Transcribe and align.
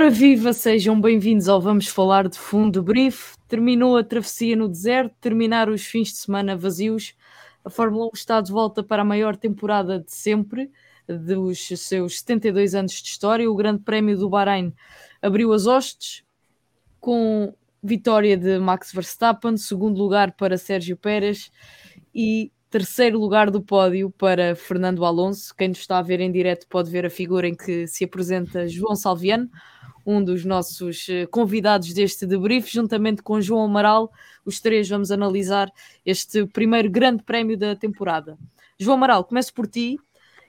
Ora 0.00 0.10
viva, 0.10 0.52
sejam 0.52 1.00
bem-vindos 1.00 1.48
ao 1.48 1.60
Vamos 1.60 1.88
Falar 1.88 2.28
de 2.28 2.38
Fundo 2.38 2.84
Brief. 2.84 3.34
Terminou 3.48 3.96
a 3.96 4.04
travessia 4.04 4.54
no 4.54 4.68
deserto, 4.68 5.12
terminaram 5.20 5.72
os 5.72 5.84
fins 5.84 6.12
de 6.12 6.18
semana 6.18 6.56
vazios. 6.56 7.16
A 7.64 7.68
Fórmula 7.68 8.06
1 8.06 8.10
está 8.14 8.40
de 8.40 8.52
volta 8.52 8.80
para 8.80 9.02
a 9.02 9.04
maior 9.04 9.36
temporada 9.36 9.98
de 9.98 10.12
sempre, 10.12 10.70
dos 11.08 11.66
seus 11.80 12.20
72 12.20 12.76
anos 12.76 12.92
de 12.92 13.08
história. 13.08 13.50
O 13.50 13.56
Grande 13.56 13.82
Prémio 13.82 14.16
do 14.16 14.30
Bahrein 14.30 14.72
abriu 15.20 15.52
as 15.52 15.66
hostes 15.66 16.22
com 17.00 17.52
vitória 17.82 18.36
de 18.36 18.56
Max 18.60 18.92
Verstappen, 18.92 19.56
segundo 19.56 19.98
lugar 19.98 20.30
para 20.36 20.56
Sérgio 20.56 20.96
Pérez 20.96 21.50
e 22.14 22.52
terceiro 22.70 23.18
lugar 23.18 23.50
do 23.50 23.60
pódio 23.60 24.10
para 24.10 24.54
Fernando 24.54 25.04
Alonso. 25.04 25.54
Quem 25.56 25.68
nos 25.68 25.78
está 25.78 25.98
a 25.98 26.02
ver 26.02 26.20
em 26.20 26.30
direto 26.30 26.68
pode 26.68 26.88
ver 26.88 27.04
a 27.04 27.10
figura 27.10 27.48
em 27.48 27.54
que 27.56 27.88
se 27.88 28.04
apresenta 28.04 28.68
João 28.68 28.94
Salviano, 28.94 29.50
um 30.10 30.24
dos 30.24 30.42
nossos 30.42 31.06
eh, 31.10 31.26
convidados 31.26 31.92
deste 31.92 32.24
debrief, 32.24 32.72
juntamente 32.72 33.22
com 33.22 33.42
João 33.42 33.64
Amaral. 33.64 34.10
Os 34.42 34.58
três 34.58 34.88
vamos 34.88 35.10
analisar 35.10 35.70
este 36.04 36.46
primeiro 36.46 36.90
grande 36.90 37.22
prémio 37.22 37.58
da 37.58 37.76
temporada. 37.76 38.38
João 38.78 38.96
Amaral, 38.96 39.22
começo 39.22 39.52
por 39.52 39.66
ti 39.66 39.98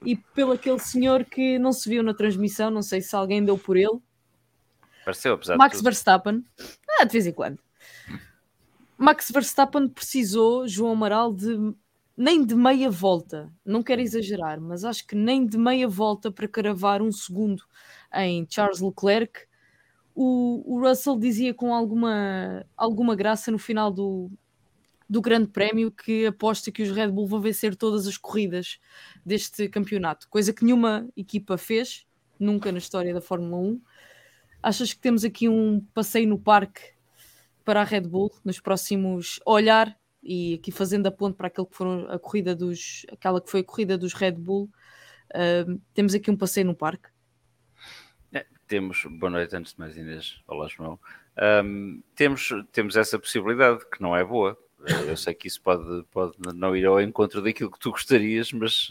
e 0.06 0.16
pelo 0.16 0.54
aquele 0.54 0.80
senhor 0.80 1.26
que 1.26 1.60
não 1.60 1.74
se 1.74 1.90
viu 1.90 2.02
na 2.02 2.14
transmissão, 2.14 2.72
não 2.72 2.82
sei 2.82 3.02
se 3.02 3.14
alguém 3.14 3.44
deu 3.44 3.58
por 3.58 3.76
ele. 3.76 4.00
Pareceu, 5.04 5.34
apesar 5.34 5.58
Max 5.58 5.74
de 5.74 5.80
tudo. 5.80 5.84
Verstappen. 5.84 6.46
Ah, 6.98 7.04
de 7.04 7.12
vez 7.12 7.28
em 7.28 7.34
quando. 7.34 7.60
Max 8.98 9.30
Verstappen 9.30 9.90
precisou, 9.90 10.66
João 10.70 10.94
Amaral, 10.94 11.34
de 11.34 11.74
nem 12.16 12.46
de 12.46 12.56
meia 12.56 12.90
volta, 12.90 13.52
não 13.66 13.84
quero 13.84 14.02
exagerar, 14.02 14.60
mas 14.60 14.84
acho 14.86 15.08
que 15.08 15.16
nem 15.16 15.46
de 15.46 15.58
meia 15.58 15.88
volta 15.88 16.30
para 16.32 16.50
cravar 16.50 17.02
um 17.02 17.12
segundo 17.12 17.64
em 18.14 18.46
Charles 18.50 18.82
Leclerc. 18.82 19.49
O, 20.22 20.76
o 20.76 20.82
Russell 20.82 21.18
dizia 21.18 21.54
com 21.54 21.74
alguma, 21.74 22.66
alguma 22.76 23.16
graça 23.16 23.50
no 23.50 23.58
final 23.58 23.90
do, 23.90 24.30
do 25.10 25.22
Grande 25.22 25.48
Prémio 25.48 25.90
que 25.90 26.26
aposta 26.26 26.74
que 26.74 26.84
os 26.84 26.92
Red 26.92 27.08
Bull 27.08 27.26
vão 27.26 27.40
vencer 27.40 27.74
todas 27.74 28.06
as 28.06 28.18
corridas 28.18 28.82
deste 29.26 29.70
campeonato, 29.70 30.28
coisa 30.28 30.52
que 30.52 30.66
nenhuma 30.66 31.08
equipa 31.16 31.58
fez, 31.58 32.06
nunca 32.38 32.70
na 32.70 32.80
história 32.80 33.14
da 33.14 33.22
Fórmula 33.22 33.56
1. 33.62 33.82
Achas 34.62 34.92
que 34.92 35.00
temos 35.00 35.24
aqui 35.24 35.48
um 35.48 35.80
passeio 35.94 36.28
no 36.28 36.38
parque 36.38 36.82
para 37.64 37.80
a 37.80 37.86
Red 37.86 38.02
Bull 38.02 38.30
nos 38.44 38.60
próximos 38.60 39.40
olhar 39.46 39.98
e 40.22 40.56
aqui 40.56 40.70
fazendo 40.70 41.08
a 41.08 41.12
ponte 41.12 41.38
para 41.38 41.48
aquele 41.48 41.66
que 41.66 41.78
foram 41.78 42.12
a 42.12 42.20
corrida 42.20 42.54
dos, 42.54 43.06
aquela 43.10 43.40
que 43.40 43.50
foi 43.50 43.62
a 43.62 43.64
corrida 43.64 43.98
dos 43.98 44.12
Red 44.12 44.34
Bull, 44.34 44.70
uh, 45.30 45.82
temos 45.94 46.14
aqui 46.14 46.30
um 46.30 46.36
passeio 46.36 46.66
no 46.66 46.76
parque. 46.76 47.08
Temos, 48.70 49.04
boa 49.04 49.32
noite 49.32 49.56
antes 49.56 49.74
de 49.74 49.80
mais 49.80 49.98
Inês, 49.98 50.40
olá 50.48 50.68
João. 50.68 51.00
Um, 51.66 52.04
temos, 52.14 52.52
temos 52.72 52.96
essa 52.96 53.18
possibilidade 53.18 53.84
que 53.90 54.00
não 54.00 54.16
é 54.16 54.24
boa. 54.24 54.56
Eu 55.08 55.18
sei 55.18 55.34
que 55.34 55.48
isso 55.48 55.60
pode, 55.60 56.04
pode 56.12 56.38
não 56.54 56.78
ir 56.78 56.86
ao 56.86 57.02
encontro 57.02 57.42
daquilo 57.42 57.72
que 57.72 57.80
tu 57.80 57.90
gostarias, 57.90 58.54
mas 58.54 58.88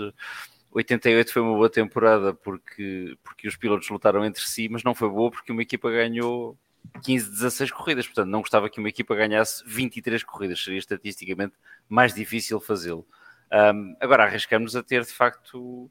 88 0.73 1.33
foi 1.33 1.43
uma 1.43 1.55
boa 1.55 1.71
temporada 1.71 2.35
porque, 2.35 3.17
porque 3.23 3.47
os 3.47 3.55
pilotos 3.55 3.89
lutaram 3.89 4.25
entre 4.25 4.43
si, 4.43 4.69
mas 4.69 4.83
não 4.83 4.97
foi 4.97 5.09
boa 5.09 5.31
porque 5.31 5.53
uma 5.53 5.63
equipa 5.63 5.89
ganhou 5.93 6.59
15, 7.05 7.31
16 7.31 7.71
corridas. 7.71 8.05
Portanto, 8.05 8.31
não 8.31 8.41
gostava 8.41 8.69
que 8.69 8.81
uma 8.81 8.89
equipa 8.89 9.15
ganhasse 9.15 9.63
23 9.65 10.25
corridas, 10.25 10.61
seria 10.61 10.81
estatisticamente 10.81 11.55
mais 11.89 12.13
difícil 12.13 12.59
fazê-lo. 12.59 13.07
Um, 13.53 13.95
agora 14.01 14.25
arriscamos 14.25 14.75
a 14.75 14.83
ter 14.83 15.05
de 15.05 15.13
facto 15.13 15.89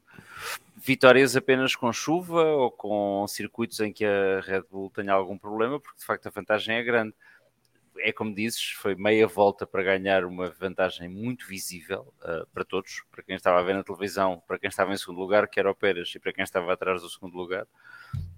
vitórias 0.78 1.36
apenas 1.36 1.74
com 1.74 1.92
chuva 1.92 2.42
ou 2.42 2.70
com 2.70 3.26
circuitos 3.28 3.80
em 3.80 3.92
que 3.92 4.04
a 4.04 4.40
Red 4.40 4.62
Bull 4.70 4.90
tenha 4.90 5.12
algum 5.12 5.36
problema, 5.36 5.80
porque 5.80 5.98
de 5.98 6.04
facto 6.04 6.26
a 6.26 6.30
vantagem 6.30 6.76
é 6.76 6.82
grande. 6.82 7.14
É 8.00 8.12
como 8.12 8.32
dizes, 8.32 8.62
foi 8.62 8.94
meia 8.94 9.26
volta 9.26 9.66
para 9.66 9.82
ganhar 9.82 10.24
uma 10.24 10.50
vantagem 10.50 11.08
muito 11.08 11.48
visível 11.48 12.14
uh, 12.22 12.46
para 12.54 12.64
todos, 12.64 13.02
para 13.10 13.24
quem 13.24 13.34
estava 13.34 13.58
a 13.58 13.62
ver 13.62 13.74
na 13.74 13.82
televisão, 13.82 14.40
para 14.46 14.58
quem 14.58 14.68
estava 14.68 14.92
em 14.92 14.96
segundo 14.96 15.18
lugar, 15.18 15.48
que 15.48 15.58
era 15.58 15.68
o 15.68 15.74
Pérez, 15.74 16.14
e 16.14 16.20
para 16.20 16.32
quem 16.32 16.44
estava 16.44 16.72
atrás 16.72 17.02
do 17.02 17.10
segundo 17.10 17.36
lugar. 17.36 17.66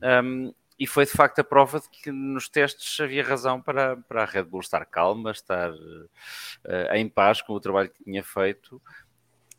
Um, 0.02 0.54
e 0.78 0.86
foi 0.86 1.04
de 1.04 1.10
facto 1.10 1.40
a 1.40 1.44
prova 1.44 1.78
de 1.78 1.90
que 1.90 2.10
nos 2.10 2.48
testes 2.48 2.98
havia 3.00 3.22
razão 3.22 3.60
para, 3.60 3.98
para 3.98 4.22
a 4.22 4.24
Red 4.24 4.44
Bull 4.44 4.60
estar 4.60 4.86
calma, 4.86 5.30
estar 5.30 5.70
uh, 5.70 6.94
em 6.94 7.06
paz 7.06 7.42
com 7.42 7.52
o 7.52 7.60
trabalho 7.60 7.90
que 7.90 8.02
tinha 8.02 8.24
feito. 8.24 8.80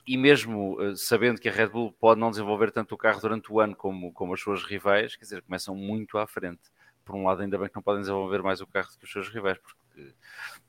E 0.06 0.18
mesmo 0.18 0.82
uh, 0.82 0.98
sabendo 0.98 1.40
que 1.40 1.48
a 1.48 1.52
Red 1.52 1.68
Bull 1.68 1.92
pode 1.94 2.20
não 2.20 2.32
desenvolver 2.32 2.72
tanto 2.72 2.96
o 2.96 2.98
carro 2.98 3.22
durante 3.22 3.52
o 3.52 3.60
ano 3.60 3.76
como, 3.76 4.12
como 4.14 4.34
as 4.34 4.42
suas 4.42 4.64
rivais, 4.64 5.16
quer 5.16 5.24
dizer, 5.24 5.42
começam 5.42 5.76
muito 5.76 6.18
à 6.18 6.26
frente. 6.26 6.62
Por 7.06 7.16
um 7.16 7.26
lado, 7.26 7.42
ainda 7.42 7.58
bem 7.58 7.68
que 7.68 7.76
não 7.76 7.82
podem 7.82 8.02
desenvolver 8.02 8.42
mais 8.42 8.62
o 8.62 8.68
carro 8.68 8.90
do 8.92 8.98
que 8.98 9.06
os 9.06 9.12
seus 9.12 9.30
rivais, 9.30 9.58
porque, 9.58 10.14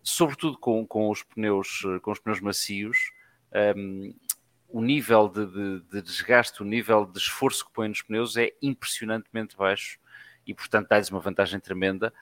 sobretudo 0.02 0.58
com, 0.58 0.86
com, 0.86 1.10
os, 1.10 1.22
pneus, 1.22 1.82
com 2.02 2.10
os 2.10 2.18
pneus 2.18 2.40
macios, 2.40 3.12
um, 3.52 4.04
ehm, 4.06 4.14
o 4.72 4.80
nível 4.80 5.28
de, 5.28 5.46
de, 5.46 5.80
de 5.80 6.02
desgaste, 6.02 6.62
o 6.62 6.64
nível 6.64 7.04
de 7.04 7.18
esforço 7.18 7.66
que 7.66 7.72
põe 7.72 7.88
nos 7.88 8.00
pneus 8.00 8.36
é 8.38 8.52
impressionantemente 8.62 9.54
baixo 9.54 9.98
e, 10.46 10.54
portanto, 10.54 10.88
dá-lhes 10.88 11.10
uma 11.10 11.20
vantagem 11.20 11.60
tremenda. 11.60 12.12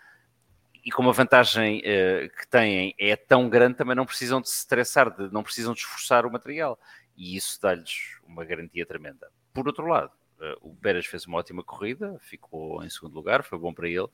E 0.84 0.91
como 0.91 1.10
a 1.10 1.12
vantagem 1.12 1.78
uh, 1.78 2.28
que 2.37 2.48
têm 2.48 2.94
é 2.98 3.15
tão 3.15 3.48
grande, 3.48 3.77
também 3.77 3.94
não 3.94 4.04
precisam 4.04 4.41
de 4.41 4.48
se 4.48 4.56
estressar, 4.56 5.15
de, 5.15 5.32
não 5.32 5.42
precisam 5.42 5.72
de 5.72 5.81
esforçar 5.81 6.27
o 6.27 6.32
material. 6.32 6.78
E 7.20 7.36
isso 7.36 7.60
dá-lhes 7.60 8.19
uma 8.26 8.47
garantia 8.47 8.86
tremenda. 8.86 9.31
Por 9.53 9.66
outro 9.66 9.86
lado, 9.86 10.10
uh, 10.38 10.70
o 10.70 10.75
Pérez 10.75 11.04
fez 11.04 11.26
uma 11.26 11.36
ótima 11.36 11.62
corrida, 11.62 12.19
ficou 12.19 12.82
em 12.82 12.88
segundo 12.88 13.12
lugar, 13.12 13.44
foi 13.44 13.58
bom 13.58 13.75
para 13.75 13.86
ele. 13.86 14.08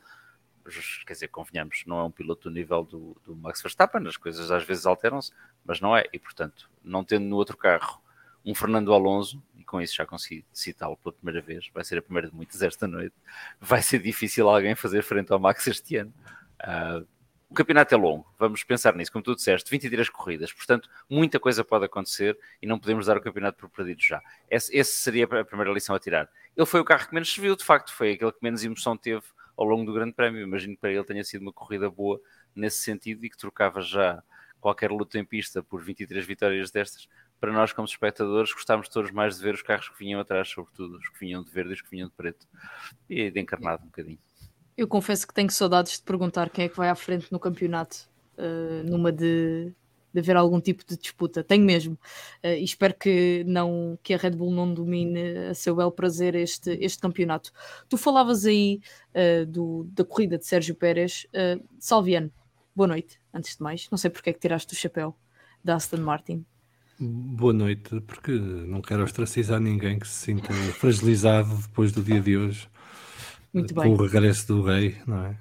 Quer 1.06 1.12
dizer, 1.12 1.28
convenhamos, 1.28 1.84
não 1.86 2.00
é 2.00 2.02
um 2.02 2.10
piloto 2.10 2.50
do 2.50 2.52
nível 2.52 2.82
do, 2.82 3.16
do 3.24 3.36
Max 3.36 3.62
Verstappen, 3.62 4.04
as 4.08 4.16
coisas 4.16 4.50
às 4.50 4.64
vezes 4.64 4.86
alteram-se, 4.86 5.30
mas 5.64 5.80
não 5.80 5.96
é. 5.96 6.04
E, 6.12 6.18
portanto, 6.18 6.68
não 6.82 7.04
tendo 7.04 7.26
no 7.26 7.36
outro 7.36 7.56
carro 7.56 8.02
um 8.44 8.52
Fernando 8.52 8.92
Alonso, 8.92 9.40
e 9.54 9.62
com 9.62 9.80
isso 9.80 9.94
já 9.94 10.04
consegui 10.04 10.44
citá-lo 10.52 10.96
pela 10.96 11.12
primeira 11.12 11.40
vez, 11.40 11.70
vai 11.72 11.84
ser 11.84 11.98
a 11.98 12.02
primeira 12.02 12.28
de 12.28 12.34
muitas 12.34 12.60
esta 12.60 12.88
noite, 12.88 13.14
vai 13.60 13.82
ser 13.82 14.00
difícil 14.02 14.48
alguém 14.48 14.74
fazer 14.74 15.04
frente 15.04 15.32
ao 15.32 15.38
Max 15.38 15.64
este 15.68 15.94
ano. 15.94 16.12
Uh, 16.60 17.06
o 17.48 17.54
campeonato 17.54 17.94
é 17.94 17.96
longo, 17.96 18.26
vamos 18.38 18.64
pensar 18.64 18.94
nisso, 18.94 19.12
como 19.12 19.22
tu 19.22 19.34
disseste, 19.34 19.70
23 19.70 20.08
corridas, 20.10 20.52
portanto, 20.52 20.88
muita 21.08 21.38
coisa 21.38 21.64
pode 21.64 21.84
acontecer 21.84 22.36
e 22.60 22.66
não 22.66 22.78
podemos 22.78 23.06
dar 23.06 23.16
o 23.16 23.20
campeonato 23.20 23.58
por 23.58 23.70
perdido 23.70 24.02
já. 24.02 24.20
Esse 24.50 24.84
seria 24.84 25.24
a 25.24 25.44
primeira 25.44 25.72
lição 25.72 25.94
a 25.94 26.00
tirar. 26.00 26.28
Ele 26.56 26.66
foi 26.66 26.80
o 26.80 26.84
carro 26.84 27.06
que 27.08 27.14
menos 27.14 27.32
se 27.32 27.40
viu, 27.40 27.54
de 27.54 27.64
facto, 27.64 27.92
foi 27.92 28.12
aquele 28.12 28.32
que 28.32 28.38
menos 28.42 28.64
emoção 28.64 28.96
teve 28.96 29.22
ao 29.56 29.64
longo 29.64 29.84
do 29.84 29.92
Grande 29.92 30.12
Prémio. 30.12 30.42
Imagino 30.42 30.74
que 30.74 30.80
para 30.80 30.90
ele 30.90 31.04
tenha 31.04 31.22
sido 31.22 31.42
uma 31.42 31.52
corrida 31.52 31.88
boa 31.88 32.20
nesse 32.54 32.80
sentido 32.80 33.24
e 33.24 33.30
que 33.30 33.36
trocava 33.36 33.80
já 33.80 34.22
qualquer 34.60 34.90
luta 34.90 35.18
em 35.18 35.24
pista 35.24 35.62
por 35.62 35.82
23 35.82 36.26
vitórias 36.26 36.70
destas 36.70 37.08
para 37.38 37.52
nós, 37.52 37.72
como 37.72 37.86
espectadores, 37.86 38.52
gostávamos 38.52 38.88
todos 38.88 39.10
mais 39.10 39.36
de 39.36 39.42
ver 39.42 39.54
os 39.54 39.62
carros 39.62 39.88
que 39.88 39.98
vinham 39.98 40.20
atrás, 40.20 40.48
sobretudo 40.48 40.96
os 40.96 41.08
que 41.08 41.20
vinham 41.20 41.42
de 41.42 41.50
verde 41.50 41.70
e 41.70 41.74
os 41.74 41.82
que 41.82 41.90
vinham 41.90 42.08
de 42.08 42.14
preto, 42.14 42.46
e 43.08 43.30
de 43.30 43.40
encarnado 43.40 43.82
um 43.82 43.86
bocadinho. 43.86 44.18
Eu 44.76 44.86
confesso 44.86 45.26
que 45.26 45.32
tenho 45.32 45.50
saudades 45.50 45.92
de 45.92 46.02
perguntar 46.02 46.50
quem 46.50 46.66
é 46.66 46.68
que 46.68 46.76
vai 46.76 46.90
à 46.90 46.94
frente 46.94 47.32
no 47.32 47.40
campeonato, 47.40 47.96
uh, 48.36 48.86
numa 48.86 49.10
de, 49.10 49.72
de 50.12 50.20
haver 50.20 50.36
algum 50.36 50.60
tipo 50.60 50.84
de 50.86 50.98
disputa. 50.98 51.42
Tenho 51.42 51.64
mesmo. 51.64 51.94
Uh, 52.44 52.48
e 52.48 52.64
espero 52.64 52.92
que, 52.92 53.42
não, 53.46 53.98
que 54.02 54.12
a 54.12 54.18
Red 54.18 54.32
Bull 54.32 54.52
não 54.52 54.74
domine 54.74 55.48
a 55.50 55.54
seu 55.54 55.74
bel 55.74 55.90
prazer 55.90 56.34
este, 56.34 56.76
este 56.78 57.00
campeonato. 57.00 57.52
Tu 57.88 57.96
falavas 57.96 58.44
aí 58.44 58.82
uh, 59.14 59.46
do, 59.46 59.84
da 59.92 60.04
corrida 60.04 60.36
de 60.36 60.44
Sérgio 60.44 60.74
Pérez. 60.74 61.26
Salviano, 61.78 62.30
boa 62.74 62.86
noite, 62.86 63.18
antes 63.32 63.56
de 63.56 63.62
mais. 63.62 63.88
Não 63.90 63.96
sei 63.96 64.10
porque 64.10 64.28
é 64.28 64.32
que 64.34 64.40
tiraste 64.40 64.74
o 64.74 64.76
chapéu 64.76 65.16
da 65.64 65.76
Aston 65.76 65.98
Martin. 65.98 66.44
Boa 66.98 67.52
noite, 67.54 67.98
porque 68.02 68.32
não 68.32 68.82
quero 68.82 69.04
ostracizar 69.04 69.58
ninguém 69.58 69.98
que 69.98 70.06
se 70.06 70.26
sinta 70.26 70.52
fragilizado 70.74 71.54
depois 71.56 71.92
do 71.92 72.02
dia 72.02 72.20
de 72.20 72.36
hoje. 72.36 72.68
Muito 73.58 73.74
com 73.74 73.80
bem. 73.82 73.92
o 73.92 73.96
regresso 73.96 74.46
do 74.48 74.62
rei, 74.62 74.96
não 75.06 75.24
é? 75.24 75.36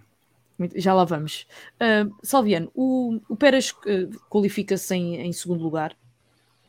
Já 0.76 0.94
lá 0.94 1.04
vamos. 1.04 1.46
Uh, 1.76 2.14
Salviano, 2.24 2.72
o, 2.74 3.20
o 3.28 3.36
Pérez 3.36 3.72
uh, 3.72 4.10
qualifica-se 4.30 4.96
em, 4.96 5.16
em, 5.18 5.34
segundo 5.34 5.62
lugar 5.62 5.96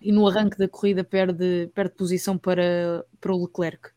e 0.01 0.11
no 0.11 0.27
arranque 0.27 0.59
da 0.59 0.69
corrida 0.69 1.05
perde, 1.05 1.71
perde 1.75 1.95
posição 1.95 2.37
para, 2.37 3.05
para 3.21 3.33
o 3.33 3.45
Leclerc 3.45 3.91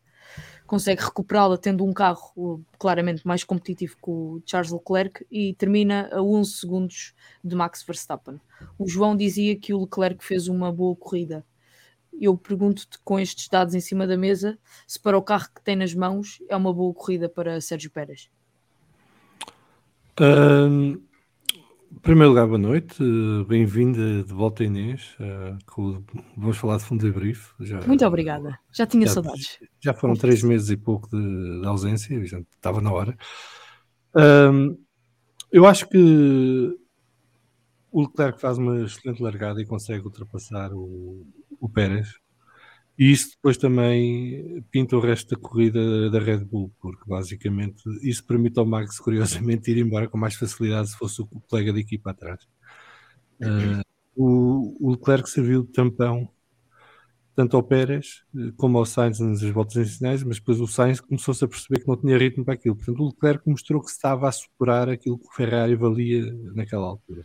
consegue 0.70 1.02
recuperá-la 1.02 1.58
tendo 1.58 1.84
um 1.84 1.92
carro 1.92 2.64
claramente 2.78 3.26
mais 3.26 3.42
competitivo 3.42 3.96
que 3.96 4.08
o 4.08 4.40
Charles 4.46 4.70
Leclerc 4.70 5.26
e 5.28 5.52
termina 5.54 6.08
a 6.12 6.22
11 6.22 6.52
segundos 6.52 7.12
de 7.42 7.56
Max 7.56 7.82
Verstappen. 7.82 8.40
O 8.78 8.88
João 8.88 9.16
dizia 9.16 9.56
que 9.56 9.74
o 9.74 9.80
Leclerc 9.80 10.24
fez 10.24 10.46
uma 10.46 10.70
boa 10.70 10.94
corrida. 10.94 11.44
Eu 12.18 12.36
pergunto-te, 12.36 12.98
com 13.04 13.18
estes 13.18 13.48
dados 13.48 13.74
em 13.74 13.80
cima 13.80 14.06
da 14.06 14.16
mesa, 14.16 14.58
se 14.86 15.00
para 15.00 15.16
o 15.16 15.22
carro 15.22 15.48
que 15.54 15.62
tem 15.62 15.76
nas 15.76 15.94
mãos 15.94 16.38
é 16.48 16.56
uma 16.56 16.72
boa 16.72 16.92
corrida 16.92 17.28
para 17.28 17.60
Sérgio 17.60 17.90
Pérez. 17.90 18.30
Um, 20.20 21.00
Em 21.92 21.98
primeiro 22.02 22.30
lugar, 22.30 22.46
boa 22.46 22.58
noite, 22.58 23.02
bem-vinda 23.48 24.22
de 24.22 24.32
volta 24.32 24.62
Inês. 24.62 25.16
Uh, 25.18 26.04
vamos 26.36 26.56
falar 26.56 26.76
de 26.76 26.84
fundo 26.84 27.04
de 27.04 27.10
brief. 27.10 27.52
Já, 27.58 27.80
Muito 27.80 28.06
obrigada, 28.06 28.58
já 28.72 28.86
tinha 28.86 29.06
já, 29.06 29.14
saudades. 29.14 29.58
Já 29.80 29.92
foram 29.92 30.14
três 30.14 30.42
meses 30.42 30.70
e 30.70 30.76
pouco 30.76 31.08
de, 31.10 31.60
de 31.60 31.66
ausência, 31.66 32.24
já 32.26 32.38
estava 32.38 32.80
na 32.80 32.92
hora. 32.92 33.16
Um, 34.14 34.78
eu 35.50 35.66
acho 35.66 35.88
que 35.88 36.78
o 37.90 38.02
Leclerc 38.02 38.40
faz 38.40 38.56
uma 38.56 38.82
excelente 38.82 39.20
largada 39.20 39.60
e 39.60 39.66
consegue 39.66 40.04
ultrapassar 40.04 40.72
o, 40.72 41.26
o 41.60 41.68
Pérez. 41.68 42.08
E 43.00 43.12
isso 43.12 43.30
depois 43.30 43.56
também 43.56 44.62
pinta 44.70 44.94
o 44.94 45.00
resto 45.00 45.34
da 45.34 45.40
corrida 45.40 46.10
da 46.10 46.18
Red 46.18 46.44
Bull, 46.44 46.70
porque 46.82 47.02
basicamente 47.06 47.82
isso 48.02 48.22
permite 48.26 48.58
ao 48.58 48.66
Max, 48.66 48.98
curiosamente, 49.00 49.70
ir 49.70 49.78
embora 49.78 50.06
com 50.06 50.18
mais 50.18 50.34
facilidade 50.34 50.90
se 50.90 50.98
fosse 50.98 51.22
o 51.22 51.26
colega 51.26 51.72
de 51.72 51.80
equipa 51.80 52.10
atrás. 52.10 52.46
Uh, 53.40 53.80
o, 54.14 54.76
o, 54.78 54.90
Leclerc 54.90 55.30
serviu 55.30 55.62
de 55.62 55.72
tampão 55.72 56.28
tanto 57.34 57.56
ao 57.56 57.62
Pérez 57.62 58.22
eh, 58.36 58.52
como 58.54 58.76
ao 58.76 58.84
Sainz 58.84 59.18
nas 59.18 59.40
voltas 59.44 59.76
iniciais, 59.76 60.22
mas 60.22 60.36
depois 60.36 60.60
o 60.60 60.66
Sainz 60.66 61.00
começou-se 61.00 61.42
a 61.42 61.48
perceber 61.48 61.80
que 61.80 61.88
não 61.88 61.96
tinha 61.96 62.18
ritmo 62.18 62.44
para 62.44 62.52
aquilo. 62.52 62.76
Portanto, 62.76 63.00
o 63.00 63.06
Leclerc 63.06 63.48
mostrou 63.48 63.80
que 63.80 63.88
estava 63.88 64.28
a 64.28 64.32
superar 64.32 64.90
aquilo 64.90 65.16
que 65.16 65.26
o 65.26 65.32
Ferrari 65.32 65.74
valia 65.74 66.30
naquela 66.54 66.88
altura, 66.88 67.24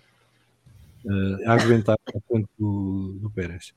uh, 1.04 1.50
a 1.50 1.54
aguentar 1.56 1.98
a 2.08 2.20
frente 2.30 2.48
do, 2.58 3.18
do 3.20 3.30
Pérez 3.30 3.74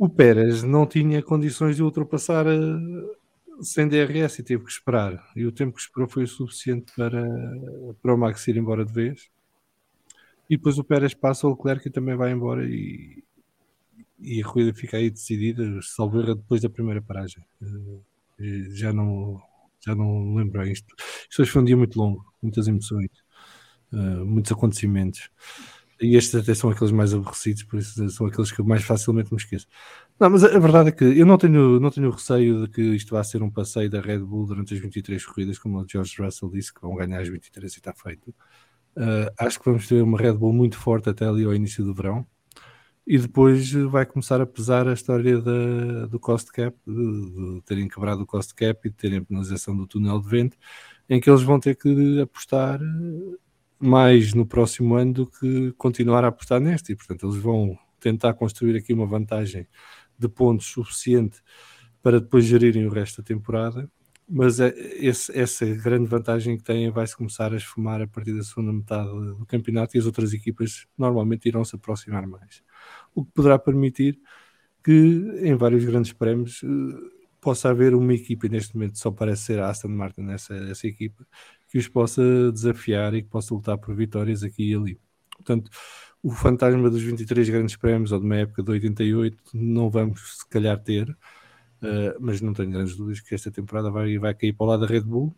o 0.00 0.08
Pérez 0.08 0.62
não 0.62 0.86
tinha 0.86 1.22
condições 1.22 1.76
de 1.76 1.82
ultrapassar 1.82 2.46
uh, 2.46 3.62
sem 3.62 3.86
DRS 3.86 4.38
e 4.38 4.42
teve 4.42 4.64
que 4.64 4.70
esperar. 4.70 5.22
E 5.36 5.44
o 5.44 5.52
tempo 5.52 5.74
que 5.74 5.82
esperou 5.82 6.08
foi 6.08 6.24
o 6.24 6.26
suficiente 6.26 6.90
para, 6.96 7.22
para 8.00 8.14
o 8.14 8.16
Max 8.16 8.48
ir 8.48 8.56
embora 8.56 8.82
de 8.82 8.90
vez. 8.94 9.28
E 10.48 10.56
depois 10.56 10.78
o 10.78 10.84
Pérez 10.84 11.12
passa 11.12 11.46
o 11.46 11.50
Leclerc 11.50 11.86
e 11.86 11.90
também 11.90 12.16
vai 12.16 12.32
embora 12.32 12.64
e, 12.66 13.22
e 14.18 14.40
a 14.40 14.44
corrida 14.46 14.72
fica 14.72 14.96
aí 14.96 15.10
decidida, 15.10 15.62
salveira 15.82 16.34
depois 16.34 16.62
da 16.62 16.70
primeira 16.70 17.02
paragem. 17.02 17.44
Uh, 17.60 18.02
já 18.70 18.94
não 18.94 19.38
já 19.84 19.94
não 19.94 20.34
lembro 20.34 20.66
isto. 20.66 20.94
Isto 21.28 21.42
hoje 21.42 21.50
foi 21.50 21.60
um 21.60 21.64
dia 21.66 21.76
muito 21.76 21.98
longo, 21.98 22.24
muitas 22.42 22.66
emoções, 22.66 23.10
muitos 24.24 24.52
acontecimentos. 24.52 25.30
E 26.00 26.16
estes 26.16 26.34
até 26.34 26.54
são 26.54 26.70
aqueles 26.70 26.92
mais 26.92 27.12
aborrecidos, 27.12 27.62
por 27.64 27.78
isso 27.78 28.08
são 28.08 28.26
aqueles 28.26 28.50
que 28.50 28.62
mais 28.62 28.82
facilmente 28.82 29.30
me 29.32 29.36
esqueço. 29.36 29.66
Não, 30.18 30.30
mas 30.30 30.42
a, 30.42 30.58
verdade 30.58 30.88
é 30.88 30.92
que 30.92 31.04
eu 31.04 31.26
não 31.26 31.36
tenho, 31.36 31.78
não 31.78 31.90
tenho 31.90 32.10
receio 32.10 32.62
de 32.62 32.72
que 32.72 32.80
isto 32.80 33.10
vá 33.10 33.22
ser 33.22 33.42
um 33.42 33.50
passeio 33.50 33.90
da 33.90 34.00
Red 34.00 34.20
Bull 34.20 34.46
durante 34.46 34.72
as 34.72 34.80
23 34.80 35.24
corridas, 35.26 35.58
como 35.58 35.78
o 35.78 35.86
George 35.86 36.14
Russell 36.22 36.50
disse, 36.50 36.72
que 36.72 36.80
vão 36.80 36.94
ganhar 36.94 37.20
as 37.20 37.28
23 37.28 37.70
e 37.70 37.76
está 37.76 37.92
feito. 37.92 38.30
Uh, 38.96 39.30
acho 39.38 39.58
que 39.58 39.64
vamos 39.66 39.86
ter 39.86 40.02
uma 40.02 40.18
Red 40.18 40.32
Bull 40.32 40.52
muito 40.52 40.78
forte 40.78 41.10
até 41.10 41.26
ali 41.26 41.44
ao 41.44 41.54
início 41.54 41.84
do 41.84 41.94
verão. 41.94 42.26
E 43.06 43.18
depois 43.18 43.72
vai 43.72 44.06
começar 44.06 44.40
a 44.40 44.46
pesar 44.46 44.86
a 44.88 44.92
história 44.92 45.40
da, 45.40 46.06
do 46.06 46.18
cost 46.18 46.50
cap, 46.52 46.76
de, 46.86 46.94
de 46.94 47.62
terem 47.62 47.88
quebrado 47.88 48.22
o 48.22 48.26
cost 48.26 48.54
cap 48.54 48.80
e 48.86 48.90
de 48.90 48.96
terem 48.96 49.22
penalização 49.22 49.76
do 49.76 49.86
túnel 49.86 50.20
de 50.20 50.28
vento, 50.28 50.56
em 51.08 51.20
que 51.20 51.28
eles 51.28 51.42
vão 51.42 51.58
ter 51.58 51.76
que 51.76 52.20
apostar 52.20 52.78
mais 53.80 54.34
no 54.34 54.46
próximo 54.46 54.94
ano 54.94 55.12
do 55.12 55.26
que 55.26 55.72
continuar 55.72 56.24
a 56.24 56.28
apostar 56.28 56.60
neste. 56.60 56.92
E, 56.92 56.96
portanto, 56.96 57.26
eles 57.26 57.36
vão 57.36 57.78
tentar 57.98 58.34
construir 58.34 58.76
aqui 58.76 58.92
uma 58.92 59.06
vantagem 59.06 59.66
de 60.18 60.28
pontos 60.28 60.66
suficiente 60.66 61.40
para 62.02 62.20
depois 62.20 62.44
gerirem 62.44 62.86
o 62.86 62.90
resto 62.90 63.22
da 63.22 63.26
temporada. 63.26 63.90
Mas 64.28 64.60
é, 64.60 64.72
esse, 64.76 65.36
essa 65.36 65.66
grande 65.66 66.06
vantagem 66.06 66.56
que 66.56 66.62
têm 66.62 66.90
vai-se 66.90 67.16
começar 67.16 67.52
a 67.52 67.56
esfumar 67.56 68.00
a 68.00 68.06
partir 68.06 68.32
da 68.32 68.44
segunda 68.44 68.72
metade 68.72 69.10
do 69.10 69.44
campeonato 69.46 69.96
e 69.96 69.98
as 69.98 70.06
outras 70.06 70.32
equipas 70.32 70.86
normalmente 70.96 71.48
irão 71.48 71.64
se 71.64 71.74
aproximar 71.74 72.26
mais. 72.26 72.62
O 73.14 73.24
que 73.24 73.32
poderá 73.32 73.58
permitir 73.58 74.20
que 74.84 74.92
em 75.42 75.54
vários 75.56 75.84
grandes 75.84 76.12
prémios 76.12 76.62
eh, 76.62 76.68
possa 77.40 77.70
haver 77.70 77.94
uma 77.94 78.14
equipa, 78.14 78.46
e 78.46 78.50
neste 78.50 78.74
momento 78.74 78.98
só 78.98 79.10
parece 79.10 79.44
ser 79.44 79.58
a 79.58 79.68
Aston 79.68 79.88
Martin 79.88 80.28
essa, 80.30 80.54
essa 80.54 80.86
equipa, 80.86 81.26
que 81.70 81.78
os 81.78 81.88
possa 81.88 82.22
desafiar 82.52 83.14
e 83.14 83.22
que 83.22 83.28
possa 83.28 83.54
lutar 83.54 83.78
por 83.78 83.94
vitórias 83.94 84.42
aqui 84.42 84.72
e 84.72 84.74
ali. 84.74 85.00
Portanto, 85.36 85.70
o 86.22 86.30
fantasma 86.32 86.90
dos 86.90 87.02
23 87.02 87.48
grandes 87.48 87.76
prémios 87.76 88.12
ou 88.12 88.18
de 88.18 88.26
uma 88.26 88.36
época 88.36 88.62
de 88.62 88.70
88 88.72 89.38
não 89.54 89.88
vamos 89.88 90.38
se 90.38 90.48
calhar 90.48 90.78
ter, 90.82 91.08
uh, 91.08 92.16
mas 92.20 92.40
não 92.40 92.52
tenho 92.52 92.70
grandes 92.70 92.96
dúvidas 92.96 93.20
que 93.20 93.34
esta 93.34 93.50
temporada 93.50 93.90
vai, 93.90 94.18
vai 94.18 94.34
cair 94.34 94.52
para 94.52 94.64
o 94.64 94.68
lado 94.68 94.80
da 94.80 94.92
Red 94.92 95.02
Bull 95.02 95.34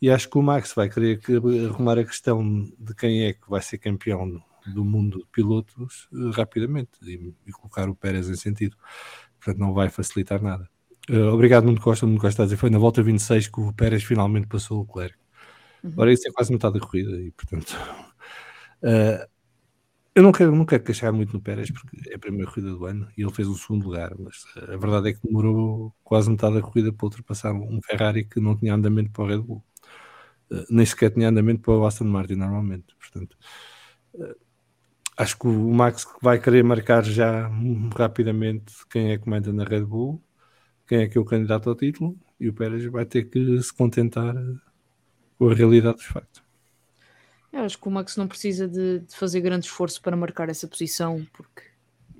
e 0.00 0.10
acho 0.10 0.28
que 0.28 0.36
o 0.36 0.42
Max 0.42 0.72
vai 0.74 0.88
querer 0.88 1.20
que, 1.20 1.36
arrumar 1.36 1.96
a 1.98 2.04
questão 2.04 2.64
de 2.76 2.94
quem 2.94 3.24
é 3.24 3.32
que 3.34 3.48
vai 3.48 3.62
ser 3.62 3.78
campeão 3.78 4.42
do 4.66 4.84
mundo 4.84 5.18
de 5.18 5.26
pilotos 5.30 6.08
uh, 6.12 6.30
rapidamente 6.30 6.90
e, 7.02 7.32
e, 7.46 7.52
colocar 7.52 7.88
o 7.88 7.94
Pérez 7.94 8.28
em 8.28 8.34
sentido. 8.34 8.76
Portanto, 9.38 9.60
não 9.60 9.72
vai 9.72 9.90
facilitar 9.90 10.42
nada. 10.42 10.68
Uh, 11.08 11.32
obrigado, 11.32 11.64
Nuno 11.64 11.80
Costa. 11.80 12.06
Nuno 12.06 12.18
Costa 12.18 12.42
a 12.42 12.46
dizer 12.46 12.56
foi 12.56 12.70
na 12.70 12.78
volta 12.78 13.02
26 13.02 13.48
que 13.48 13.60
o 13.60 13.72
Pérez 13.72 14.02
finalmente 14.02 14.48
passou 14.48 14.78
o 14.78 14.82
Leclerc. 14.82 15.21
Uhum. 15.82 15.94
Ora, 15.96 16.12
isso 16.12 16.28
é 16.28 16.32
quase 16.32 16.52
metade 16.52 16.78
da 16.78 16.80
corrida 16.80 17.10
e, 17.20 17.30
portanto, 17.32 17.76
uh, 18.82 19.26
eu 20.14 20.22
não 20.22 20.32
quero, 20.32 20.54
não 20.54 20.64
quero 20.64 20.82
queixar 20.82 21.12
muito 21.12 21.32
no 21.32 21.40
Pérez 21.40 21.70
porque 21.70 22.10
é 22.10 22.14
a 22.14 22.18
primeira 22.18 22.50
corrida 22.50 22.70
do 22.70 22.84
ano 22.84 23.08
e 23.16 23.22
ele 23.22 23.32
fez 23.32 23.48
o 23.48 23.54
segundo 23.54 23.86
lugar, 23.86 24.14
mas 24.18 24.44
a 24.56 24.76
verdade 24.76 25.10
é 25.10 25.12
que 25.12 25.26
demorou 25.26 25.94
quase 26.04 26.30
metade 26.30 26.54
da 26.54 26.62
corrida 26.62 26.92
para 26.92 27.06
ultrapassar 27.06 27.52
um 27.52 27.80
Ferrari 27.82 28.24
que 28.24 28.40
não 28.40 28.56
tinha 28.56 28.74
andamento 28.74 29.10
para 29.10 29.24
o 29.24 29.26
Red 29.26 29.38
Bull, 29.38 29.64
uh, 30.50 30.64
nem 30.70 30.86
sequer 30.86 31.10
tinha 31.10 31.28
andamento 31.28 31.62
para 31.62 31.74
o 31.74 31.86
Aston 31.86 32.04
Martin 32.04 32.34
normalmente. 32.34 32.94
Portanto, 32.98 33.36
uh, 34.14 34.36
acho 35.16 35.38
que 35.38 35.46
o 35.46 35.72
Max 35.74 36.06
vai 36.22 36.38
querer 36.40 36.62
marcar 36.62 37.04
já 37.04 37.50
rapidamente 37.96 38.72
quem 38.90 39.12
é 39.12 39.18
que 39.18 39.28
manda 39.28 39.52
na 39.52 39.64
Red 39.64 39.84
Bull, 39.84 40.22
quem 40.86 41.00
é 41.02 41.08
que 41.08 41.18
é 41.18 41.20
o 41.20 41.24
candidato 41.24 41.68
ao 41.68 41.76
título 41.76 42.18
e 42.38 42.48
o 42.48 42.54
Pérez 42.54 42.84
vai 42.86 43.06
ter 43.06 43.24
que 43.24 43.62
se 43.62 43.72
contentar 43.72 44.34
com 45.42 45.50
a 45.50 45.54
realidade 45.54 45.96
dos 45.96 46.06
factos. 46.06 46.40
Eu 47.52 47.64
acho 47.64 47.76
que 47.76 47.88
o 47.88 47.90
Max 47.90 48.16
não 48.16 48.28
precisa 48.28 48.68
de, 48.68 49.00
de, 49.00 49.16
fazer 49.16 49.40
grande 49.40 49.66
esforço 49.66 50.00
para 50.00 50.16
marcar 50.16 50.48
essa 50.48 50.68
posição, 50.68 51.26
porque 51.32 51.62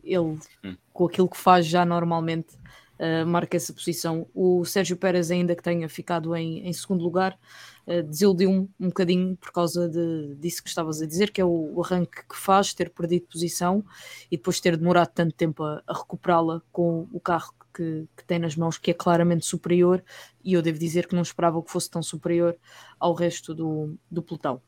ele, 0.03 0.41
hum. 0.65 0.77
com 0.93 1.07
aquilo 1.07 1.29
que 1.29 1.37
faz 1.37 1.65
já 1.65 1.85
normalmente, 1.85 2.57
uh, 2.99 3.25
marca 3.25 3.57
essa 3.57 3.73
posição. 3.73 4.27
O 4.35 4.65
Sérgio 4.65 4.97
Pérez, 4.97 5.31
ainda 5.31 5.55
que 5.55 5.63
tenha 5.63 5.89
ficado 5.89 6.35
em, 6.35 6.67
em 6.67 6.73
segundo 6.73 7.05
lugar, 7.05 7.39
uh, 7.87 8.03
desiludiu-me 8.03 8.69
um 8.81 8.89
bocadinho 8.89 9.37
por 9.37 9.53
causa 9.53 9.89
de, 9.89 10.35
disso 10.35 10.61
que 10.61 10.69
estavas 10.69 11.01
a 11.01 11.07
dizer, 11.07 11.31
que 11.31 11.41
é 11.41 11.45
o, 11.45 11.73
o 11.77 11.81
arranque 11.81 12.27
que 12.29 12.37
faz, 12.37 12.75
ter 12.75 12.91
perdido 12.91 13.29
posição 13.31 13.85
e 14.33 14.37
depois 14.37 14.59
ter 14.59 14.77
demorado 14.77 15.13
tanto 15.15 15.33
tempo 15.33 15.63
a, 15.63 15.81
a 15.87 15.97
recuperá-la 15.97 16.61
com 16.73 17.07
o 17.13 17.21
carro 17.21 17.55
que, 17.73 18.07
que, 18.17 18.25
tem 18.25 18.39
nas 18.39 18.57
mãos, 18.57 18.79
que 18.79 18.91
é 18.91 18.95
claramente 18.95 19.47
superior, 19.47 20.03
e 20.45 20.55
eu 20.55 20.63
devo 20.63 20.79
dizer 20.79 21.07
que 21.07 21.15
não 21.15 21.23
esperava 21.23 21.63
que 21.63 21.71
fosse 21.71 21.91
tão 21.91 22.03
superior 22.03 22.57
ao 22.99 23.15
resto 23.15 23.55
do, 23.55 23.97
do 24.11 24.23
pelotão. 24.23 24.61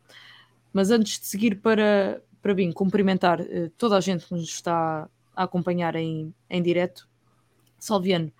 Mas 0.72 0.90
antes 0.90 1.20
de 1.20 1.26
seguir 1.26 1.60
para, 1.60 2.22
para 2.42 2.54
mim, 2.54 2.72
cumprimentar 2.72 3.40
uh, 3.40 3.70
toda 3.78 3.96
a 3.96 4.00
gente 4.00 4.26
que 4.26 4.34
nos 4.34 4.44
está 4.44 5.08
a 5.36 5.44
acompanhar 5.44 5.94
em, 5.96 6.34
em 6.50 6.62
direto, 6.62 7.08
Salviano, 7.78 8.32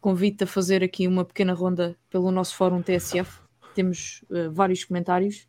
convido-te 0.00 0.44
a 0.44 0.46
fazer 0.46 0.82
aqui 0.82 1.06
uma 1.06 1.24
pequena 1.24 1.54
ronda 1.54 1.96
pelo 2.10 2.30
nosso 2.30 2.54
fórum 2.56 2.82
TSF. 2.82 3.40
Temos 3.74 4.24
uh, 4.30 4.50
vários 4.52 4.84
comentários. 4.84 5.48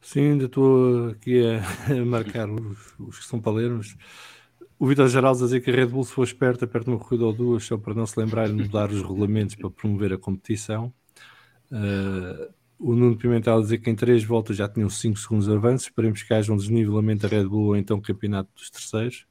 Sim, 0.00 0.32
ainda 0.32 0.46
estou 0.46 1.10
aqui 1.10 1.42
a, 1.46 1.60
a 1.94 2.04
marcar 2.04 2.50
os, 2.50 2.94
os, 2.98 3.18
que 3.18 3.24
são 3.26 3.40
palermos. 3.40 3.96
O 4.80 4.86
Vitor 4.86 5.06
Geraldo 5.08 5.40
a 5.40 5.44
dizer 5.44 5.60
que 5.60 5.70
a 5.70 5.74
Red 5.74 5.88
Bull, 5.88 6.04
se 6.04 6.12
for 6.12 6.24
esperta, 6.24 6.64
aperta 6.64 6.90
uma 6.90 6.98
corrida 6.98 7.26
ou 7.26 7.34
duas, 7.34 7.64
só 7.64 7.76
para 7.76 7.92
não 7.92 8.06
se 8.06 8.18
lembrar 8.18 8.48
de 8.48 8.54
mudar 8.54 8.90
os 8.90 9.02
regulamentos 9.02 9.54
para 9.54 9.68
promover 9.68 10.14
a 10.14 10.16
competição. 10.16 10.90
Uh, 11.70 12.50
o 12.78 12.94
Nuno 12.94 13.14
Pimentel 13.14 13.58
a 13.58 13.60
dizer 13.60 13.76
que 13.76 13.90
em 13.90 13.94
três 13.94 14.24
voltas 14.24 14.56
já 14.56 14.66
tinham 14.66 14.88
5 14.88 15.18
segundos 15.18 15.44
de 15.44 15.52
avanço. 15.52 15.84
Esperemos 15.84 16.22
que 16.22 16.32
haja 16.32 16.50
um 16.50 16.56
desnivelamento 16.56 17.20
da 17.20 17.28
Red 17.28 17.44
Bull 17.44 17.66
ou 17.66 17.76
então 17.76 18.00
campeonato 18.00 18.48
dos 18.54 18.70
terceiros. 18.70 19.26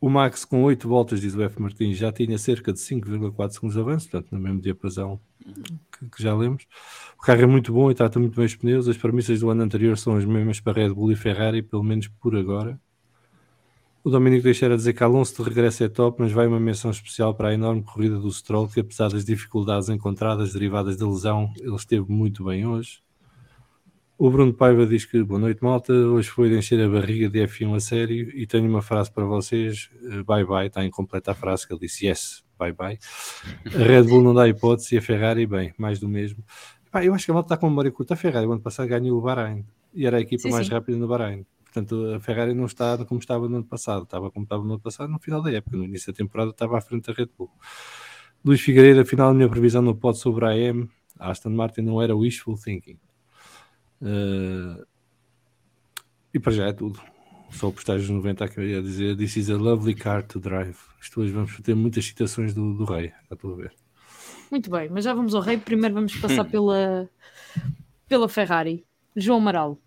O 0.00 0.10
Max, 0.10 0.44
com 0.44 0.64
8 0.64 0.88
voltas, 0.88 1.20
diz 1.20 1.36
o 1.36 1.42
F. 1.44 1.62
Martins, 1.62 1.96
já 1.96 2.10
tinha 2.10 2.36
cerca 2.38 2.72
de 2.72 2.80
5,4 2.80 3.50
segundos 3.52 3.76
de 3.76 3.80
avanço, 3.80 4.10
portanto, 4.10 4.32
no 4.32 4.40
mesmo 4.40 4.60
diapasão 4.60 5.20
que, 5.92 6.08
que, 6.16 6.20
já 6.20 6.34
lemos. 6.34 6.66
O 7.16 7.22
carro 7.22 7.42
é 7.42 7.46
muito 7.46 7.72
bom 7.72 7.92
e 7.92 7.94
trata 7.94 8.18
muito 8.18 8.34
bem 8.34 8.44
os 8.44 8.56
pneus. 8.56 8.88
As 8.88 8.96
premissas 8.96 9.38
do 9.38 9.48
ano 9.50 9.62
anterior 9.62 9.96
são 9.96 10.16
as 10.16 10.24
mesmas 10.24 10.58
para 10.58 10.82
Red 10.82 10.92
Bull 10.92 11.12
e 11.12 11.16
Ferrari, 11.16 11.62
pelo 11.62 11.84
menos 11.84 12.08
por 12.08 12.34
agora. 12.34 12.76
O 14.06 14.08
Dominico 14.08 14.44
Teixeira 14.44 14.76
dizer 14.76 14.92
que 14.92 15.02
Alonso 15.02 15.42
de 15.42 15.48
regresso 15.48 15.82
é 15.82 15.88
top, 15.88 16.20
mas 16.20 16.30
vai 16.30 16.46
uma 16.46 16.60
menção 16.60 16.92
especial 16.92 17.34
para 17.34 17.48
a 17.48 17.54
enorme 17.54 17.82
corrida 17.82 18.16
do 18.16 18.30
Stroll, 18.30 18.68
que 18.68 18.78
apesar 18.78 19.08
das 19.08 19.24
dificuldades 19.24 19.88
encontradas 19.88 20.52
derivadas 20.52 20.96
da 20.96 21.04
lesão, 21.08 21.52
ele 21.58 21.74
esteve 21.74 22.04
muito 22.08 22.44
bem 22.44 22.64
hoje. 22.64 23.02
O 24.16 24.30
Bruno 24.30 24.54
Paiva 24.54 24.86
diz 24.86 25.04
que 25.04 25.20
boa 25.24 25.40
noite, 25.40 25.60
malta. 25.60 25.92
Hoje 25.92 26.28
foi 26.28 26.48
de 26.48 26.56
encher 26.56 26.80
a 26.84 26.88
barriga 26.88 27.28
de 27.28 27.40
F1 27.48 27.74
a 27.74 27.80
sério 27.80 28.30
e 28.32 28.46
tenho 28.46 28.68
uma 28.68 28.80
frase 28.80 29.10
para 29.10 29.24
vocês. 29.24 29.90
Eh, 30.04 30.22
bye 30.22 30.44
bye, 30.44 30.68
está 30.68 30.84
incompleta 30.84 31.32
a 31.32 31.34
frase 31.34 31.66
que 31.66 31.72
ele 31.72 31.80
disse 31.80 32.06
yes, 32.06 32.44
bye 32.56 32.72
bye. 32.72 33.00
A 33.74 33.84
Red 33.84 34.04
Bull 34.04 34.22
não 34.22 34.32
dá 34.32 34.46
hipótese 34.46 34.94
e 34.94 34.98
a 34.98 35.02
Ferrari, 35.02 35.46
bem, 35.46 35.74
mais 35.76 35.98
do 35.98 36.08
mesmo. 36.08 36.44
pá, 36.92 37.04
eu 37.04 37.12
acho 37.12 37.24
que 37.24 37.32
a 37.32 37.34
malta 37.34 37.46
está 37.46 37.56
com 37.56 37.68
memória 37.68 37.90
curta. 37.90 38.14
A 38.14 38.16
Ferrari, 38.16 38.46
o 38.46 38.52
ano 38.52 38.62
passado, 38.62 38.86
ganhou 38.86 39.18
o 39.18 39.20
Bahrein 39.20 39.66
e 39.92 40.06
era 40.06 40.18
a 40.18 40.20
equipa 40.20 40.44
sim, 40.44 40.50
mais 40.52 40.68
sim. 40.68 40.72
rápida 40.72 40.96
no 40.96 41.08
Bahrein. 41.08 41.44
Portanto, 41.76 42.14
a 42.14 42.20
Ferrari 42.20 42.54
não 42.54 42.64
está 42.64 42.96
como 43.04 43.20
estava 43.20 43.46
no 43.50 43.56
ano 43.56 43.66
passado, 43.66 44.04
estava 44.04 44.30
como 44.30 44.44
estava 44.44 44.64
no 44.64 44.70
ano 44.72 44.80
passado, 44.80 45.10
no 45.10 45.18
final 45.18 45.42
da 45.42 45.52
época, 45.52 45.76
no 45.76 45.84
início 45.84 46.10
da 46.10 46.16
temporada, 46.16 46.50
estava 46.50 46.78
à 46.78 46.80
frente 46.80 47.06
da 47.06 47.12
Red 47.12 47.28
Bull. 47.36 47.50
Luís 48.42 48.62
Figueiredo, 48.62 49.02
afinal, 49.02 49.28
a 49.28 49.34
minha 49.34 49.46
previsão 49.46 49.82
no 49.82 49.94
pod 49.94 50.18
sobre 50.18 50.46
a 50.46 50.48
AM, 50.52 50.88
a 51.18 51.30
Aston 51.30 51.50
Martin 51.50 51.82
não 51.82 52.00
era 52.00 52.16
wishful 52.16 52.56
thinking. 52.56 52.98
Uh, 54.00 54.86
e 56.32 56.38
para 56.38 56.52
já 56.52 56.68
é 56.68 56.72
tudo. 56.72 56.98
Só 57.50 57.70
por 57.70 57.80
estágios 57.80 58.08
90 58.08 58.42
a 58.42 58.48
queria 58.48 58.80
dizer 58.80 59.14
This 59.14 59.36
is 59.36 59.50
a 59.50 59.56
lovely 59.56 59.94
car 59.94 60.22
to 60.22 60.40
drive. 60.40 60.78
Isto 60.98 61.20
hoje 61.20 61.32
vamos 61.32 61.60
ter 61.60 61.74
muitas 61.74 62.06
citações 62.06 62.54
do, 62.54 62.72
do 62.72 62.86
rei, 62.86 63.12
já 63.28 63.34
estou 63.34 63.52
a 63.52 63.56
ver. 63.56 63.74
Muito 64.50 64.70
bem, 64.70 64.88
mas 64.88 65.04
já 65.04 65.12
vamos 65.12 65.34
ao 65.34 65.42
rei. 65.42 65.58
Primeiro 65.58 65.94
vamos 65.94 66.16
passar 66.16 66.44
pela, 66.46 67.06
pela 68.08 68.30
Ferrari. 68.30 68.86
João 69.14 69.40
Amaral. 69.40 69.78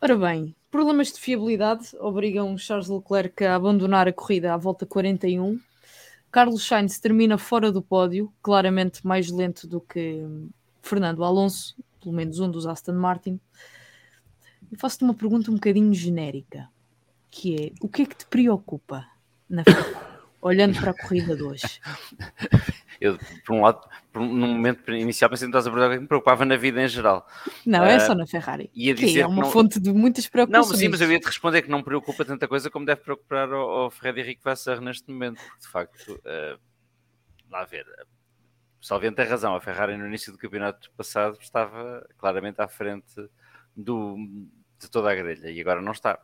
Ora 0.00 0.16
bem, 0.16 0.54
problemas 0.70 1.10
de 1.10 1.18
fiabilidade 1.18 1.88
obrigam 1.98 2.56
Charles 2.56 2.86
Leclerc 2.86 3.44
a 3.44 3.56
abandonar 3.56 4.06
a 4.06 4.12
corrida 4.12 4.54
à 4.54 4.56
volta 4.56 4.86
41. 4.86 5.58
Carlos 6.30 6.64
Sainz 6.64 7.00
termina 7.00 7.36
fora 7.36 7.72
do 7.72 7.82
pódio, 7.82 8.32
claramente 8.40 9.04
mais 9.04 9.28
lento 9.28 9.66
do 9.66 9.80
que 9.80 10.24
Fernando 10.80 11.24
Alonso, 11.24 11.74
pelo 12.00 12.14
menos 12.14 12.38
um 12.38 12.48
dos 12.48 12.64
Aston 12.64 12.92
Martin. 12.92 13.40
E 14.70 14.76
faço-te 14.76 15.02
uma 15.02 15.14
pergunta 15.14 15.50
um 15.50 15.54
bocadinho 15.54 15.92
genérica, 15.92 16.68
que 17.28 17.56
é, 17.56 17.72
o 17.82 17.88
que 17.88 18.02
é 18.02 18.06
que 18.06 18.18
te 18.18 18.26
preocupa 18.26 19.04
na 19.48 19.64
olhando 20.40 20.78
para 20.78 20.90
a 20.90 20.94
corrida 20.94 21.36
de 21.36 21.42
hoje? 21.42 21.80
Eu, 23.00 23.16
por 23.46 23.54
um 23.54 23.62
lado, 23.62 23.88
por, 24.12 24.20
num 24.20 24.48
momento 24.48 24.90
inicial 24.92 25.30
pensei 25.30 25.46
que 25.46 25.50
estás 25.50 25.66
a 25.66 25.70
perguntar 25.70 25.92
o 25.92 25.94
que 25.94 26.00
me 26.02 26.08
preocupava 26.08 26.44
na 26.44 26.56
vida 26.56 26.82
em 26.82 26.88
geral. 26.88 27.26
Não, 27.64 27.82
uh, 27.82 27.86
é 27.86 28.00
só 28.00 28.14
na 28.14 28.26
Ferrari. 28.26 28.70
Ia 28.74 28.92
dizer 28.92 29.12
que 29.12 29.20
é 29.20 29.26
uma 29.26 29.42
não... 29.42 29.50
fonte 29.52 29.78
de 29.78 29.92
muitas 29.92 30.26
preocupações. 30.26 30.70
Não, 30.70 30.76
sim, 30.76 30.88
mas 30.88 31.00
eu 31.00 31.12
ia 31.12 31.20
te 31.20 31.26
responder 31.26 31.62
que 31.62 31.70
não 31.70 31.82
preocupa 31.82 32.24
tanta 32.24 32.48
coisa 32.48 32.68
como 32.70 32.84
deve 32.84 33.00
preocupar 33.02 33.52
o, 33.52 33.88
Frederico 33.90 34.42
Vassar 34.42 34.80
neste 34.80 35.10
momento, 35.12 35.40
porque 35.40 35.60
de 35.60 35.68
facto, 35.68 36.12
uh, 36.12 36.58
lá 37.48 37.64
ver, 37.64 37.86
o 38.80 38.84
Salviano 38.84 39.14
tem 39.14 39.26
razão, 39.26 39.54
a 39.54 39.60
Ferrari 39.60 39.96
no 39.96 40.06
início 40.06 40.32
do 40.32 40.38
campeonato 40.38 40.90
passado 40.96 41.38
estava 41.40 42.04
claramente 42.16 42.60
à 42.60 42.66
frente 42.66 43.14
do, 43.76 44.16
de 44.78 44.90
toda 44.90 45.10
a 45.10 45.14
grelha 45.14 45.50
e 45.50 45.60
agora 45.60 45.80
não 45.80 45.92
está. 45.92 46.18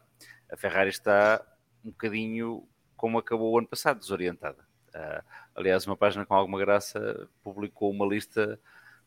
A 0.51 0.57
Ferrari 0.57 0.91
está 0.91 1.41
um 1.85 1.91
bocadinho 1.91 2.67
como 2.97 3.19
acabou 3.19 3.53
o 3.53 3.59
ano 3.59 3.69
passado, 3.69 3.99
desorientada. 3.99 4.59
Uh, 4.95 5.25
aliás, 5.55 5.87
uma 5.87 5.97
página 5.97 6.25
com 6.25 6.35
alguma 6.35 6.59
graça 6.59 7.29
publicou 7.43 7.91
uma 7.91 8.07
lista 8.07 8.59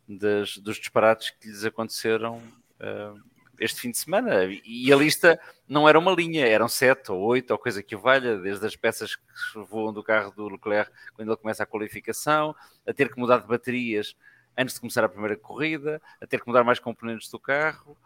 das, 0.07 0.57
dos 0.57 0.77
disparates 0.77 1.31
que 1.31 1.47
lhes 1.47 1.65
aconteceram 1.65 2.37
uh, 2.37 3.21
este 3.59 3.81
fim 3.81 3.91
de 3.91 3.97
semana. 3.97 4.45
E 4.65 4.91
a 4.91 4.95
lista 4.95 5.39
não 5.67 5.87
era 5.87 5.97
uma 5.97 6.11
linha, 6.11 6.45
eram 6.45 6.67
sete 6.67 7.11
ou 7.11 7.19
oito, 7.19 7.51
ou 7.51 7.57
coisa 7.57 7.81
que 7.81 7.95
valha, 7.95 8.37
desde 8.37 8.65
as 8.65 8.75
peças 8.75 9.15
que 9.15 9.23
voam 9.69 9.91
do 9.91 10.03
carro 10.03 10.31
do 10.31 10.49
Leclerc 10.49 10.91
quando 11.13 11.29
ele 11.29 11.37
começa 11.37 11.63
a 11.63 11.65
qualificação, 11.65 12.55
a 12.85 12.93
ter 12.93 13.11
que 13.11 13.19
mudar 13.19 13.39
de 13.39 13.47
baterias 13.47 14.15
antes 14.57 14.75
de 14.75 14.81
começar 14.81 15.03
a 15.03 15.09
primeira 15.09 15.35
corrida, 15.35 16.01
a 16.21 16.25
ter 16.25 16.41
que 16.41 16.47
mudar 16.47 16.63
mais 16.63 16.79
componentes 16.79 17.29
do 17.29 17.39
carro. 17.39 17.97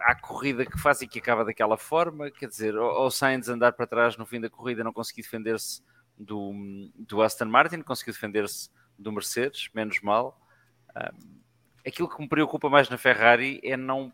Há 0.00 0.14
corrida 0.14 0.64
que 0.64 0.78
faz 0.78 1.02
e 1.02 1.06
que 1.06 1.18
acaba 1.18 1.44
daquela 1.44 1.76
forma, 1.76 2.30
quer 2.30 2.48
dizer, 2.48 2.74
ou 2.76 3.10
Sainz 3.10 3.48
andar 3.48 3.72
para 3.72 3.86
trás 3.86 4.16
no 4.16 4.24
fim 4.24 4.40
da 4.40 4.48
corrida 4.48 4.82
não 4.82 4.92
conseguir 4.92 5.22
defender-se 5.22 5.82
do, 6.18 6.52
do 6.98 7.22
Aston 7.22 7.46
Martin, 7.46 7.82
conseguiu 7.82 8.14
defender-se 8.14 8.70
do 8.98 9.12
Mercedes, 9.12 9.68
menos 9.74 10.00
mal. 10.00 10.40
Aquilo 11.86 12.08
que 12.08 12.20
me 12.20 12.28
preocupa 12.28 12.68
mais 12.68 12.88
na 12.88 12.98
Ferrari 12.98 13.60
é 13.62 13.76
não. 13.76 14.12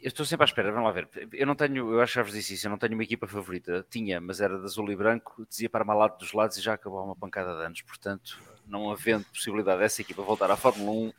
Eu 0.00 0.08
estou 0.08 0.24
sempre 0.24 0.44
à 0.44 0.46
espera, 0.46 0.70
vamos 0.70 0.86
lá 0.86 0.92
ver. 0.92 1.08
Eu 1.32 1.46
não 1.46 1.56
tenho, 1.56 1.92
eu 1.92 2.00
acho 2.00 2.12
que 2.12 2.18
já 2.18 2.22
vos 2.22 2.32
disse 2.32 2.54
isso, 2.54 2.66
eu 2.66 2.70
não 2.70 2.78
tenho 2.78 2.94
uma 2.94 3.02
equipa 3.02 3.26
favorita. 3.26 3.84
Tinha, 3.90 4.20
mas 4.20 4.40
era 4.40 4.56
de 4.58 4.64
azul 4.64 4.90
e 4.90 4.96
branco, 4.96 5.44
dizia 5.48 5.68
para 5.68 5.84
malado 5.84 6.18
dos 6.18 6.32
lados 6.32 6.56
e 6.56 6.60
já 6.60 6.74
acabou 6.74 7.04
uma 7.04 7.16
pancada 7.16 7.56
de 7.56 7.64
anos. 7.64 7.82
Portanto, 7.82 8.40
não 8.66 8.90
havendo 8.90 9.24
possibilidade 9.26 9.78
dessa 9.78 10.00
equipa 10.02 10.22
voltar 10.22 10.50
à 10.50 10.56
Fórmula 10.56 10.90
1, 10.90 11.12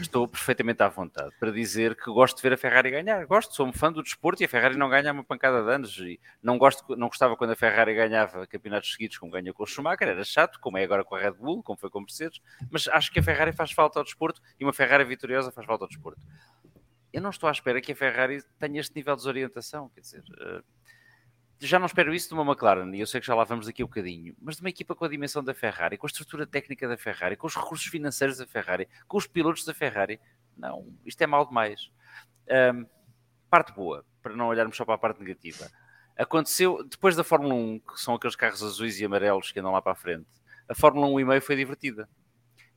estou 0.00 0.28
perfeitamente 0.28 0.82
à 0.82 0.88
vontade 0.88 1.32
para 1.38 1.50
dizer 1.50 1.96
que 1.96 2.10
gosto 2.10 2.36
de 2.36 2.42
ver 2.42 2.52
a 2.52 2.56
Ferrari 2.56 2.90
ganhar. 2.90 3.26
Gosto, 3.26 3.54
sou 3.54 3.66
um 3.66 3.72
fã 3.72 3.92
do 3.92 4.02
desporto 4.02 4.42
e 4.42 4.46
a 4.46 4.48
Ferrari 4.48 4.76
não 4.76 4.88
ganha 4.88 5.12
uma 5.12 5.24
pancada 5.24 5.62
de 5.62 5.70
anos. 5.70 5.98
E 5.98 6.20
não, 6.42 6.56
gosto, 6.58 6.96
não 6.96 7.08
gostava 7.08 7.36
quando 7.36 7.50
a 7.50 7.56
Ferrari 7.56 7.94
ganhava 7.94 8.46
campeonatos 8.46 8.92
seguidos, 8.92 9.18
como 9.18 9.32
ganhou 9.32 9.54
com 9.54 9.64
o 9.64 9.66
Schumacher, 9.66 10.08
era 10.08 10.24
chato, 10.24 10.60
como 10.60 10.78
é 10.78 10.84
agora 10.84 11.04
com 11.04 11.14
a 11.14 11.18
Red 11.18 11.32
Bull, 11.32 11.62
como 11.62 11.78
foi 11.78 11.90
com 11.90 11.98
o 11.98 12.02
Mercedes, 12.02 12.40
mas 12.70 12.86
acho 12.88 13.10
que 13.10 13.18
a 13.18 13.22
Ferrari 13.22 13.52
faz 13.52 13.72
falta 13.72 13.98
ao 13.98 14.04
desporto 14.04 14.40
e 14.58 14.64
uma 14.64 14.72
Ferrari 14.72 15.04
vitoriosa 15.04 15.50
faz 15.50 15.66
falta 15.66 15.84
ao 15.84 15.88
desporto. 15.88 16.20
Eu 17.12 17.20
não 17.20 17.30
estou 17.30 17.48
à 17.48 17.52
espera 17.52 17.80
que 17.80 17.92
a 17.92 17.96
Ferrari 17.96 18.42
tenha 18.58 18.80
este 18.80 18.96
nível 18.96 19.14
de 19.14 19.20
desorientação, 19.20 19.90
quer 19.90 20.00
dizer. 20.00 20.22
Já 21.64 21.78
não 21.78 21.86
espero 21.86 22.12
isso 22.12 22.28
de 22.28 22.34
uma 22.34 22.42
McLaren, 22.42 22.92
e 22.92 22.98
eu 22.98 23.06
sei 23.06 23.20
que 23.20 23.26
já 23.26 23.36
lá 23.36 23.44
vamos 23.44 23.66
daqui 23.66 23.84
um 23.84 23.86
bocadinho, 23.86 24.34
mas 24.40 24.56
de 24.56 24.62
uma 24.62 24.68
equipa 24.68 24.96
com 24.96 25.04
a 25.04 25.08
dimensão 25.08 25.44
da 25.44 25.54
Ferrari, 25.54 25.96
com 25.96 26.06
a 26.06 26.08
estrutura 26.08 26.44
técnica 26.44 26.88
da 26.88 26.96
Ferrari, 26.96 27.36
com 27.36 27.46
os 27.46 27.54
recursos 27.54 27.86
financeiros 27.86 28.38
da 28.38 28.46
Ferrari, 28.46 28.88
com 29.06 29.16
os 29.16 29.28
pilotos 29.28 29.64
da 29.64 29.72
Ferrari, 29.72 30.20
não, 30.56 30.92
isto 31.06 31.22
é 31.22 31.26
mal 31.26 31.46
demais. 31.46 31.88
Um, 32.74 32.84
parte 33.48 33.72
boa, 33.72 34.04
para 34.20 34.34
não 34.34 34.48
olharmos 34.48 34.76
só 34.76 34.84
para 34.84 34.94
a 34.94 34.98
parte 34.98 35.20
negativa. 35.20 35.70
Aconteceu, 36.18 36.82
depois 36.82 37.14
da 37.14 37.22
Fórmula 37.22 37.54
1, 37.54 37.78
que 37.78 38.00
são 38.00 38.16
aqueles 38.16 38.34
carros 38.34 38.60
azuis 38.60 38.98
e 38.98 39.04
amarelos 39.04 39.52
que 39.52 39.60
andam 39.60 39.70
lá 39.70 39.80
para 39.80 39.92
a 39.92 39.96
frente, 39.96 40.26
a 40.68 40.74
Fórmula 40.74 41.06
1 41.06 41.20
e 41.20 41.24
meio 41.24 41.42
foi 41.42 41.54
divertida. 41.54 42.08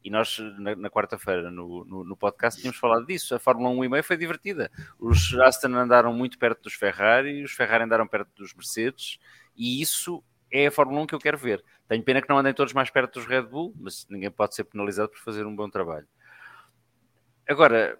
E 0.05 0.09
nós, 0.11 0.37
na, 0.59 0.75
na 0.75 0.87
quarta-feira, 0.87 1.49
no, 1.49 1.83
no, 1.83 2.03
no, 2.03 2.15
podcast, 2.15 2.61
tínhamos 2.61 2.79
falado 2.79 3.07
disso. 3.07 3.33
A 3.33 3.39
Fórmula 3.39 3.71
1 3.71 3.85
e 3.85 3.89
meio 3.89 4.03
foi 4.03 4.15
divertida. 4.15 4.69
Os 4.99 5.33
Aston 5.33 5.73
andaram 5.73 6.13
muito 6.13 6.37
perto 6.37 6.61
dos 6.61 6.75
Ferrari, 6.75 7.43
os 7.43 7.53
Ferrari 7.53 7.85
andaram 7.85 8.07
perto 8.07 8.29
dos 8.35 8.53
Mercedes, 8.53 9.17
e 9.57 9.81
isso 9.81 10.23
é 10.51 10.67
a 10.67 10.71
Fórmula 10.71 11.01
1 11.01 11.07
que 11.07 11.15
eu 11.15 11.19
quero 11.19 11.39
ver. 11.39 11.65
Tenho 11.87 12.03
pena 12.03 12.21
que 12.21 12.29
não 12.29 12.37
andem 12.37 12.53
todos 12.53 12.71
mais 12.71 12.91
perto 12.91 13.15
dos 13.15 13.25
Red 13.25 13.41
Bull, 13.41 13.73
mas 13.75 14.05
ninguém 14.07 14.29
pode 14.29 14.53
ser 14.53 14.65
penalizado 14.65 15.09
por 15.09 15.17
fazer 15.21 15.43
um 15.43 15.55
bom 15.55 15.67
trabalho. 15.67 16.07
Agora, 17.49 17.97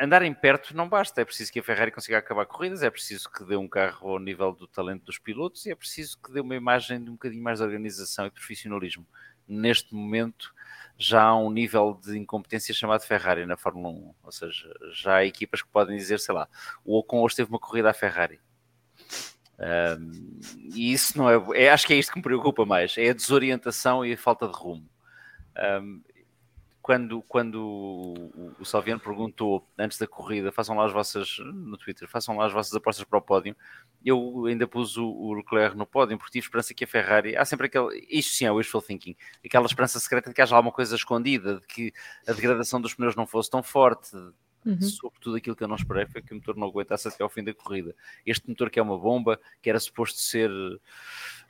andarem 0.00 0.32
perto 0.32 0.76
não 0.76 0.88
basta, 0.88 1.20
é 1.20 1.24
preciso 1.24 1.52
que 1.52 1.58
a 1.58 1.64
Ferrari 1.64 1.90
consiga 1.90 2.18
acabar 2.18 2.46
corridas, 2.46 2.84
é 2.84 2.90
preciso 2.90 3.28
que 3.28 3.44
dê 3.44 3.56
um 3.56 3.66
carro 3.66 4.10
ao 4.10 4.20
nível 4.20 4.52
do 4.52 4.68
talento 4.68 5.02
dos 5.06 5.18
pilotos 5.18 5.66
e 5.66 5.72
é 5.72 5.74
preciso 5.74 6.16
que 6.22 6.32
dê 6.32 6.40
uma 6.40 6.54
imagem 6.54 7.02
de 7.02 7.10
um 7.10 7.14
bocadinho 7.14 7.42
mais 7.42 7.58
de 7.58 7.64
organização 7.64 8.26
e 8.26 8.30
profissionalismo. 8.30 9.04
Neste 9.48 9.94
momento, 9.94 10.52
já 10.98 11.22
há 11.22 11.38
um 11.38 11.50
nível 11.50 11.98
de 12.02 12.18
incompetência 12.18 12.74
chamado 12.74 13.02
Ferrari 13.02 13.46
na 13.46 13.56
Fórmula 13.56 13.88
1. 13.88 14.14
Ou 14.22 14.32
seja, 14.32 14.72
já 14.92 15.16
há 15.16 15.24
equipas 15.24 15.62
que 15.62 15.68
podem 15.68 15.96
dizer, 15.96 16.18
sei 16.18 16.34
lá, 16.34 16.48
o 16.84 16.98
Ocon 16.98 17.22
hoje 17.22 17.36
teve 17.36 17.50
uma 17.50 17.58
corrida 17.58 17.90
à 17.90 17.94
Ferrari. 17.94 18.40
Um, 19.58 20.38
e 20.74 20.92
isso 20.92 21.16
não 21.16 21.30
é, 21.30 21.64
é, 21.64 21.70
Acho 21.70 21.86
que 21.86 21.94
é 21.94 21.96
isto 21.96 22.12
que 22.12 22.18
me 22.18 22.22
preocupa 22.22 22.66
mais: 22.66 22.96
é 22.98 23.10
a 23.10 23.14
desorientação 23.14 24.04
e 24.04 24.12
a 24.12 24.18
falta 24.18 24.46
de 24.46 24.54
rumo. 24.54 24.88
Um, 25.82 26.02
quando, 26.86 27.20
quando 27.22 27.56
o, 27.66 28.54
o 28.60 28.64
Salviano 28.64 29.00
perguntou 29.00 29.68
antes 29.76 29.98
da 29.98 30.06
corrida, 30.06 30.52
façam 30.52 30.76
lá 30.76 30.86
as 30.86 30.92
vossas 30.92 31.36
no 31.40 31.76
Twitter, 31.76 32.06
façam 32.06 32.36
lá 32.36 32.46
as 32.46 32.52
vossas 32.52 32.72
apostas 32.72 33.04
para 33.04 33.18
o 33.18 33.20
pódio. 33.20 33.56
Eu 34.04 34.46
ainda 34.46 34.68
pus 34.68 34.96
o, 34.96 35.04
o 35.04 35.34
Leclerc 35.34 35.76
no 35.76 35.84
pódio 35.84 36.16
porque 36.16 36.30
tive 36.30 36.46
esperança 36.46 36.72
que 36.72 36.84
a 36.84 36.86
Ferrari, 36.86 37.36
há 37.36 37.44
sempre 37.44 37.66
aquele, 37.66 38.06
isto 38.08 38.34
sim 38.34 38.44
é 38.44 38.52
wishful 38.52 38.80
thinking, 38.80 39.16
aquela 39.44 39.66
esperança 39.66 39.98
secreta 39.98 40.30
de 40.30 40.34
que 40.36 40.40
haja 40.40 40.54
alguma 40.54 40.70
coisa 40.70 40.94
escondida, 40.94 41.58
de 41.58 41.66
que 41.66 41.92
a 42.24 42.32
degradação 42.32 42.80
dos 42.80 42.94
pneus 42.94 43.16
não 43.16 43.26
fosse 43.26 43.50
tão 43.50 43.64
forte, 43.64 44.16
Uhum. 44.64 44.82
Sobretudo 44.82 45.36
aquilo 45.36 45.54
que 45.54 45.62
eu 45.62 45.68
não 45.68 45.76
esperei 45.76 46.06
foi 46.06 46.20
que 46.20 46.32
o 46.32 46.34
motor 46.34 46.56
não 46.56 46.66
aguentasse 46.66 47.06
até 47.06 47.22
ao 47.22 47.28
fim 47.28 47.44
da 47.44 47.54
corrida. 47.54 47.94
Este 48.26 48.48
motor 48.48 48.68
que 48.68 48.80
é 48.80 48.82
uma 48.82 48.98
bomba, 48.98 49.38
que 49.62 49.70
era 49.70 49.78
suposto 49.78 50.18
ser 50.18 50.50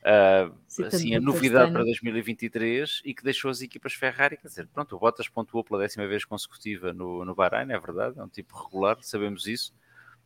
uh, 0.02 0.84
assim, 0.84 1.14
a 1.14 1.20
novidade 1.20 1.72
para 1.72 1.84
2023 1.84 3.02
e 3.04 3.14
que 3.14 3.22
deixou 3.22 3.50
as 3.50 3.60
equipas 3.60 3.94
Ferrari, 3.94 4.36
quer 4.36 4.48
dizer, 4.48 4.68
pronto, 4.68 4.94
o 4.96 4.98
Bottas 4.98 5.28
pontuou 5.28 5.64
pela 5.64 5.80
décima 5.80 6.06
vez 6.06 6.24
consecutiva 6.24 6.92
no, 6.92 7.24
no 7.24 7.34
Bahrein, 7.34 7.72
é 7.72 7.78
verdade, 7.78 8.18
é 8.18 8.22
um 8.22 8.28
tipo 8.28 8.56
regular, 8.64 8.98
sabemos 9.02 9.46
isso, 9.46 9.74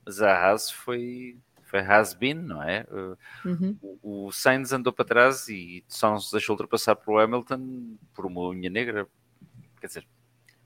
mas 0.05 0.21
a 0.21 0.33
Haas 0.33 0.71
foi, 0.71 1.39
foi 1.65 1.81
has-been, 1.81 2.35
não 2.35 2.63
é? 2.63 2.87
Uhum. 3.45 3.77
O, 4.03 4.27
o 4.27 4.33
Sainz 4.33 4.73
andou 4.73 4.93
para 4.93 5.05
trás 5.05 5.49
e 5.49 5.85
só 5.89 6.11
não 6.11 6.19
se 6.19 6.33
deixou 6.33 6.55
ultrapassar 6.55 6.97
por 6.97 7.21
Hamilton 7.21 7.97
por 8.15 8.27
uma 8.27 8.49
unha 8.49 8.71
negra, 8.71 9.07
quer 9.81 9.87
dizer, 9.87 10.07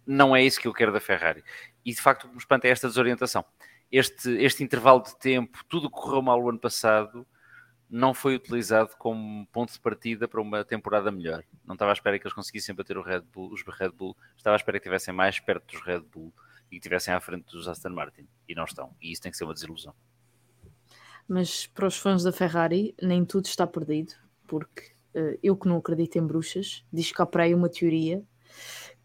não 0.06 0.34
é 0.34 0.42
isso 0.42 0.60
que 0.60 0.68
eu 0.68 0.72
quero 0.72 0.92
da 0.92 1.00
Ferrari. 1.00 1.42
E 1.84 1.92
de 1.92 2.00
facto 2.00 2.24
o 2.24 2.28
que 2.28 2.34
me 2.34 2.38
espanta 2.38 2.68
é 2.68 2.70
esta 2.70 2.88
desorientação. 2.88 3.44
Este, 3.90 4.30
este 4.42 4.64
intervalo 4.64 5.02
de 5.02 5.16
tempo, 5.18 5.64
tudo 5.68 5.90
correu 5.90 6.20
mal 6.20 6.42
o 6.42 6.48
ano 6.48 6.58
passado, 6.58 7.26
não 7.88 8.14
foi 8.14 8.34
utilizado 8.34 8.90
como 8.98 9.46
ponto 9.52 9.72
de 9.72 9.80
partida 9.80 10.26
para 10.26 10.40
uma 10.40 10.64
temporada 10.64 11.10
melhor. 11.12 11.44
Não 11.64 11.74
estava 11.74 11.92
à 11.92 11.94
espera 11.94 12.18
que 12.18 12.26
eles 12.26 12.34
conseguissem 12.34 12.74
bater 12.74 12.96
Red 12.98 13.22
Bull, 13.32 13.52
os 13.52 13.62
Red 13.62 13.90
Bull, 13.90 14.16
estava 14.36 14.54
à 14.54 14.58
espera 14.58 14.78
que 14.78 14.84
estivessem 14.84 15.14
mais 15.14 15.38
perto 15.38 15.72
dos 15.72 15.84
Red 15.84 16.00
Bull 16.00 16.32
e 16.66 16.70
que 16.70 16.76
estivessem 16.76 17.14
à 17.14 17.20
frente 17.20 17.44
dos 17.52 17.68
Aston 17.68 17.90
Martin. 17.90 18.26
E 18.48 18.54
não 18.54 18.64
estão. 18.64 18.94
E 19.00 19.12
isso 19.12 19.22
tem 19.22 19.30
que 19.30 19.38
ser 19.38 19.44
uma 19.44 19.54
desilusão. 19.54 19.94
Mas 21.28 21.66
para 21.66 21.86
os 21.86 21.96
fãs 21.96 22.22
da 22.22 22.32
Ferrari, 22.32 22.94
nem 23.00 23.24
tudo 23.24 23.46
está 23.46 23.66
perdido, 23.66 24.12
porque 24.46 24.92
uh, 25.14 25.38
eu 25.42 25.56
que 25.56 25.68
não 25.68 25.78
acredito 25.78 26.16
em 26.16 26.26
bruxas, 26.26 26.84
diz 26.92 27.12
para 27.30 27.44
aí 27.44 27.54
uma 27.54 27.68
teoria 27.68 28.22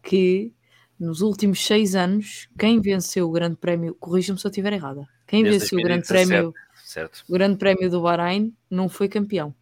que 0.02 0.52
nos 0.98 1.22
últimos 1.22 1.64
seis 1.64 1.94
anos, 1.94 2.46
quem 2.58 2.78
venceu 2.78 3.26
o 3.26 3.32
Grande 3.32 3.56
Prémio, 3.56 3.94
corrija-me 3.94 4.38
se 4.38 4.46
eu 4.46 4.50
estiver 4.50 4.74
errada, 4.74 5.08
quem 5.26 5.42
Desde 5.42 5.60
venceu 5.60 5.78
o 5.78 5.82
Grande 5.82 6.06
Prémio, 6.06 6.52
certo. 6.90 7.24
o 7.28 7.32
Grande 7.32 7.56
Prémio 7.56 7.88
do 7.90 8.02
Bahrein 8.02 8.54
não 8.68 8.88
foi 8.88 9.08
campeão. 9.08 9.54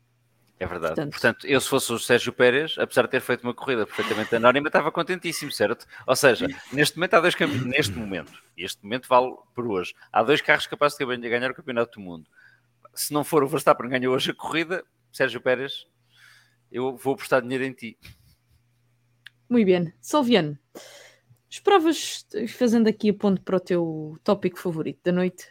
É 0.60 0.66
verdade. 0.66 0.94
Portanto, 0.94 1.12
Portanto, 1.12 1.46
eu 1.46 1.60
se 1.60 1.68
fosse 1.68 1.92
o 1.92 1.98
Sérgio 1.98 2.32
Pérez, 2.32 2.76
apesar 2.78 3.02
de 3.02 3.10
ter 3.10 3.20
feito 3.20 3.44
uma 3.44 3.54
corrida 3.54 3.86
perfeitamente 3.86 4.34
anónima, 4.34 4.66
estava 4.66 4.90
contentíssimo, 4.90 5.52
certo? 5.52 5.86
Ou 6.04 6.16
seja, 6.16 6.48
neste 6.72 6.96
momento 6.96 7.14
há 7.14 7.20
dois 7.20 7.34
campeões, 7.34 7.64
neste 7.64 7.92
momento, 7.92 8.32
e 8.56 8.64
este 8.64 8.82
momento 8.82 9.06
vale 9.08 9.36
por 9.54 9.66
hoje, 9.66 9.94
há 10.12 10.22
dois 10.22 10.40
carros 10.40 10.66
capazes 10.66 10.98
de 10.98 11.04
ganhar 11.28 11.50
o 11.50 11.54
Campeonato 11.54 11.98
do 11.98 12.04
Mundo. 12.04 12.28
Se 12.92 13.12
não 13.12 13.22
for 13.22 13.44
o 13.44 13.48
Verstappen 13.48 13.88
ganhou 13.88 14.14
hoje 14.14 14.32
a 14.32 14.34
corrida, 14.34 14.82
Sérgio 15.12 15.40
Pérez, 15.40 15.86
eu 16.72 16.96
vou 16.96 17.14
apostar 17.14 17.40
dinheiro 17.40 17.64
em 17.64 17.72
ti. 17.72 17.96
Muito 19.48 19.66
bem. 19.66 19.92
Salviano, 20.00 20.58
esperavas, 21.48 22.26
fazendo 22.48 22.88
aqui 22.88 23.10
a 23.10 23.14
ponto 23.14 23.40
para 23.42 23.56
o 23.56 23.60
teu 23.60 24.18
tópico 24.24 24.58
favorito 24.58 25.00
da 25.04 25.12
noite, 25.12 25.46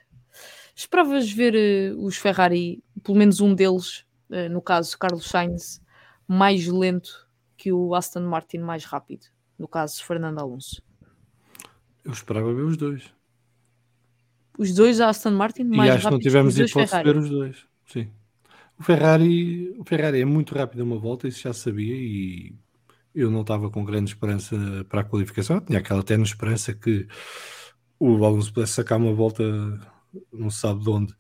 esperavas 0.78 1.32
ver 1.32 1.56
uh, 1.56 2.06
os 2.06 2.16
Ferrari, 2.16 2.84
pelo 3.04 3.18
menos 3.18 3.42
um 3.42 3.54
deles, 3.54 4.06
uh, 4.30 4.48
no 4.50 4.62
caso 4.62 4.98
Carlos 4.98 5.26
Sainz, 5.26 5.82
mais 6.28 6.68
lento 6.68 7.28
que 7.58 7.74
o 7.74 7.96
Aston 7.96 8.22
Martin 8.22 8.60
mais 8.60 8.86
rápido, 8.86 9.26
no 9.58 9.68
caso 9.68 10.04
Fernando 10.04 10.40
Alonso? 10.40 10.82
Eu 12.06 12.12
esperava 12.12 12.54
ver 12.54 12.62
os 12.62 12.78
dois. 12.78 13.12
Os 14.58 14.74
dois 14.74 15.02
Aston 15.02 15.32
Martin 15.32 15.64
mais 15.64 15.90
e 15.90 15.92
acho 15.94 16.06
que 16.06 16.12
não 16.12 16.20
tivemos 16.20 16.58
hipótese 16.58 16.98
de 16.98 17.04
ver 17.04 17.18
os 17.18 17.30
dois. 17.30 17.66
Sim. 17.88 18.10
O 18.80 18.84
Ferrari, 18.84 19.76
o 19.80 19.84
Ferrari 19.84 20.22
é 20.22 20.26
muito 20.26 20.54
rápido 20.54 20.82
a 20.82 20.84
uma 20.84 21.00
volta, 21.00 21.28
isso 21.28 21.42
já 21.42 21.54
sabia 21.54 21.96
e 21.96 22.54
eu 23.16 23.32
não 23.32 23.42
estava 23.42 23.72
com 23.72 23.84
grande 23.84 24.12
esperança 24.12 24.56
para 24.88 25.02
a 25.02 25.04
qualificação. 25.04 25.60
tinha 25.60 25.80
aquela 25.80 26.02
até 26.02 26.16
esperança 26.16 26.74
que 26.74 27.08
o 28.00 28.24
Alonso 28.24 28.54
pudesse 28.54 28.74
sacar 28.74 29.00
uma 29.00 29.14
volta, 29.14 29.44
não 30.32 30.50
se 30.50 30.60
sabe 30.60 30.84
de 30.84 30.90
onde, 30.90 31.14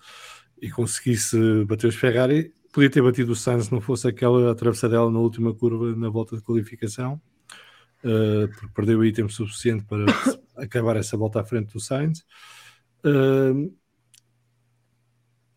e 0.61 0.69
conseguisse 0.69 1.37
bater 1.65 1.87
os 1.87 1.95
Ferrari. 1.95 2.53
Podia 2.71 2.89
ter 2.89 3.01
batido 3.01 3.31
o 3.31 3.35
Sainz 3.35 3.65
se 3.65 3.71
não 3.71 3.81
fosse 3.81 4.07
aquela 4.07 4.51
atravessadela 4.51 5.09
na 5.11 5.19
última 5.19 5.53
curva 5.53 5.95
na 5.95 6.09
volta 6.09 6.35
de 6.35 6.43
qualificação, 6.43 7.21
uh, 8.03 8.47
porque 8.49 8.73
perdeu 8.73 9.01
aí 9.01 9.11
tempo 9.11 9.31
suficiente 9.31 9.83
para 9.85 10.05
acabar 10.55 10.95
essa 10.95 11.17
volta 11.17 11.41
à 11.41 11.43
frente 11.43 11.73
do 11.73 11.79
Sainz. 11.79 12.25
Uh, 13.03 13.73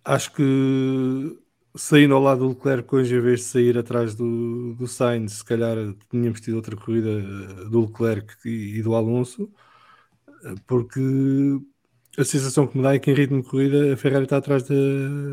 acho 0.05 0.33
que 0.33 1.39
saindo 1.75 2.15
ao 2.15 2.23
lado 2.23 2.41
do 2.41 2.49
Leclerc 2.49 2.95
hoje, 2.95 3.15
em 3.17 3.21
vez 3.21 3.41
de 3.41 3.47
sair 3.47 3.79
atrás 3.79 4.15
do, 4.15 4.75
do 4.75 4.87
Sainz, 4.87 5.35
se 5.35 5.45
calhar 5.45 5.77
tínhamos 6.11 6.41
tido 6.41 6.57
outra 6.57 6.77
corrida 6.77 7.21
do 7.69 7.83
Leclerc 7.83 8.35
e, 8.45 8.79
e 8.79 8.83
do 8.83 8.95
Alonso, 8.95 9.51
eh, 10.45 10.55
porque 10.67 11.01
a 12.19 12.25
sensação 12.25 12.67
que 12.67 12.77
me 12.77 12.83
dá 12.83 12.95
é 12.95 12.99
que 12.99 13.11
em 13.11 13.15
ritmo 13.15 13.43
de 13.43 13.49
corrida 13.49 13.93
a 13.93 13.97
Ferrari 13.97 14.25
está 14.25 14.39
atrás 14.39 14.65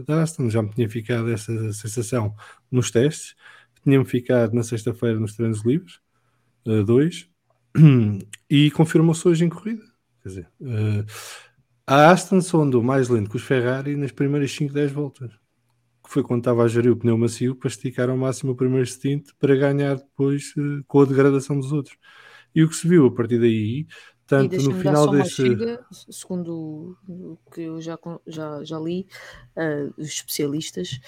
da, 0.06 0.22
Aston. 0.22 0.50
Já 0.50 0.62
me 0.62 0.70
tinha 0.70 0.90
ficado 0.90 1.32
essa 1.32 1.74
sensação 1.74 2.36
nos 2.72 2.92
testes, 2.92 3.36
tinha-me 3.84 4.06
ficado 4.06 4.54
na 4.54 4.64
sexta-feira 4.64 5.20
nos 5.20 5.36
treinos 5.36 5.64
livres, 5.66 6.00
uh, 6.66 6.84
dois, 6.84 7.30
e 8.50 8.72
confirmou-se 8.72 9.28
hoje 9.28 9.46
em 9.46 9.50
corrida. 9.50 9.84
Quer 10.22 10.30
dizer, 10.30 10.48
uh, 10.62 11.06
a 11.86 12.12
Aston 12.12 12.42
só 12.42 12.62
andou 12.62 12.84
mais 12.84 13.10
lento 13.10 13.30
que 13.30 13.38
os 13.38 13.44
Ferrari 13.44 13.96
nas 13.96 14.12
primeiras 14.12 14.52
5, 14.52 14.74
10 14.74 14.92
voltas 14.92 15.32
que 16.08 16.14
foi 16.14 16.24
quando 16.24 16.40
estava 16.40 16.64
a 16.64 16.68
gerir 16.68 16.92
o 16.92 16.96
pneu 16.96 17.18
macio 17.18 17.54
para 17.54 17.68
esticar 17.68 18.10
ao 18.10 18.18
máximo 18.18 18.54
o 18.54 18.56
primeiro 18.56 18.86
stint 18.86 19.28
para 19.38 19.56
ganhar 19.56 19.96
depois 19.96 20.54
uh, 20.58 20.82
com 20.88 21.02
a 21.02 21.06
degradação 21.06 21.60
dos 21.60 21.74
outros. 21.74 21.98
E 22.56 22.64
o 22.64 22.70
que 22.70 22.76
se 22.76 22.88
viu 22.88 23.06
a 23.06 23.14
partir 23.14 23.40
daí, 23.40 23.86
tanto 24.28 24.56
no 24.62 24.74
final 24.74 25.10
desse. 25.10 25.36
Chega, 25.36 25.80
segundo 26.10 26.98
o 27.08 27.38
que 27.52 27.62
eu 27.62 27.82
já, 27.82 27.98
já, 28.28 28.64
já 28.64 28.78
li, 28.78 29.08
uh, 29.56 29.94
os 29.98 30.08
especialistas, 30.08 31.00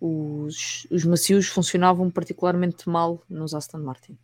os, 0.00 0.86
os 0.90 1.04
macios 1.04 1.46
funcionavam 1.46 2.10
particularmente 2.10 2.88
mal 2.88 3.22
nos 3.30 3.54
Aston 3.54 3.78
Martin. 3.78 4.18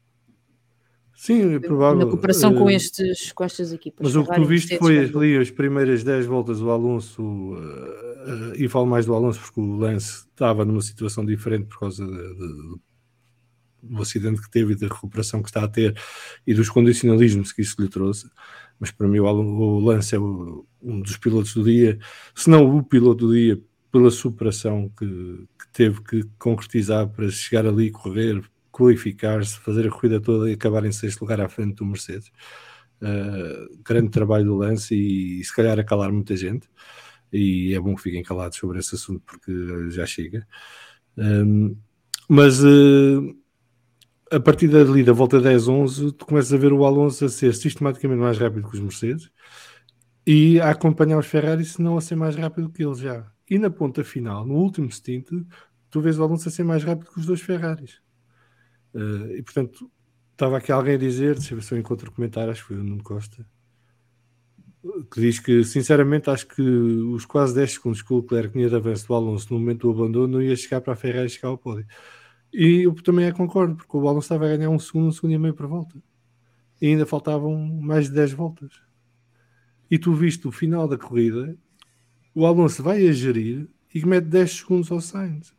Sim, 1.15 1.55
é 1.55 1.59
provável. 1.59 1.99
Na 1.99 2.07
cooperação 2.07 2.55
com, 2.55 2.71
estes, 2.71 3.31
com 3.33 3.45
estas 3.45 3.75
equipas. 3.75 4.01
Mas 4.03 4.17
o 4.17 4.25
que 4.25 4.35
tu 4.35 4.45
viste 4.47 4.79
foi 4.79 4.99
ali 5.01 5.37
as 5.37 5.51
primeiras 5.51 6.03
10 6.03 6.25
voltas 6.25 6.61
do 6.61 6.71
Alonso, 6.71 7.23
uh, 7.23 7.57
uh, 7.57 8.55
e 8.57 8.67
falo 8.69 8.87
mais 8.87 9.05
do 9.05 9.15
Alonso 9.15 9.39
porque 9.39 9.61
o 9.61 9.77
Lance 9.77 10.25
estava 10.31 10.65
numa 10.65 10.81
situação 10.81 11.25
diferente 11.25 11.67
por 11.67 11.81
causa 11.81 12.07
de, 12.07 12.13
de, 12.13 12.81
do 13.83 14.03
acidente 14.03 14.41
que 14.41 14.51
teve 14.51 14.73
e 14.73 14.77
da 14.77 14.89
recuperação 14.89 15.43
que 15.43 15.49
está 15.49 15.65
a 15.65 15.69
ter 15.69 15.99
e 16.47 16.55
dos 16.55 16.69
condicionalismos 16.69 17.53
que 17.53 17.63
isso 17.63 17.81
lhe 17.81 17.89
trouxe. 17.89 18.29
Mas 18.79 18.91
para 18.91 19.09
mim 19.09 19.19
o, 19.19 19.79
Lance 19.79 20.15
é 20.15 20.19
um 20.19 21.01
dos 21.03 21.17
pilotos 21.17 21.55
do 21.55 21.65
dia, 21.65 21.99
se 22.35 22.49
não 22.49 22.77
o 22.77 22.83
piloto 22.83 23.27
do 23.27 23.35
dia, 23.35 23.61
pela 23.93 24.11
superação 24.11 24.89
que, 24.97 25.07
que 25.07 25.69
teve 25.73 26.01
que 26.03 26.23
concretizar 26.39 27.09
para 27.09 27.29
chegar 27.29 27.67
ali 27.67 27.91
correr 27.91 28.43
qualificar-se, 28.71 29.59
fazer 29.59 29.87
a 29.87 29.91
corrida 29.91 30.21
toda 30.21 30.49
e 30.51 30.55
acabar 30.55 30.85
em 30.87 30.93
sexto 30.93 31.21
lugar 31.21 31.41
à 31.41 31.49
frente 31.49 31.77
do 31.77 31.85
Mercedes. 31.85 32.31
Uh, 33.03 33.83
grande 33.83 34.11
trabalho 34.11 34.45
do 34.45 34.57
lance 34.57 34.95
e, 34.95 35.41
e 35.41 35.45
se 35.45 35.55
calhar 35.55 35.79
a 35.79 35.85
calar 35.85 36.13
muita 36.13 36.37
gente. 36.37 36.69
E 37.33 37.75
é 37.75 37.81
bom 37.81 37.95
que 37.95 38.03
fiquem 38.03 38.23
calados 38.23 38.59
sobre 38.59 38.79
esse 38.79 38.95
assunto 38.95 39.23
porque 39.27 39.53
já 39.91 40.07
chega. 40.07 40.47
Um, 41.17 41.77
mas 42.29 42.63
uh, 42.63 43.37
a 44.31 44.39
partir 44.39 44.69
dali, 44.69 45.03
da 45.03 45.13
volta 45.13 45.41
10, 45.41 45.69
11, 45.69 46.13
tu 46.13 46.25
começas 46.25 46.53
a 46.53 46.57
ver 46.57 46.73
o 46.73 46.85
Alonso 46.85 47.25
a 47.25 47.29
ser 47.29 47.55
sistematicamente 47.55 48.21
mais 48.21 48.39
rápido 48.39 48.69
que 48.69 48.75
os 48.75 48.81
Mercedes 48.81 49.31
e 50.27 50.61
a 50.61 50.71
acompanhar 50.71 51.19
os 51.19 51.27
Ferrari, 51.27 51.65
se 51.65 51.83
não 51.83 51.97
a 51.97 52.01
ser 52.01 52.15
mais 52.15 52.37
rápido 52.37 52.71
que 52.71 52.85
eles 52.85 52.99
já. 52.99 53.27
E 53.49 53.59
na 53.59 53.71
ponta 53.71 54.05
final, 54.05 54.47
no 54.47 54.55
último 54.55 54.91
stint, 54.91 55.29
tu 55.91 56.01
vês 56.01 56.19
o 56.19 56.23
Alonso 56.23 56.49
a 56.49 56.53
ser 56.53 56.63
mais 56.63 56.85
rápido 56.85 57.11
que 57.11 57.19
os 57.19 57.27
dois 57.27 57.41
Ferraris. 57.41 58.01
Uh, 58.95 59.37
e 59.37 59.43
portanto, 59.43 59.91
estava 60.33 60.59
aqui 60.59 60.71
alguém 60.71 60.95
a 60.95 60.99
dizer, 60.99 61.35
deixa 61.35 61.55
eu 61.55 61.59
ver 61.59 61.65
se 61.65 61.75
eu 61.75 61.79
encontro 61.79 62.11
o 62.11 62.13
comentário, 62.13 62.53
acho 62.53 62.63
que 62.63 62.69
foi 62.69 62.77
o 62.77 62.85
Nuno 62.85 63.03
Costa, 63.03 63.45
que 65.13 65.21
diz 65.21 65.41
que 65.41 65.65
sinceramente 65.65 66.31
acho 66.31 66.47
que 66.47 66.63
os 66.63 67.27
quase 67.27 67.55
10 67.55 67.73
segundos 67.73 68.03
que 68.03 68.13
o 68.13 68.21
Leclerc 68.21 68.53
tinha 68.53 68.69
de 68.69 68.77
avanço 68.77 69.09
do 69.09 69.15
Alonso 69.15 69.53
no 69.53 69.59
momento 69.59 69.93
do 69.93 69.99
abandono 69.99 70.35
não 70.35 70.43
ia 70.43 70.57
chegar 70.57 70.81
para 70.81 70.93
a 70.93 70.97
Ferrari 70.97 71.29
chegar 71.29 71.49
ao 71.49 71.59
pódio. 71.59 71.87
E 72.53 72.83
eu 72.83 72.95
também 72.95 73.27
é 73.27 73.33
concordo, 73.33 73.77
porque 73.77 73.97
o 73.97 74.09
Alonso 74.09 74.25
estava 74.25 74.47
a 74.47 74.57
ganhar 74.57 74.71
um 74.71 74.79
segundo, 74.79 75.09
um 75.09 75.13
segundo 75.13 75.33
e 75.33 75.39
meio 75.39 75.55
por 75.55 75.67
volta. 75.67 76.03
E 76.81 76.87
ainda 76.89 77.07
faltavam 77.07 77.57
mais 77.81 78.07
de 78.07 78.15
10 78.15 78.33
voltas. 78.33 78.73
E 79.91 79.99
tu 79.99 80.13
viste 80.15 80.47
o 80.49 80.53
final 80.53 80.89
da 80.89 80.97
corrida, 80.97 81.57
o 82.35 82.47
Alonso 82.47 82.83
vai 82.83 83.07
a 83.07 83.13
gerir 83.13 83.69
e 83.95 84.05
mete 84.07 84.27
10 84.27 84.53
segundos 84.53 84.91
ao 84.91 85.01
Sainz 85.01 85.55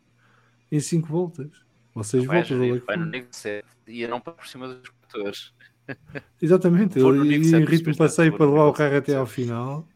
em 0.71 0.80
5 0.80 1.08
voltas. 1.08 1.49
Ou 1.93 2.04
seis 2.04 2.25
voltas. 2.25 2.84
Vai 2.86 2.97
no 2.97 3.06
Nick 3.06 3.36
7 3.36 3.65
e 3.88 4.08
não 4.08 4.21
para 4.21 4.34
por 4.34 4.47
cima 4.47 4.67
dos 4.67 4.89
motores. 5.01 5.54
Exatamente, 6.41 6.99
ele 6.99 7.36
em 7.36 7.65
ritmo 7.65 7.95
passeio 7.97 8.36
para 8.36 8.45
levar 8.45 8.65
o 8.65 8.73
carro 8.73 8.95
até 8.95 9.15
ao 9.15 9.25
final 9.25 9.88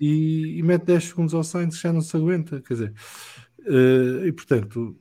e, 0.00 0.58
e 0.58 0.62
mete 0.62 0.84
10 0.84 1.04
segundos 1.04 1.34
ao 1.34 1.42
Sainz 1.42 1.76
que 1.76 1.82
já 1.82 1.92
não 1.92 2.02
se 2.02 2.14
aguenta. 2.16 2.60
Quer 2.60 2.74
dizer, 2.74 2.94
uh, 3.60 4.26
e 4.26 4.32
portanto, 4.32 4.96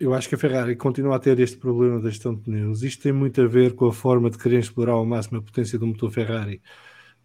eu 0.00 0.14
acho 0.14 0.28
que 0.28 0.34
a 0.34 0.38
Ferrari 0.38 0.76
continua 0.76 1.16
a 1.16 1.18
ter 1.18 1.38
este 1.40 1.56
problema 1.56 2.00
da 2.00 2.08
gestão 2.08 2.34
de 2.34 2.42
pneus. 2.42 2.82
Isto 2.82 3.02
tem 3.02 3.12
muito 3.12 3.40
a 3.40 3.46
ver 3.46 3.74
com 3.74 3.86
a 3.86 3.92
forma 3.92 4.30
de 4.30 4.38
querer 4.38 4.60
explorar 4.60 4.92
ao 4.92 5.04
máximo 5.04 5.38
a 5.38 5.42
potência 5.42 5.78
do 5.78 5.86
motor 5.86 6.10
Ferrari 6.10 6.62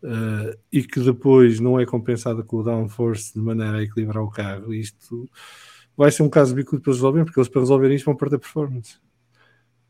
uh, 0.04 0.58
e 0.72 0.84
que 0.84 1.00
depois 1.00 1.60
não 1.60 1.80
é 1.80 1.86
compensada 1.86 2.44
com 2.44 2.58
o 2.58 2.64
downforce 2.64 3.34
de 3.34 3.40
maneira 3.40 3.78
a 3.78 3.84
equilibrar 3.84 4.24
o 4.24 4.30
carro. 4.30 4.74
Isto 4.74 5.30
vai 5.96 6.12
ser 6.12 6.24
um 6.24 6.30
caso 6.30 6.56
bicudo 6.56 6.82
para 6.82 6.94
resolver, 6.94 7.26
porque 7.26 7.40
eles 7.40 7.50
para 7.50 7.62
resolver 7.62 7.94
isto 7.94 8.06
vão 8.06 8.16
perder 8.16 8.40
performance. 8.40 8.98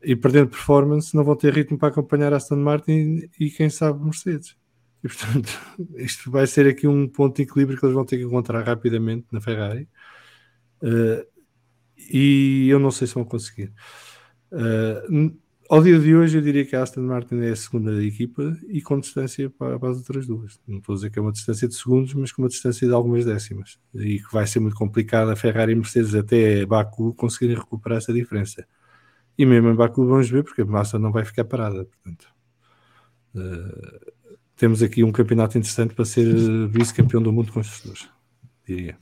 E 0.02 0.14
perdendo 0.14 0.50
performance 0.50 1.16
não 1.16 1.24
vão 1.24 1.34
ter 1.34 1.54
ritmo 1.54 1.78
para 1.78 1.88
acompanhar 1.88 2.34
a 2.34 2.36
Aston 2.36 2.56
Martin 2.56 3.28
e 3.40 3.50
quem 3.50 3.70
sabe 3.70 4.04
Mercedes. 4.04 4.56
E 5.02 5.08
portanto, 5.08 5.58
isto 5.96 6.30
vai 6.30 6.46
ser 6.46 6.66
aqui 6.66 6.86
um 6.86 7.08
ponto 7.08 7.36
de 7.36 7.42
equilíbrio 7.42 7.78
que 7.78 7.86
eles 7.86 7.94
vão 7.94 8.04
ter 8.04 8.18
que 8.18 8.24
encontrar 8.24 8.62
rapidamente 8.62 9.26
na 9.32 9.40
Ferrari. 9.40 9.88
Uh, 10.82 11.33
e 12.10 12.68
eu 12.68 12.78
não 12.78 12.90
sei 12.90 13.06
se 13.06 13.14
vão 13.14 13.24
conseguir. 13.24 13.72
Uh, 14.52 15.36
ao 15.68 15.82
dia 15.82 15.98
de 15.98 16.14
hoje, 16.14 16.36
eu 16.38 16.42
diria 16.42 16.64
que 16.64 16.76
a 16.76 16.82
Aston 16.82 17.00
Martin 17.00 17.36
é 17.36 17.50
a 17.50 17.56
segunda 17.56 18.04
equipa 18.04 18.56
e 18.68 18.82
com 18.82 19.00
distância 19.00 19.48
para, 19.48 19.78
para, 19.78 19.90
as 19.90 19.96
outras 19.96 20.26
duas. 20.26 20.60
Não 20.68 20.78
estou 20.78 20.92
a 20.92 20.96
dizer 20.96 21.10
que 21.10 21.18
é 21.18 21.22
uma 21.22 21.32
distância 21.32 21.66
de 21.66 21.74
segundos, 21.74 22.12
mas 22.14 22.30
com 22.32 22.42
uma 22.42 22.48
distância 22.48 22.86
de 22.86 22.92
algumas 22.92 23.24
décimas. 23.24 23.78
E 23.94 24.20
que 24.20 24.32
vai 24.32 24.46
ser 24.46 24.60
muito 24.60 24.76
complicado 24.76 25.30
a 25.30 25.36
Ferrari 25.36 25.72
e 25.72 25.74
Mercedes 25.74 26.14
até 26.14 26.66
Baku 26.66 27.14
conseguirem 27.14 27.56
recuperar 27.56 27.98
essa 27.98 28.12
diferença. 28.12 28.66
E 29.38 29.46
mesmo 29.46 29.70
em 29.70 29.74
Baku 29.74 30.06
vamos 30.06 30.28
ver, 30.28 30.44
porque 30.44 30.62
a 30.62 30.66
massa 30.66 30.98
não 30.98 31.10
vai 31.10 31.24
ficar 31.24 31.44
parada. 31.44 31.86
Portanto, 31.86 32.28
uh, 33.34 34.12
temos 34.56 34.82
aqui 34.82 35.02
um 35.02 35.10
campeonato 35.10 35.56
interessante 35.56 35.94
para 35.94 36.04
ser 36.04 36.26
vice-campeão 36.68 37.22
do 37.22 37.32
mundo 37.32 37.48
com 37.48 37.54
construtores, 37.54 38.08
diria. 38.66 38.96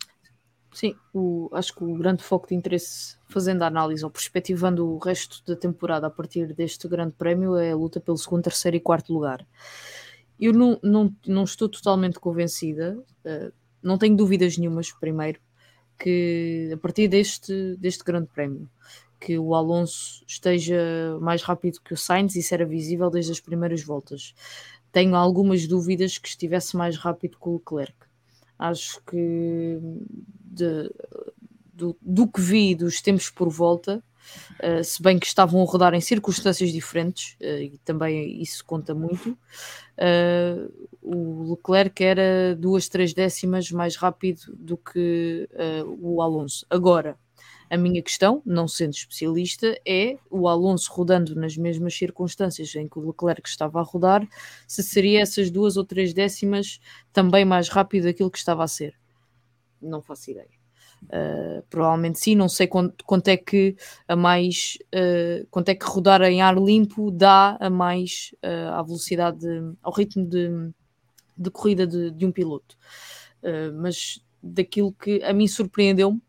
Sim, 0.72 0.94
o, 1.12 1.50
acho 1.52 1.74
que 1.74 1.84
o 1.84 1.94
grande 1.94 2.22
foco 2.22 2.48
de 2.48 2.54
interesse, 2.54 3.16
fazendo 3.28 3.62
a 3.62 3.66
análise 3.66 4.02
ou 4.02 4.10
perspectivando 4.10 4.88
o 4.88 4.98
resto 4.98 5.42
da 5.46 5.54
temporada 5.54 6.06
a 6.06 6.10
partir 6.10 6.54
deste 6.54 6.88
grande 6.88 7.12
prémio, 7.12 7.56
é 7.56 7.72
a 7.72 7.76
luta 7.76 8.00
pelo 8.00 8.16
segundo, 8.16 8.42
terceiro 8.42 8.76
e 8.76 8.80
quarto 8.80 9.12
lugar. 9.12 9.46
Eu 10.40 10.52
não, 10.52 10.80
não, 10.82 11.14
não 11.26 11.44
estou 11.44 11.68
totalmente 11.68 12.18
convencida, 12.18 12.98
uh, 13.24 13.52
não 13.82 13.98
tenho 13.98 14.16
dúvidas 14.16 14.56
nenhumas, 14.56 14.90
primeiro, 14.92 15.40
que 15.98 16.70
a 16.72 16.76
partir 16.78 17.06
deste, 17.06 17.76
deste 17.76 18.02
grande 18.02 18.28
prémio, 18.28 18.68
que 19.20 19.38
o 19.38 19.54
Alonso 19.54 20.24
esteja 20.26 21.18
mais 21.20 21.42
rápido 21.42 21.80
que 21.84 21.92
o 21.92 21.96
Sainz, 21.96 22.34
isso 22.34 22.54
era 22.54 22.64
visível 22.64 23.10
desde 23.10 23.30
as 23.30 23.40
primeiras 23.40 23.84
voltas. 23.84 24.34
Tenho 24.90 25.14
algumas 25.14 25.66
dúvidas 25.66 26.18
que 26.18 26.28
estivesse 26.28 26.76
mais 26.76 26.96
rápido 26.96 27.38
que 27.38 27.48
o 27.48 27.54
Leclerc. 27.54 28.11
Acho 28.58 29.02
que 29.04 29.78
de, 30.52 30.90
do, 31.72 31.96
do, 32.00 32.28
que 32.28 32.40
vi 32.40 32.74
dos 32.74 33.00
tempos 33.00 33.30
por 33.30 33.48
volta, 33.48 34.02
uh, 34.62 34.84
se 34.84 35.02
bem 35.02 35.18
que 35.18 35.26
estavam 35.26 35.60
a 35.62 35.64
rodar 35.64 35.94
em 35.94 36.00
circunstâncias 36.00 36.70
diferentes, 36.70 37.36
uh, 37.40 37.62
e 37.62 37.78
também 37.84 38.40
isso 38.40 38.64
conta 38.64 38.94
muito, 38.94 39.30
uh, 39.30 40.88
o 41.02 41.50
Leclerc 41.50 42.02
era 42.04 42.54
duas, 42.54 42.88
três 42.88 43.12
décimas 43.12 43.70
mais 43.70 43.96
rápido 43.96 44.42
do 44.54 44.76
que 44.76 45.48
o 45.98 46.22
Alonso. 46.22 46.64
Agora, 46.70 47.16
a 47.72 47.76
minha 47.78 48.02
questão, 48.02 48.42
não 48.44 48.68
sendo 48.68 48.92
especialista, 48.92 49.80
é 49.86 50.18
o 50.30 50.46
Alonso 50.46 50.92
rodando 50.92 51.34
nas 51.34 51.56
mesmas 51.56 51.94
circunstâncias 51.94 52.76
em 52.76 52.86
que 52.86 52.98
o 52.98 53.06
Leclerc 53.06 53.48
estava 53.48 53.80
a 53.80 53.82
rodar, 53.82 54.28
se 54.68 54.82
seria 54.82 55.22
essas 55.22 55.50
duas 55.50 55.78
ou 55.78 55.82
três 55.82 56.12
décimas 56.12 56.78
também 57.14 57.46
mais 57.46 57.70
rápido 57.70 58.04
daquilo 58.04 58.30
que 58.30 58.36
estava 58.36 58.62
a 58.62 58.68
ser. 58.68 58.94
Não 59.80 60.02
faço 60.02 60.30
ideia. 60.30 60.50
Uh, 61.04 61.62
provavelmente 61.70 62.20
sim, 62.20 62.34
não 62.34 62.48
sei 62.48 62.66
quanto, 62.66 63.02
quanto 63.06 63.28
é 63.28 63.38
que 63.38 63.74
a 64.06 64.14
mais 64.14 64.76
uh, 64.94 65.44
quanto 65.50 65.70
é 65.70 65.74
que 65.74 65.86
rodar 65.86 66.22
em 66.22 66.42
ar 66.42 66.56
limpo 66.56 67.10
dá 67.10 67.56
a 67.58 67.68
mais 67.70 68.34
uh, 68.44 68.74
à 68.74 68.82
velocidade 68.82 69.38
de, 69.38 69.72
ao 69.82 69.92
ritmo 69.92 70.24
de, 70.26 70.70
de 71.36 71.50
corrida 71.50 71.86
de, 71.86 72.10
de, 72.12 72.24
um 72.24 72.30
piloto. 72.30 72.76
mas 73.74 74.22
daquilo 74.40 74.92
que 74.92 75.20
a 75.24 75.32
mim 75.32 75.48
surpreendeu-me 75.48 76.22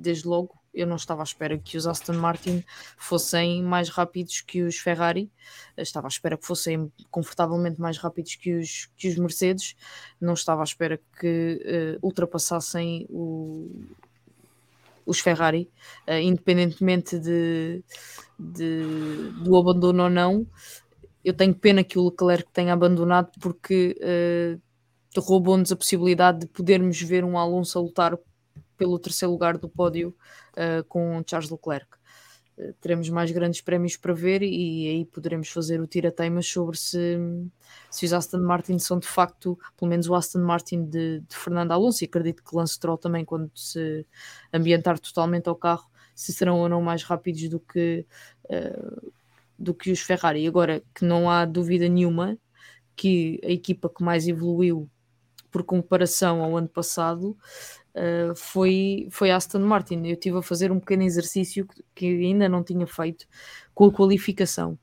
desde 0.00 0.26
logo, 0.26 0.60
eu 0.72 0.86
não 0.86 0.96
estava 0.96 1.22
à 1.22 1.24
espera 1.24 1.58
que 1.58 1.76
os 1.76 1.86
Aston 1.86 2.14
Martin 2.14 2.64
fossem 2.96 3.62
mais 3.62 3.88
rápidos 3.88 4.40
que 4.40 4.62
os 4.62 4.76
Ferrari, 4.76 5.30
estava 5.76 6.06
à 6.06 6.08
espera 6.08 6.36
que 6.36 6.46
fossem 6.46 6.90
confortavelmente 7.10 7.80
mais 7.80 7.98
rápidos 7.98 8.36
que 8.36 8.54
os, 8.54 8.88
que 8.96 9.08
os 9.08 9.16
Mercedes, 9.16 9.74
não 10.20 10.34
estava 10.34 10.62
à 10.62 10.64
espera 10.64 11.00
que 11.18 11.98
uh, 12.00 12.06
ultrapassassem 12.06 13.06
o, 13.10 13.68
os 15.04 15.18
Ferrari, 15.18 15.68
uh, 16.08 16.12
independentemente 16.12 17.18
de, 17.18 17.82
de, 18.38 18.82
do 19.42 19.56
abandono 19.56 20.04
ou 20.04 20.10
não. 20.10 20.46
Eu 21.24 21.34
tenho 21.34 21.54
pena 21.54 21.84
que 21.84 21.98
o 21.98 22.08
Leclerc 22.08 22.48
tenha 22.52 22.72
abandonado 22.72 23.30
porque 23.40 23.96
uh, 24.00 25.20
roubou-nos 25.20 25.72
a 25.72 25.76
possibilidade 25.76 26.40
de 26.40 26.46
podermos 26.46 27.00
ver 27.02 27.24
um 27.24 27.36
Alonso 27.36 27.76
a 27.76 27.82
lutar 27.82 28.16
pelo 28.80 28.98
terceiro 28.98 29.30
lugar 29.30 29.58
do 29.58 29.68
pódio 29.68 30.16
uh, 30.52 30.82
com 30.88 31.22
Charles 31.26 31.50
Leclerc. 31.50 31.86
Uh, 32.56 32.72
teremos 32.80 33.10
mais 33.10 33.30
grandes 33.30 33.60
prémios 33.60 33.94
para 33.94 34.14
ver 34.14 34.42
e 34.42 34.88
aí 34.88 35.04
poderemos 35.04 35.50
fazer 35.50 35.82
o 35.82 35.86
tira-teimas 35.86 36.46
sobre 36.46 36.78
se, 36.78 37.18
se 37.90 38.06
os 38.06 38.12
Aston 38.14 38.38
Martin 38.38 38.78
são 38.78 38.98
de 38.98 39.06
facto, 39.06 39.58
pelo 39.76 39.90
menos 39.90 40.08
o 40.08 40.14
Aston 40.14 40.38
Martin 40.38 40.86
de, 40.86 41.20
de 41.20 41.36
Fernando 41.36 41.72
Alonso, 41.72 42.02
e 42.02 42.06
acredito 42.06 42.42
que 42.42 42.56
Lance 42.56 42.72
Stroll 42.72 42.96
também, 42.96 43.22
quando 43.22 43.50
se 43.54 44.06
ambientar 44.50 44.98
totalmente 44.98 45.46
ao 45.46 45.54
carro, 45.54 45.90
se 46.14 46.32
serão 46.32 46.58
ou 46.58 46.68
não 46.70 46.80
mais 46.80 47.02
rápidos 47.02 47.50
do 47.50 47.60
que, 47.60 48.06
uh, 48.46 49.12
do 49.58 49.74
que 49.74 49.92
os 49.92 50.00
Ferrari. 50.00 50.46
Agora, 50.46 50.82
que 50.94 51.04
não 51.04 51.28
há 51.28 51.44
dúvida 51.44 51.86
nenhuma 51.86 52.38
que 52.96 53.38
a 53.44 53.50
equipa 53.50 53.90
que 53.90 54.02
mais 54.02 54.26
evoluiu 54.26 54.88
por 55.50 55.64
comparação 55.64 56.42
ao 56.42 56.56
ano 56.56 56.68
passado 56.68 57.36
uh, 57.94 58.34
foi, 58.34 59.08
foi 59.10 59.30
Aston 59.30 59.60
Martin. 59.60 60.06
Eu 60.06 60.14
estive 60.14 60.38
a 60.38 60.42
fazer 60.42 60.70
um 60.72 60.80
pequeno 60.80 61.02
exercício 61.02 61.66
que, 61.94 62.06
ainda 62.06 62.48
não 62.48 62.62
tinha 62.62 62.86
feito 62.86 63.26
com 63.74 63.86
a 63.86 63.92
qualificação. 63.92 64.78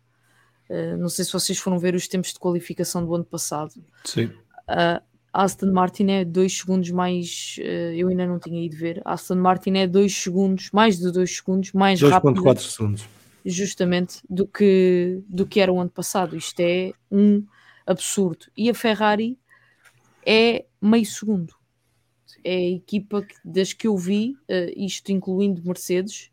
Uh, 0.70 0.98
não 0.98 1.10
sei 1.10 1.26
se 1.26 1.32
vocês 1.32 1.58
foram 1.58 1.80
ver 1.80 1.96
os 1.96 2.08
tempos 2.08 2.34
de 2.34 2.40
qualificação 2.40 3.06
do 3.06 3.14
ano 3.16 3.26
passado. 3.26 3.74
Sim. 4.04 4.26
Uh, 4.70 5.02
Aston 5.32 5.72
Martin 5.72 6.08
é 6.10 6.26
2 6.26 6.58
segundos 6.58 6.92
mais. 6.92 7.56
Uh, 7.60 7.94
eu 7.96 8.08
ainda 8.10 8.26
não 8.26 8.40
tinha 8.40 8.64
ido 8.64 8.76
ver. 8.76 9.02
Aston 9.06 9.36
Martin 9.36 9.78
é 9.78 9.88
2 9.88 10.14
segundos, 10.14 10.70
mais 10.72 10.98
de 10.98 11.12
2 11.12 11.36
segundos, 11.38 11.74
mais 11.74 12.00
2. 12.00 12.12
rápido. 12.12 12.42
2,4 12.42 12.60
segundos. 12.60 13.06
Justamente 13.46 14.22
do 14.30 14.46
que, 14.46 15.22
do 15.30 15.46
que 15.46 15.62
era 15.62 15.72
o 15.72 15.80
ano 15.80 15.90
passado. 15.90 16.36
Isto 16.36 16.60
é 16.60 16.92
um 17.10 17.46
absurdo. 17.86 18.48
E 18.58 18.70
a 18.70 18.74
Ferrari 18.74 19.40
é 20.26 20.66
meio 20.82 21.06
segundo 21.06 21.57
é 22.44 22.56
a 22.56 22.70
equipa 22.72 23.26
das 23.44 23.74
que 23.74 23.88
eu 23.88 23.98
vi, 23.98 24.38
uh, 24.50 24.72
isto 24.76 25.12
incluindo 25.12 25.64
Mercedes, 25.64 26.32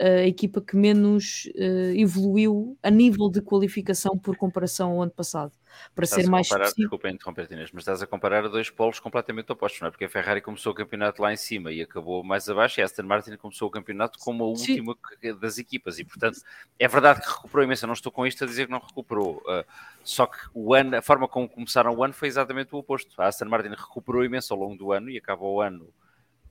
a 0.00 0.26
equipa 0.26 0.60
que 0.60 0.76
menos 0.76 1.48
uh, 1.56 1.94
evoluiu 1.96 2.78
a 2.82 2.90
nível 2.90 3.28
de 3.28 3.40
qualificação 3.40 4.16
por 4.16 4.36
comparação 4.36 4.92
ao 4.92 5.02
ano 5.02 5.10
passado 5.10 5.52
para 5.94 6.04
estás 6.04 6.24
ser 6.24 6.30
mais 6.30 6.48
comparar, 6.48 6.72
Desculpa 6.72 7.08
interromper, 7.08 7.48
Inês, 7.50 7.70
mas 7.72 7.82
estás 7.82 8.02
a 8.02 8.06
comparar 8.06 8.48
dois 8.48 8.70
polos 8.70 9.00
completamente 9.00 9.50
opostos, 9.50 9.80
não 9.80 9.88
é? 9.88 9.90
Porque 9.90 10.04
a 10.04 10.08
Ferrari 10.08 10.40
começou 10.40 10.72
o 10.72 10.74
campeonato 10.74 11.20
lá 11.20 11.32
em 11.32 11.36
cima 11.36 11.72
e 11.72 11.82
acabou 11.82 12.22
mais 12.22 12.48
abaixo, 12.48 12.80
e 12.80 12.82
a 12.82 12.84
Aston 12.84 13.02
Martin 13.02 13.36
começou 13.36 13.68
o 13.68 13.70
campeonato 13.70 14.18
como 14.18 14.44
a 14.44 14.46
última 14.46 14.96
Sim. 15.20 15.38
das 15.38 15.58
equipas, 15.58 15.98
e 15.98 16.04
portanto 16.04 16.40
é 16.78 16.88
verdade 16.88 17.20
que 17.20 17.28
recuperou 17.28 17.64
imenso. 17.64 17.84
Eu 17.84 17.88
não 17.88 17.94
estou 17.94 18.12
com 18.12 18.26
isto 18.26 18.44
a 18.44 18.46
dizer 18.46 18.66
que 18.66 18.72
não 18.72 18.80
recuperou, 18.80 19.42
uh, 19.46 19.64
só 20.04 20.26
que 20.26 20.38
o 20.54 20.74
ano, 20.74 20.96
a 20.96 21.02
forma 21.02 21.28
como 21.28 21.48
começaram 21.48 21.94
o 21.94 22.04
ano 22.04 22.14
foi 22.14 22.28
exatamente 22.28 22.74
o 22.74 22.78
oposto. 22.78 23.20
A 23.20 23.26
Aston 23.26 23.46
Martin 23.46 23.70
recuperou 23.70 24.24
imenso 24.24 24.52
ao 24.52 24.60
longo 24.60 24.76
do 24.76 24.92
ano 24.92 25.10
e 25.10 25.18
acabou 25.18 25.56
o 25.56 25.60
ano, 25.60 25.92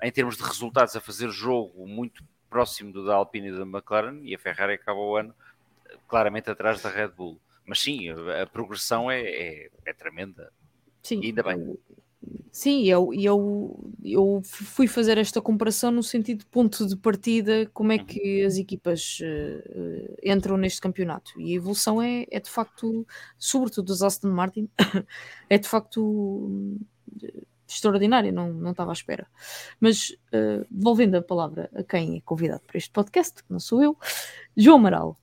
em 0.02 0.12
termos 0.12 0.38
de 0.38 0.44
resultados, 0.44 0.96
a 0.96 1.02
fazer 1.02 1.30
jogo 1.30 1.88
muito 1.88 2.24
próximo 2.58 2.92
do 2.92 3.06
da 3.06 3.14
Alpine 3.14 3.50
e 3.50 3.52
da 3.52 3.62
McLaren, 3.62 4.20
e 4.24 4.34
a 4.34 4.40
Ferrari 4.40 4.74
acabou 4.74 5.12
o 5.12 5.16
ano 5.16 5.34
claramente 6.08 6.50
atrás 6.50 6.82
da 6.82 6.90
Red 6.90 7.10
Bull. 7.10 7.40
Mas 7.64 7.80
sim, 7.80 8.10
a 8.10 8.48
progressão 8.48 9.12
é, 9.12 9.22
é, 9.22 9.70
é 9.86 9.94
tremenda. 9.94 10.52
Sim. 11.04 11.20
E 11.22 11.28
ainda 11.28 11.44
bem. 11.44 11.78
Sim, 12.52 12.84
eu, 12.86 13.14
eu, 13.14 13.92
eu 14.04 14.42
fui 14.44 14.88
fazer 14.88 15.20
esta 15.20 15.40
comparação 15.40 15.92
no 15.92 16.02
sentido 16.02 16.40
de 16.40 16.46
ponto 16.48 16.88
de 16.88 16.98
partida, 16.98 17.70
como 17.76 17.92
é 17.92 17.98
uhum. 17.98 18.06
que 18.06 18.44
as 18.44 18.58
equipas 18.58 19.20
uh, 19.22 20.16
entram 20.24 20.58
neste 20.58 20.82
campeonato. 20.82 21.40
E 21.40 21.54
a 21.54 21.58
evolução 21.58 22.02
é, 22.02 22.26
é 22.32 22.40
de 22.40 22.50
facto, 22.50 23.06
sobretudo 23.38 23.86
dos 23.86 24.02
Aston 24.02 24.30
Martin, 24.30 24.68
é 25.48 25.60
de 25.60 25.68
facto 25.68 26.80
extraordinária, 27.74 28.32
não, 28.32 28.52
não 28.54 28.72
estava 28.72 28.92
à 28.92 28.94
espera. 28.94 29.28
Mas, 29.80 30.10
uh, 30.34 30.66
devolvendo 30.70 31.18
a 31.18 31.22
palavra 31.22 31.70
a 31.76 31.84
quem 31.84 32.18
é 32.18 32.22
convidado 32.22 32.62
para 32.66 32.78
este 32.78 32.92
podcast, 32.92 33.44
que 33.44 33.52
não 33.52 33.60
sou 33.60 33.82
eu, 33.82 33.98
João 34.56 34.78
Amaral, 34.78 35.18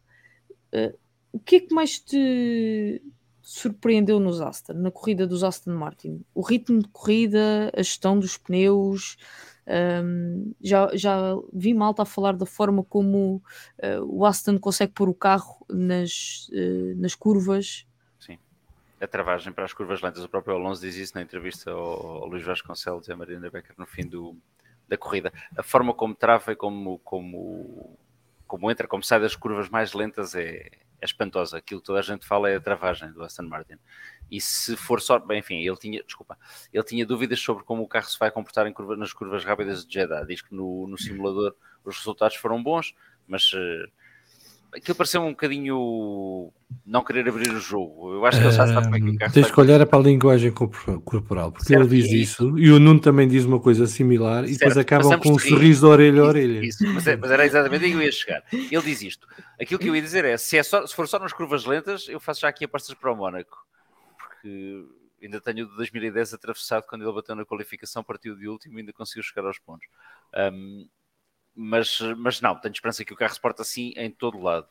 uh, 0.75 0.99
o 1.33 1.39
que 1.39 1.57
é 1.57 1.61
que 1.61 1.75
mais 1.75 1.99
te 1.99 3.03
surpreendeu 3.43 4.21
nos 4.21 4.41
Aston, 4.41 4.75
na 4.75 4.91
corrida 4.91 5.27
dos 5.27 5.43
Aston 5.43 5.73
Martin? 5.73 6.25
O 6.35 6.43
ritmo 6.43 6.81
de 6.81 6.89
corrida, 6.89 7.71
a 7.75 7.83
gestão 7.83 8.19
dos 8.19 8.37
pneus. 8.37 9.17
Um, 9.67 10.53
já, 10.61 10.95
já 10.95 11.35
vi 11.51 11.73
malta 11.73 12.03
a 12.03 12.05
falar 12.07 12.37
da 12.37 12.45
forma 12.45 12.85
como 12.85 13.43
uh, 13.83 14.05
o 14.07 14.27
Aston 14.27 14.59
consegue 14.59 14.93
pôr 14.93 15.09
o 15.09 15.15
carro 15.15 15.65
nas, 15.71 16.51
nas 16.97 17.15
curvas. 17.15 17.87
A 19.05 19.07
travagem 19.07 19.53
para 19.53 19.65
as 19.65 19.73
curvas 19.75 20.01
lentas. 20.01 20.25
O 20.25 20.29
próprio 20.31 20.55
Alonso 20.55 20.81
diz 20.81 20.97
isso 20.97 21.15
na 21.15 21.21
entrevista 21.21 21.71
ao, 21.71 22.23
ao 22.23 22.27
Luís 22.27 22.43
Vasconcelos 22.43 23.07
e 23.07 23.13
a 23.13 23.17
Marina 23.17 23.51
Becker 23.51 23.75
no 23.77 23.85
fim 23.85 24.07
do, 24.07 24.35
da 24.89 24.97
corrida. 24.97 25.31
A 25.59 25.63
forma 25.63 25.93
como 25.93 26.15
trava 26.15 26.53
e 26.53 26.57
como, 26.57 26.99
como, 27.01 27.99
como 28.47 28.71
entra, 28.71 28.89
como 28.89 29.03
sai 29.03 29.21
das 29.21 29.37
curvas 29.37 29.69
mais 29.69 29.93
lentas 29.93 30.35
é, 30.35 30.71
é 31.01 31.05
espantosa. 31.05 31.59
Aquilo 31.59 31.83
que 31.83 31.87
toda 31.87 31.99
a 31.99 32.03
gente 32.03 32.27
fala 32.27 32.49
é 32.49 32.57
a 32.57 32.61
travagem 32.61 33.13
do 33.13 33.23
Aston 33.23 33.43
Martin. 33.43 33.77
E 34.31 34.41
se 34.41 34.75
for 34.75 35.03
só, 35.03 35.19
bem, 35.19 35.41
enfim, 35.41 35.57
ele 35.57 35.77
tinha, 35.77 36.03
desculpa, 36.03 36.39
ele 36.73 36.85
tinha 36.85 37.05
dúvidas 37.05 37.39
sobre 37.41 37.63
como 37.63 37.83
o 37.83 37.89
carro 37.89 38.07
se 38.07 38.19
vai 38.19 38.31
comportar 38.31 38.73
curva, 38.73 38.97
nas 38.97 39.13
curvas 39.13 39.45
rápidas 39.45 39.85
de 39.85 39.93
Jeddah. 39.93 40.25
Diz 40.25 40.41
que 40.41 40.55
no, 40.55 40.87
no 40.87 40.97
simulador 40.97 41.55
os 41.85 41.99
resultados 41.99 42.37
foram 42.37 42.63
bons, 42.63 42.95
mas 43.29 43.53
uh, 43.53 43.87
aquilo 44.75 44.97
pareceu 44.97 45.23
um 45.23 45.31
bocadinho 45.31 46.53
não 46.85 47.05
querer 47.05 47.29
abrir 47.29 47.51
o 47.51 47.61
jogo. 47.61 48.15
Eu 48.15 48.27
acho 48.27 48.39
que 48.39 48.45
ele 48.45 48.53
já 48.53 48.67
sabe 48.67 48.85
como 48.85 48.97
é 48.97 49.01
que 49.01 49.09
o 49.09 49.19
carro 49.19 49.33
Tens 49.33 49.51
que 49.51 49.61
olhar 49.61 49.81
é 49.81 49.85
para 49.85 49.99
a 49.99 50.03
linguagem 50.03 50.53
corporal, 50.53 51.53
porque 51.53 51.67
certo, 51.67 51.83
ele 51.83 52.03
diz 52.03 52.11
e... 52.11 52.23
isso 52.23 52.59
e 52.59 52.71
o 52.71 52.79
Nuno 52.79 53.01
também 53.01 53.29
diz 53.29 53.45
uma 53.45 53.61
coisa 53.61 53.87
similar 53.87 54.45
certo, 54.45 54.51
e 54.51 54.59
depois 54.59 54.77
acabam 54.77 55.21
com 55.21 55.33
um 55.33 55.39
sorriso 55.39 55.81
de 55.81 55.87
orelha 55.87 56.23
a 56.23 56.25
orelha. 56.27 56.67
Isso, 56.67 56.85
mas, 56.93 57.07
é, 57.07 57.17
mas, 57.17 57.31
era 57.31 57.47
exatamente 57.47 57.85
aí 57.85 57.91
que 57.91 57.97
eu 57.97 58.03
ia 58.03 58.13
chegar. 58.13 58.43
Ele 58.53 58.83
diz 58.83 59.03
isto. 59.03 59.27
Aquilo 59.61 59.79
que 59.79 59.89
eu 59.89 59.97
ia 59.97 60.03
dizer 60.03 60.25
é: 60.25 60.37
se, 60.37 60.59
é 60.59 60.63
só, 60.63 60.87
se 60.87 60.95
for 60.95 61.07
só 61.07 61.19
nas 61.19 61.33
curvas 61.33 61.65
lentas, 61.65 62.09
eu 62.09 62.19
faço 62.19 62.41
já 62.41 62.49
aqui 62.49 62.65
apostas 62.65 62.95
para 62.95 63.13
o 63.13 63.17
Mónaco, 63.17 63.57
porque 64.19 64.85
ainda 65.23 65.41
tenho 65.41 65.69
de 65.69 65.77
2010 65.77 66.35
atravessado 66.35 66.85
quando 66.89 67.03
ele 67.03 67.13
bateu 67.13 67.35
na 67.35 67.45
qualificação, 67.45 68.03
partiu 68.03 68.37
de 68.37 68.49
último 68.49 68.79
e 68.79 68.81
ainda 68.81 68.93
conseguiu 68.93 69.23
chegar 69.23 69.47
aos 69.47 69.59
pontos. 69.59 69.87
Um, 70.35 70.87
mas, 71.55 72.01
mas 72.17 72.41
não, 72.41 72.59
tenho 72.59 72.73
esperança 72.73 73.05
que 73.05 73.13
o 73.13 73.17
carro 73.17 73.33
se 73.33 73.41
porte 73.41 73.63
assim 73.63 73.93
em 73.97 74.11
todo 74.11 74.41
lado. 74.41 74.67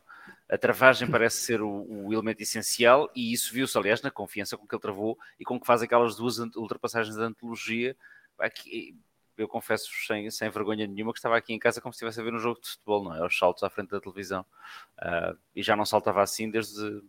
A 0.49 0.57
travagem 0.57 1.07
parece 1.09 1.37
ser 1.37 1.61
o, 1.61 1.85
o 1.87 2.13
elemento 2.13 2.41
essencial 2.41 3.09
e 3.15 3.31
isso 3.33 3.53
viu-se, 3.53 3.77
aliás, 3.77 4.01
na 4.01 4.11
confiança 4.11 4.57
com 4.57 4.67
que 4.67 4.75
ele 4.75 4.81
travou 4.81 5.17
e 5.39 5.45
com 5.45 5.59
que 5.59 5.65
faz 5.65 5.81
aquelas 5.81 6.15
duas 6.15 6.37
ultrapassagens 6.39 7.15
de 7.15 7.21
antologia. 7.21 7.95
Aqui, 8.37 8.97
eu 9.37 9.47
confesso 9.47 9.89
sem, 10.05 10.29
sem 10.29 10.49
vergonha 10.49 10.85
nenhuma 10.85 11.13
que 11.13 11.19
estava 11.19 11.37
aqui 11.37 11.53
em 11.53 11.59
casa 11.59 11.81
como 11.81 11.93
se 11.93 11.97
estivesse 11.97 12.19
a 12.19 12.23
ver 12.23 12.33
um 12.33 12.39
jogo 12.39 12.59
de 12.61 12.69
futebol, 12.69 13.03
não 13.03 13.15
é? 13.15 13.25
Os 13.25 13.37
saltos 13.37 13.63
à 13.63 13.69
frente 13.69 13.89
da 13.89 13.99
televisão. 13.99 14.45
Uh, 14.99 15.37
e 15.55 15.63
já 15.63 15.75
não 15.75 15.85
saltava 15.85 16.21
assim 16.21 16.49
desde. 16.49 17.01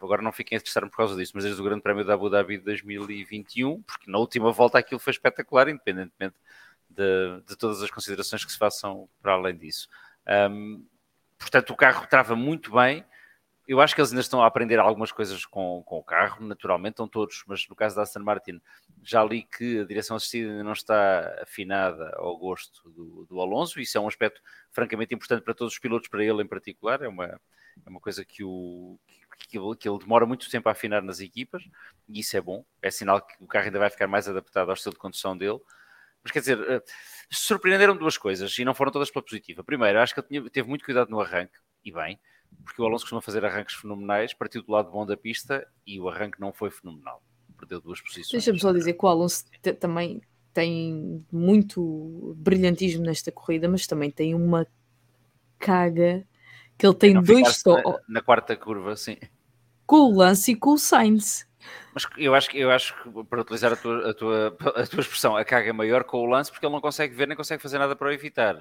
Agora 0.00 0.20
não 0.20 0.32
fiquem 0.32 0.58
a 0.58 0.60
testar 0.60 0.82
por 0.82 0.96
causa 0.96 1.16
disso, 1.16 1.32
mas 1.34 1.44
desde 1.44 1.60
o 1.60 1.64
Grande 1.64 1.80
Prémio 1.80 2.04
da 2.04 2.12
Abu 2.12 2.28
Dhabi 2.28 2.58
de 2.58 2.64
2021, 2.64 3.82
porque 3.82 4.10
na 4.10 4.18
última 4.18 4.52
volta 4.52 4.78
aquilo 4.78 5.00
foi 5.00 5.12
espetacular, 5.12 5.66
independentemente 5.68 6.36
de, 6.96 7.42
de 7.46 7.56
todas 7.56 7.82
as 7.82 7.90
considerações 7.90 8.44
que 8.44 8.52
se 8.52 8.58
façam 8.58 9.08
para 9.20 9.32
além 9.32 9.56
disso. 9.56 9.88
Um, 10.50 10.84
portanto, 11.38 11.70
o 11.70 11.76
carro 11.76 12.06
trava 12.06 12.36
muito 12.36 12.72
bem. 12.72 13.04
Eu 13.66 13.80
acho 13.80 13.94
que 13.94 14.00
eles 14.00 14.10
ainda 14.10 14.20
estão 14.20 14.42
a 14.42 14.46
aprender 14.46 14.78
algumas 14.78 15.12
coisas 15.12 15.46
com, 15.46 15.82
com 15.84 15.98
o 15.98 16.02
carro, 16.02 16.44
naturalmente, 16.44 16.94
estão 16.94 17.06
todos, 17.06 17.44
mas 17.46 17.66
no 17.68 17.76
caso 17.76 17.94
da 17.94 18.02
Aston 18.02 18.20
Martin, 18.20 18.60
já 19.02 19.24
li 19.24 19.44
que 19.44 19.80
a 19.80 19.84
direção 19.84 20.16
assistida 20.16 20.50
ainda 20.50 20.64
não 20.64 20.72
está 20.72 21.42
afinada 21.42 22.12
ao 22.16 22.36
gosto 22.36 22.90
do, 22.90 23.24
do 23.24 23.40
Alonso, 23.40 23.80
isso 23.80 23.96
é 23.96 24.00
um 24.00 24.08
aspecto 24.08 24.40
francamente 24.72 25.14
importante 25.14 25.42
para 25.42 25.54
todos 25.54 25.74
os 25.74 25.78
pilotos, 25.78 26.08
para 26.08 26.24
ele 26.24 26.42
em 26.42 26.46
particular, 26.46 27.02
é 27.02 27.08
uma, 27.08 27.26
é 27.26 27.88
uma 27.88 28.00
coisa 28.00 28.24
que, 28.24 28.42
o, 28.42 28.98
que, 29.38 29.58
que 29.78 29.88
ele 29.88 29.98
demora 29.98 30.26
muito 30.26 30.50
tempo 30.50 30.68
a 30.68 30.72
afinar 30.72 31.00
nas 31.00 31.20
equipas, 31.20 31.62
e 32.08 32.18
isso 32.18 32.36
é 32.36 32.40
bom, 32.40 32.64
é 32.82 32.90
sinal 32.90 33.22
que 33.22 33.34
o 33.38 33.46
carro 33.46 33.66
ainda 33.66 33.78
vai 33.78 33.90
ficar 33.90 34.08
mais 34.08 34.28
adaptado 34.28 34.70
ao 34.70 34.74
estilo 34.74 34.94
de 34.94 34.98
condução 34.98 35.38
dele. 35.38 35.60
Mas 36.22 36.32
quer 36.32 36.40
dizer, 36.40 36.58
eh, 36.70 36.82
surpreenderam 37.30 37.96
duas 37.96 38.16
coisas 38.16 38.56
e 38.58 38.64
não 38.64 38.74
foram 38.74 38.92
todas 38.92 39.10
pela 39.10 39.24
positiva. 39.24 39.64
Primeiro, 39.64 39.98
acho 39.98 40.14
que 40.14 40.20
ele 40.20 40.26
tinha, 40.28 40.50
teve 40.50 40.68
muito 40.68 40.84
cuidado 40.84 41.10
no 41.10 41.20
arranque, 41.20 41.58
e 41.84 41.90
bem, 41.90 42.18
porque 42.64 42.80
o 42.80 42.84
Alonso 42.84 43.04
costuma 43.04 43.20
fazer 43.20 43.44
arranques 43.44 43.74
fenomenais, 43.74 44.34
partiu 44.34 44.62
do 44.62 44.70
lado 44.70 44.90
bom 44.90 45.04
da 45.04 45.16
pista 45.16 45.66
e 45.86 45.98
o 46.00 46.08
arranque 46.08 46.40
não 46.40 46.52
foi 46.52 46.70
fenomenal. 46.70 47.22
Perdeu 47.58 47.80
duas 47.80 48.00
posições. 48.00 48.30
Deixa-me 48.30 48.60
só 48.60 48.72
dizer 48.72 48.94
que 48.94 49.04
o 49.04 49.08
Alonso 49.08 49.44
também 49.78 50.20
tem 50.52 51.24
muito 51.30 52.34
brilhantismo 52.36 53.04
nesta 53.04 53.32
corrida, 53.32 53.68
mas 53.68 53.86
também 53.86 54.10
tem 54.10 54.34
uma 54.34 54.66
caga 55.58 56.26
que 56.76 56.86
ele 56.86 56.94
tem 56.94 57.20
dois 57.20 57.62
na, 57.64 58.00
na 58.08 58.20
quarta 58.20 58.56
curva, 58.56 58.96
sim. 58.96 59.16
Com 59.86 60.12
o 60.12 60.16
Lance 60.16 60.52
e 60.52 60.56
com 60.56 60.72
o 60.72 60.78
Sainz. 60.78 61.46
Mas 61.94 62.06
eu 62.16 62.34
acho, 62.34 62.56
eu 62.56 62.70
acho 62.70 62.94
que, 63.02 63.24
para 63.24 63.40
utilizar 63.40 63.72
a 63.72 63.76
tua, 63.76 64.10
a, 64.10 64.14
tua, 64.14 64.56
a 64.76 64.86
tua 64.86 65.00
expressão, 65.00 65.36
a 65.36 65.44
carga 65.44 65.70
é 65.70 65.72
maior 65.72 66.04
com 66.04 66.18
o 66.18 66.26
lance 66.26 66.50
porque 66.50 66.64
ele 66.64 66.72
não 66.72 66.80
consegue 66.80 67.14
ver 67.14 67.28
nem 67.28 67.36
consegue 67.36 67.62
fazer 67.62 67.78
nada 67.78 67.94
para 67.94 68.08
o 68.08 68.12
evitar. 68.12 68.56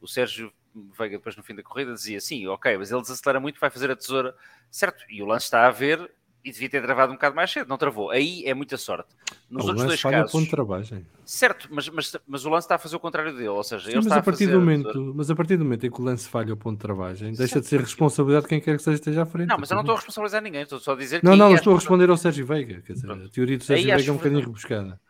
O 0.00 0.06
Sérgio 0.06 0.52
Veiga, 0.96 1.16
depois 1.16 1.36
no 1.36 1.42
fim 1.42 1.54
da 1.54 1.62
corrida, 1.62 1.92
dizia 1.92 2.20
sim, 2.20 2.46
ok, 2.46 2.76
mas 2.78 2.90
ele 2.90 3.00
desacelera 3.00 3.40
muito, 3.40 3.58
vai 3.58 3.70
fazer 3.70 3.90
a 3.90 3.96
tesoura, 3.96 4.34
certo? 4.70 5.04
E 5.10 5.22
o 5.22 5.26
lance 5.26 5.46
está 5.46 5.66
a 5.66 5.70
ver 5.70 6.10
e 6.44 6.52
devia 6.52 6.68
ter 6.68 6.82
travado 6.82 7.12
um 7.12 7.16
bocado 7.16 7.34
mais 7.34 7.50
cedo, 7.50 7.68
não 7.68 7.76
travou. 7.76 8.10
Aí 8.10 8.44
é 8.46 8.54
muita 8.54 8.76
sorte. 8.76 9.08
Nos 9.50 9.64
o 9.64 9.68
outros 9.68 9.86
dois 9.86 10.02
casos. 10.02 10.32
Ponto 10.32 10.44
de 10.44 10.50
travagem. 10.50 11.06
Certo, 11.24 11.68
mas, 11.70 11.88
mas, 11.88 12.16
mas 12.26 12.44
o 12.44 12.48
lance 12.48 12.64
está 12.64 12.76
a 12.76 12.78
fazer 12.78 12.96
o 12.96 13.00
contrário 13.00 13.32
dele, 13.32 13.48
ou 13.48 13.64
seja, 13.64 13.84
Sim, 13.84 13.90
ele 13.90 13.96
mas 13.96 14.06
está 14.06 14.16
a 14.16 14.22
partir 14.22 14.48
a 14.48 14.52
do 14.52 14.60
momento, 14.60 15.12
mas 15.14 15.30
a 15.30 15.34
partir 15.34 15.56
do 15.56 15.64
momento 15.64 15.86
em 15.86 15.90
que 15.90 16.00
o 16.00 16.04
lance 16.04 16.28
falha 16.28 16.52
o 16.54 16.56
ponto 16.56 16.76
de 16.76 16.82
travagem, 16.82 17.32
deixa 17.32 17.54
certo. 17.54 17.64
de 17.64 17.68
ser 17.68 17.80
responsabilidade 17.80 18.44
de 18.44 18.48
quem 18.48 18.60
quer 18.60 18.76
que 18.76 18.82
seja 18.82 18.96
esteja 18.96 19.22
à 19.22 19.26
frente. 19.26 19.48
Não, 19.48 19.58
mas 19.58 19.70
eu 19.70 19.74
não 19.74 19.82
estou 19.82 19.94
a 19.94 19.96
responsabilizar 19.96 20.42
ninguém, 20.42 20.62
estou 20.62 20.78
só 20.78 20.92
a 20.92 20.96
dizer 20.96 21.20
não, 21.22 21.32
que. 21.32 21.38
Não, 21.38 21.48
não, 21.48 21.54
estou 21.54 21.72
a 21.72 21.76
responder 21.76 22.08
ao 22.08 22.16
Sérgio 22.16 22.46
Veiga, 22.46 22.80
quer 22.82 22.92
dizer, 22.92 23.10
a 23.10 23.28
teoria 23.28 23.58
do 23.58 23.64
Sérgio 23.64 23.94
Veiga 23.94 24.10
é 24.10 24.12
um 24.12 24.16
bocadinho 24.16 24.40
rebuscada. 24.40 25.00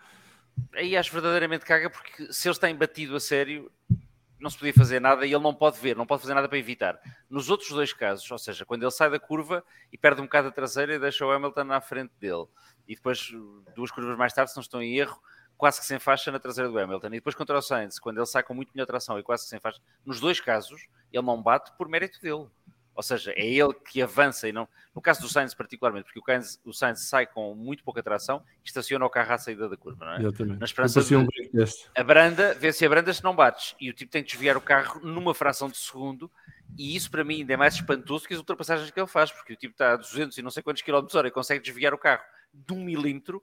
Aí 0.74 0.96
acho 0.96 1.12
verdadeiramente 1.12 1.64
caga 1.64 1.88
porque 1.88 2.32
se 2.32 2.48
ele 2.48 2.52
está 2.52 2.68
embatido 2.68 3.14
a 3.14 3.20
sério, 3.20 3.70
não 4.40 4.50
se 4.50 4.58
podia 4.58 4.72
fazer 4.72 5.00
nada 5.00 5.26
e 5.26 5.32
ele 5.32 5.42
não 5.42 5.54
pode 5.54 5.78
ver, 5.78 5.96
não 5.96 6.06
pode 6.06 6.22
fazer 6.22 6.34
nada 6.34 6.48
para 6.48 6.58
evitar. 6.58 7.00
Nos 7.28 7.50
outros 7.50 7.70
dois 7.70 7.92
casos, 7.92 8.30
ou 8.30 8.38
seja, 8.38 8.64
quando 8.64 8.82
ele 8.82 8.90
sai 8.90 9.10
da 9.10 9.18
curva 9.18 9.64
e 9.92 9.98
perde 9.98 10.20
um 10.20 10.24
bocado 10.24 10.48
a 10.48 10.52
traseira 10.52 10.94
e 10.94 10.98
deixa 10.98 11.26
o 11.26 11.30
Hamilton 11.30 11.64
na 11.64 11.80
frente 11.80 12.12
dele, 12.20 12.46
e 12.86 12.94
depois, 12.94 13.30
duas 13.74 13.90
curvas 13.90 14.16
mais 14.16 14.32
tarde, 14.32 14.50
se 14.50 14.56
não 14.56 14.62
estou 14.62 14.82
em 14.82 14.96
erro, 14.96 15.20
quase 15.58 15.80
que 15.80 15.86
sem 15.86 15.98
faixa 15.98 16.30
na 16.30 16.38
traseira 16.38 16.70
do 16.70 16.78
Hamilton. 16.78 17.08
E 17.08 17.10
depois 17.10 17.34
contra 17.34 17.58
o 17.58 17.60
Sainz, 17.60 17.98
quando 17.98 18.16
ele 18.18 18.26
sai 18.26 18.42
com 18.42 18.54
muito 18.54 18.70
melhor 18.74 18.86
tração 18.86 19.18
e 19.18 19.22
quase 19.22 19.42
que 19.42 19.50
sem 19.50 19.60
faixa, 19.60 19.80
nos 20.06 20.20
dois 20.20 20.40
casos, 20.40 20.88
ele 21.12 21.26
não 21.26 21.42
bate 21.42 21.70
por 21.76 21.88
mérito 21.88 22.20
dele. 22.20 22.46
Ou 22.98 23.02
seja, 23.04 23.32
é 23.36 23.46
ele 23.46 23.72
que 23.72 24.02
avança 24.02 24.48
e 24.48 24.52
não. 24.52 24.66
No 24.92 25.00
caso 25.00 25.20
do 25.20 25.28
Sainz, 25.28 25.54
particularmente, 25.54 26.06
porque 26.06 26.18
o 26.18 26.24
Sainz, 26.24 26.60
o 26.64 26.72
Sainz 26.72 27.02
sai 27.02 27.28
com 27.28 27.54
muito 27.54 27.84
pouca 27.84 28.02
tração 28.02 28.42
e 28.64 28.66
estaciona 28.66 29.06
o 29.06 29.08
carro 29.08 29.34
à 29.34 29.38
saída 29.38 29.68
da 29.68 29.76
curva, 29.76 30.04
não 30.04 30.12
é? 30.14 30.18
Exatamente. 30.18 30.58
Na 30.58 30.64
esperança 30.64 31.00
de. 31.00 31.14
Um 31.14 31.24
a 31.94 32.02
branda, 32.02 32.54
vê 32.54 32.72
se 32.72 32.84
a 32.84 32.88
branda 32.88 33.14
se 33.14 33.22
não 33.22 33.36
bates. 33.36 33.76
E 33.80 33.88
o 33.88 33.92
tipo 33.92 34.10
tem 34.10 34.24
que 34.24 34.32
desviar 34.32 34.56
o 34.56 34.60
carro 34.60 35.00
numa 35.00 35.32
fração 35.32 35.68
de 35.68 35.76
segundo. 35.76 36.28
E 36.76 36.96
isso 36.96 37.08
para 37.08 37.22
mim 37.22 37.36
ainda 37.36 37.52
é 37.52 37.56
mais 37.56 37.74
espantoso 37.74 38.26
que 38.26 38.34
as 38.34 38.40
ultrapassagens 38.40 38.90
que 38.90 38.98
ele 38.98 39.06
faz, 39.06 39.30
porque 39.30 39.52
o 39.52 39.56
tipo 39.56 39.74
está 39.74 39.92
a 39.92 39.96
200 39.96 40.36
e 40.36 40.42
não 40.42 40.50
sei 40.50 40.64
quantos 40.64 40.82
quilómetros 40.82 41.14
hora 41.14 41.28
e 41.28 41.30
consegue 41.30 41.62
desviar 41.62 41.94
o 41.94 41.98
carro 41.98 42.24
de 42.52 42.72
um 42.72 42.82
milímetro. 42.82 43.40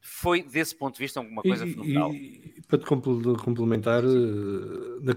Foi, 0.00 0.42
desse 0.42 0.74
ponto 0.74 0.94
de 0.94 1.00
vista, 1.00 1.20
uma 1.20 1.42
coisa 1.42 1.64
e, 1.64 1.70
fenomenal. 1.70 2.12
E, 2.12 2.60
para 2.66 2.78
te 2.80 2.84
complementar, 2.84 4.02
eh, 4.02 4.08
na, 5.00 5.14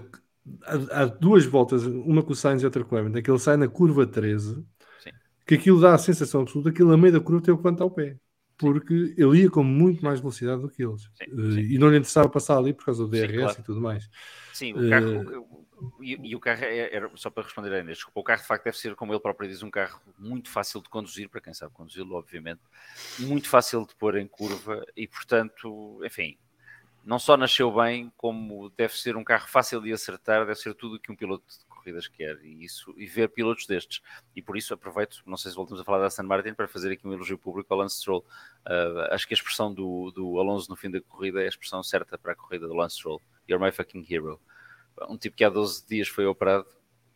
há, 0.90 1.06
duas 1.06 1.44
voltas, 1.44 1.84
uma 1.86 2.22
com 2.22 2.32
o 2.32 2.36
Sainz 2.36 2.62
e 2.62 2.64
outra 2.64 2.84
com 2.84 2.94
o 2.94 2.98
Hamilton, 2.98 3.22
que 3.22 3.30
ele 3.30 3.38
sai 3.38 3.56
na 3.56 3.68
curva 3.68 4.06
13, 4.06 4.54
Sim. 5.02 5.10
que 5.46 5.54
aquilo 5.54 5.80
dá 5.80 5.94
a 5.94 5.98
sensação 5.98 6.42
absoluta 6.42 6.72
que 6.72 6.82
ele, 6.82 6.92
a 6.92 6.96
meio 6.96 7.12
da 7.12 7.20
curva, 7.20 7.42
tem 7.42 7.54
o 7.54 7.58
quanto 7.58 7.82
ao 7.82 7.90
pé. 7.90 8.16
Porque 8.56 9.14
ele 9.16 9.42
ia 9.42 9.50
com 9.50 9.64
muito 9.64 10.04
mais 10.04 10.20
velocidade 10.20 10.60
do 10.60 10.68
que 10.68 10.84
eles. 10.84 11.02
Sim, 11.14 11.24
eh, 11.24 11.54
sim. 11.54 11.60
E 11.60 11.78
não 11.78 11.88
lhe 11.88 11.96
interessava 11.96 12.28
passar 12.28 12.58
ali 12.58 12.74
por 12.74 12.84
causa 12.84 13.04
do 13.04 13.08
DRS 13.08 13.38
claro. 13.38 13.56
e 13.58 13.62
tudo 13.62 13.80
mais. 13.80 14.10
Sim, 14.52 14.74
o 14.74 14.90
carro, 14.90 15.40
uh, 15.40 15.60
e, 16.00 16.30
e, 16.30 16.36
o 16.36 16.40
carro, 16.40 16.64
é, 16.64 16.94
era, 16.94 17.10
só 17.14 17.30
para 17.30 17.44
responder 17.44 17.72
a 17.72 17.78
Inês, 17.78 17.98
desculpa, 17.98 18.20
o 18.20 18.22
carro 18.22 18.42
de 18.42 18.46
facto 18.46 18.64
deve 18.64 18.76
ser, 18.76 18.94
como 18.94 19.12
ele 19.12 19.20
próprio 19.20 19.48
diz, 19.48 19.62
um 19.62 19.70
carro 19.70 20.00
muito 20.18 20.50
fácil 20.50 20.82
de 20.82 20.90
conduzir, 20.90 21.28
para 21.30 21.40
quem 21.40 21.54
sabe 21.54 21.72
conduzi-lo, 21.72 22.14
obviamente, 22.14 22.60
muito 23.18 23.48
fácil 23.48 23.86
de 23.86 23.94
pôr 23.96 24.16
em 24.16 24.26
curva 24.26 24.84
e, 24.94 25.06
portanto, 25.08 26.00
enfim, 26.04 26.36
não 27.04 27.18
só 27.18 27.36
nasceu 27.36 27.72
bem, 27.72 28.12
como 28.16 28.70
deve 28.76 28.96
ser 28.98 29.16
um 29.16 29.24
carro 29.24 29.48
fácil 29.48 29.80
de 29.80 29.92
acertar, 29.92 30.40
deve 30.40 30.58
ser 30.58 30.74
tudo 30.74 30.96
o 30.96 31.00
que 31.00 31.10
um 31.10 31.16
piloto 31.16 31.44
de 31.48 31.64
corridas 31.66 32.06
quer 32.08 32.38
e, 32.42 32.64
isso, 32.64 32.94
e 32.96 33.06
ver 33.06 33.28
pilotos 33.28 33.66
destes. 33.66 34.02
E 34.36 34.42
por 34.42 34.56
isso 34.56 34.74
aproveito, 34.74 35.22
não 35.26 35.36
sei 35.36 35.50
se 35.50 35.56
voltamos 35.56 35.80
a 35.80 35.84
falar 35.84 35.98
da 35.98 36.06
Aston 36.06 36.24
Martin, 36.24 36.52
para 36.52 36.68
fazer 36.68 36.92
aqui 36.92 37.06
um 37.06 37.12
elogio 37.12 37.38
público 37.38 37.72
ao 37.72 37.80
Lance 37.80 37.96
Stroll. 37.96 38.24
Uh, 38.66 39.12
acho 39.12 39.26
que 39.26 39.34
a 39.34 39.36
expressão 39.36 39.72
do, 39.72 40.10
do 40.10 40.38
Alonso 40.38 40.68
no 40.68 40.76
fim 40.76 40.90
da 40.90 41.00
corrida 41.00 41.40
é 41.40 41.46
a 41.46 41.48
expressão 41.48 41.82
certa 41.82 42.18
para 42.18 42.32
a 42.32 42.36
corrida 42.36 42.68
do 42.68 42.74
Lance 42.74 42.96
Stroll. 42.96 43.20
You're 43.48 43.64
my 43.64 43.72
fucking 43.72 44.06
hero 44.08 44.40
um 45.08 45.16
tipo 45.16 45.36
que 45.36 45.44
há 45.44 45.48
12 45.48 45.86
dias 45.86 46.08
foi 46.08 46.26
operado 46.26 46.66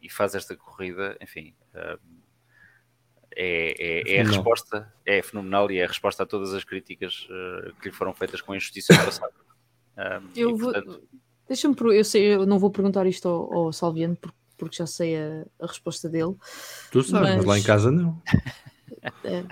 e 0.01 0.09
faz 0.09 0.35
esta 0.35 0.57
corrida, 0.57 1.17
enfim, 1.21 1.55
uh, 1.75 1.99
é, 3.37 3.75
é, 3.79 4.17
é, 4.17 4.21
a 4.21 4.25
resposta, 4.25 4.95
é 5.05 5.23
fenomenal 5.23 5.71
e 5.71 5.79
é 5.79 5.85
a 5.85 5.89
resposta 5.89 6.23
a 6.23 6.27
todas 6.27 6.55
as 6.55 6.63
críticas 6.63 7.27
uh, 7.31 7.75
que 7.81 7.89
lhe 7.89 7.95
foram 7.95 8.15
feitas 8.15 8.41
com 8.41 8.53
a 8.53 8.57
injustiça 8.57 8.95
no 8.95 9.05
passado. 9.05 9.35
Uh, 9.97 10.29
eu 10.35 10.57
portanto... 10.57 11.03
deixa-me, 11.47 11.75
eu 11.97 12.05
sei, 12.05 12.35
eu 12.35 12.47
não 12.47 12.59
vou 12.59 12.71
perguntar 12.71 13.07
isto 13.07 13.29
ao, 13.29 13.53
ao 13.53 13.73
Salviano 13.73 14.17
porque, 14.57 14.77
já 14.77 14.87
sei 14.87 15.17
a, 15.17 15.45
a, 15.61 15.67
resposta 15.67 16.09
dele. 16.09 16.35
Tu 16.91 17.03
sabes, 17.03 17.29
mas, 17.29 17.37
mas 17.37 17.45
lá 17.45 17.59
em 17.59 17.63
casa 17.63 17.91
não. 17.91 18.21
É, 19.23 19.45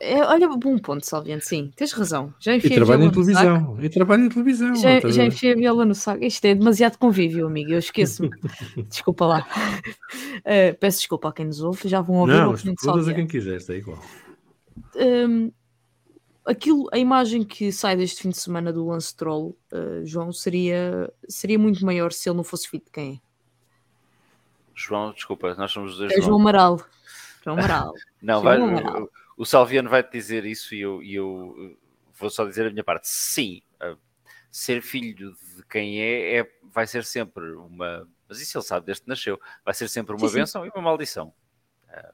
é, 0.00 0.22
olha, 0.22 0.46
bom 0.48 0.78
ponto, 0.78 1.04
Salviano, 1.04 1.40
sim, 1.40 1.72
tens 1.74 1.92
razão. 1.92 2.34
Já 2.38 2.54
enfiei 2.54 2.72
e 2.72 2.76
trabalho 2.76 3.04
em 3.04 3.10
televisão. 3.10 3.78
E 3.80 3.88
trabalho 3.88 4.24
em 4.24 4.28
televisão. 4.28 4.74
Já, 4.76 5.00
já 5.00 5.24
enfiei 5.24 5.52
a 5.52 5.56
viola 5.56 5.84
no 5.84 5.94
saco. 5.94 6.22
Isto 6.22 6.44
é 6.44 6.54
demasiado 6.54 6.98
convívio, 6.98 7.46
amigo. 7.46 7.72
Eu 7.72 7.78
esqueço-me. 7.78 8.30
desculpa 8.88 9.26
lá. 9.26 9.46
Uh, 10.38 10.78
peço 10.78 10.98
desculpa 10.98 11.30
a 11.30 11.32
quem 11.32 11.46
nos 11.46 11.62
ouve. 11.62 11.88
Já 11.88 12.00
vão 12.00 12.16
ouvir 12.16 12.32
Não, 12.32 12.54
todas 12.76 13.08
a 13.08 13.14
quem 13.14 13.26
quiser, 13.26 13.56
está 13.56 13.74
igual. 13.74 13.98
Um, 14.96 15.50
aquilo, 16.46 16.88
a 16.92 16.98
imagem 16.98 17.44
que 17.44 17.70
sai 17.72 17.96
deste 17.96 18.22
fim 18.22 18.30
de 18.30 18.38
semana 18.38 18.72
do 18.72 18.86
Lance 18.86 19.14
Troll, 19.14 19.56
uh, 19.72 20.04
João, 20.04 20.32
seria, 20.32 21.12
seria 21.28 21.58
muito 21.58 21.84
maior 21.84 22.12
se 22.12 22.28
ele 22.28 22.36
não 22.36 22.44
fosse 22.44 22.68
filho 22.68 22.84
de 22.84 22.90
quem 22.90 23.14
é? 23.14 23.30
João, 24.74 25.12
desculpa, 25.12 25.54
nós 25.54 25.70
somos 25.70 25.92
os 25.92 25.98
dois. 25.98 26.12
É 26.12 26.16
João, 26.16 26.26
João 26.26 26.40
Amaral. 26.40 26.86
João 27.44 27.58
Amaral. 27.58 27.94
não, 28.22 28.42
João 28.42 28.42
vai, 28.42 28.56
Amaral 28.56 29.10
o 29.40 29.46
Salviano 29.46 29.88
vai-te 29.88 30.12
dizer 30.12 30.44
isso 30.44 30.74
e 30.74 30.82
eu, 30.82 31.02
e 31.02 31.14
eu, 31.14 31.74
vou 32.18 32.28
só 32.28 32.44
dizer 32.44 32.66
a 32.66 32.70
minha 32.70 32.84
parte. 32.84 33.08
Sim, 33.08 33.62
ser 34.50 34.82
filho 34.82 35.34
de 35.34 35.62
quem 35.70 35.98
é, 35.98 36.40
é, 36.40 36.52
vai 36.62 36.86
ser 36.86 37.06
sempre 37.06 37.50
uma. 37.52 38.06
Mas 38.28 38.38
isso 38.38 38.58
ele 38.58 38.64
sabe 38.64 38.84
desde 38.84 39.04
que 39.04 39.08
nasceu. 39.08 39.40
Vai 39.64 39.72
ser 39.72 39.88
sempre 39.88 40.14
uma 40.14 40.28
sim, 40.28 40.34
benção 40.34 40.62
sim. 40.62 40.68
e 40.68 40.70
uma 40.70 40.82
maldição. 40.82 41.32
Ah, 41.88 42.12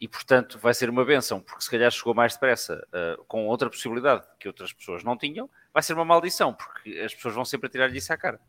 e 0.00 0.06
portanto 0.06 0.58
vai 0.58 0.72
ser 0.74 0.88
uma 0.88 1.04
benção, 1.04 1.40
porque 1.40 1.62
se 1.62 1.70
calhar 1.70 1.90
chegou 1.90 2.14
mais 2.14 2.34
depressa 2.34 2.86
uh, 2.88 3.24
com 3.24 3.46
outra 3.46 3.68
possibilidade 3.68 4.26
que 4.38 4.46
outras 4.46 4.72
pessoas 4.72 5.02
não 5.02 5.16
tinham, 5.16 5.50
vai 5.72 5.82
ser 5.82 5.94
uma 5.94 6.04
maldição, 6.04 6.54
porque 6.54 6.98
as 7.00 7.14
pessoas 7.14 7.34
vão 7.34 7.44
sempre 7.44 7.68
tirar-lhe 7.68 7.98
isso 7.98 8.12
à 8.12 8.16
cara. 8.16 8.40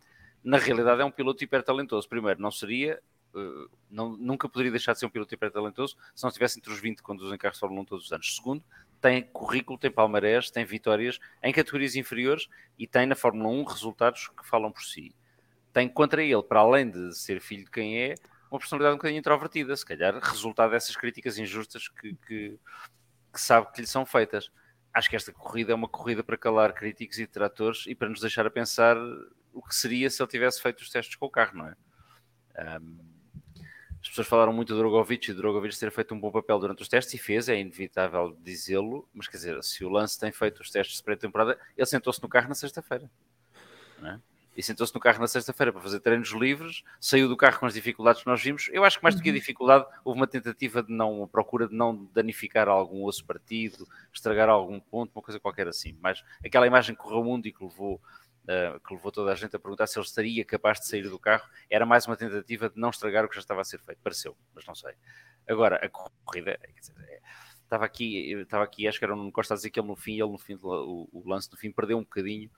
Na 0.44 0.58
realidade 0.58 1.02
é 1.02 1.06
um 1.06 1.12
piloto 1.12 1.44
hiper 1.44 1.64
talentoso. 1.64 2.08
Primeiro, 2.08 2.42
não 2.42 2.52
seria 2.52 3.02
Uh, 3.32 3.70
não, 3.92 4.18
nunca 4.18 4.50
poderia 4.50 4.72
deixar 4.72 4.94
de 4.94 5.00
ser 5.00 5.06
um 5.06 5.10
piloto 5.10 5.32
hiper 5.32 5.52
talentoso 5.52 5.96
se 6.16 6.24
não 6.24 6.30
estivesse 6.30 6.58
entre 6.58 6.74
os 6.74 6.80
20 6.80 6.98
que 6.98 7.04
conduzem 7.04 7.38
carros 7.38 7.58
de 7.58 7.60
Fórmula 7.60 7.84
1 7.84 7.86
todos 7.86 8.06
os 8.06 8.12
anos. 8.12 8.36
Segundo, 8.36 8.64
tem 9.00 9.22
currículo, 9.22 9.78
tem 9.78 9.92
palmarés, 9.92 10.50
tem 10.50 10.66
vitórias 10.66 11.20
em 11.44 11.54
categorias 11.54 11.96
inferiores 11.96 12.50
e 12.78 12.88
tem 12.88 13.06
na 13.06 13.16
Fórmula 13.16 13.50
1 13.50 13.64
resultados 13.66 14.30
que 14.30 14.48
falam 14.48 14.72
por 14.72 14.84
si. 14.84 15.14
Tem 15.72 15.88
contra 15.88 16.24
ele, 16.24 16.42
para 16.42 16.62
além 16.62 16.90
de 16.90 17.16
ser 17.16 17.40
filho 17.40 17.66
de 17.66 17.72
quem 17.72 18.00
é, 18.00 18.16
uma 18.50 18.60
personalidade 18.60 18.94
um 18.94 18.98
bocadinho 18.98 19.20
introvertida, 19.20 19.76
se 19.76 19.86
calhar 19.86 20.18
resultado 20.20 20.72
dessas 20.72 20.96
críticas 20.96 21.38
injustas 21.38 21.88
que, 21.88 22.16
que, 22.28 22.60
que 23.34 23.42
sabe 23.42 23.72
que 23.72 23.82
lhe 23.82 23.88
são 23.88 24.06
feitas. 24.06 24.52
Acho 24.94 25.10
que 25.10 25.16
esta 25.16 25.32
corrida 25.32 25.72
é 25.72 25.76
uma 25.76 25.88
corrida 25.88 26.24
para 26.24 26.38
calar 26.38 26.74
críticos 26.74 27.20
e 27.20 27.28
detratores 27.28 27.86
e 27.86 27.94
para 27.94 28.10
nos 28.10 28.22
deixar 28.22 28.46
a 28.46 28.50
pensar 28.50 28.98
o 29.54 29.62
que 29.62 29.76
seria 29.76 30.10
se 30.10 30.22
ele 30.22 30.30
tivesse 30.30 30.62
feito 30.62 30.82
os 30.82 30.90
testes 30.90 31.16
com 31.16 31.28
o 31.28 31.30
carro, 31.30 31.58
não 31.58 31.68
é? 31.68 31.76
Um, 32.80 32.98
as 34.02 34.08
pessoas 34.08 34.28
falaram 34.28 34.54
muito 34.54 34.74
do 34.74 34.80
Drogovic 34.80 35.30
e 35.30 35.34
do 35.34 35.42
Drogovic 35.42 35.78
ter 35.78 35.92
feito 35.92 36.14
um 36.16 36.20
bom 36.20 36.32
papel 36.32 36.58
durante 36.58 36.82
os 36.82 36.88
testes 36.88 37.14
e 37.14 37.18
fez, 37.18 37.50
é 37.50 37.60
inevitável 37.60 38.36
dizê-lo, 38.42 39.08
mas 39.14 39.28
quer 39.28 39.38
dizer, 39.38 39.64
se 39.64 39.84
o 39.84 39.90
Lance 39.90 40.18
tem 40.18 40.32
feito 40.32 40.62
os 40.62 40.72
testes 40.72 40.98
de 40.98 41.04
pré-temporada, 41.04 41.60
ele 41.76 41.86
sentou-se 41.86 42.22
no 42.22 42.30
carro 42.30 42.48
na 42.48 42.56
sexta-feira. 42.56 43.12
É? 44.02 44.18
E 44.56 44.64
sentou-se 44.64 44.94
no 44.94 45.00
carro 45.00 45.20
na 45.20 45.28
sexta-feira 45.28 45.72
para 45.72 45.82
fazer 45.82 46.00
treinos 46.02 46.30
livres, 46.32 46.84
saiu 47.00 47.30
do 47.30 47.38
carro 47.38 47.60
com 47.60 47.66
as 47.66 47.74
dificuldades 47.74 48.22
que 48.22 48.28
nós 48.28 48.42
vimos. 48.42 48.70
Eu 48.74 48.84
acho 48.84 48.98
que 48.98 49.04
mais 49.04 49.16
do 49.16 49.22
que 49.22 49.30
a 49.30 49.32
uhum. 49.32 49.38
dificuldade, 49.38 49.86
houve 50.04 50.20
uma 50.20 50.28
tentativa 50.28 50.84
de 50.84 50.92
não, 50.92 51.20
uma 51.20 51.28
procura 51.28 51.68
de 51.68 51.76
não 51.76 52.06
danificar 52.14 52.68
algum 52.68 53.06
osso 53.06 53.24
partido, 53.26 53.88
estragar 54.14 54.50
algum 54.50 54.80
ponto, 54.80 55.12
uma 55.16 55.22
coisa 55.22 55.40
qualquer 55.40 55.68
assim. 55.68 55.98
Mas 56.02 56.24
aquela 56.44 56.68
imagem 56.68 56.96
que 56.96 57.02
correu 57.02 57.22
o 57.22 57.24
mundo 57.24 57.46
e 57.48 57.54
que 57.54 57.64
levou 57.64 58.02
uh, 58.50 58.80
que 58.80 58.94
levou 58.94 59.12
toda 59.12 59.32
a 59.32 59.36
gente 59.36 59.56
a 59.56 59.60
perguntar 59.60 59.88
se 59.88 59.98
ele 59.98 60.06
estaria 60.06 60.44
capaz 60.44 60.80
de 60.80 60.88
sair 60.88 61.04
do 61.04 61.20
carro, 61.20 61.48
era 61.70 61.86
mais 61.86 62.06
uma 62.08 62.18
tentativa 62.18 62.70
de 62.70 62.80
não 62.80 62.90
estragar 62.90 63.24
o 63.24 63.30
que 63.30 63.36
já 63.36 63.42
estava 63.42 63.62
a 63.62 63.64
ser 63.64 63.80
feito. 63.80 64.00
Pareceu, 64.02 64.36
mas 64.54 64.66
não 64.66 64.76
sei. 64.76 64.94
Agora, 65.48 65.78
a 65.78 65.90
corrida, 65.90 66.60
dizer, 66.80 66.94
é, 67.08 67.20
estava 67.64 67.86
aqui, 67.86 68.34
estava 68.34 68.64
aqui, 68.64 68.88
acho 68.88 68.98
que 69.00 69.06
era 69.06 69.16
um 69.16 69.32
Costa 69.32 69.54
a 69.54 69.58
dizer 69.58 69.70
que 69.70 69.80
ele 69.80 69.88
no 69.88 69.96
fim, 69.96 70.14
ele 70.14 70.32
no 70.32 70.38
fim, 70.38 70.58
o, 70.62 71.08
o 71.12 71.24
lance 71.28 71.52
no 71.52 71.58
fim 71.58 71.72
perdeu 71.72 71.98
um 71.98 72.04
bocadinho, 72.04 72.50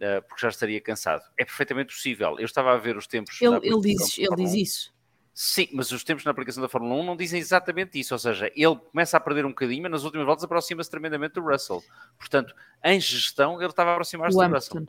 uh, 0.00 0.22
porque 0.26 0.40
já 0.40 0.48
estaria 0.48 0.80
cansado. 0.80 1.22
É 1.38 1.44
perfeitamente 1.44 1.94
possível. 1.94 2.38
Eu 2.38 2.44
estava 2.44 2.72
a 2.72 2.76
ver 2.76 2.96
os 2.96 3.06
tempos. 3.06 3.40
Ele, 3.40 3.56
ele 3.62 3.80
diz, 3.80 4.18
ele 4.18 4.36
diz 4.36 4.54
isso. 4.54 5.00
Sim, 5.32 5.68
mas 5.72 5.90
os 5.92 6.04
tempos 6.04 6.24
na 6.24 6.32
aplicação 6.32 6.62
da 6.62 6.68
Fórmula 6.68 6.94
1 6.96 7.04
não 7.04 7.16
dizem 7.16 7.40
exatamente 7.40 7.98
isso, 7.98 8.12
ou 8.12 8.18
seja, 8.18 8.52
ele 8.54 8.76
começa 8.76 9.16
a 9.16 9.20
perder 9.20 9.46
um 9.46 9.50
bocadinho, 9.50 9.82
mas 9.82 9.90
nas 9.90 10.04
últimas 10.04 10.26
voltas 10.26 10.44
aproxima-se 10.44 10.90
tremendamente 10.90 11.34
do 11.34 11.40
Russell. 11.40 11.82
Portanto, 12.18 12.54
em 12.84 13.00
gestão, 13.00 13.58
ele 13.58 13.70
estava 13.70 13.90
a 13.90 13.92
aproximar-se 13.94 14.36
do 14.36 14.46
Russell. 14.46 14.86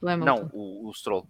Do 0.00 0.08
Hamilton. 0.08 0.24
Não, 0.24 0.50
o, 0.52 0.88
o 0.88 0.94
Stroll. 0.94 1.28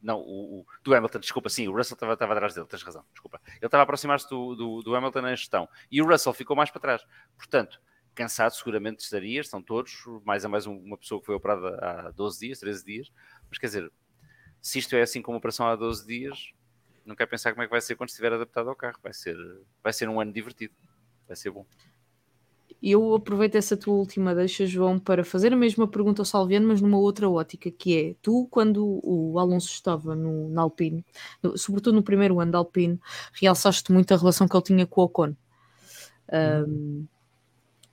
Não, 0.00 0.20
o, 0.20 0.60
o, 0.60 0.66
do 0.84 0.94
Hamilton, 0.94 1.18
desculpa, 1.18 1.48
sim, 1.48 1.66
o 1.66 1.76
Russell 1.76 1.94
estava, 1.94 2.12
estava 2.12 2.34
atrás 2.34 2.54
dele, 2.54 2.68
tens 2.68 2.82
razão, 2.82 3.04
desculpa. 3.12 3.40
Ele 3.48 3.66
estava 3.66 3.82
a 3.82 3.84
aproximar-se 3.84 4.28
do, 4.28 4.54
do, 4.54 4.82
do, 4.82 4.94
Hamilton 4.94 5.22
na 5.22 5.34
gestão 5.34 5.68
e 5.90 6.00
o 6.00 6.06
Russell 6.06 6.32
ficou 6.32 6.54
mais 6.54 6.70
para 6.70 6.80
trás. 6.80 7.02
Portanto, 7.36 7.80
cansado 8.16 8.52
seguramente 8.52 9.00
estaria, 9.00 9.40
estão 9.40 9.62
todos, 9.62 9.92
mais 10.24 10.44
a 10.44 10.48
mais 10.48 10.66
uma 10.66 10.96
pessoa 10.96 11.20
que 11.20 11.26
foi 11.26 11.34
operada 11.36 11.68
há 11.80 12.10
12 12.10 12.40
dias, 12.40 12.58
13 12.58 12.84
dias, 12.84 13.12
mas 13.48 13.58
quer 13.58 13.66
dizer, 13.66 13.92
se 14.60 14.78
isto 14.80 14.96
é 14.96 15.02
assim 15.02 15.22
como 15.22 15.38
operação 15.38 15.66
há 15.66 15.76
12 15.76 16.06
dias, 16.06 16.52
não 17.04 17.14
quero 17.14 17.30
pensar 17.30 17.52
como 17.52 17.62
é 17.62 17.66
que 17.66 17.70
vai 17.70 17.80
ser 17.80 17.94
quando 17.94 18.08
estiver 18.08 18.32
adaptado 18.32 18.68
ao 18.68 18.74
carro. 18.74 18.98
Vai 19.00 19.12
ser, 19.12 19.36
vai 19.80 19.92
ser 19.92 20.08
um 20.08 20.20
ano 20.20 20.32
divertido, 20.32 20.74
vai 21.28 21.36
ser 21.36 21.50
bom 21.50 21.64
eu 22.82 23.14
aproveito 23.14 23.54
essa 23.56 23.76
tua 23.76 23.94
última 23.94 24.34
deixa, 24.34 24.66
João, 24.66 24.98
para 24.98 25.24
fazer 25.24 25.52
a 25.52 25.56
mesma 25.56 25.88
pergunta 25.88 26.22
ao 26.22 26.26
Salviano, 26.26 26.68
mas 26.68 26.80
numa 26.80 26.98
outra 26.98 27.28
ótica, 27.28 27.70
que 27.70 27.98
é, 27.98 28.14
tu, 28.20 28.46
quando 28.50 29.00
o 29.02 29.38
Alonso 29.38 29.72
estava 29.72 30.14
no, 30.14 30.48
na 30.50 30.62
Alpine, 30.62 31.04
sobretudo 31.56 31.96
no 31.96 32.02
primeiro 32.02 32.38
ano 32.38 32.52
da 32.52 32.58
Alpine, 32.58 33.00
realçaste 33.32 33.90
muito 33.92 34.12
a 34.12 34.16
relação 34.16 34.46
que 34.46 34.56
ele 34.56 34.62
tinha 34.62 34.86
com 34.86 35.00
o 35.00 35.04
Ocon. 35.04 35.34
Um, 36.32 37.06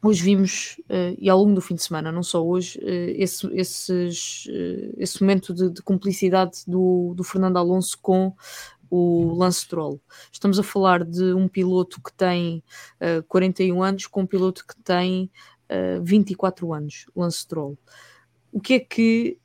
hoje 0.04 0.22
vimos, 0.22 0.76
uh, 0.90 1.16
e 1.18 1.30
ao 1.30 1.40
longo 1.40 1.56
do 1.56 1.62
fim 1.62 1.76
de 1.76 1.84
semana, 1.84 2.12
não 2.12 2.22
só 2.22 2.46
hoje, 2.46 2.78
uh, 2.80 3.14
esse, 3.16 3.48
esses, 3.54 4.46
uh, 4.48 4.94
esse 4.98 5.22
momento 5.22 5.54
de, 5.54 5.70
de 5.70 5.82
cumplicidade 5.82 6.60
do, 6.68 7.14
do, 7.16 7.24
Fernando 7.24 7.58
Alonso 7.58 7.98
com 8.02 8.36
o 8.90 9.34
Lance 9.34 9.62
Stroll. 9.62 10.02
Estamos 10.32 10.60
a 10.60 10.64
falar 10.64 11.04
de 11.04 11.34
um 11.34 11.48
piloto 11.48 12.02
que 12.02 12.14
tem 12.14 12.62
uh, 13.00 13.24
41 13.24 13.82
anos 13.82 14.06
com 14.06 14.22
um 14.22 14.28
piloto 14.28 14.68
que 14.68 14.76
tem 14.84 15.32
uh, 15.72 16.04
24 16.04 16.74
anos, 16.74 17.06
Lance 17.16 17.40
Stroll. 17.40 17.78
O 18.52 18.60
que 18.60 18.74
é 18.74 18.80
que 18.80 19.40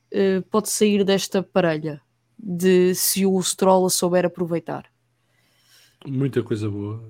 pode 0.51 0.71
sair 0.71 1.05
desta 1.05 1.42
parelha 1.42 2.01
de 2.38 2.94
se 2.94 3.27
o 3.27 3.42
Stroll 3.42 3.85
a 3.87 3.90
souber 3.90 4.25
aproveitar? 4.25 4.87
Muita 6.07 6.42
coisa 6.42 6.68
boa. 6.68 7.03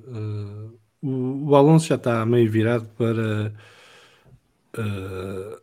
Uh, 1.03 1.07
o, 1.07 1.51
o, 1.51 1.57
Alonso 1.57 1.87
já 1.87 1.95
está 1.97 2.25
meio 2.27 2.51
virado 2.51 2.89
para 2.97 3.53
uh, 4.79 5.61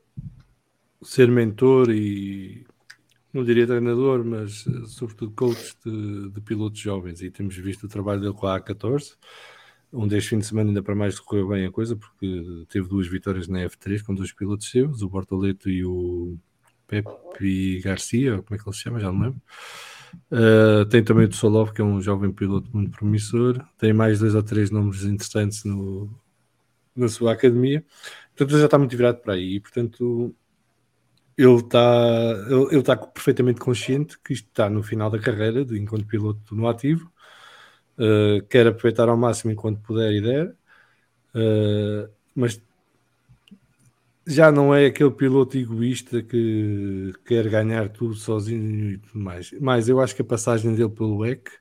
ser 1.04 1.30
mentor 1.30 1.90
e 1.92 2.66
não 3.36 3.44
diria 3.44 3.68
treinador, 3.68 4.24
mas 4.24 4.66
eh, 4.66 4.88
sobretudo 4.88 5.32
coach 5.34 5.76
de, 5.86 6.30
de, 6.30 6.42
pilotos 6.42 6.80
jovens. 6.80 7.22
E 7.22 7.30
temos 7.30 7.56
visto 7.58 7.84
o 7.84 7.90
trabalho 7.90 8.22
dele 8.22 8.34
com 8.34 8.48
a 8.48 8.60
A14, 8.60 9.18
onde 9.92 10.18
este 10.18 10.30
fim 10.30 10.40
de 10.40 10.46
semana 10.46 10.70
ainda 10.70 10.82
para 10.82 10.96
mais 10.96 11.20
correu 11.20 11.50
bem 11.50 11.66
a 11.66 11.72
coisa, 11.72 11.98
porque 11.98 12.66
teve 12.70 12.88
duas 12.88 13.08
vitórias 13.08 13.48
na 13.50 13.60
F3 13.60 14.04
com 14.04 14.16
dois 14.16 14.32
pilotos 14.32 14.70
seus, 14.72 15.02
o 15.02 15.10
Bortoleto 15.10 15.70
e 15.70 15.84
o 15.86 16.38
Pepe 16.88 17.82
Garcia, 17.82 18.42
como 18.42 18.56
é 18.56 18.58
que 18.58 18.68
ele 18.70 18.76
se 18.76 18.84
chama? 18.84 19.00
Já 19.00 19.12
não 19.12 19.20
lembro. 19.20 19.42
Uh, 20.32 20.86
tem 20.86 21.04
também 21.04 21.28
o 21.28 21.34
Solov, 21.34 21.72
que 21.72 21.82
é 21.82 21.84
um 21.84 22.02
jovem 22.02 22.32
piloto 22.32 22.70
muito 22.74 22.92
promissor. 22.92 23.64
Tem 23.78 23.94
mais 23.94 24.20
dois 24.20 24.36
ou 24.36 24.44
três 24.44 24.72
nomes 24.72 25.04
interessantes 25.04 25.64
no, 25.64 26.10
na 26.96 27.08
sua 27.08 27.34
academia. 27.34 27.84
Portanto, 28.36 28.60
já 28.60 28.66
está 28.66 28.78
muito 28.78 28.96
virado 28.96 29.20
para 29.22 29.34
aí. 29.34 29.60
Portanto, 29.60 30.36
ele 31.38 31.56
está 31.58 31.80
ele, 32.50 32.80
está 32.80 32.96
perfeitamente 32.96 33.60
consciente 33.60 34.18
que 34.24 34.34
isto 34.34 34.48
está 34.48 34.70
no 34.70 34.82
final 34.82 35.10
da 35.10 35.20
carreira 35.20 35.66
de 35.66 35.78
enquanto 35.78 36.08
piloto 36.08 36.56
no 36.56 36.68
ativo 36.68 37.12
uh, 37.98 38.46
quer 38.48 38.68
aproveitar 38.68 39.10
ao 39.10 39.18
máximo 39.18 39.52
enquanto 39.52 39.82
puder 39.82 40.14
e 40.14 40.22
der 40.22 40.48
uh, 41.36 42.10
mas 42.34 42.62
já 44.28 44.52
não 44.52 44.74
é 44.74 44.88
aquele 44.88 45.12
piloto 45.12 45.58
egoísta 45.58 46.22
que 46.24 47.14
quer 47.26 47.48
ganhar 47.50 47.90
tudo 47.90 48.16
sozinho 48.16 48.92
e 48.94 48.98
tudo 48.98 49.20
mais. 49.20 49.52
Mas 49.62 49.88
eu 49.88 50.00
acho 50.02 50.16
que 50.16 50.22
a 50.22 50.26
passagem 50.26 50.74
dele 50.76 50.90
pelo 50.90 51.26
EC 51.26 51.52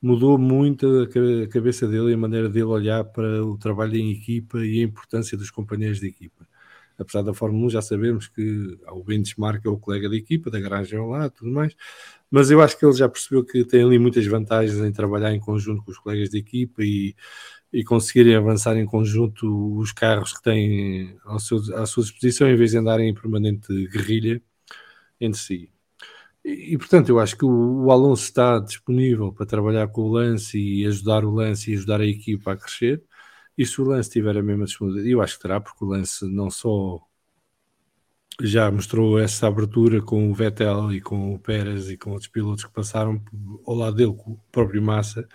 mudou 0.00 0.36
muito 0.38 0.86
a 1.02 1.48
cabeça 1.48 1.86
dele 1.88 2.10
e 2.10 2.14
a 2.14 2.18
maneira 2.18 2.48
dele 2.48 2.64
olhar 2.64 3.04
para 3.04 3.44
o 3.44 3.56
trabalho 3.56 3.96
em 3.96 4.10
equipa 4.12 4.58
e 4.64 4.80
a 4.80 4.84
importância 4.84 5.38
dos 5.38 5.50
companheiros 5.50 6.00
de 6.00 6.08
equipa. 6.08 6.46
Apesar 6.98 7.22
da 7.22 7.32
Fórmula 7.34 7.66
1 7.66 7.70
já 7.70 7.82
sabemos 7.82 8.28
que 8.28 8.78
o 8.90 9.02
benchmark 9.02 9.64
é 9.64 9.68
o 9.68 9.78
colega 9.78 10.08
de 10.08 10.16
equipa, 10.16 10.50
da 10.50 10.60
garagem 10.60 10.98
ao 10.98 11.08
lado, 11.08 11.32
tudo 11.32 11.50
mais, 11.50 11.74
mas 12.30 12.50
eu 12.50 12.60
acho 12.60 12.78
que 12.78 12.84
ele 12.84 12.92
já 12.94 13.08
percebeu 13.08 13.44
que 13.44 13.64
tem 13.64 13.82
ali 13.84 13.98
muitas 13.98 14.26
vantagens 14.26 14.78
em 14.78 14.92
trabalhar 14.92 15.34
em 15.34 15.40
conjunto 15.40 15.82
com 15.82 15.90
os 15.90 15.98
colegas 15.98 16.30
de 16.30 16.38
equipa 16.38 16.82
e, 16.84 17.14
e 17.72 17.84
conseguirem 17.84 18.36
avançar 18.36 18.76
em 18.76 18.86
conjunto 18.86 19.78
os 19.78 19.92
carros 19.92 20.32
que 20.34 20.42
têm 20.42 21.16
ao 21.24 21.40
seu, 21.40 21.58
à 21.76 21.86
sua 21.86 22.02
disposição 22.04 22.48
em 22.48 22.56
vez 22.56 22.72
de 22.72 22.78
andarem 22.78 23.08
em 23.08 23.14
permanente 23.14 23.66
guerrilha 23.88 24.42
entre 25.20 25.40
si. 25.40 25.72
E, 26.44 26.74
e, 26.74 26.78
portanto, 26.78 27.08
eu 27.08 27.18
acho 27.20 27.36
que 27.36 27.44
o, 27.44 27.84
o, 27.84 27.90
Alonso 27.92 28.24
está 28.24 28.58
disponível 28.58 29.32
para 29.32 29.46
trabalhar 29.46 29.88
com 29.88 30.02
o 30.02 30.12
lance 30.12 30.58
e 30.58 30.86
ajudar 30.86 31.24
o 31.24 31.30
lance 31.30 31.70
e 31.70 31.74
ajudar 31.74 32.00
a 32.00 32.06
equipa 32.06 32.52
a 32.52 32.56
crescer. 32.56 33.02
E 33.56 33.66
se 33.66 33.80
o 33.80 33.84
Lance 33.84 34.10
tiver 34.10 34.36
a 34.36 34.42
mesma 34.42 34.64
disponibilidade, 34.64 35.12
eu 35.12 35.22
acho 35.22 35.36
que 35.36 35.42
terá, 35.42 35.60
porque 35.60 35.84
o 35.84 35.88
Lance 35.88 36.24
não 36.26 36.50
só 36.50 37.00
já 38.40 38.70
mostrou 38.70 39.18
essa 39.18 39.46
abertura 39.46 40.00
com 40.02 40.30
o 40.30 40.34
Vettel 40.34 40.92
e 40.92 41.00
com 41.00 41.34
o 41.34 41.38
Pérez 41.38 41.90
e 41.90 41.96
com 41.96 42.10
outros 42.10 42.28
pilotos 42.28 42.64
que 42.64 42.72
passaram 42.72 43.22
ao 43.66 43.74
lado 43.74 43.96
dele, 43.96 44.14
com 44.14 44.32
o 44.32 44.40
próprio 44.50 44.82
Massa, 44.82 45.28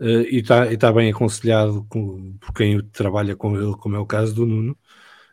uh, 0.00 0.22
e 0.22 0.38
está 0.40 0.76
tá 0.76 0.92
bem 0.92 1.10
aconselhado 1.10 1.84
com, 1.88 2.36
por 2.38 2.52
quem 2.52 2.82
trabalha 2.88 3.36
com 3.36 3.56
ele, 3.56 3.76
como 3.76 3.96
é 3.96 3.98
o 3.98 4.06
caso 4.06 4.34
do 4.34 4.46
Nuno, 4.46 4.76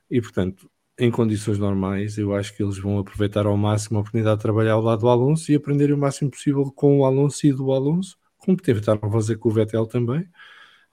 e 0.09 0.22
portanto, 0.22 0.70
em 0.99 1.09
condições 1.12 1.57
normais, 1.57 2.18
eu 2.18 2.36
acho 2.36 2.55
que 2.55 2.64
eles 2.64 2.78
vão 2.78 2.99
aproveitar 2.99 3.45
ao 3.45 3.57
máximo 3.57 3.97
a 3.97 4.01
oportunidade 4.01 4.38
de 4.38 4.43
trabalhar 4.43 4.74
ao 4.74 4.82
lado 4.82 5.01
do 5.01 5.09
Alonso 5.09 5.51
e 5.51 5.55
aprender 5.55 5.91
o 5.91 5.97
máximo 5.97 6.32
possível 6.32 6.72
com 6.72 6.99
o 6.99 7.05
Alonso 7.05 7.45
e 7.47 7.53
do 7.53 7.72
Alonso, 7.72 8.18
como 8.38 8.57
tentaram 8.57 9.12
fazer 9.12 9.38
com 9.38 9.49
o 9.49 9.51
Vettel 9.51 9.88
também, 9.88 10.28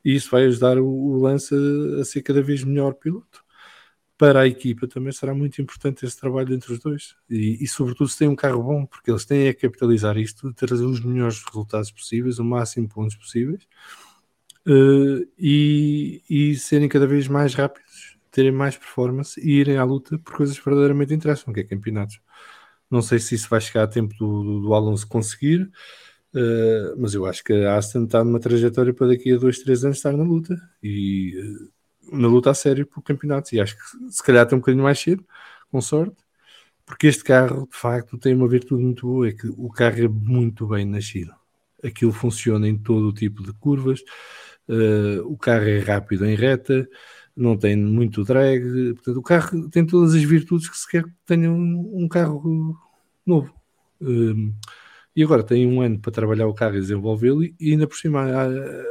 e 0.05 0.15
isso 0.15 0.31
vai 0.31 0.45
ajudar 0.45 0.79
o, 0.79 0.87
o 0.87 1.19
Lance 1.21 1.55
a, 1.55 2.01
a 2.01 2.05
ser 2.05 2.23
cada 2.23 2.43
vez 2.43 2.65
melhor 2.65 2.95
piloto. 2.95 3.45
Para 4.19 4.41
a 4.41 4.47
equipa 4.49 4.89
também 4.89 5.13
será 5.13 5.33
muito 5.33 5.63
importante 5.63 6.05
esse 6.05 6.19
trabalho 6.19 6.53
entre 6.53 6.73
os 6.73 6.81
dois 6.81 7.15
e, 7.31 7.63
e 7.63 7.69
sobretudo 7.69 8.09
se 8.09 8.19
tem 8.19 8.29
um 8.29 8.35
carro 8.35 8.63
bom, 8.63 8.85
porque 8.85 9.11
eles 9.11 9.25
têm 9.25 9.49
a 9.49 9.55
capitalizar 9.55 10.19
isto, 10.19 10.53
trazer 10.55 10.85
os 10.85 11.01
melhores 11.01 11.41
resultados 11.45 11.93
possíveis, 11.93 12.41
o 12.41 12.45
máximo 12.45 12.89
de 12.89 12.95
pontos 12.95 13.15
possíveis 13.15 13.63
uh, 14.67 15.27
e, 15.39 16.23
e 16.29 16.57
serem 16.57 16.89
cada 16.89 17.07
vez 17.07 17.29
mais 17.29 17.55
rápidos, 17.55 18.19
terem 18.31 18.51
mais 18.51 18.77
performance 18.77 19.41
e 19.41 19.53
irem 19.61 19.77
à 19.77 19.85
luta 19.85 20.19
por 20.19 20.37
coisas 20.37 20.59
verdadeiramente 20.59 21.15
interessam, 21.15 21.55
que 21.55 21.61
é 21.61 21.65
campeonatos. 21.65 22.21
Não 22.91 23.03
sei 23.03 23.21
se 23.21 23.37
isso 23.37 23.49
vai 23.49 23.61
chegar 23.61 23.85
a 23.85 23.87
tempo 23.87 24.15
do, 24.19 24.43
do, 24.43 24.61
do 24.63 24.75
Alonso 24.75 25.07
conseguir, 25.07 25.71
Uh, 26.35 26.93
mas 26.99 27.15
eu 27.15 27.25
acho 27.25 27.43
que 27.43 27.55
a 27.55 27.77
Aston 27.77 28.05
está 28.05 28.23
numa 28.23 28.39
trajetória 28.39 28.93
para 28.93 29.09
daqui 29.09 29.33
a 29.33 29.39
dois, 29.39 29.61
três 29.61 29.83
anos 29.85 29.97
estar 29.97 30.13
na 30.13 30.23
luta. 30.23 30.55
E 30.83 31.35
uh, 31.41 31.78
na 32.13 32.29
luta 32.29 32.51
a 32.51 32.55
sério 32.55 32.87
pelo 32.87 33.03
campeonato. 33.03 33.55
E 33.55 33.61
acho 33.61 33.77
que 33.77 34.13
se 34.13 34.23
calhar 34.23 34.47
tem 34.47 34.57
um 34.57 34.61
bocadinho 34.61 34.85
mais 34.85 34.99
cedo, 34.99 35.25
com 35.71 35.81
sorte, 35.81 36.17
porque 36.87 37.07
este 37.07 37.23
carro 37.25 37.69
de 37.71 37.77
facto 37.77 38.19
tem 38.19 38.35
uma 38.35 38.49
virtude 38.49 38.83
muito 38.83 39.07
boa: 39.07 39.29
é 39.29 39.33
que 39.33 39.49
o 39.49 39.69
carro 39.69 40.05
é 40.05 40.09
muito 40.09 40.67
bem 40.67 40.85
nascido. 40.85 41.35
Aquilo 41.85 42.13
funciona 42.13 42.69
em 42.69 42.77
todo 42.77 43.09
o 43.09 43.13
tipo 43.13 43.43
de 43.43 43.53
curvas, 43.53 44.01
uh, 44.69 45.23
o 45.27 45.37
carro 45.37 45.69
é 45.69 45.79
rápido 45.79 46.27
em 46.27 46.35
reta, 46.35 46.89
não 47.37 47.57
tem 47.57 47.77
muito 47.77 48.25
drag, 48.25 48.95
portanto, 48.95 49.17
o 49.17 49.23
carro 49.23 49.71
tem 49.71 49.87
todas 49.87 50.15
as 50.15 50.23
virtudes 50.23 50.69
que 50.69 50.77
se 50.77 50.89
quer 50.91 51.05
que 51.05 51.13
tenha 51.27 51.51
um, 51.51 52.05
um 52.05 52.09
carro 52.09 52.77
novo. 53.25 53.55
Um, 54.01 54.55
e 55.15 55.23
agora 55.23 55.43
tem 55.43 55.67
um 55.67 55.81
ano 55.81 55.99
para 56.01 56.13
trabalhar 56.13 56.47
o 56.47 56.55
carro 56.55 56.77
e 56.77 56.81
desenvolvê-lo, 56.81 57.45
e 57.45 57.55
ainda 57.73 57.87
por 57.87 57.97
cima 57.97 58.25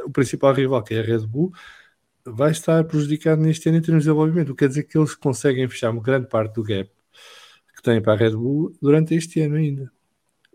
o 0.04 0.10
principal 0.10 0.52
rival, 0.54 0.82
que 0.82 0.94
é 0.94 1.00
a 1.00 1.02
Red 1.02 1.26
Bull, 1.26 1.52
vai 2.32 2.50
estar 2.50 2.84
prejudicado 2.84 3.42
neste 3.42 3.68
ano 3.68 3.78
em 3.78 3.82
termos 3.82 4.02
de 4.02 4.08
desenvolvimento. 4.08 4.54
Quer 4.54 4.68
dizer 4.68 4.84
que 4.84 4.98
eles 4.98 5.14
conseguem 5.14 5.68
fechar 5.68 5.90
uma 5.90 6.02
grande 6.02 6.28
parte 6.28 6.54
do 6.54 6.62
gap 6.62 6.90
que 7.76 7.82
têm 7.82 8.02
para 8.02 8.14
a 8.14 8.16
Red 8.16 8.32
Bull 8.32 8.74
durante 8.82 9.14
este 9.14 9.40
ano 9.40 9.56
ainda. 9.56 9.90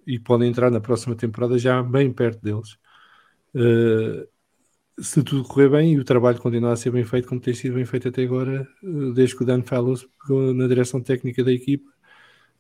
E 0.05 0.19
podem 0.19 0.49
entrar 0.49 0.69
na 0.69 0.81
próxima 0.81 1.15
temporada 1.15 1.57
já 1.57 1.81
bem 1.81 2.11
perto 2.11 2.41
deles. 2.41 2.77
Uh, 3.55 4.27
se 5.01 5.23
tudo 5.23 5.43
correr 5.43 5.69
bem 5.69 5.93
e 5.93 5.99
o 5.99 6.03
trabalho 6.03 6.39
continuar 6.39 6.73
a 6.73 6.75
ser 6.75 6.91
bem 6.91 7.05
feito 7.05 7.27
como 7.27 7.39
tem 7.39 7.53
sido 7.53 7.75
bem 7.75 7.85
feito 7.85 8.09
até 8.09 8.23
agora, 8.23 8.67
uh, 8.83 9.13
desde 9.13 9.37
que 9.37 9.43
o 9.43 9.45
Dan 9.45 9.63
Fallows 9.63 10.07
pegou 10.21 10.53
na 10.53 10.67
direção 10.67 11.01
técnica 11.01 11.43
da 11.43 11.51
equipa, 11.51 11.89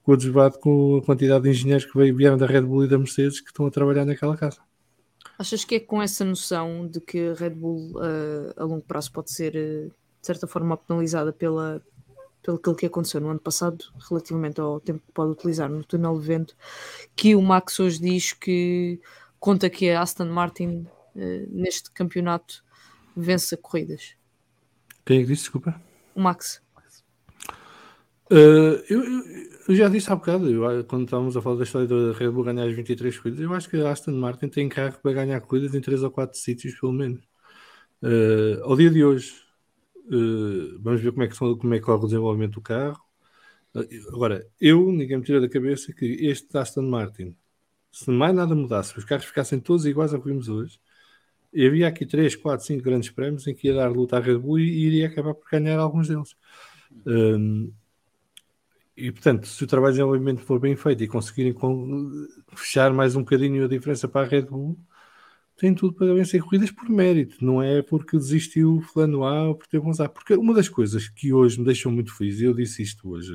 com 0.03 0.13
o 0.13 0.17
debate 0.17 0.59
com 0.59 0.97
a 0.97 1.05
quantidade 1.05 1.43
de 1.43 1.49
engenheiros 1.49 1.85
que 1.85 2.13
vieram 2.13 2.37
da 2.37 2.45
Red 2.45 2.61
Bull 2.61 2.85
e 2.85 2.87
da 2.87 2.97
Mercedes 2.97 3.41
que 3.41 3.49
estão 3.49 3.65
a 3.65 3.71
trabalhar 3.71 4.05
naquela 4.05 4.37
casa. 4.37 4.61
Achas 5.37 5.65
que 5.65 5.75
é 5.75 5.79
com 5.79 6.01
essa 6.01 6.23
noção 6.23 6.87
de 6.87 7.01
que 7.01 7.29
a 7.29 7.33
Red 7.33 7.51
Bull 7.51 7.91
uh, 7.95 8.53
a 8.55 8.63
longo 8.63 8.83
prazo 8.83 9.11
pode 9.11 9.31
ser, 9.31 9.55
uh, 9.55 9.89
de 9.89 10.27
certa 10.27 10.47
forma, 10.47 10.77
penalizada 10.77 11.33
pela, 11.33 11.81
pelo 12.41 12.57
aquilo 12.57 12.75
que 12.75 12.85
aconteceu 12.85 13.19
no 13.19 13.29
ano 13.29 13.39
passado, 13.39 13.83
relativamente 14.09 14.61
ao 14.61 14.79
tempo 14.79 15.01
que 15.05 15.11
pode 15.11 15.31
utilizar 15.31 15.69
no 15.69 15.83
túnel 15.83 16.19
de 16.19 16.25
vento, 16.25 16.55
que 17.15 17.35
o 17.35 17.41
Max 17.41 17.79
hoje 17.79 17.99
diz 17.99 18.33
que 18.33 19.01
conta 19.39 19.69
que 19.69 19.89
a 19.89 20.01
Aston 20.01 20.25
Martin 20.25 20.87
uh, 21.15 21.47
neste 21.49 21.91
campeonato 21.91 22.63
vença 23.15 23.57
corridas. 23.57 24.15
Quem 25.05 25.17
é 25.17 25.21
que 25.21 25.27
disse, 25.27 25.43
desculpa? 25.43 25.81
O 26.15 26.21
Max. 26.21 26.61
Uh, 28.31 28.81
eu, 28.89 29.03
eu, 29.03 29.52
eu, 29.67 29.75
já 29.75 29.89
disse 29.89 30.11
há 30.11 30.15
bocado, 30.15 30.49
eu, 30.49 30.83
quando 30.85 31.05
estávamos 31.05 31.37
a 31.37 31.41
falar 31.41 31.57
da 31.57 31.63
história 31.63 31.87
da 31.87 32.13
Red 32.13 32.29
Bull 32.31 32.43
ganhar 32.43 32.67
as 32.67 32.73
23 32.73 33.17
corridas, 33.17 33.41
eu 33.41 33.53
acho 33.53 33.69
que 33.69 33.77
a 33.77 33.91
Aston 33.91 34.11
Martin 34.13 34.49
tem 34.49 34.69
carro 34.69 34.97
para 35.01 35.13
ganhar 35.13 35.39
corridas 35.41 35.73
em 35.75 35.81
3 35.81 36.03
ou 36.03 36.11
4 36.11 36.37
sítios, 36.37 36.79
pelo 36.79 36.93
menos. 36.93 37.21
Uh, 38.01 38.63
ao 38.63 38.75
dia 38.75 38.89
de 38.89 39.03
hoje, 39.03 39.33
uh, 40.07 40.79
vamos 40.81 41.01
ver 41.01 41.11
como 41.11 41.23
é, 41.23 41.27
que, 41.27 41.37
como 41.37 41.73
é 41.73 41.79
que 41.79 41.85
corre 41.85 42.03
o 42.03 42.07
desenvolvimento 42.07 42.53
do 42.55 42.61
carro. 42.61 43.01
agora, 44.09 44.47
eu, 44.59 44.91
ninguém 44.91 45.17
me 45.17 45.23
tira 45.23 45.41
da 45.41 45.49
cabeça 45.49 45.93
que 45.93 46.05
este 46.05 46.57
Aston 46.57 46.83
Martin, 46.83 47.35
se 47.91 48.09
mais 48.11 48.35
nada 48.35 48.55
mudasse, 48.55 48.97
os 48.97 49.05
carros 49.05 49.25
ficassem 49.25 49.59
todos 49.59 49.85
iguais 49.85 50.13
ao 50.13 50.21
que 50.21 50.27
vimos 50.29 50.49
hoje, 50.49 50.79
havia 51.55 51.87
aqui 51.87 52.05
3, 52.05 52.35
4, 52.35 52.65
5 52.65 52.83
grandes 52.83 53.09
prémios 53.11 53.47
em 53.47 53.53
que 53.53 53.67
ia 53.67 53.75
dar 53.75 53.91
luta 53.91 54.17
à 54.17 54.19
Red 54.19 54.39
Bull 54.39 54.59
e, 54.59 54.63
e 54.63 54.87
iria 54.87 55.07
acabar 55.07 55.33
por 55.33 55.49
ganhar 55.49 55.79
alguns 55.79 56.07
deles. 56.07 56.35
Um, 57.05 57.71
e 58.95 59.11
portanto, 59.11 59.47
se 59.47 59.63
o 59.63 59.67
trabalho 59.67 59.93
de 59.93 59.97
desenvolvimento 59.99 60.41
for 60.41 60.59
bem 60.59 60.75
feito 60.75 61.03
e 61.03 61.07
conseguirem 61.07 61.55
fechar 62.55 62.93
mais 62.93 63.15
um 63.15 63.21
bocadinho 63.21 63.65
a 63.65 63.67
diferença 63.67 64.07
para 64.07 64.25
a 64.25 64.29
Red 64.29 64.43
Bull, 64.43 64.77
tem 65.57 65.73
tudo 65.73 65.93
para 65.93 66.13
vencer 66.13 66.41
corridas 66.41 66.71
por 66.71 66.89
mérito, 66.89 67.43
não 67.43 67.61
é 67.61 67.81
porque 67.81 68.17
desistiu 68.17 68.81
fulano 68.81 69.23
A 69.23 69.49
ou 69.49 69.55
por 69.55 69.67
ter 69.67 69.79
bons 69.79 69.99
A. 69.99 70.09
Porque 70.09 70.35
uma 70.35 70.53
das 70.53 70.67
coisas 70.67 71.07
que 71.07 71.33
hoje 71.33 71.59
me 71.59 71.65
deixou 71.65 71.91
muito 71.91 72.15
feliz, 72.15 72.39
e 72.39 72.45
eu 72.45 72.53
disse 72.53 72.83
isto 72.83 73.09
hoje 73.09 73.33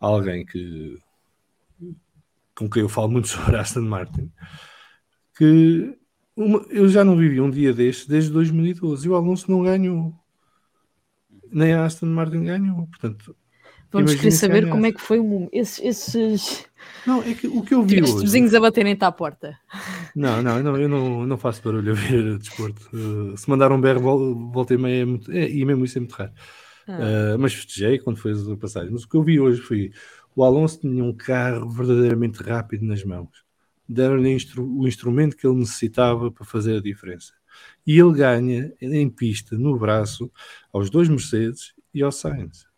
a 0.00 0.06
alguém 0.06 0.44
que 0.44 0.98
com 2.54 2.68
quem 2.68 2.82
eu 2.82 2.88
falo 2.88 3.10
muito 3.10 3.28
sobre 3.28 3.56
Aston 3.56 3.82
Martin, 3.82 4.30
que 5.36 5.96
uma, 6.36 6.64
eu 6.70 6.88
já 6.88 7.04
não 7.04 7.16
vivi 7.16 7.40
um 7.40 7.50
dia 7.50 7.72
deste 7.72 8.08
desde 8.08 8.30
2012 8.30 9.06
e 9.06 9.10
o 9.10 9.14
Alonso 9.14 9.50
não 9.50 9.62
ganhou. 9.62 10.14
Nem 11.50 11.74
a 11.74 11.84
Aston 11.84 12.06
Martin 12.06 12.44
ganhou. 12.44 12.86
Portanto, 12.86 13.36
Vamos 13.92 14.14
querer 14.14 14.30
saber 14.30 14.68
como 14.68 14.86
é 14.86 14.92
que 14.92 15.00
foi 15.00 15.20
um, 15.20 15.48
esses, 15.52 15.78
esses... 15.84 16.66
Não, 17.06 17.22
é 17.22 17.34
que 17.34 17.46
o 17.46 17.62
que 17.62 17.74
eu 17.74 17.82
vi 17.82 17.98
Estes 17.98 18.22
vizinhos 18.22 18.54
a 18.54 18.60
baterem-te 18.60 19.04
à 19.04 19.12
porta. 19.12 19.58
Não, 20.16 20.42
não, 20.42 20.62
não, 20.62 20.76
eu 20.78 20.88
não, 20.88 21.26
não 21.26 21.36
faço 21.36 21.62
barulho 21.62 21.92
a 21.92 21.94
ver 21.94 22.38
desporto. 22.38 22.88
Uh, 22.92 23.36
se 23.36 23.48
mandar 23.50 23.70
um 23.70 23.80
berro, 23.80 24.50
volta 24.50 24.72
e 24.72 24.78
meia 24.78 25.02
é 25.02 25.04
muito... 25.04 25.30
É, 25.30 25.48
e 25.48 25.62
mesmo 25.64 25.84
isso 25.84 25.98
é 25.98 26.00
muito 26.00 26.14
raro. 26.14 26.32
Ah. 26.88 27.34
Uh, 27.34 27.38
mas 27.38 27.52
festejei 27.52 27.98
quando 27.98 28.16
foi 28.16 28.32
a 28.32 28.56
passagem. 28.56 28.90
Mas 28.90 29.04
o 29.04 29.08
que 29.08 29.16
eu 29.16 29.22
vi 29.22 29.38
hoje 29.38 29.60
foi 29.60 29.92
o 30.34 30.42
Alonso 30.42 30.80
tinha 30.80 31.04
um 31.04 31.12
carro 31.12 31.68
verdadeiramente 31.68 32.42
rápido 32.42 32.86
nas 32.86 33.04
mãos. 33.04 33.44
Deram-lhe 33.86 34.32
instru 34.32 34.66
o 34.78 34.88
instrumento 34.88 35.36
que 35.36 35.46
ele 35.46 35.58
necessitava 35.58 36.30
para 36.30 36.46
fazer 36.46 36.78
a 36.78 36.80
diferença. 36.80 37.34
E 37.86 37.98
ele 37.98 38.14
ganha 38.14 38.72
em 38.80 39.10
pista, 39.10 39.58
no 39.58 39.78
braço, 39.78 40.32
aos 40.72 40.88
dois 40.88 41.10
Mercedes 41.10 41.74
e 41.92 42.02
ao 42.02 42.10
Sainz 42.10 42.71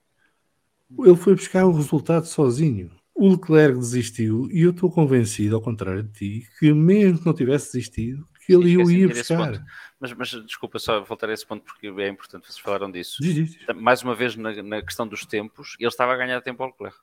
ele 0.98 1.16
foi 1.16 1.34
buscar 1.34 1.64
o 1.66 1.72
resultado 1.72 2.26
sozinho. 2.26 2.90
O 3.14 3.30
Leclerc 3.30 3.78
desistiu 3.78 4.48
e 4.50 4.62
eu 4.62 4.70
estou 4.70 4.90
convencido, 4.90 5.54
ao 5.54 5.62
contrário 5.62 6.02
de 6.02 6.12
ti, 6.12 6.48
que 6.58 6.72
mesmo 6.72 7.20
que 7.20 7.26
não 7.26 7.34
tivesse 7.34 7.72
desistido, 7.72 8.26
que 8.44 8.52
ele 8.52 8.76
o 8.76 8.90
ia 8.90 9.08
buscar. 9.08 9.64
Mas, 9.98 10.12
mas, 10.12 10.30
desculpa 10.44 10.78
só 10.78 11.00
voltar 11.02 11.30
a 11.30 11.32
esse 11.32 11.46
ponto 11.46 11.64
porque 11.64 11.86
é 11.86 12.08
importante, 12.08 12.46
vocês 12.46 12.58
falaram 12.58 12.90
disso. 12.90 13.22
Diz, 13.22 13.34
diz. 13.34 13.66
Mais 13.76 14.02
uma 14.02 14.14
vez 14.14 14.36
na, 14.36 14.62
na, 14.62 14.82
questão 14.82 15.06
dos 15.06 15.24
tempos, 15.24 15.76
ele 15.78 15.88
estava 15.88 16.12
a 16.12 16.16
ganhar 16.16 16.40
tempo 16.42 16.62
ao 16.62 16.70
Leclerc. 16.70 16.98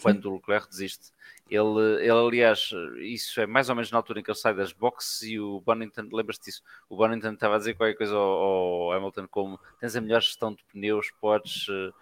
Quando 0.00 0.22
Sim. 0.22 0.28
o 0.28 0.34
Leclerc 0.36 0.68
desiste. 0.68 1.12
Ele, 1.48 2.00
ele, 2.00 2.10
aliás, 2.10 2.70
isso 3.00 3.40
é 3.40 3.46
mais 3.46 3.68
ou 3.68 3.74
menos 3.74 3.90
na 3.90 3.98
altura 3.98 4.20
em 4.20 4.22
que 4.22 4.30
ele 4.30 4.38
sai 4.38 4.54
das 4.54 4.72
boxes 4.72 5.22
e 5.22 5.38
o 5.38 5.60
Bonington, 5.60 6.08
lembras-te 6.12 6.46
disso? 6.46 6.62
O 6.88 6.96
Bonington 6.96 7.32
estava 7.32 7.56
a 7.56 7.58
dizer 7.58 7.74
qualquer 7.74 7.96
coisa 7.96 8.14
ao, 8.14 8.22
ao 8.22 8.92
Hamilton 8.92 9.28
como 9.28 9.60
tens 9.78 9.94
a 9.94 10.00
melhor 10.00 10.22
gestão 10.22 10.54
de 10.54 10.64
pneus, 10.64 11.10
podes... 11.20 11.68
Uh, 11.68 11.92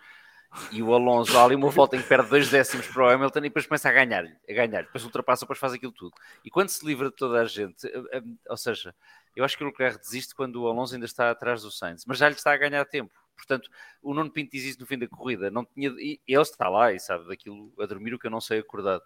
e 0.72 0.82
o 0.82 0.94
Alonso 0.94 1.32
dá 1.32 1.44
ali 1.44 1.54
uma 1.54 1.70
volta 1.70 1.96
em 1.96 2.02
que 2.02 2.08
perde 2.08 2.30
dois 2.30 2.50
décimos 2.50 2.86
para 2.86 3.04
o 3.04 3.08
Hamilton 3.08 3.38
e 3.40 3.42
depois 3.42 3.66
começa 3.66 3.88
a 3.88 3.92
ganhar, 3.92 4.24
a 4.24 4.52
ganhar, 4.52 4.82
depois 4.82 5.04
ultrapassa, 5.04 5.44
depois 5.44 5.58
faz 5.58 5.72
aquilo 5.72 5.92
tudo. 5.92 6.14
E 6.44 6.50
quando 6.50 6.68
se 6.68 6.84
livra 6.84 7.10
de 7.10 7.16
toda 7.16 7.40
a 7.40 7.44
gente, 7.44 7.86
eh, 7.86 8.02
eh, 8.12 8.22
ou 8.48 8.56
seja, 8.56 8.94
eu 9.36 9.44
acho 9.44 9.56
que 9.56 9.62
o 9.62 9.66
Leclerc 9.66 9.98
desiste 9.98 10.34
quando 10.34 10.56
o 10.56 10.68
Alonso 10.68 10.94
ainda 10.94 11.06
está 11.06 11.30
atrás 11.30 11.62
do 11.62 11.70
Sainz, 11.70 12.04
mas 12.06 12.18
já 12.18 12.28
lhe 12.28 12.34
está 12.34 12.52
a 12.52 12.56
ganhar 12.56 12.84
tempo. 12.86 13.12
Portanto, 13.36 13.70
o 14.02 14.12
Nuno 14.12 14.30
Pinto 14.30 14.50
diz 14.50 14.64
isso 14.64 14.80
no 14.80 14.86
fim 14.86 14.98
da 14.98 15.06
corrida, 15.06 15.50
não 15.50 15.64
tinha, 15.64 15.90
e 15.90 16.20
ele 16.26 16.42
está 16.42 16.68
lá 16.68 16.92
e 16.92 16.98
sabe 16.98 17.28
daquilo 17.28 17.72
a 17.78 17.86
dormir 17.86 18.12
o 18.14 18.18
que 18.18 18.26
eu 18.26 18.30
não 18.30 18.40
sei 18.40 18.58
acordado. 18.58 19.02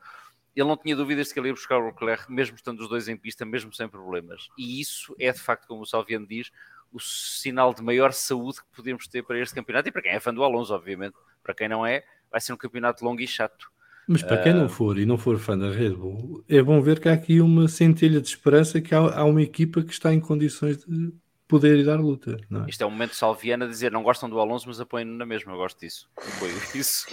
Ele 0.55 0.69
não 0.69 0.77
tinha 0.77 0.97
dúvidas 0.97 1.29
de 1.29 1.35
que 1.35 1.41
ele 1.41 1.49
ia 1.49 1.55
buscar 1.55 1.79
o 1.79 1.87
Leclerc, 1.87 2.31
mesmo 2.31 2.57
estando 2.57 2.81
os 2.81 2.89
dois 2.89 3.09
em 3.09 3.17
pista, 3.17 3.45
mesmo 3.45 3.73
sem 3.73 3.89
problemas. 3.89 4.49
E 4.57 4.81
isso 4.81 5.15
é 5.19 5.33
de 5.33 5.39
facto, 5.39 5.67
como 5.67 5.83
o 5.83 5.87
Salviano 5.87 6.27
diz, 6.27 6.51
o 6.93 7.01
sinal 7.01 7.75
de 7.75 7.83
maior 7.83 8.13
saúde 8.13 8.59
que 8.61 8.77
podemos 8.77 9.07
ter 9.07 9.23
para 9.23 9.39
este 9.39 9.55
campeonato 9.55 9.89
e 9.89 9.93
para 9.93 10.03
quem 10.03 10.13
é 10.13 10.21
fã 10.21 10.33
do 10.33 10.45
Alonso, 10.45 10.75
obviamente. 10.75 11.15
Para 11.43 11.55
quem 11.55 11.69
não 11.69 11.85
é, 11.85 12.05
vai 12.31 12.41
ser 12.41 12.53
um 12.53 12.57
campeonato 12.57 13.05
longo 13.05 13.21
e 13.21 13.27
chato. 13.27 13.71
Mas 14.07 14.23
para 14.23 14.43
quem 14.43 14.53
não 14.53 14.65
ah, 14.67 14.69
for 14.69 14.99
e 14.99 15.07
não 15.07 15.17
for 15.17 15.39
fã 15.39 15.57
da 15.57 15.71
Red 15.71 15.91
Bull, 15.91 16.45
é 16.49 16.61
bom 16.61 16.81
ver 16.81 16.99
que 16.99 17.09
há 17.09 17.13
aqui 17.13 17.41
uma 17.41 17.69
centelha 17.69 18.21
de 18.21 18.29
esperança 18.29 18.81
que 18.81 18.95
há, 18.95 18.99
há 18.99 19.25
uma 19.25 19.41
equipa 19.41 19.83
que 19.83 19.93
está 19.93 20.13
em 20.13 20.21
condições 20.21 20.85
de 20.85 21.13
poder 21.47 21.79
e 21.79 21.85
dar 21.85 22.01
luta. 22.01 22.37
É? 22.51 22.71
Isto 22.71 22.83
é 22.83 22.87
um 22.87 22.91
momento 22.91 23.15
salviano 23.15 23.65
a 23.65 23.69
dizer 23.69 23.93
não 23.93 24.03
gostam 24.03 24.29
do 24.29 24.41
Alonso, 24.41 24.67
mas 24.67 24.81
apoiam-no 24.81 25.17
na 25.17 25.27
mesma. 25.27 25.53
Eu 25.53 25.57
gosto 25.57 25.79
disso. 25.79 26.11
Apoio 26.17 26.55
isso. 26.75 27.07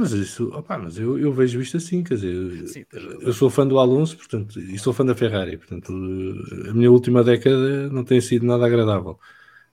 Mas 0.00 0.12
isso, 0.12 0.48
opa, 0.54 0.78
mas 0.78 0.96
eu, 0.96 1.18
eu, 1.18 1.30
vejo 1.30 1.60
isto 1.60 1.76
assim, 1.76 2.02
quer 2.02 2.14
dizer, 2.14 2.66
Sim, 2.68 2.86
eu 3.20 3.34
sou 3.34 3.50
fã 3.50 3.66
do 3.66 3.78
Alonso, 3.78 4.16
portanto, 4.16 4.58
e 4.58 4.78
sou 4.78 4.94
fã 4.94 5.04
da 5.04 5.14
Ferrari, 5.14 5.58
portanto, 5.58 5.92
a 5.92 6.72
minha 6.72 6.90
última 6.90 7.22
década 7.22 7.90
não 7.90 8.02
tem 8.02 8.18
sido 8.18 8.46
nada 8.46 8.64
agradável. 8.64 9.18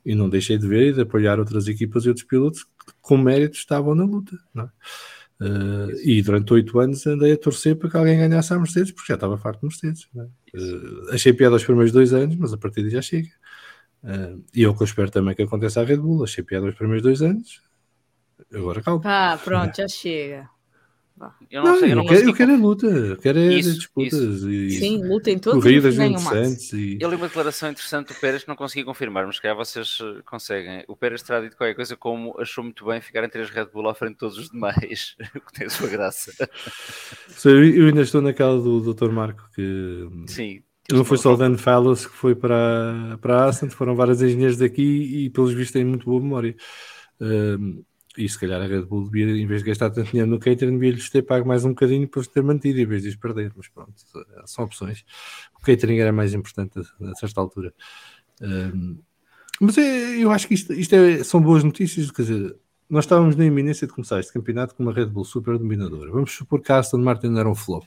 E 0.05 0.13
não 0.13 0.27
deixei 0.27 0.57
de 0.57 0.67
ver 0.67 0.89
e 0.89 0.93
de 0.93 1.01
apoiar 1.01 1.39
outras 1.39 1.69
equipas 1.69 2.03
e 2.03 2.09
outros 2.09 2.25
pilotos 2.25 2.65
que 2.65 2.93
com 3.01 3.17
mérito 3.17 3.55
estavam 3.55 3.95
na 3.95 4.03
luta. 4.03 4.37
Uh, 5.39 5.95
e 6.03 6.21
durante 6.21 6.51
oito 6.51 6.77
anos 6.77 7.07
andei 7.07 7.31
a 7.31 7.37
torcer 7.37 7.77
para 7.77 7.89
que 7.89 7.95
alguém 7.95 8.17
ganhasse 8.17 8.53
a 8.53 8.59
Mercedes, 8.59 8.91
porque 8.91 9.07
já 9.07 9.15
estava 9.15 9.37
farto 9.37 9.61
de 9.61 9.67
Mercedes. 9.67 10.09
Uh, 10.13 11.13
achei 11.13 11.31
piada 11.31 11.55
aos 11.55 11.63
primeiros 11.63 11.93
dois 11.93 12.11
anos, 12.11 12.35
mas 12.35 12.51
a 12.51 12.57
partir 12.57 12.81
daí 12.81 12.91
já 12.91 13.01
chega. 13.01 13.29
Uh, 14.03 14.43
e 14.53 14.65
é 14.65 14.67
o 14.67 14.75
que 14.75 14.83
eu 14.83 14.85
espero 14.85 15.09
também 15.09 15.33
que 15.33 15.43
aconteça 15.43 15.79
à 15.79 15.85
Red 15.85 15.97
Bull. 15.97 16.25
Achei 16.25 16.43
piada 16.43 16.65
aos 16.65 16.75
primeiros 16.75 17.01
dois 17.01 17.21
anos, 17.21 17.61
agora 18.53 18.81
calma. 18.81 19.01
Ah, 19.05 19.39
pronto, 19.43 19.75
já 19.75 19.87
chega. 19.87 20.49
Eu 21.49 21.63
não, 21.63 21.71
não 21.71 21.79
sei, 21.79 21.91
eu 21.91 21.95
não 21.95 22.05
quero, 22.05 22.29
eu 22.29 22.33
quero 22.33 22.53
a 22.53 22.57
luta, 22.57 22.85
eu 22.85 23.17
quero 23.17 23.39
isso, 23.39 23.73
disputas 23.73 24.13
isso. 24.13 24.49
e 24.51 24.71
Sim, 24.71 25.03
luta 25.03 25.31
em 25.31 25.39
corridas 25.39 25.95
interessantes. 25.95 26.71
E... 26.73 26.99
Ele 27.01 27.15
uma 27.15 27.27
declaração 27.27 27.71
interessante 27.71 28.13
do 28.13 28.19
Pérez 28.19 28.43
que 28.43 28.49
não 28.49 28.55
consegui 28.55 28.83
confirmar, 28.83 29.25
mas 29.25 29.39
que 29.39 29.51
vocês 29.55 29.97
eh, 29.99 30.21
conseguem. 30.23 30.83
O 30.87 30.95
Pérez 30.95 31.23
terá 31.23 31.41
dito 31.41 31.57
qualquer 31.57 31.73
coisa 31.73 31.95
como 31.95 32.39
achou 32.39 32.63
muito 32.63 32.85
bem 32.85 33.01
ficar 33.01 33.23
em 33.23 33.29
três 33.29 33.49
Red 33.49 33.65
Bull 33.73 33.89
à 33.89 33.95
frente 33.95 34.13
de 34.13 34.17
todos 34.19 34.37
os 34.37 34.49
demais, 34.51 35.15
o 35.35 35.41
que 35.41 35.53
tem 35.53 35.65
a 35.65 35.69
sua 35.71 35.87
graça. 35.87 36.31
Eu 37.43 37.87
ainda 37.87 38.01
estou 38.01 38.21
naquela 38.21 38.59
do 38.59 38.93
Dr. 38.93 39.09
Marco 39.09 39.49
que 39.55 40.07
Sim 40.27 40.61
Não 40.91 41.03
foi 41.03 41.17
só 41.17 41.33
o 41.33 41.37
Dan 41.37 41.57
Fallows 41.57 42.05
que 42.05 42.13
foi 42.13 42.35
para, 42.35 43.17
para 43.19 43.43
a 43.43 43.45
Ascent, 43.45 43.71
foram 43.71 43.95
vários 43.95 44.21
engenheiros 44.21 44.57
daqui 44.57 44.83
e, 44.83 45.29
pelos 45.31 45.53
vistos, 45.53 45.71
têm 45.71 45.85
muito 45.85 46.05
boa 46.05 46.21
memória. 46.21 46.55
Um, 47.19 47.83
e 48.17 48.27
se 48.27 48.39
calhar 48.39 48.61
a 48.61 48.65
Red 48.65 48.83
Bull 48.83 49.09
devia, 49.09 49.25
em 49.25 49.45
vez 49.45 49.61
de 49.61 49.67
gastar 49.69 49.89
tanto 49.89 50.11
dinheiro 50.11 50.29
no 50.29 50.39
catering, 50.39 50.73
devia-lhes 50.73 51.09
ter 51.09 51.21
pago 51.21 51.47
mais 51.47 51.63
um 51.63 51.69
bocadinho 51.69 52.07
para 52.07 52.19
os 52.19 52.27
ter 52.27 52.41
mantido, 52.41 52.79
em 52.79 52.85
vez 52.85 53.03
de 53.03 53.09
os 53.09 53.15
perder. 53.15 53.51
Mas 53.55 53.67
pronto, 53.67 53.93
são 54.45 54.65
opções. 54.65 55.05
O 55.59 55.63
catering 55.63 55.99
era 55.99 56.11
mais 56.11 56.33
importante 56.33 56.79
a, 56.79 57.11
a 57.11 57.15
certa 57.15 57.39
altura. 57.39 57.73
Um, 58.41 58.97
mas 59.59 59.77
é, 59.77 60.23
eu 60.23 60.31
acho 60.31 60.47
que 60.47 60.53
isto, 60.53 60.73
isto 60.73 60.93
é, 60.93 61.23
são 61.23 61.41
boas 61.41 61.63
notícias, 61.63 62.11
quer 62.11 62.21
dizer, 62.23 62.55
nós 62.89 63.05
estávamos 63.05 63.35
na 63.35 63.45
iminência 63.45 63.87
de 63.87 63.93
começar 63.93 64.19
este 64.19 64.31
campeonato 64.31 64.75
com 64.75 64.83
uma 64.83 64.93
Red 64.93 65.07
Bull 65.07 65.25
super 65.25 65.57
dominadora. 65.57 66.11
Vamos 66.11 66.31
supor 66.31 66.61
que 66.61 66.71
a 66.71 66.79
Aston 66.79 66.99
Martin 66.99 67.35
era 67.37 67.49
um 67.49 67.55
flop. 67.55 67.83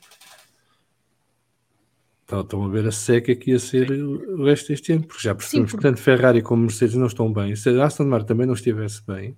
Então, 2.25 2.43
estão 2.43 2.65
a 2.65 2.69
ver 2.69 2.87
a 2.87 2.93
seca 2.93 3.35
que 3.35 3.51
ia 3.51 3.59
ser 3.59 3.91
o 3.91 4.45
resto 4.45 4.69
deste 4.69 4.93
ano, 4.93 5.05
porque 5.05 5.23
já 5.23 5.35
percebemos 5.35 5.71
Sim, 5.71 5.77
porque... 5.77 5.89
que 5.89 5.95
tanto 5.95 6.01
Ferrari 6.01 6.43
como 6.43 6.63
Mercedes 6.63 6.95
não 6.95 7.07
estão 7.07 7.33
bem. 7.33 7.57
Se 7.57 7.71
a 7.71 7.85
Aston 7.85 8.05
Martin 8.05 8.29
também 8.29 8.47
não 8.47 8.55
estivesse 8.55 9.05
bem, 9.05 9.37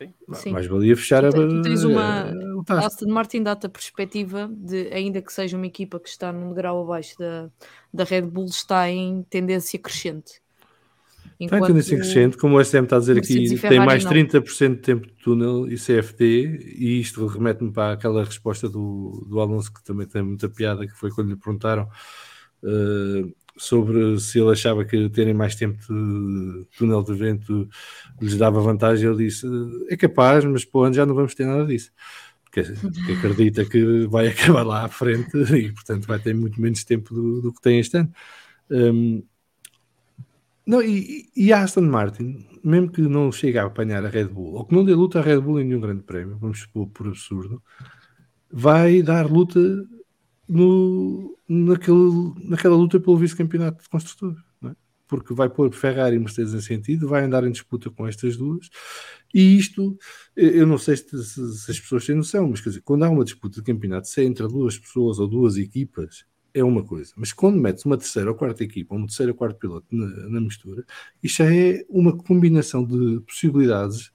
Sim. 0.00 0.14
Sim. 0.32 0.52
mais 0.52 0.66
valia 0.66 0.96
fechar 0.96 1.22
tu, 1.30 1.40
a. 1.40 1.48
Tu 1.48 1.62
tens 1.62 1.84
uma. 1.84 2.32
A 2.68 2.86
Aston 2.86 3.08
Martin 3.08 3.42
dá-te 3.42 3.66
a 3.66 3.68
perspectiva 3.68 4.50
de, 4.50 4.88
ainda 4.92 5.20
que 5.20 5.32
seja 5.32 5.56
uma 5.56 5.66
equipa 5.66 6.00
que 6.00 6.08
está 6.08 6.32
num 6.32 6.54
grau 6.54 6.82
abaixo 6.82 7.18
da, 7.18 7.50
da 7.92 8.04
Red 8.04 8.22
Bull, 8.22 8.46
está 8.46 8.88
em 8.88 9.22
tendência 9.28 9.78
crescente. 9.78 10.40
Enquanto... 11.38 11.62
Está 11.62 11.64
em 11.64 11.68
tendência 11.68 11.96
crescente, 11.96 12.36
como 12.36 12.56
o 12.56 12.64
SM 12.64 12.84
está 12.84 12.96
a 12.96 12.98
dizer 13.00 13.18
aqui, 13.18 13.58
tem 13.58 13.80
mais 13.80 14.04
não. 14.04 14.12
30% 14.12 14.74
de 14.74 14.76
tempo 14.76 15.06
de 15.06 15.12
túnel 15.14 15.66
e 15.70 15.76
CFD, 15.76 16.74
e 16.76 17.00
isto 17.00 17.26
remete-me 17.26 17.72
para 17.72 17.94
aquela 17.94 18.24
resposta 18.24 18.68
do, 18.68 19.26
do 19.28 19.40
Alonso, 19.40 19.72
que 19.72 19.82
também 19.82 20.06
tem 20.06 20.22
muita 20.22 20.48
piada, 20.48 20.86
que 20.86 20.92
foi 20.92 21.10
quando 21.10 21.28
lhe 21.28 21.36
perguntaram 21.36 21.88
uh, 22.62 23.34
sobre 23.60 24.18
se 24.18 24.40
ele 24.40 24.52
achava 24.52 24.86
que 24.86 25.10
terem 25.10 25.34
mais 25.34 25.54
tempo 25.54 25.78
de 25.78 26.66
túnel 26.78 27.02
de 27.02 27.12
vento 27.12 27.68
lhes 28.18 28.38
dava 28.38 28.58
vantagem, 28.62 29.06
ele 29.06 29.26
disse, 29.26 29.46
é 29.90 29.96
capaz, 29.98 30.46
mas 30.46 30.64
pô, 30.64 30.90
já 30.90 31.04
não 31.04 31.14
vamos 31.14 31.34
ter 31.34 31.44
nada 31.44 31.66
disso. 31.66 31.92
Porque 32.42 32.62
acredita 33.12 33.66
que 33.66 34.06
vai 34.06 34.28
acabar 34.32 34.62
lá 34.62 34.86
à 34.86 34.88
frente 34.88 35.36
e, 35.36 35.70
portanto, 35.72 36.06
vai 36.06 36.18
ter 36.18 36.34
muito 36.34 36.58
menos 36.58 36.84
tempo 36.84 37.14
do, 37.14 37.42
do 37.42 37.52
que 37.52 37.60
tem 37.60 37.78
este 37.80 37.98
ano. 37.98 38.10
Um, 38.70 39.22
não, 40.66 40.80
e, 40.82 41.28
e 41.36 41.52
a 41.52 41.62
Aston 41.62 41.82
Martin, 41.82 42.46
mesmo 42.64 42.90
que 42.90 43.02
não 43.02 43.30
chegue 43.30 43.58
a 43.58 43.66
apanhar 43.66 44.06
a 44.06 44.08
Red 44.08 44.28
Bull, 44.28 44.54
ou 44.54 44.64
que 44.64 44.74
não 44.74 44.86
dê 44.86 44.94
luta 44.94 45.18
à 45.18 45.22
Red 45.22 45.40
Bull 45.40 45.60
em 45.60 45.64
nenhum 45.64 45.80
grande 45.80 46.02
prémio, 46.02 46.38
vamos 46.38 46.60
supor 46.60 46.88
por 46.88 47.08
absurdo, 47.08 47.62
vai 48.50 49.02
dar 49.02 49.30
luta 49.30 49.60
no, 50.50 51.38
naquele, 51.48 52.34
naquela 52.44 52.74
luta 52.74 52.98
pelo 52.98 53.16
vice-campeonato 53.16 53.84
de 53.84 53.88
construtor. 53.88 54.36
É? 54.64 54.72
Porque 55.06 55.32
vai 55.32 55.48
pôr 55.48 55.72
Ferrari 55.72 56.16
e 56.16 56.18
Mercedes 56.18 56.52
em 56.52 56.60
sentido, 56.60 57.08
vai 57.08 57.24
andar 57.24 57.44
em 57.44 57.52
disputa 57.52 57.88
com 57.88 58.06
estas 58.06 58.36
duas, 58.36 58.68
e 59.32 59.56
isto, 59.56 59.96
eu 60.36 60.66
não 60.66 60.76
sei 60.76 60.96
se, 60.96 61.24
se, 61.24 61.70
as 61.70 61.78
pessoas 61.78 62.04
têm 62.04 62.16
noção, 62.16 62.48
mas 62.48 62.60
quer 62.60 62.70
dizer, 62.70 62.82
quando 62.82 63.04
há 63.04 63.10
uma 63.10 63.24
disputa 63.24 63.60
de 63.60 63.66
campeonato, 63.66 64.08
se 64.08 64.20
é 64.20 64.24
entre 64.24 64.46
duas 64.48 64.76
pessoas 64.76 65.20
ou 65.20 65.28
duas 65.28 65.56
equipas, 65.56 66.24
é 66.52 66.64
uma 66.64 66.82
coisa. 66.82 67.12
Mas 67.16 67.32
quando 67.32 67.60
metes 67.60 67.84
uma 67.84 67.96
terceira 67.96 68.28
ou 68.28 68.36
quarta 68.36 68.64
equipa, 68.64 68.96
um 68.96 69.06
terceiro 69.06 69.30
ou 69.30 69.38
quarto 69.38 69.56
piloto 69.56 69.86
na, 69.92 70.06
na 70.28 70.40
mistura, 70.40 70.84
isto 71.22 71.44
já 71.44 71.54
é 71.54 71.84
uma 71.88 72.16
combinação 72.16 72.84
de 72.84 73.20
possibilidades 73.20 74.10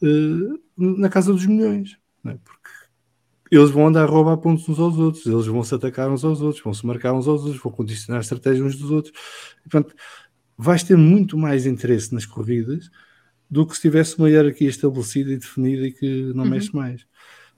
uh, 0.00 0.60
na 0.76 1.08
casa 1.08 1.32
dos 1.32 1.46
milhões. 1.46 1.98
É? 2.26 2.38
Porque 2.44 2.63
eles 3.50 3.70
vão 3.70 3.86
andar 3.88 4.04
a 4.04 4.06
roubar 4.06 4.36
pontos 4.38 4.68
uns 4.68 4.78
aos 4.78 4.98
outros, 4.98 5.26
eles 5.26 5.46
vão 5.46 5.62
se 5.62 5.74
atacar 5.74 6.10
uns 6.10 6.24
aos 6.24 6.40
outros, 6.40 6.62
vão 6.62 6.74
se 6.74 6.86
marcar 6.86 7.12
uns 7.12 7.28
aos 7.28 7.42
outros, 7.42 7.62
vão 7.62 7.72
condicionar 7.72 8.18
a 8.18 8.22
estratégia 8.22 8.64
uns 8.64 8.76
dos 8.76 8.90
outros. 8.90 9.12
E, 9.64 9.68
portanto, 9.68 9.94
vais 10.56 10.82
ter 10.82 10.96
muito 10.96 11.36
mais 11.36 11.66
interesse 11.66 12.12
nas 12.14 12.26
corridas 12.26 12.90
do 13.50 13.66
que 13.66 13.74
se 13.74 13.82
tivesse 13.82 14.18
uma 14.18 14.30
hierarquia 14.30 14.68
estabelecida 14.68 15.32
e 15.32 15.36
definida 15.36 15.86
e 15.86 15.92
que 15.92 16.32
não 16.34 16.44
uhum. 16.44 16.50
mexe 16.50 16.74
mais. 16.74 17.06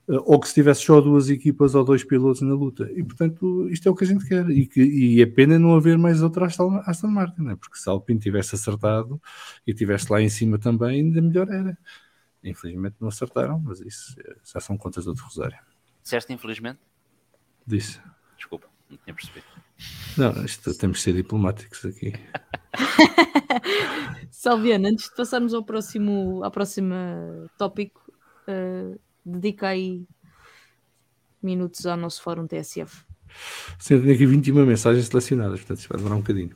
Eh, 0.09 0.19
ou 0.25 0.39
que 0.39 0.47
se 0.47 0.53
tivesse 0.53 0.83
só 0.83 1.01
duas 1.01 1.29
equipas 1.29 1.75
ou 1.75 1.83
dois 1.83 2.03
pilotos 2.03 2.41
na 2.41 2.53
luta. 2.53 2.89
E 2.95 3.03
portanto, 3.03 3.67
isto 3.69 3.87
é 3.87 3.91
o 3.91 3.95
que 3.95 4.03
a 4.03 4.07
gente 4.07 4.25
quer. 4.25 4.49
E, 4.49 4.65
que, 4.65 4.81
e 4.81 5.21
é 5.21 5.25
pena 5.25 5.59
não 5.59 5.75
haver 5.75 5.97
mais 5.97 6.21
outra 6.21 6.45
Aston, 6.45 6.81
Aston 6.85 7.07
Martin, 7.07 7.41
né? 7.41 7.55
porque 7.55 7.77
se 7.77 7.89
a 7.89 7.91
Alpine 7.91 8.19
tivesse 8.19 8.55
acertado 8.55 9.21
e 9.65 9.73
tivesse 9.73 10.11
lá 10.11 10.21
em 10.21 10.29
cima 10.29 10.57
também, 10.57 11.01
ainda 11.01 11.21
melhor 11.21 11.49
era. 11.49 11.77
Infelizmente 12.43 12.95
não 12.99 13.09
acertaram, 13.09 13.59
mas 13.59 13.79
isso 13.81 14.15
eh, 14.19 14.35
já 14.43 14.59
são 14.59 14.77
contas 14.77 15.05
do 15.05 15.09
outro 15.09 15.25
Rosário. 15.25 15.57
Disseste 16.07 16.31
infelizmente? 16.31 16.79
Disse. 17.65 17.99
Desculpa, 18.37 18.69
não 18.89 18.97
tinha 18.97 19.13
percebido. 19.13 19.45
Não, 20.17 20.45
isto, 20.45 20.73
temos 20.77 20.99
de 20.99 21.03
ser 21.03 21.13
diplomáticos 21.13 21.83
aqui. 21.83 22.13
Salviana, 24.31 24.87
antes 24.87 25.09
de 25.09 25.15
passarmos 25.17 25.53
ao 25.53 25.65
próximo, 25.65 26.41
ao 26.45 26.49
próximo 26.49 26.95
tópico, 27.57 28.09
uh, 28.47 28.97
dedica 29.25 29.67
aí 29.67 30.07
minutos 31.43 31.85
ao 31.85 31.97
nosso 31.97 32.21
fórum 32.21 32.47
TSF. 32.47 33.03
Sim, 33.79 34.01
tenho 34.01 34.13
aqui 34.13 34.25
21 34.25 34.65
mensagens 34.65 35.05
selecionadas, 35.05 35.59
portanto 35.59 35.79
isso 35.79 35.87
vai 35.89 35.97
demorar 35.97 36.15
um 36.15 36.19
bocadinho. 36.19 36.51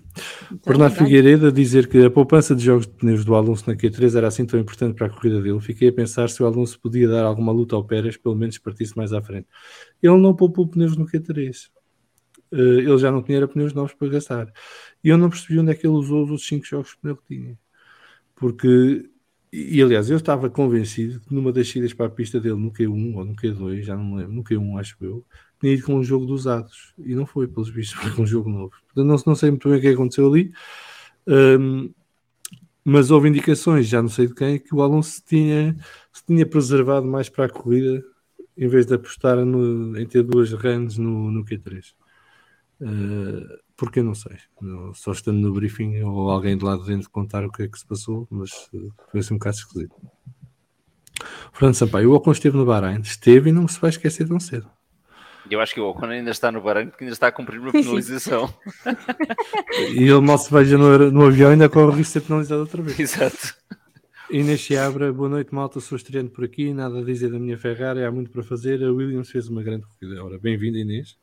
Então, 0.45 0.59
Bernardo 0.65 0.95
Figueiredo 0.95 1.47
a 1.47 1.51
dizer 1.51 1.87
que 1.87 2.03
a 2.03 2.09
poupança 2.09 2.55
de 2.55 2.63
jogos 2.63 2.87
de 2.87 2.93
pneus 2.93 3.23
do 3.23 3.35
Alonso 3.35 3.69
na 3.69 3.75
Q3 3.75 4.15
era 4.15 4.27
assim 4.27 4.45
tão 4.45 4.59
importante 4.59 4.95
para 4.95 5.07
a 5.07 5.09
corrida 5.09 5.41
dele. 5.41 5.59
Fiquei 5.59 5.89
a 5.89 5.93
pensar 5.93 6.29
se 6.29 6.41
o 6.41 6.45
Alonso 6.45 6.79
podia 6.79 7.07
dar 7.07 7.23
alguma 7.23 7.51
luta 7.51 7.75
ao 7.75 7.83
Pérez, 7.83 8.17
pelo 8.17 8.35
menos 8.35 8.57
partisse 8.57 8.95
mais 8.97 9.13
à 9.13 9.21
frente. 9.21 9.47
Ele 10.01 10.17
não 10.17 10.35
poupou 10.35 10.67
pneus 10.67 10.95
no 10.97 11.05
Q3. 11.05 11.69
Uh, 12.51 12.57
eh, 12.57 12.79
ele 12.79 12.97
já 12.97 13.11
não 13.11 13.21
tinha 13.21 13.47
pneus 13.47 13.73
novos 13.73 13.93
para 13.93 14.09
gastar. 14.09 14.51
E 15.03 15.09
eu 15.09 15.17
não 15.17 15.29
percebi 15.29 15.59
onde 15.59 15.71
é 15.71 15.75
que 15.75 15.85
ele 15.85 15.93
usou 15.93 16.23
os 16.23 16.29
outros 16.31 16.47
5 16.47 16.65
jogos 16.65 16.89
de 16.89 16.97
pneu 16.97 17.15
que 17.15 17.23
tinha. 17.27 17.57
Porque 18.35 19.09
e, 19.53 19.81
aliás, 19.81 20.09
eu 20.09 20.15
estava 20.15 20.49
convencido 20.49 21.19
que 21.19 21.33
numa 21.33 21.51
das 21.51 21.69
saídas 21.69 21.93
para 21.93 22.05
a 22.05 22.09
pista 22.09 22.39
dele 22.39 22.55
no 22.55 22.71
Q1 22.71 23.15
ou 23.17 23.25
no 23.25 23.35
Q2, 23.35 23.81
já 23.81 23.97
não 23.97 24.05
me 24.05 24.17
lembro, 24.17 24.33
no 24.33 24.43
Q1 24.43 24.79
acho 24.79 24.95
eu, 25.01 25.25
ido 25.63 25.85
com 25.85 25.95
um 25.95 26.03
jogo 26.03 26.25
de 26.25 26.31
usados 26.31 26.93
e 26.97 27.15
não 27.15 27.25
foi, 27.25 27.47
pelos 27.47 27.69
vistos, 27.69 27.97
foi 28.01 28.11
com 28.11 28.23
um 28.23 28.27
jogo 28.27 28.49
novo. 28.49 28.71
Portanto, 28.87 29.05
não, 29.05 29.15
não 29.25 29.35
sei 29.35 29.51
muito 29.51 29.69
bem 29.69 29.77
o 29.77 29.81
que 29.81 29.87
aconteceu 29.87 30.27
ali, 30.27 30.51
um, 31.27 31.93
mas 32.83 33.11
houve 33.11 33.29
indicações, 33.29 33.87
já 33.87 34.01
não 34.01 34.09
sei 34.09 34.27
de 34.27 34.33
quem, 34.33 34.59
que 34.59 34.73
o 34.73 34.81
Alonso 34.81 35.21
tinha, 35.25 35.77
se 36.11 36.25
tinha 36.25 36.45
preservado 36.45 37.05
mais 37.05 37.29
para 37.29 37.45
a 37.45 37.49
corrida 37.49 38.03
em 38.57 38.67
vez 38.67 38.85
de 38.85 38.95
apostar 38.95 39.37
no, 39.45 39.97
em 39.97 40.05
ter 40.05 40.23
duas 40.23 40.51
runs 40.51 40.97
no, 40.97 41.31
no 41.31 41.45
Q3. 41.45 41.93
Uh, 42.81 43.61
porque 43.77 43.99
eu 43.99 44.03
não 44.03 44.13
sei, 44.13 44.37
só 44.93 45.11
estando 45.11 45.39
no 45.39 45.53
briefing 45.53 46.01
ou 46.01 46.29
alguém 46.29 46.57
de 46.57 46.63
lá 46.63 46.75
dentro 46.77 47.09
contar 47.09 47.43
o 47.45 47.51
que 47.51 47.63
é 47.63 47.67
que 47.67 47.79
se 47.79 47.85
passou, 47.85 48.27
mas 48.29 48.51
uh, 48.73 48.93
foi 49.09 49.19
assim 49.19 49.33
um 49.33 49.37
bocado 49.37 49.57
esquisito. 49.57 49.95
Fernando 51.53 51.75
Sampaio, 51.75 52.11
o 52.11 52.15
Ocon 52.15 52.31
esteve 52.31 52.57
no 52.57 52.65
Bahrein, 52.65 53.01
esteve 53.01 53.49
e 53.49 53.53
não 53.53 53.67
se 53.67 53.79
vai 53.79 53.89
esquecer 53.89 54.27
tão 54.27 54.39
cedo. 54.39 54.69
Eu 55.51 55.59
acho 55.59 55.73
que 55.73 55.81
o 55.81 55.89
Ocon 55.89 56.05
ainda 56.05 56.31
está 56.31 56.51
no 56.51 56.61
Bahrein 56.61 56.87
porque 56.87 57.03
ainda 57.03 57.13
está 57.13 57.27
a 57.27 57.31
cumprir 57.31 57.59
uma 57.59 57.71
penalização. 57.73 58.53
e 59.93 60.03
ele 60.03 60.21
mal 60.21 60.37
se 60.37 60.51
veja 60.51 60.77
no, 60.77 61.11
no 61.11 61.25
avião 61.25 61.51
ainda 61.51 61.67
corre 61.67 61.87
o 61.87 61.89
risco 61.89 62.13
de 62.13 62.19
ser 62.19 62.21
penalizado 62.21 62.61
outra 62.61 62.81
vez. 62.81 62.99
Exato. 62.99 63.55
Inês 64.29 64.61
Chiabra, 64.61 65.11
boa 65.11 65.27
noite 65.27 65.53
malta, 65.53 65.81
sou 65.81 65.97
estreante 65.97 66.31
por 66.31 66.45
aqui, 66.45 66.73
nada 66.73 66.99
a 66.99 67.03
dizer 67.03 67.29
da 67.29 67.37
minha 67.37 67.57
Ferrari, 67.57 68.01
há 68.01 68.09
muito 68.09 68.31
para 68.31 68.41
fazer, 68.41 68.81
a 68.81 68.89
Williams 68.89 69.29
fez 69.29 69.49
uma 69.49 69.61
grande 69.61 69.85
corrida. 69.85 70.23
Ora, 70.23 70.39
bem-vinda 70.39 70.77
Inês. 70.77 71.17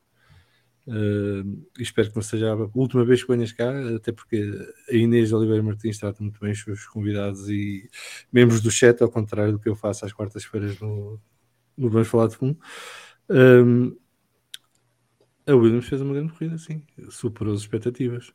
Uh, 0.87 1.67
espero 1.79 2.11
que 2.11 2.17
não 2.17 2.23
seja 2.23 2.53
a 2.53 2.69
última 2.75 3.07
vez 3.07 3.23
que 3.23 3.33
venhas 3.33 3.53
cá, 3.53 3.73
até 3.95 4.13
porque 4.13 4.51
a 4.91 4.95
Inês 4.95 5.33
Oliveira 5.33 5.63
Martins 5.63 5.99
trata 5.99 6.23
muito 6.23 6.39
bem 6.39 6.53
os 6.53 6.61
seus 6.63 6.87
convidados 6.87 7.49
e 7.49 7.89
membros 8.31 8.61
do 8.61 8.71
chat, 8.71 9.03
ao 9.03 9.11
contrário 9.11 9.53
do 9.53 9.59
que 9.59 9.71
eu 9.71 9.75
faço 9.75 10.05
às 10.05 10.13
quartas-feiras 10.13 10.79
no, 10.79 11.19
no 11.79 11.89
Vamos 11.89 12.09
Falar 12.09 12.29
de 12.29 12.37
Fundo. 12.37 12.59
Um, 13.31 13.97
a 15.49 15.55
Williams 15.55 15.87
fez 15.89 16.01
uma 16.01 16.15
grande 16.15 16.33
corrida, 16.33 16.59
sim, 16.59 16.83
superou 17.11 17.55
as 17.55 17.61
expectativas. 17.61 18.33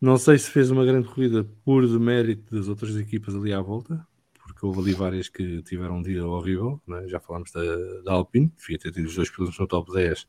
Não 0.00 0.16
sei 0.16 0.38
se 0.38 0.50
fez 0.50 0.70
uma 0.70 0.84
grande 0.84 1.08
corrida 1.08 1.44
por 1.64 1.86
demérito 1.86 2.54
das 2.54 2.68
outras 2.68 2.96
equipas 2.96 3.34
ali 3.34 3.52
à 3.52 3.60
volta, 3.60 4.06
porque 4.42 4.64
houve 4.64 4.80
ali 4.80 4.92
várias 4.92 5.28
que 5.28 5.62
tiveram 5.62 5.98
um 5.98 6.02
dia 6.02 6.24
horrível. 6.24 6.80
Né? 6.86 7.08
Já 7.08 7.18
falámos 7.20 7.50
da, 7.52 7.62
da 8.02 8.12
Alpine, 8.12 8.52
devia 8.58 8.78
ter 8.78 8.92
tido 8.92 9.06
os 9.06 9.14
dois 9.14 9.30
pilotos 9.30 9.58
no 9.58 9.66
top 9.66 9.92
10 9.92 10.26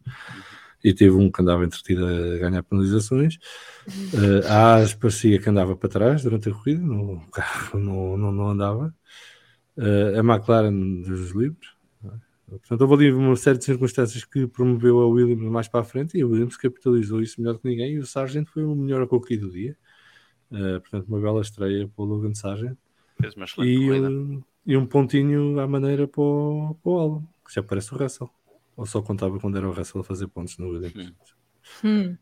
e 0.84 0.94
teve 0.94 1.16
um 1.16 1.32
que 1.32 1.42
andava 1.42 1.64
entretido 1.64 2.06
a 2.06 2.38
ganhar 2.38 2.64
penalizações. 2.64 3.36
Uh, 3.88 4.48
a 4.48 4.76
AS 4.76 4.94
parecia 4.94 5.40
que 5.40 5.50
andava 5.50 5.76
para 5.76 5.90
trás 5.90 6.24
durante 6.24 6.50
a 6.50 6.54
corrida, 6.54 6.82
no, 6.82 7.22
carro 7.32 7.78
não, 7.80 8.18
não, 8.18 8.32
não 8.32 8.50
andava. 8.50 8.94
Uh, 9.78 10.20
a 10.20 10.20
McLaren 10.20 11.02
dos 11.02 11.32
livros. 11.32 11.81
Portanto, 12.60 12.82
houve 12.82 13.06
ali 13.06 13.14
uma 13.14 13.36
série 13.36 13.58
de 13.58 13.64
circunstâncias 13.64 14.26
que 14.26 14.46
promoveu 14.48 15.00
a 15.00 15.08
Williams 15.08 15.50
mais 15.50 15.68
para 15.68 15.82
a 15.82 15.84
frente 15.84 16.18
e 16.18 16.22
a 16.22 16.28
Williams 16.28 16.58
capitalizou 16.58 17.22
isso 17.22 17.40
melhor 17.42 17.58
que 17.58 17.68
ninguém. 17.68 17.94
E 17.94 18.00
o 18.00 18.06
Sargent 18.06 18.48
foi 18.48 18.64
o 18.64 18.76
melhor 18.76 19.06
cookie 19.08 19.38
do 19.38 19.50
dia. 19.50 19.78
Uh, 20.52 20.82
portanto, 20.82 21.08
uma 21.08 21.20
bela 21.20 21.42
estreia 21.42 21.88
para 21.88 22.04
o 22.04 22.06
Logan 22.06 22.34
Sargent. 22.34 22.78
Fez 23.20 23.36
uma 23.36 23.46
e, 23.66 23.92
um, 23.92 24.44
e 24.66 24.76
um 24.76 24.86
pontinho 24.86 25.60
à 25.60 25.68
maneira 25.68 26.08
para 26.08 26.22
o, 26.22 26.76
para 26.84 26.92
o 26.92 26.98
álbum, 26.98 27.28
que 27.46 27.54
já 27.54 27.64
parece 27.64 27.94
o 27.94 27.98
Russell. 27.98 28.30
Ou 28.76 28.86
só 28.86 29.02
contava 29.02 29.40
quando 29.40 29.58
era 29.58 29.70
o 29.70 29.72
Russell 29.72 30.02
a 30.02 30.04
fazer 30.04 30.28
pontos 30.28 30.58
no 30.58 30.70
Williams? 30.70 31.14
Hum. 31.84 32.18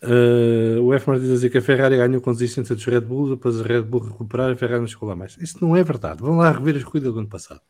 Uh, 0.00 0.80
o 0.80 0.94
F. 0.94 1.08
Martins 1.08 1.28
dizer 1.28 1.50
que 1.50 1.58
a 1.58 1.62
Ferrari 1.62 1.96
ganhou 1.96 2.20
com 2.20 2.32
desistência 2.32 2.74
dos 2.74 2.84
Red 2.84 3.00
Bull, 3.00 3.30
depois 3.30 3.60
a 3.60 3.64
Red 3.64 3.82
Bull 3.82 4.00
recuperar, 4.00 4.52
a 4.52 4.56
Ferrari 4.56 4.80
não 4.80 4.86
chegou 4.86 5.08
lá 5.08 5.16
mais. 5.16 5.36
Isso 5.40 5.58
não 5.60 5.74
é 5.74 5.82
verdade. 5.82 6.20
Vão 6.20 6.36
lá 6.36 6.52
rever 6.52 6.76
as 6.76 6.84
corridas 6.84 7.12
do 7.12 7.18
ano 7.18 7.28
passado. 7.28 7.60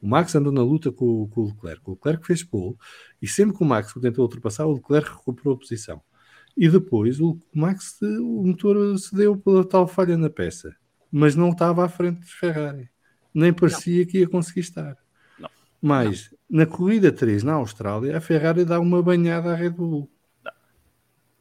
O 0.00 0.08
Max 0.08 0.34
andou 0.34 0.52
na 0.52 0.62
luta 0.62 0.90
com, 0.90 1.28
com 1.28 1.42
o 1.42 1.46
Leclerc. 1.46 1.82
O 1.84 1.92
Leclerc 1.92 2.26
fez 2.26 2.42
pole 2.42 2.74
e 3.22 3.28
sempre 3.28 3.56
que 3.56 3.62
o 3.62 3.66
Max 3.66 3.94
tentou 3.94 4.24
ultrapassar, 4.24 4.66
o 4.66 4.74
Leclerc 4.74 5.10
recuperou 5.10 5.54
a 5.54 5.58
posição. 5.58 6.02
E 6.56 6.68
depois 6.68 7.20
o 7.20 7.38
Max, 7.54 7.98
o 8.02 8.42
motor 8.44 8.98
cedeu 8.98 9.36
pela 9.36 9.64
tal 9.64 9.86
falha 9.86 10.16
na 10.16 10.30
peça, 10.30 10.74
mas 11.12 11.36
não 11.36 11.50
estava 11.50 11.84
à 11.84 11.88
frente 11.88 12.20
dos 12.20 12.32
Ferrari. 12.32 12.88
Nem 13.32 13.52
parecia 13.52 14.00
não. 14.00 14.06
que 14.06 14.18
ia 14.18 14.28
conseguir 14.28 14.60
estar. 14.60 14.96
Não. 15.38 15.50
Mas 15.80 16.30
não. 16.48 16.60
na 16.60 16.66
corrida 16.66 17.12
3 17.12 17.44
na 17.44 17.52
Austrália, 17.52 18.16
a 18.16 18.20
Ferrari 18.20 18.64
dá 18.64 18.80
uma 18.80 19.00
banhada 19.02 19.52
à 19.52 19.54
Red 19.54 19.70
Bull 19.70 20.10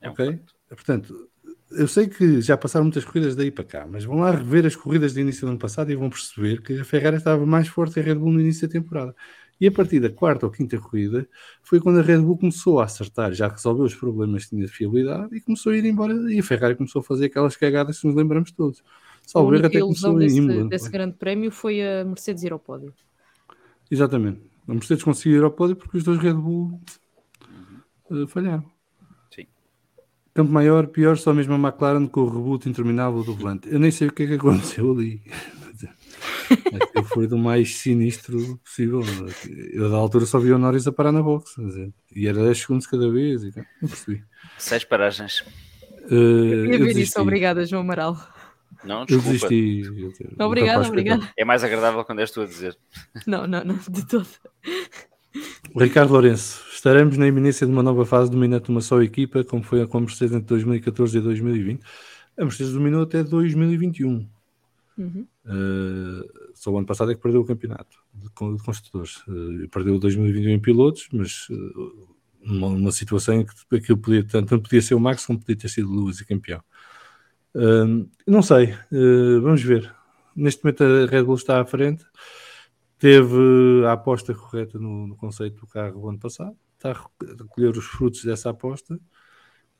é 0.06 0.10
ok? 0.10 0.30
Um 0.30 0.76
Portanto, 0.76 1.30
eu 1.72 1.88
sei 1.88 2.08
que 2.08 2.42
já 2.42 2.58
passaram 2.58 2.86
muitas 2.86 3.06
corridas 3.06 3.36
daí 3.36 3.52
para 3.52 3.64
cá, 3.64 3.88
mas 3.90 4.04
vão 4.04 4.20
lá 4.20 4.32
rever 4.32 4.66
as 4.66 4.76
corridas 4.76 5.14
de 5.14 5.22
início 5.22 5.46
do 5.46 5.52
ano 5.52 5.60
passado 5.60 5.92
e 5.92 5.96
vão 5.96 6.10
perceber 6.10 6.62
que 6.62 6.80
a 6.80 6.86
Ferrari 6.86 7.18
estava 7.18 7.46
mais 7.46 7.68
forte 7.68 7.96
que 7.96 8.00
a 8.00 8.04
Red 8.04 8.16
Bull 8.16 8.32
no 8.32 8.42
início 8.42 8.68
da 8.68 8.72
temporada. 8.72 9.16
E 9.60 9.68
a 9.68 9.72
partir 9.72 10.02
da 10.02 10.10
quarta 10.10 10.46
ou 10.46 10.52
quinta 10.52 10.78
corrida 10.78 11.28
foi 11.64 11.80
quando 11.80 12.00
a 12.00 12.02
Red 12.02 12.20
Bull 12.20 12.38
começou 12.38 12.80
a 12.80 12.84
acertar, 12.84 13.34
já 13.34 13.48
resolveu 13.48 13.86
os 13.86 13.96
problemas 13.96 14.44
que 14.44 14.50
tinha 14.50 14.66
de 14.66 14.72
fiabilidade 14.72 15.36
e 15.36 15.42
começou 15.42 15.72
a 15.72 15.78
ir 15.78 15.86
embora. 15.86 16.14
E 16.32 16.40
a 16.40 16.44
Ferrari 16.44 16.76
começou 16.76 17.00
a 17.00 17.04
fazer 17.04 17.26
aquelas 17.26 17.56
cagadas 17.56 18.00
que 18.00 18.08
nos 18.08 18.16
lembramos 18.16 18.52
todos. 18.52 18.84
Salvo 19.26 19.56
erro 19.56 19.66
até 19.66 19.80
começou 19.80 20.18
desse, 20.18 20.38
Imola, 20.38 20.70
desse 20.70 20.90
grande 20.90 21.16
prémio 21.16 21.52
foi 21.52 21.82
a 21.82 22.04
Mercedes 22.06 22.44
ir 22.44 22.52
ao 22.52 22.60
pódio. 22.60 22.94
Exatamente. 23.90 24.42
A 24.68 24.74
Mercedes 24.74 25.04
conseguiu 25.04 25.40
ir 25.40 25.44
ao 25.44 25.52
pódio 25.52 25.76
porque 25.76 25.98
os 25.98 26.04
dois 26.04 26.20
Red 26.20 26.34
Bull 26.34 26.80
uh, 28.12 28.28
falharam. 28.28 28.75
Campo 30.36 30.52
Maior, 30.52 30.88
pior, 30.88 31.18
só 31.18 31.34
mesmo 31.34 31.54
a 31.54 31.58
McLaren 31.58 32.08
com 32.08 32.20
o 32.20 32.30
reboot 32.30 32.68
interminável 32.68 33.24
do 33.24 33.34
volante. 33.34 33.70
Eu 33.72 33.80
nem 33.80 33.90
sei 33.90 34.10
o 34.10 34.12
que 34.12 34.24
é 34.24 34.28
que 34.28 34.34
aconteceu 34.34 34.92
ali. 34.92 35.22
Aquilo 36.76 37.04
foi 37.06 37.26
do 37.26 37.38
mais 37.38 37.78
sinistro 37.78 38.58
possível. 38.58 39.00
Eu, 39.72 39.90
da 39.90 39.96
altura, 39.96 40.26
só 40.26 40.38
vi 40.38 40.52
o 40.52 40.58
Norris 40.58 40.86
a 40.88 40.92
parar 40.92 41.14
na 41.14 41.24
box. 41.24 41.56
E 42.14 42.28
era 42.28 42.44
10 42.44 42.58
segundos 42.58 42.86
cada 42.86 43.10
vez. 43.10 43.44
E, 43.44 43.54
não 43.82 43.88
percebi. 43.88 44.26
Seis 44.58 44.84
paragens. 44.84 45.40
Uh, 46.12 46.14
eu 46.14 46.66
ia 46.66 46.80
ver 46.80 46.98
isso. 46.98 47.20
Obrigada, 47.22 47.66
João 47.66 47.84
Amaral. 47.84 48.18
Não, 48.84 49.06
desculpa. 49.06 49.30
Eu 49.30 49.50
desisti. 49.50 49.84
Obrigada, 50.38 50.86
obrigada. 50.86 51.30
É 51.38 51.46
mais 51.46 51.64
agradável 51.64 52.04
quando 52.04 52.20
és 52.20 52.30
tu 52.30 52.42
a 52.42 52.46
dizer. 52.46 52.78
Não, 53.26 53.48
não, 53.48 53.64
não, 53.64 53.80
de 53.90 54.06
todo. 54.06 54.28
Ricardo 55.76 56.12
Lourenço, 56.12 56.64
estaremos 56.72 57.18
na 57.18 57.28
iminência 57.28 57.66
de 57.66 57.74
uma 57.74 57.84
nova 57.84 58.06
fase 58.06 58.32
dominante 58.32 58.66
de 58.66 58.72
uma 58.72 58.82
só 58.82 59.02
equipa, 59.02 59.44
como 59.44 59.64
foi 59.64 59.86
com 59.88 59.98
a 59.98 60.02
Mercedes 60.02 60.34
entre 60.34 60.48
2014 60.48 61.18
e 61.18 61.22
2020. 61.22 61.84
A 62.38 62.44
Mercedes 62.44 62.74
dominou 62.74 63.04
até 63.04 63.24
2021. 63.24 64.28
Uhum. 64.98 65.28
Uh, 65.46 66.52
só 66.54 66.72
o 66.72 66.78
ano 66.78 66.88
passado 66.88 67.12
é 67.12 67.16
que 67.16 67.22
perdeu 67.22 67.42
o 67.42 67.46
campeonato 67.46 67.98
de, 68.14 68.28
de 68.28 68.64
construtores. 68.64 69.18
Uh, 69.28 69.68
perdeu 69.70 70.00
2021 70.00 70.52
em 70.52 70.60
pilotos, 70.60 71.08
mas 71.12 71.50
uh, 71.50 72.08
numa, 72.42 72.70
numa, 72.70 72.92
situação 72.92 73.36
em 73.36 73.46
que 73.46 73.76
aquilo 73.76 73.98
podia, 73.98 74.24
tanto 74.24 74.62
podia 74.62 74.82
ser 74.82 74.96
o 74.96 75.00
Max 75.00 75.26
como 75.26 75.40
podia 75.40 75.58
ter 75.58 75.70
sido 75.70 75.92
o 75.92 75.96
Lewis 75.96 76.20
e 76.22 76.26
campeão. 76.26 76.62
Uh, 77.54 78.10
não 78.26 78.42
sei, 78.42 78.74
vamos 79.42 79.62
ver. 79.62 79.94
Neste 80.36 80.64
momento 80.64 80.84
a 80.84 81.06
Red 81.06 81.24
Bull 81.24 81.36
está 81.36 81.62
à 81.62 81.66
frente 81.66 82.06
teve 83.06 83.86
a 83.86 83.92
aposta 83.92 84.34
correta 84.34 84.80
no, 84.80 85.06
no 85.06 85.16
conceito 85.16 85.60
do 85.60 85.68
carro 85.68 86.10
ano 86.10 86.18
passado, 86.18 86.58
está 86.76 86.90
a 86.90 86.94
recolher 87.44 87.78
os 87.78 87.86
frutos 87.86 88.24
dessa 88.24 88.50
aposta. 88.50 88.96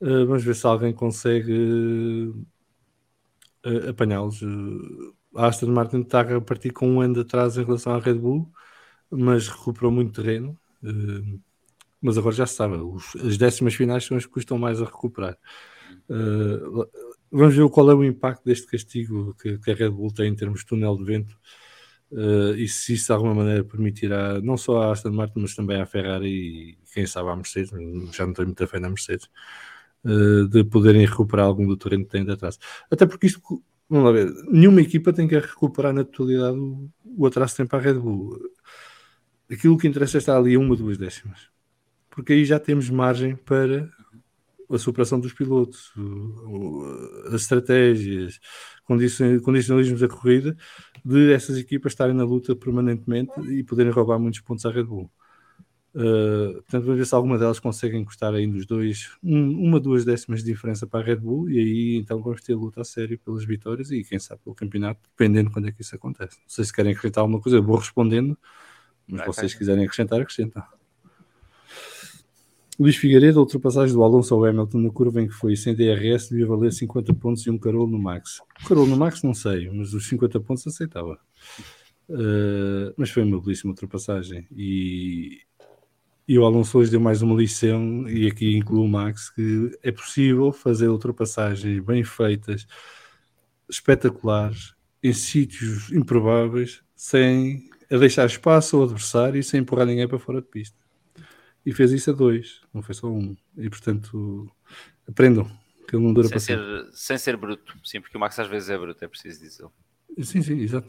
Uh, 0.00 0.24
vamos 0.24 0.44
ver 0.44 0.54
se 0.54 0.64
alguém 0.64 0.92
consegue 0.92 2.32
uh, 3.66 3.90
apanhá-los. 3.90 4.40
Uh, 4.42 5.12
a 5.34 5.48
Aston 5.48 5.72
Martin 5.72 6.02
está 6.02 6.20
a 6.20 6.40
partir 6.40 6.70
com 6.70 6.88
um 6.88 7.00
ano 7.00 7.14
de 7.14 7.20
atrás 7.22 7.58
em 7.58 7.64
relação 7.64 7.94
à 7.94 7.98
Red 7.98 8.14
Bull, 8.14 8.48
mas 9.10 9.48
recuperou 9.48 9.90
muito 9.90 10.22
terreno. 10.22 10.56
mas 12.00 12.16
agora 12.16 12.34
já 12.36 12.46
se 12.46 12.54
sabe, 12.54 12.76
os, 12.76 13.16
as 13.16 13.36
décimas 13.36 13.74
finais 13.74 14.04
são 14.04 14.16
as 14.16 14.24
que 14.24 14.30
custam 14.30 14.56
mais 14.56 14.80
a 14.80 14.84
recuperar. 14.84 15.36
vamos 17.28 17.56
ver 17.56 17.68
qual 17.70 17.90
é 17.90 17.94
o 17.94 18.04
impacto 18.04 18.44
deste 18.44 18.68
castigo 18.68 19.34
que, 19.34 19.58
que 19.58 19.70
a 19.72 19.74
Red 19.74 19.90
Bull 19.90 20.14
tem 20.14 20.28
em 20.28 20.36
termos 20.36 20.60
de 20.60 20.66
túnel 20.66 20.96
de 20.96 21.02
vento 21.02 21.36
Uh, 22.10 22.54
e 22.56 22.68
se 22.68 22.94
isso 22.94 23.06
de 23.06 23.12
alguma 23.12 23.34
maneira 23.34 23.64
permitirá, 23.64 24.40
não 24.40 24.56
só 24.56 24.82
à 24.82 24.92
Aston 24.92 25.10
Martin, 25.10 25.40
mas 25.40 25.54
também 25.54 25.80
à 25.80 25.86
Ferrari 25.86 26.28
e 26.28 26.78
quem 26.94 27.04
sabe 27.06 27.30
à 27.30 27.36
Mercedes, 27.36 27.70
já 28.12 28.24
não 28.24 28.32
tenho 28.32 28.48
muita 28.48 28.66
fé 28.66 28.78
na 28.78 28.88
Mercedes, 28.88 29.28
uh, 30.04 30.46
de 30.48 30.64
poderem 30.64 31.04
recuperar 31.04 31.46
algum 31.46 31.66
do 31.66 31.76
terreno 31.76 32.04
que 32.04 32.10
têm 32.10 32.24
de 32.24 32.30
atraso. 32.30 32.58
Até 32.90 33.06
porque 33.06 33.26
isto, 33.26 33.40
vamos 33.88 34.04
lá 34.04 34.12
ver, 34.12 34.32
nenhuma 34.50 34.80
equipa 34.80 35.12
tem 35.12 35.26
que 35.26 35.38
recuperar 35.38 35.92
na 35.92 36.04
totalidade 36.04 36.56
o, 36.58 36.88
o 37.04 37.26
atraso 37.26 37.52
que 37.52 37.56
tem 37.58 37.66
para 37.66 37.78
a 37.78 37.82
Red 37.82 37.94
Bull. 37.98 38.38
Aquilo 39.50 39.76
que 39.78 39.88
interessa 39.88 40.16
é 40.16 40.20
estar 40.20 40.36
ali 40.36 40.56
uma, 40.56 40.76
duas 40.76 40.96
décimas. 40.96 41.48
Porque 42.10 42.32
aí 42.32 42.44
já 42.44 42.58
temos 42.58 42.88
margem 42.88 43.36
para 43.36 43.90
a 44.70 44.78
superação 44.78 45.20
dos 45.20 45.32
pilotos, 45.32 45.92
as 47.28 47.42
estratégias, 47.42 48.40
condicionalismos 48.84 50.00
da 50.00 50.08
corrida, 50.08 50.56
de 51.04 51.32
essas 51.32 51.56
equipas 51.56 51.92
estarem 51.92 52.14
na 52.14 52.24
luta 52.24 52.54
permanentemente 52.56 53.32
e 53.50 53.62
poderem 53.62 53.92
roubar 53.92 54.18
muitos 54.18 54.40
pontos 54.40 54.64
à 54.66 54.70
Red 54.70 54.84
Bull. 54.84 55.10
Uh, 55.94 56.60
portanto, 56.60 56.84
vamos 56.84 56.98
ver 56.98 57.06
se 57.06 57.14
alguma 57.14 57.38
delas 57.38 57.58
consegue 57.58 57.96
encostar 57.96 58.34
aí 58.34 58.46
nos 58.46 58.66
dois, 58.66 59.10
um, 59.22 59.66
uma, 59.66 59.80
duas 59.80 60.04
décimas 60.04 60.44
de 60.44 60.52
diferença 60.52 60.86
para 60.86 61.00
a 61.00 61.02
Red 61.02 61.16
Bull, 61.16 61.48
e 61.48 61.58
aí 61.58 61.96
então 61.96 62.20
vamos 62.20 62.42
ter 62.42 62.54
luta 62.54 62.82
a 62.82 62.84
sério 62.84 63.18
pelas 63.18 63.46
vitórias 63.46 63.90
e 63.90 64.04
quem 64.04 64.18
sabe 64.18 64.42
pelo 64.42 64.54
campeonato, 64.54 65.00
dependendo 65.08 65.50
quando 65.50 65.68
é 65.68 65.72
que 65.72 65.80
isso 65.80 65.96
acontece. 65.96 66.36
Não 66.38 66.48
sei 66.48 66.66
se 66.66 66.72
querem 66.72 66.92
acrescentar 66.92 67.22
alguma 67.22 67.40
coisa, 67.40 67.56
eu 67.56 67.62
vou 67.62 67.78
respondendo, 67.78 68.36
mas 69.08 69.22
se 69.22 69.26
vocês 69.26 69.54
quiserem 69.54 69.84
acrescentar, 69.84 70.20
acrescentam. 70.20 70.62
Luís 72.78 72.96
Figueiredo, 72.96 73.38
a 73.38 73.42
ultrapassagem 73.42 73.94
do 73.94 74.02
Alonso 74.02 74.34
ao 74.34 74.44
Hamilton 74.44 74.78
na 74.78 74.90
curva 74.90 75.22
em 75.22 75.28
que 75.28 75.32
foi 75.32 75.56
sem 75.56 75.74
DRS 75.74 76.28
devia 76.28 76.46
valer 76.46 76.70
50 76.70 77.14
pontos 77.14 77.46
e 77.46 77.50
um 77.50 77.56
carolo 77.56 77.86
no 77.86 77.98
Max. 77.98 78.40
O 78.62 78.68
carolo 78.68 78.86
no 78.86 78.96
Max 78.98 79.22
não 79.22 79.32
sei, 79.32 79.70
mas 79.70 79.94
os 79.94 80.06
50 80.06 80.38
pontos 80.40 80.66
aceitava. 80.66 81.18
Uh, 82.08 82.92
mas 82.96 83.08
foi 83.10 83.22
uma 83.22 83.40
belíssima 83.40 83.72
ultrapassagem 83.72 84.46
e, 84.54 85.40
e 86.28 86.38
o 86.38 86.44
Alonso 86.44 86.78
hoje 86.78 86.90
deu 86.90 87.00
mais 87.00 87.20
uma 87.22 87.34
lição 87.34 88.08
e 88.08 88.28
aqui 88.28 88.56
incluo 88.56 88.84
o 88.84 88.88
Max 88.88 89.28
que 89.30 89.76
é 89.82 89.90
possível 89.90 90.52
fazer 90.52 90.88
ultrapassagens 90.88 91.82
bem 91.82 92.04
feitas, 92.04 92.66
espetaculares, 93.68 94.74
em 95.02 95.14
sítios 95.14 95.90
improváveis, 95.90 96.82
sem 96.94 97.70
a 97.90 97.96
deixar 97.96 98.26
espaço 98.26 98.76
ao 98.76 98.84
adversário 98.84 99.40
e 99.40 99.42
sem 99.42 99.60
empurrar 99.60 99.86
ninguém 99.86 100.06
para 100.06 100.18
fora 100.18 100.42
de 100.42 100.46
pista 100.46 100.85
e 101.66 101.72
fez 101.72 101.90
isso 101.90 102.10
a 102.10 102.12
dois, 102.12 102.60
não 102.72 102.80
foi 102.80 102.94
só 102.94 103.08
um. 103.08 103.36
E 103.58 103.68
portanto, 103.68 104.48
aprendam, 105.08 105.50
que 105.88 105.96
ele 105.96 106.04
não 106.04 106.14
dura 106.14 106.28
sem 106.28 106.36
para 106.36 106.40
ser, 106.40 106.88
Sem 106.92 107.18
ser 107.18 107.36
bruto, 107.36 107.74
sim, 107.84 108.00
porque 108.00 108.16
o 108.16 108.20
Max 108.20 108.38
às 108.38 108.46
vezes 108.46 108.70
é 108.70 108.78
bruto, 108.78 109.04
é 109.04 109.08
preciso 109.08 109.40
dizer. 109.40 109.66
Sim, 110.22 110.42
sim, 110.42 110.60
exato. 110.60 110.88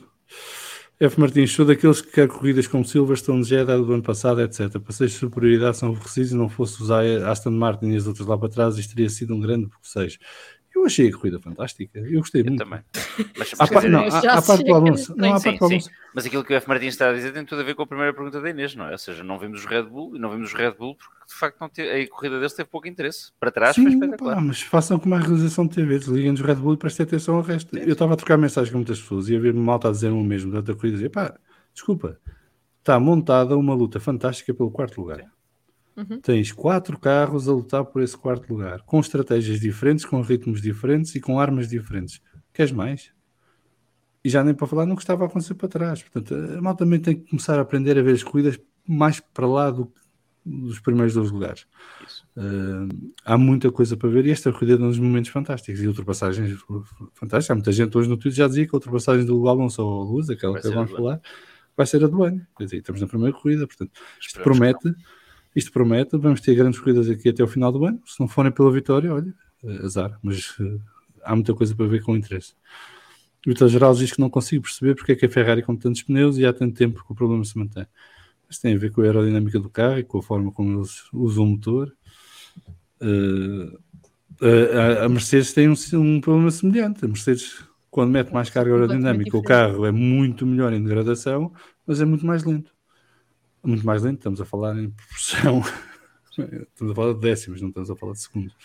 F. 0.99 1.19
Martins, 1.19 1.51
sou 1.51 1.63
daqueles 1.63 2.01
que 2.01 2.11
quer 2.11 2.27
corridas 2.27 2.65
como 2.67 2.83
Silverstone, 2.83 3.43
Jeddah 3.43 3.77
do 3.77 3.93
ano 3.93 4.01
passado, 4.01 4.41
etc. 4.41 4.79
Passeios 4.79 5.13
de 5.13 5.19
superioridade 5.19 5.77
são 5.77 5.89
aborrecidos 5.89 6.31
e 6.31 6.35
não 6.35 6.49
fosse 6.49 6.81
usar 6.81 7.03
Aston 7.27 7.51
Martin 7.51 7.91
e 7.91 7.95
as 7.95 8.07
outras 8.07 8.27
lá 8.27 8.35
para 8.35 8.49
trás, 8.49 8.77
isto 8.77 8.95
teria 8.95 9.09
sido 9.09 9.35
um 9.35 9.39
grande 9.39 9.67
bocejo. 9.67 10.17
Eu 10.77 10.85
achei 10.85 11.09
a 11.09 11.11
corrida 11.11 11.39
fantástica. 11.39 11.99
Eu 11.99 12.19
gostei 12.19 12.41
eu 12.41 12.45
muito. 12.45 12.63
também. 12.63 12.79
Mas, 13.35 13.53
há, 13.57 13.65
dizer, 13.65 13.89
não, 13.89 14.01
há, 14.01 14.19
há 14.19 14.41
parte 14.41 14.63
do 14.63 14.75
Alonso. 14.75 15.15
Não, 15.17 15.33
há 15.33 15.41
parte 15.41 15.57
do 15.57 15.65
Alonso. 15.65 15.89
Mas 16.13 16.25
aquilo 16.25 16.43
que 16.43 16.53
o 16.53 16.55
F. 16.55 16.69
Martins 16.69 16.93
está 16.93 17.09
a 17.09 17.13
dizer 17.13 17.33
tem 17.33 17.43
tudo 17.43 17.61
a 17.61 17.63
ver 17.63 17.73
com 17.73 17.81
a 17.81 17.87
primeira 17.87 18.13
pergunta 18.13 18.39
da 18.39 18.49
Inês, 18.49 18.75
não 18.75 18.87
é? 18.87 18.91
Ou 18.91 18.97
seja, 18.97 19.23
não 19.23 19.39
vimos 19.39 19.61
os 19.61 19.65
Red 19.65 19.83
Bull 19.83 20.15
e 20.15 20.19
não 20.19 20.29
vimos 20.29 20.53
os 20.53 20.53
Red 20.53 20.71
Bull 20.71 20.95
porque 20.95 21.25
de 21.27 21.33
facto 21.33 21.59
não 21.59 21.67
teve, 21.67 22.03
a 22.03 22.09
corrida 22.09 22.37
deles 22.37 22.53
teve 22.53 22.69
pouco 22.69 22.87
interesse. 22.87 23.31
Para 23.39 23.51
trás 23.51 23.75
sim, 23.75 23.83
foi 23.83 23.93
espetacular. 23.93 24.35
Pá, 24.35 24.41
mas 24.41 24.61
façam 24.61 24.99
como 24.99 25.15
a 25.15 25.19
realização 25.19 25.65
de 25.65 25.75
TV, 25.75 25.97
desliguem-nos 25.97 26.41
Red 26.41 26.55
Bull 26.55 26.75
e 26.75 26.77
prestem 26.77 27.05
atenção 27.05 27.35
ao 27.35 27.41
resto. 27.41 27.75
Eu 27.75 27.93
estava 27.93 28.13
a 28.13 28.17
trocar 28.17 28.37
mensagens 28.37 28.71
com 28.71 28.77
muitas 28.77 29.01
pessoas 29.01 29.29
e 29.29 29.35
a 29.35 29.39
ver-me 29.39 29.59
malta 29.59 29.89
a 29.89 29.91
dizer 29.91 30.09
o 30.09 30.23
mesmo 30.23 30.51
durante 30.51 30.71
a 30.71 30.75
corrida. 30.75 30.97
Dizia, 30.97 31.09
pá, 31.09 31.33
desculpa, 31.73 32.19
está 32.79 32.99
montada 32.99 33.57
uma 33.57 33.73
luta 33.73 33.99
fantástica 33.99 34.53
pelo 34.53 34.71
quarto 34.71 35.01
lugar. 35.01 35.19
Sim. 35.19 35.36
Uhum. 35.97 36.21
Tens 36.21 36.51
quatro 36.51 36.99
carros 36.99 37.49
a 37.49 37.51
lutar 37.51 37.83
por 37.83 38.03
esse 38.03 38.15
quarto 38.15 38.47
lugar, 38.53 38.83
com 38.83 38.99
estratégias 38.99 39.59
diferentes, 39.59 40.05
com 40.05 40.21
ritmos 40.21 40.61
diferentes 40.61 41.15
e 41.15 41.19
com 41.19 41.39
armas 41.39 41.67
diferentes. 41.67 42.21
Queres 42.53 42.71
mais? 42.71 43.11
E 44.23 44.29
já 44.29 44.43
nem 44.43 44.53
para 44.53 44.67
falar 44.67 44.85
no 44.85 44.95
que 44.95 45.01
estava 45.01 45.23
a 45.23 45.27
acontecer 45.27 45.55
para 45.55 45.67
trás. 45.67 46.03
Portanto, 46.03 46.35
a 46.35 46.61
malta 46.61 46.85
também 46.85 46.99
tem 46.99 47.15
que 47.15 47.29
começar 47.29 47.57
a 47.57 47.61
aprender 47.61 47.97
a 47.97 48.03
ver 48.03 48.13
as 48.13 48.21
corridas 48.21 48.59
mais 48.87 49.19
para 49.19 49.47
lá 49.47 49.71
do, 49.71 49.91
dos 50.45 50.79
primeiros 50.79 51.15
dois 51.15 51.31
lugares. 51.31 51.65
Uh, 52.35 53.11
há 53.25 53.35
muita 53.35 53.71
coisa 53.71 53.97
para 53.97 54.09
ver 54.09 54.27
e 54.27 54.31
esta 54.31 54.51
corrida 54.51 54.77
dá 54.77 54.85
uns 54.85 54.99
momentos 54.99 55.31
fantásticos 55.31 55.81
e 55.81 55.87
ultrapassagens 55.87 56.59
fantásticas. 57.15 57.49
Há 57.49 57.55
muita 57.55 57.71
gente 57.71 57.97
hoje 57.97 58.07
no 58.07 58.17
Twitter 58.17 58.37
já 58.37 58.47
dizia 58.47 58.67
que 58.67 58.75
a 58.75 58.77
ultrapassagem 58.77 59.25
do 59.25 59.47
Alonso 59.47 59.81
ao 59.81 60.03
Luz, 60.03 60.29
aquela 60.29 60.53
vai 60.53 60.61
que 60.61 60.69
vamos 60.69 60.91
falar, 60.91 61.19
vai 61.75 61.87
ser 61.87 62.03
a 62.03 62.07
do 62.07 62.23
ano. 62.23 62.45
Estamos 62.59 63.01
na 63.01 63.07
primeira 63.07 63.35
corrida, 63.35 63.65
portanto, 63.65 63.91
isto 64.19 64.37
Esperamos 64.37 64.59
promete. 64.59 64.95
Isto 65.55 65.71
promete, 65.71 66.17
vamos 66.17 66.41
ter 66.41 66.55
grandes 66.55 66.79
corridas 66.79 67.09
aqui 67.09 67.29
até 67.29 67.43
o 67.43 67.47
final 67.47 67.71
do 67.71 67.85
ano. 67.85 68.01
Se 68.05 68.19
não 68.19 68.27
forem 68.27 68.51
pela 68.51 68.71
vitória, 68.71 69.13
olha, 69.13 69.33
uh, 69.63 69.85
azar, 69.85 70.17
mas 70.21 70.57
uh, 70.59 70.79
há 71.23 71.35
muita 71.35 71.53
coisa 71.53 71.75
para 71.75 71.87
ver 71.87 72.01
com 72.01 72.15
interesse. 72.15 72.53
O 73.45 73.49
Vitor 73.49 73.69
Geral 73.69 73.93
diz 73.95 74.11
que 74.11 74.19
não 74.19 74.29
consigo 74.29 74.63
perceber 74.63 74.95
porque 74.95 75.13
é 75.13 75.15
que 75.15 75.25
a 75.25 75.29
Ferrari 75.29 75.61
com 75.61 75.75
tantos 75.75 76.03
pneus 76.03 76.37
e 76.37 76.45
há 76.45 76.51
tanto 76.51 76.75
tempo 76.75 77.03
que 77.05 77.11
o 77.11 77.15
problema 77.15 77.43
se 77.43 77.57
mantém. 77.57 77.85
Mas 78.47 78.59
tem 78.59 78.75
a 78.75 78.77
ver 78.77 78.91
com 78.91 79.01
a 79.01 79.05
aerodinâmica 79.05 79.59
do 79.59 79.69
carro 79.69 79.99
e 79.99 80.03
com 80.03 80.17
a 80.19 80.21
forma 80.21 80.51
como 80.51 80.79
eles 80.79 81.03
usam 81.13 81.43
o 81.43 81.47
motor. 81.47 81.93
Uh, 83.01 83.77
a, 84.41 85.05
a, 85.05 85.09
Mercedes 85.09 85.53
tem 85.53 85.67
um, 85.69 85.75
um, 85.93 86.21
problema 86.21 86.51
semelhante. 86.51 87.05
A 87.05 87.07
Mercedes, 87.07 87.63
quando 87.89 88.11
mete 88.11 88.31
mais 88.31 88.49
carga 88.49 88.71
aerodinâmica, 88.73 89.37
o 89.37 89.41
carro 89.41 89.85
é 89.85 89.91
muito 89.91 90.45
melhor 90.45 90.73
em 90.73 90.83
degradação, 90.83 91.51
mas 91.85 92.01
é 92.01 92.05
muito 92.05 92.25
mais 92.25 92.43
lento. 92.43 92.71
Muito 93.63 93.85
mais 93.85 94.03
lento, 94.03 94.17
estamos 94.17 94.39
a 94.39 94.45
falar 94.45 94.77
em 94.77 94.89
proporção. 94.89 95.61
estamos 96.37 96.91
a 96.91 96.95
falar 96.95 97.13
de 97.13 97.19
décimos, 97.19 97.61
não 97.61 97.69
estamos 97.69 97.89
a 97.89 97.95
falar 97.95 98.13
de 98.13 98.21
segundos. 98.21 98.55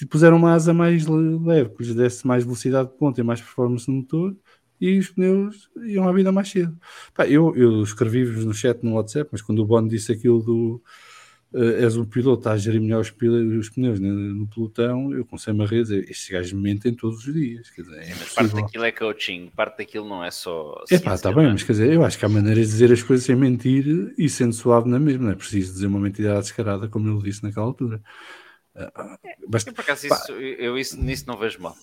E 0.00 0.04
puseram 0.04 0.36
uma 0.36 0.52
asa 0.52 0.74
mais 0.74 1.06
leve, 1.06 1.70
que 1.70 1.82
lhes 1.82 1.94
desse 1.94 2.26
mais 2.26 2.44
velocidade 2.44 2.90
de 2.90 2.96
ponta 2.96 3.20
e 3.20 3.24
mais 3.24 3.40
performance 3.40 3.88
no 3.88 3.96
motor, 3.98 4.36
e 4.80 4.98
os 4.98 5.08
pneus 5.08 5.70
iam 5.86 6.06
à 6.06 6.12
vida 6.12 6.30
mais 6.30 6.48
cedo. 6.50 6.76
Pá, 7.14 7.26
eu, 7.26 7.56
eu 7.56 7.82
escrevi-vos 7.82 8.44
no 8.44 8.52
chat 8.52 8.82
no 8.82 8.94
WhatsApp, 8.94 9.30
mas 9.32 9.40
quando 9.40 9.60
o 9.60 9.64
Bono 9.64 9.88
disse 9.88 10.12
aquilo 10.12 10.42
do 10.42 10.82
és 11.54 11.96
um 11.96 12.04
piloto, 12.04 12.40
está 12.40 12.52
a 12.52 12.56
gerir 12.56 12.80
melhor 12.80 13.00
os, 13.00 13.08
os 13.08 13.68
pneus 13.70 14.00
né, 14.00 14.08
no 14.08 14.46
pelotão, 14.46 15.12
eu 15.12 15.24
comecei-me 15.24 15.62
a 15.62 15.66
rir, 15.66 15.82
estes 16.08 16.28
gajos 16.28 16.52
mentem 16.52 16.92
todos 16.92 17.26
os 17.26 17.32
dias. 17.32 17.70
Quer 17.70 17.82
dizer, 17.82 17.98
é 17.98 18.14
mas 18.18 18.32
parte 18.34 18.54
daquilo 18.54 18.84
é 18.84 18.92
coaching, 18.92 19.50
parte 19.54 19.78
daquilo 19.78 20.08
não 20.08 20.22
é 20.24 20.30
só. 20.30 20.84
É 20.90 20.98
pá, 20.98 21.14
está 21.14 21.32
bem, 21.32 21.46
é? 21.46 21.52
mas 21.52 21.62
quer 21.62 21.72
dizer, 21.72 21.92
eu 21.92 22.04
acho 22.04 22.18
que 22.18 22.24
há 22.24 22.28
maneiras 22.28 22.66
de 22.66 22.72
dizer 22.72 22.92
as 22.92 23.02
coisas 23.02 23.24
sem 23.24 23.36
mentir 23.36 24.14
e 24.18 24.28
sendo 24.28 24.52
suave 24.52 24.88
na 24.88 24.98
mesma, 24.98 25.24
não 25.24 25.32
é 25.32 25.36
preciso 25.36 25.72
dizer 25.72 25.86
uma 25.86 26.00
mentira 26.00 26.40
descarada, 26.40 26.88
como 26.88 27.08
ele 27.08 27.22
disse 27.22 27.42
naquela 27.42 27.66
altura. 27.66 28.02
Basta, 29.48 29.70
eu, 29.70 29.74
por 29.74 29.80
acaso, 29.80 30.06
isso, 30.06 30.32
eu 30.32 30.76
isso, 30.76 31.00
nisso 31.00 31.24
não 31.26 31.38
vejo 31.38 31.60
mal. 31.60 31.74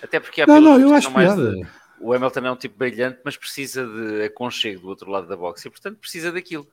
Até 0.00 0.20
porque 0.20 0.42
há 0.42 0.46
não, 0.46 0.60
não, 0.60 0.80
eu 0.80 0.94
acho 0.94 1.12
piada. 1.12 1.52
De 1.52 1.66
o 2.02 2.12
Hamilton 2.12 2.40
é 2.40 2.50
um 2.50 2.56
tipo 2.56 2.76
brilhante, 2.76 3.20
mas 3.24 3.36
precisa 3.36 3.86
de 3.86 4.24
aconchego 4.24 4.80
do 4.80 4.88
outro 4.88 5.08
lado 5.08 5.28
da 5.28 5.36
boxe 5.36 5.68
e, 5.68 5.70
portanto, 5.70 5.98
precisa 5.98 6.32
daquilo. 6.32 6.66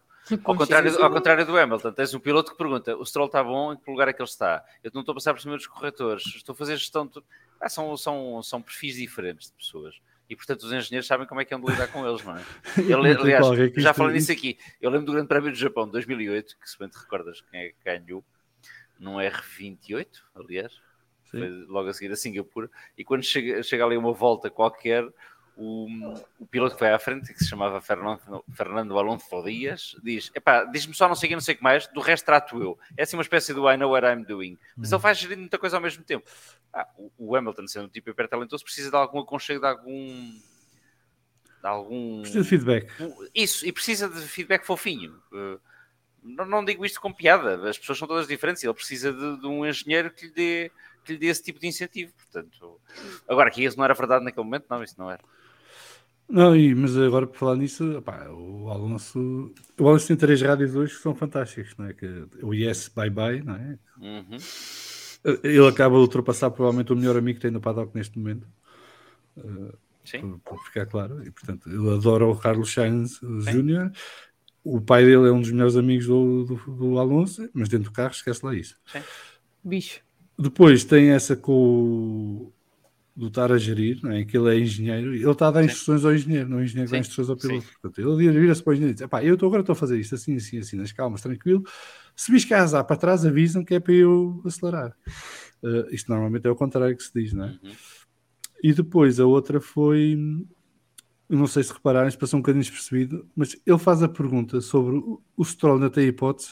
Ao 0.43 0.55
contrário, 0.55 1.03
ao 1.03 1.11
contrário 1.11 1.45
do 1.45 1.57
Hamilton, 1.57 1.91
tens 1.91 2.13
um 2.13 2.19
piloto 2.19 2.51
que 2.51 2.57
pergunta: 2.57 2.95
o 2.97 3.05
Stroll 3.05 3.27
está 3.27 3.43
bom, 3.43 3.73
em 3.73 3.77
que 3.77 3.89
lugar 3.89 4.07
é 4.07 4.13
que 4.13 4.21
ele 4.21 4.29
está? 4.29 4.63
Eu 4.83 4.91
não 4.93 5.01
estou 5.01 5.13
a 5.13 5.15
passar 5.15 5.33
por 5.33 5.41
cima 5.41 5.55
dos 5.55 5.67
corretores, 5.67 6.23
estou 6.35 6.53
a 6.53 6.55
fazer 6.55 6.77
gestão. 6.77 7.07
De... 7.07 7.21
Ah, 7.59 7.69
são, 7.69 7.95
são, 7.97 8.41
são 8.41 8.61
perfis 8.61 8.95
diferentes 8.95 9.47
de 9.47 9.53
pessoas 9.53 9.95
e 10.29 10.35
portanto 10.35 10.61
os 10.61 10.71
engenheiros 10.71 11.07
sabem 11.07 11.25
como 11.25 11.41
é 11.41 11.45
que 11.45 11.53
é 11.53 11.57
de 11.57 11.65
lidar 11.65 11.87
com 11.87 12.07
eles, 12.07 12.23
não 12.23 12.37
é? 12.37 12.43
Ele, 12.77 13.11
aliás, 13.11 13.47
já 13.75 13.93
falei 13.93 14.13
nisso 14.13 14.31
aqui. 14.31 14.59
Eu 14.79 14.91
lembro 14.91 15.07
do 15.07 15.11
Grande 15.13 15.27
Prémio 15.27 15.51
do 15.51 15.57
Japão 15.57 15.85
de 15.85 15.91
2008, 15.93 16.55
que 16.59 16.69
se 16.69 16.77
bem 16.77 16.87
te 16.87 16.97
recordas 16.99 17.41
quem 17.41 17.59
é 17.61 17.69
que 17.69 17.75
ganhou, 17.83 18.23
num 18.99 19.15
R28, 19.15 20.07
aliás, 20.35 20.79
foi 21.25 21.49
logo 21.67 21.89
a 21.89 21.93
seguir 21.93 22.11
a 22.11 22.15
Singapura, 22.15 22.69
e 22.95 23.03
quando 23.03 23.23
chega, 23.23 23.63
chega 23.63 23.83
ali 23.83 23.97
uma 23.97 24.13
volta 24.13 24.51
qualquer, 24.51 25.03
o, 25.59 25.87
o 26.39 26.45
piloto 26.47 26.75
que 26.75 26.79
foi 26.79 26.89
à 26.89 26.97
frente, 26.97 27.33
que 27.33 27.39
se 27.39 27.49
chamava 27.49 27.81
Fernando, 27.81 28.43
Fernando 28.53 28.97
Alonso 28.97 29.43
Dias, 29.43 29.93
diz: 30.01 30.31
diz-me 30.71 30.93
só 30.93 31.09
não 31.09 31.15
sei 31.15 31.27
o 31.27 31.29
que, 31.29 31.35
não 31.35 31.41
sei 31.41 31.55
que 31.55 31.61
mais, 31.61 31.85
do 31.87 31.99
resto 31.99 32.25
trato 32.25 32.61
eu. 32.63 32.79
É 32.95 33.03
assim 33.03 33.17
uma 33.17 33.21
espécie 33.21 33.53
do 33.53 33.69
I 33.69 33.75
know 33.75 33.91
what 33.91 34.07
I'm 34.07 34.23
doing. 34.23 34.57
Mas 34.77 34.91
hum. 34.91 34.95
ele 34.95 35.01
faz 35.01 35.17
gerir 35.17 35.37
muita 35.37 35.57
coisa 35.57 35.75
ao 35.75 35.83
mesmo 35.83 36.01
tempo. 36.03 36.25
Ah, 36.71 36.87
o, 36.97 37.11
o, 37.17 37.35
Hamilton, 37.35 37.67
sendo 37.67 37.85
um 37.87 37.89
tipo 37.89 38.09
hiper 38.09 38.29
talentoso, 38.29 38.63
precisa 38.63 38.89
de 38.89 38.95
algum 38.95 39.19
aconchego, 39.19 39.59
de 39.59 39.67
algum. 39.67 40.39
De 41.61 41.67
algum... 41.67 42.21
Precisa 42.21 42.43
de 42.43 42.49
feedback. 42.49 42.89
Isso, 43.35 43.67
e 43.67 43.73
precisa 43.73 44.07
de 44.07 44.21
feedback 44.21 44.65
fofinho. 44.65 45.21
Uh, 45.29 45.59
não, 46.23 46.45
não, 46.45 46.63
digo 46.63 46.85
isto 46.85 47.01
com 47.01 47.11
piada, 47.11 47.69
as 47.69 47.77
pessoas 47.77 47.97
são 47.97 48.07
todas 48.07 48.27
diferentes. 48.29 48.63
Ele 48.63 48.73
precisa 48.73 49.11
de, 49.11 49.41
de 49.41 49.45
um 49.45 49.65
engenheiro 49.65 50.09
que 50.09 50.27
lhe, 50.27 50.31
dê, 50.31 50.71
que 51.03 51.11
lhe 51.11 51.19
dê 51.19 51.27
esse 51.27 51.43
tipo 51.43 51.59
de 51.59 51.67
incentivo. 51.67 52.13
Portanto, 52.13 52.79
agora 53.27 53.51
que 53.51 53.61
isso 53.61 53.77
não 53.77 53.83
era 53.83 53.93
verdade 53.93 54.23
naquele 54.23 54.45
momento, 54.45 54.67
não, 54.69 54.81
isso 54.81 54.95
não 54.97 55.11
era. 55.11 55.21
Não, 56.29 56.55
e, 56.55 56.75
mas 56.75 56.95
agora 56.95 57.25
por 57.25 57.37
falar 57.37 57.55
nisso, 57.55 57.97
opá, 57.97 58.29
o 58.29 58.69
Alonso. 58.69 59.51
O 59.79 59.87
Alonso 59.87 60.07
tem 60.07 60.15
três 60.15 60.41
rádios 60.41 60.75
hoje 60.75 60.95
que 60.95 61.01
são 61.01 61.15
fantásticos, 61.15 61.75
não 61.75 61.87
é? 61.87 61.93
Que, 61.93 62.25
o 62.43 62.53
Yes 62.53 62.89
Bye 62.89 63.09
Bye, 63.09 63.41
não 63.41 63.55
é? 63.55 63.79
Uhum. 63.99 64.37
Ele 65.43 65.67
acaba 65.67 65.95
de 65.95 66.01
ultrapassar 66.01 66.51
provavelmente 66.51 66.93
o 66.93 66.95
melhor 66.95 67.17
amigo 67.17 67.37
que 67.37 67.41
tem 67.41 67.51
no 67.51 67.59
paddock 67.59 67.95
neste 67.95 68.17
momento. 68.17 68.47
Uh, 69.35 69.73
Sim. 70.05 70.39
Para 70.43 70.57
ficar 70.59 70.85
claro. 70.85 71.25
E 71.25 71.31
portanto, 71.31 71.67
ele 71.67 71.89
adora 71.93 72.27
o 72.27 72.35
Carlos 72.37 72.71
Sainz 72.71 73.19
Jr. 73.21 73.91
O 74.63 74.79
pai 74.79 75.03
dele 75.03 75.27
é 75.27 75.31
um 75.31 75.41
dos 75.41 75.51
melhores 75.51 75.75
amigos 75.75 76.05
do, 76.05 76.45
do, 76.45 76.55
do 76.75 76.99
Alonso, 76.99 77.49
mas 77.53 77.69
dentro 77.69 77.89
do 77.89 77.93
carro 77.93 78.11
esquece 78.11 78.45
lá 78.45 78.53
isso. 78.55 78.77
Sim. 78.85 79.01
Bicho. 79.63 80.01
Depois 80.37 80.85
tem 80.85 81.09
essa 81.09 81.35
com 81.35 82.51
do 83.19 83.27
estar 83.27 83.51
a 83.51 83.57
gerir, 83.57 83.99
não 84.01 84.11
é? 84.13 84.23
que 84.23 84.37
ele 84.37 84.55
é 84.55 84.59
engenheiro, 84.61 85.13
ele 85.13 85.29
está 85.29 85.49
a 85.49 85.51
dar 85.51 85.61
instruções 85.61 86.05
ao 86.05 86.15
engenheiro, 86.15 86.47
não 86.47 86.59
é 86.59 86.61
o 86.61 86.63
engenheiro 86.63 86.87
que 86.89 86.95
dá 86.95 86.99
instruções 86.99 87.29
ao 87.29 87.35
piloto. 87.35 87.67
Portanto, 87.81 87.99
ele 87.99 88.31
vira-se 88.31 88.63
para 88.63 88.71
o 88.71 88.73
engenheiro 88.73 88.97
e 88.97 89.05
diz: 89.05 89.23
eu 89.23 89.37
tô, 89.37 89.47
agora 89.47 89.59
estou 89.59 89.73
a 89.73 89.75
fazer 89.75 89.99
isto 89.99 90.15
assim, 90.15 90.37
assim, 90.37 90.57
assim, 90.57 90.77
nas 90.77 90.93
calmas, 90.93 91.21
tranquilo. 91.21 91.61
Se 92.15 92.31
que 92.47 92.53
azar 92.53 92.85
para 92.85 92.95
trás, 92.95 93.25
avisam 93.25 93.65
que 93.65 93.75
é 93.75 93.79
para 93.81 93.93
eu 93.93 94.41
acelerar. 94.45 94.95
Uh, 95.61 95.93
isto 95.93 96.09
normalmente 96.09 96.47
é 96.47 96.49
o 96.49 96.55
contrário 96.55 96.95
que 96.95 97.03
se 97.03 97.11
diz, 97.13 97.33
não 97.33 97.43
é? 97.43 97.59
Uhum. 97.61 97.71
E 98.63 98.73
depois 98.73 99.19
a 99.19 99.25
outra 99.25 99.59
foi, 99.59 100.17
não 101.27 101.45
sei 101.45 101.63
se 101.63 101.73
repararam, 101.73 102.07
isto 102.07 102.19
passou 102.19 102.37
um 102.37 102.41
bocadinho 102.41 102.63
despercebido, 102.63 103.27
mas 103.35 103.57
ele 103.65 103.79
faz 103.79 104.01
a 104.01 104.07
pergunta 104.07 104.61
sobre 104.61 104.95
o, 104.95 105.21
o 105.35 105.43
Stroll 105.43 105.75
ainda 105.75 105.89
tem 105.89 106.07
hipótese. 106.07 106.51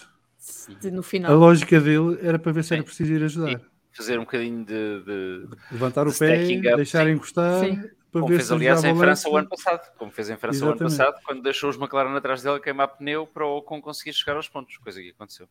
No 0.91 1.01
final. 1.01 1.31
A 1.31 1.35
lógica 1.35 1.79
dele 1.79 2.17
era 2.21 2.37
para 2.37 2.51
ver 2.51 2.65
se 2.65 2.73
era 2.73 2.83
preciso 2.83 3.13
ir 3.13 3.23
ajudar 3.23 3.61
fazer 3.97 4.19
um 4.19 4.23
bocadinho 4.23 4.63
de, 4.63 5.03
de 5.03 5.47
levantar 5.71 6.07
o 6.07 6.11
de 6.11 6.19
pé, 6.19 6.43
up, 6.43 6.61
deixar 6.75 7.05
sim. 7.05 7.11
encostar. 7.11 7.65
Sim. 7.65 7.81
Para 8.11 8.21
como 8.21 8.27
ver 8.27 8.37
fez, 8.37 8.51
aliás, 8.51 8.83
em 8.83 8.95
França 8.95 9.29
o 9.29 9.35
ano 9.35 9.49
passado. 9.49 9.91
Como 9.97 10.11
fez 10.11 10.29
em 10.29 10.37
França 10.37 10.57
Exatamente. 10.57 10.81
o 10.81 10.85
ano 10.85 10.97
passado, 10.97 11.23
quando 11.25 11.43
deixou 11.43 11.69
os 11.69 11.77
McLaren 11.77 12.15
atrás 12.15 12.41
dele 12.41 12.59
queimar 12.59 12.87
pneu 12.89 13.27
para 13.27 13.45
o 13.45 13.61
conseguir 13.61 14.13
chegar 14.13 14.37
aos 14.37 14.47
pontos, 14.47 14.77
coisa 14.77 15.01
que 15.01 15.09
aconteceu. 15.09 15.47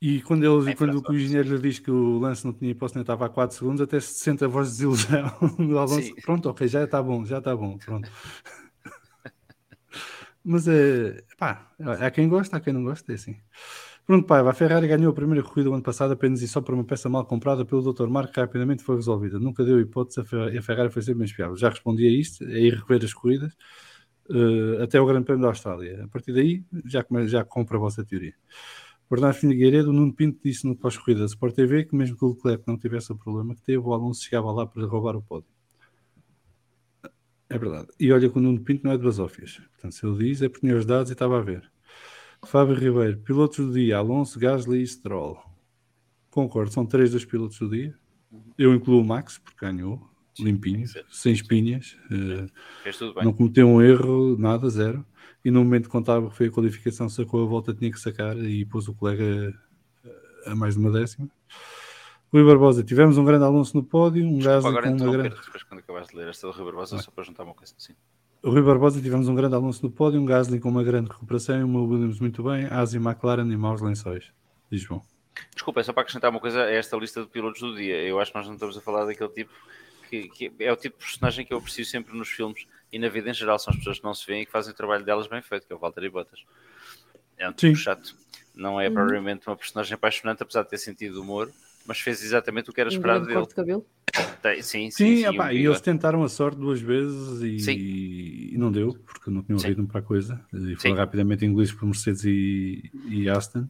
E 0.00 0.20
quando, 0.20 0.44
ele, 0.44 0.74
quando 0.74 1.02
o 1.08 1.14
engenheiro 1.14 1.56
lhe 1.56 1.62
diz 1.62 1.78
que 1.78 1.90
o 1.90 2.18
lance 2.18 2.44
não 2.44 2.52
tinha 2.52 2.72
hipótese, 2.72 2.96
nem 2.96 3.02
estava 3.02 3.24
a 3.24 3.28
4 3.30 3.56
segundos, 3.56 3.80
até 3.80 3.98
se 4.00 4.18
sente 4.18 4.44
a 4.44 4.48
voz 4.48 4.66
de 4.66 4.72
desilusão 4.74 5.32
do 5.56 5.78
Alonso. 5.78 6.02
Sim. 6.02 6.14
Pronto, 6.16 6.50
ok, 6.50 6.68
já 6.68 6.84
está 6.84 7.02
bom, 7.02 7.24
já 7.24 7.38
está 7.38 7.56
bom, 7.56 7.78
pronto. 7.78 8.10
Mas 10.44 10.68
é, 10.68 11.24
pá, 11.38 11.72
há 12.00 12.10
quem 12.10 12.28
gosta, 12.28 12.58
há 12.58 12.60
quem 12.60 12.74
não 12.74 12.84
gosta, 12.84 13.12
é 13.12 13.14
assim. 13.14 13.40
Pronto, 14.06 14.26
pai, 14.26 14.46
a 14.46 14.52
Ferrari 14.52 14.86
ganhou 14.86 15.10
a 15.10 15.14
primeira 15.14 15.42
corrida 15.42 15.70
do 15.70 15.74
ano 15.74 15.82
passado 15.82 16.12
apenas 16.12 16.42
e 16.42 16.48
só 16.48 16.60
por 16.60 16.74
uma 16.74 16.84
peça 16.84 17.08
mal 17.08 17.24
comprada 17.24 17.64
pelo 17.64 17.80
Dr. 17.90 18.06
Marco 18.06 18.34
que 18.34 18.40
rapidamente 18.40 18.82
foi 18.82 18.96
resolvida. 18.96 19.38
Nunca 19.38 19.64
deu 19.64 19.80
hipótese 19.80 20.20
e 20.52 20.58
a 20.58 20.62
Ferrari 20.62 20.90
foi 20.90 21.00
sempre 21.00 21.20
bem 21.20 21.24
espiada. 21.24 21.56
Já 21.56 21.70
respondi 21.70 22.06
a 22.06 22.10
isto, 22.10 22.44
é 22.44 22.58
ir 22.60 22.74
rever 22.74 23.02
as 23.02 23.14
corridas 23.14 23.54
uh, 24.28 24.82
até 24.82 25.00
o 25.00 25.06
Grande 25.06 25.24
Prêmio 25.24 25.42
da 25.42 25.48
Austrália. 25.48 26.04
A 26.04 26.08
partir 26.08 26.34
daí, 26.34 26.62
já, 26.84 27.02
já 27.26 27.44
compro 27.44 27.78
a 27.78 27.80
vossa 27.80 28.04
teoria. 28.04 28.34
Bernardo 29.10 29.36
Figueiredo, 29.36 29.92
Nuno 29.92 30.12
Pinto 30.12 30.38
disse 30.44 30.66
no 30.66 30.76
pós-corrida 30.76 31.20
da 31.20 31.26
Sport 31.26 31.54
TV 31.54 31.84
que 31.84 31.96
mesmo 31.96 32.16
que 32.16 32.24
o 32.26 32.28
Leclerc 32.28 32.64
não 32.66 32.76
tivesse 32.76 33.10
o 33.10 33.16
problema 33.16 33.54
que 33.54 33.62
teve, 33.62 33.78
o 33.78 33.92
Alonso 33.94 34.22
chegava 34.22 34.52
lá 34.52 34.66
para 34.66 34.84
roubar 34.86 35.16
o 35.16 35.22
pódio. 35.22 35.48
É 37.48 37.58
verdade. 37.58 37.88
E 37.98 38.12
olha 38.12 38.28
que 38.28 38.36
o 38.36 38.40
Nuno 38.40 38.60
Pinto 38.60 38.84
não 38.84 38.92
é 38.92 38.98
de 38.98 39.04
basófias. 39.04 39.62
Portanto, 39.72 39.94
se 39.94 40.06
ele 40.06 40.18
diz, 40.18 40.42
é 40.42 40.48
porque 40.48 40.66
tinha 40.66 40.76
os 40.76 40.84
dados 40.84 41.10
e 41.10 41.14
estava 41.14 41.38
a 41.38 41.42
ver. 41.42 41.73
Fábio 42.44 42.74
Ribeiro, 42.74 43.18
pilotos 43.18 43.66
do 43.66 43.72
dia, 43.72 43.98
Alonso, 43.98 44.38
Gasly 44.38 44.82
e 44.82 44.86
Stroll. 44.86 45.38
Concordo, 46.30 46.72
são 46.72 46.84
três 46.84 47.12
dos 47.12 47.24
pilotos 47.24 47.58
do 47.58 47.70
dia. 47.70 47.94
Eu 48.58 48.74
incluo 48.74 49.00
o 49.00 49.04
Max, 49.04 49.38
porque 49.38 49.64
ganhou, 49.64 50.00
limpinho, 50.38 50.86
sem 51.10 51.32
espinhas. 51.32 51.96
Uh, 52.10 52.50
não 53.22 53.32
cometeu 53.32 53.68
um 53.68 53.80
erro, 53.80 54.36
nada, 54.38 54.68
zero. 54.68 55.04
E 55.44 55.50
no 55.50 55.62
momento 55.62 55.88
contábil 55.88 56.30
foi 56.30 56.46
a 56.46 56.50
qualificação, 56.50 57.08
sacou 57.08 57.42
a 57.42 57.46
volta, 57.46 57.74
tinha 57.74 57.90
que 57.90 58.00
sacar 58.00 58.36
e 58.38 58.64
pôs 58.64 58.88
o 58.88 58.94
colega 58.94 59.54
a 60.46 60.54
mais 60.54 60.74
de 60.74 60.80
uma 60.80 60.90
décima. 60.90 61.28
Rui 62.32 62.44
Barbosa, 62.44 62.82
tivemos 62.82 63.16
um 63.16 63.24
grande 63.24 63.44
Alonso 63.44 63.76
no 63.76 63.84
pódio, 63.84 64.26
um 64.26 64.38
Gasly 64.38 64.62
com 64.62 64.68
uma 64.68 64.80
grande... 64.80 65.28
Depois 65.28 65.62
quando 65.62 65.80
acabaste 65.80 66.12
de 66.12 66.18
ler 66.18 66.28
esta 66.28 66.46
do 66.48 66.52
Rui 66.52 66.64
Barbosa, 66.64 66.98
só 66.98 67.10
para 67.10 67.22
juntar 67.22 67.44
uma 67.44 67.54
coisa 67.54 67.74
assim. 67.78 67.94
O 68.44 68.50
Rui 68.50 68.60
Barbosa 68.60 69.00
tivemos 69.00 69.26
um 69.26 69.34
grande 69.34 69.54
Alonso 69.54 69.82
no 69.82 69.90
pódio, 69.90 70.20
um 70.20 70.26
Gasly 70.26 70.60
com 70.60 70.68
uma 70.68 70.84
grande 70.84 71.08
recuperação 71.08 71.58
e 71.58 71.64
uma 71.64 71.80
Williams 71.80 72.20
muito 72.20 72.42
bem, 72.42 72.66
Asi 72.66 72.98
McLaren 72.98 73.50
e 73.50 73.56
maus 73.56 73.80
lençóis. 73.80 74.30
Diz 74.70 74.84
bom. 74.84 75.02
Desculpa, 75.54 75.80
é 75.80 75.82
só 75.82 75.94
para 75.94 76.02
acrescentar 76.02 76.30
uma 76.30 76.38
coisa 76.38 76.62
a 76.62 76.70
esta 76.70 76.94
lista 76.98 77.22
de 77.22 77.28
pilotos 77.28 77.62
do 77.62 77.74
dia. 77.74 78.02
Eu 78.02 78.20
acho 78.20 78.30
que 78.30 78.36
nós 78.36 78.46
não 78.46 78.52
estamos 78.52 78.76
a 78.76 78.82
falar 78.82 79.06
daquele 79.06 79.30
tipo 79.30 79.50
que, 80.10 80.28
que, 80.28 80.52
é 80.58 80.70
o 80.70 80.76
tipo 80.76 80.98
de 80.98 81.06
personagem 81.06 81.46
que 81.46 81.54
eu 81.54 81.56
aprecio 81.56 81.86
sempre 81.86 82.14
nos 82.14 82.28
filmes 82.28 82.66
e 82.92 82.98
na 82.98 83.08
vida 83.08 83.30
em 83.30 83.32
geral. 83.32 83.58
São 83.58 83.72
as 83.72 83.78
pessoas 83.78 83.98
que 83.98 84.04
não 84.04 84.12
se 84.12 84.26
veem 84.26 84.42
e 84.42 84.44
que 84.44 84.52
fazem 84.52 84.74
o 84.74 84.76
trabalho 84.76 85.06
delas 85.06 85.26
bem 85.26 85.40
feito, 85.40 85.66
que 85.66 85.72
é 85.72 85.76
o 85.76 85.78
Walter 85.78 86.04
e 86.04 86.10
Bottas. 86.10 86.44
É 87.38 87.48
um 87.48 87.52
tipo 87.54 87.74
Sim. 87.74 87.82
chato. 87.82 88.14
Não 88.54 88.78
é 88.78 88.88
uhum. 88.88 88.94
propriamente 88.94 89.46
uma 89.46 89.56
personagem 89.56 89.94
apaixonante, 89.94 90.42
apesar 90.42 90.64
de 90.64 90.68
ter 90.68 90.76
sentido 90.76 91.18
humor, 91.22 91.50
mas 91.86 92.00
fez 92.00 92.22
exatamente 92.22 92.70
o 92.70 92.72
que 92.72 92.80
era 92.80 92.90
esperado 92.90 93.24
um 93.24 93.28
dele. 93.28 93.46
De 93.46 93.54
cabelo. 93.54 93.86
Tem, 94.40 94.62
sim, 94.62 94.90
sim. 94.90 94.90
sim, 94.90 95.16
sim 95.16 95.26
opa, 95.26 95.52
e 95.52 95.64
eles 95.64 95.80
tentaram 95.80 96.22
a 96.22 96.28
sorte 96.28 96.58
duas 96.58 96.80
vezes 96.80 97.42
e, 97.42 98.52
e 98.52 98.58
não 98.58 98.70
deu, 98.70 98.94
porque 99.04 99.30
não 99.30 99.42
tinham 99.42 99.58
ouvido 99.58 99.86
para 99.86 100.00
a 100.00 100.02
coisa. 100.02 100.44
E 100.52 100.76
foram 100.76 100.94
rapidamente 100.94 101.44
engolidos 101.44 101.72
por 101.72 101.86
Mercedes 101.86 102.24
e, 102.24 102.90
e 103.08 103.28
Aston. 103.28 103.66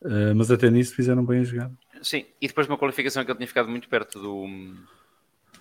Uh, 0.00 0.34
mas 0.34 0.50
até 0.50 0.70
nisso 0.70 0.94
fizeram 0.94 1.24
bem 1.24 1.40
a 1.40 1.44
jogada. 1.44 1.76
Sim, 2.00 2.24
e 2.40 2.46
depois 2.46 2.66
de 2.66 2.72
uma 2.72 2.78
qualificação 2.78 3.24
que 3.24 3.30
ele 3.30 3.38
tinha 3.38 3.48
ficado 3.48 3.68
muito 3.68 3.88
perto 3.88 4.20
do 4.20 4.46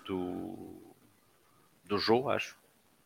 do, 0.07 0.95
do 1.85 1.97
jogo, 1.97 2.29
acho. 2.29 2.55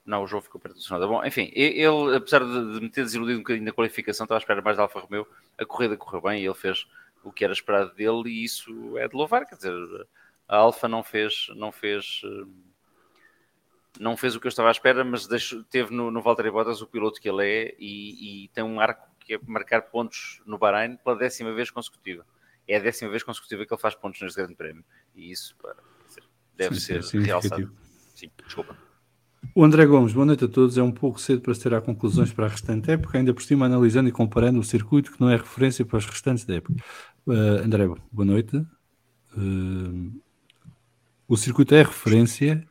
Não, 0.05 0.23
o 0.23 0.27
jogo 0.27 0.43
ficou 0.43 0.59
perto 0.59 0.75
do 0.75 0.81
Sonoda. 0.81 1.07
Bom, 1.07 1.23
enfim, 1.25 1.51
ele, 1.53 2.15
apesar 2.15 2.39
de 2.39 2.81
me 2.81 2.89
ter 2.89 3.03
desiludido 3.03 3.37
um 3.37 3.41
bocadinho 3.41 3.65
na 3.65 3.71
qualificação, 3.71 4.25
estava 4.25 4.39
à 4.39 4.41
espera 4.41 4.61
mais 4.61 4.77
da 4.77 4.83
Alfa 4.83 4.99
Romeo. 4.99 5.27
A 5.57 5.65
corrida 5.65 5.95
correu 5.95 6.21
bem 6.21 6.41
e 6.41 6.45
ele 6.45 6.55
fez 6.55 6.87
o 7.23 7.31
que 7.31 7.43
era 7.43 7.53
esperado 7.53 7.93
dele 7.93 8.29
e 8.29 8.43
isso 8.43 8.97
é 8.97 9.07
de 9.07 9.15
louvar. 9.15 9.45
Quer 9.45 9.55
dizer, 9.55 9.73
a 10.47 10.57
Alfa 10.57 10.87
não 10.87 11.03
fez, 11.03 11.47
não 11.55 11.71
fez, 11.71 12.21
não 13.99 14.17
fez 14.17 14.35
o 14.35 14.39
que 14.39 14.47
eu 14.47 14.49
estava 14.49 14.69
à 14.69 14.71
espera, 14.71 15.03
mas 15.03 15.27
deixo, 15.27 15.63
teve 15.65 15.93
no, 15.93 16.11
no 16.11 16.21
Valtteri 16.21 16.51
Bottas 16.51 16.81
o 16.81 16.87
piloto 16.87 17.21
que 17.21 17.29
ele 17.29 17.45
é 17.45 17.75
e, 17.79 18.45
e, 18.45 18.47
tem 18.49 18.63
um 18.63 18.79
arco 18.79 19.07
que 19.19 19.35
é 19.35 19.39
marcar 19.45 19.83
pontos 19.83 20.41
no 20.45 20.57
Bahrein 20.57 20.97
pela 20.97 21.15
décima 21.15 21.53
vez 21.53 21.69
consecutiva. 21.69 22.25
É 22.67 22.77
a 22.77 22.79
décima 22.79 23.09
vez 23.09 23.23
consecutiva 23.23 23.65
que 23.65 23.73
ele 23.73 23.81
faz 23.81 23.95
pontos 23.95 24.21
neste 24.21 24.37
Grande 24.37 24.55
Prémio. 24.55 24.83
E 25.15 25.31
isso 25.31 25.55
para, 25.61 25.77
deve 26.55 26.79
Sim, 26.79 27.01
ser 27.01 27.21
realçado. 27.21 27.71
Sim, 28.15 28.31
desculpa. 28.43 28.77
O 29.55 29.65
André 29.65 29.85
Gomes, 29.85 30.13
boa 30.13 30.25
noite 30.25 30.45
a 30.45 30.47
todos. 30.47 30.77
É 30.77 30.83
um 30.83 30.91
pouco 30.91 31.19
cedo 31.19 31.41
para 31.41 31.53
se 31.53 31.61
tirar 31.61 31.81
conclusões 31.81 32.31
para 32.31 32.45
a 32.45 32.49
restante 32.49 32.91
época, 32.91 33.17
ainda 33.17 33.33
por 33.33 33.41
cima 33.41 33.65
analisando 33.65 34.07
e 34.07 34.11
comparando 34.11 34.59
o 34.59 34.63
circuito 34.63 35.11
que 35.11 35.19
não 35.19 35.29
é 35.29 35.35
referência 35.35 35.83
para 35.83 35.97
os 35.97 36.05
restantes 36.05 36.45
da 36.45 36.55
época. 36.55 36.75
Uh, 37.31 37.63
André, 37.63 37.87
boa 38.11 38.25
noite. 38.25 38.57
Uh, 39.37 40.11
o 41.29 41.37
circuito 41.37 41.73
é 41.73 41.81
referência, 41.81 42.67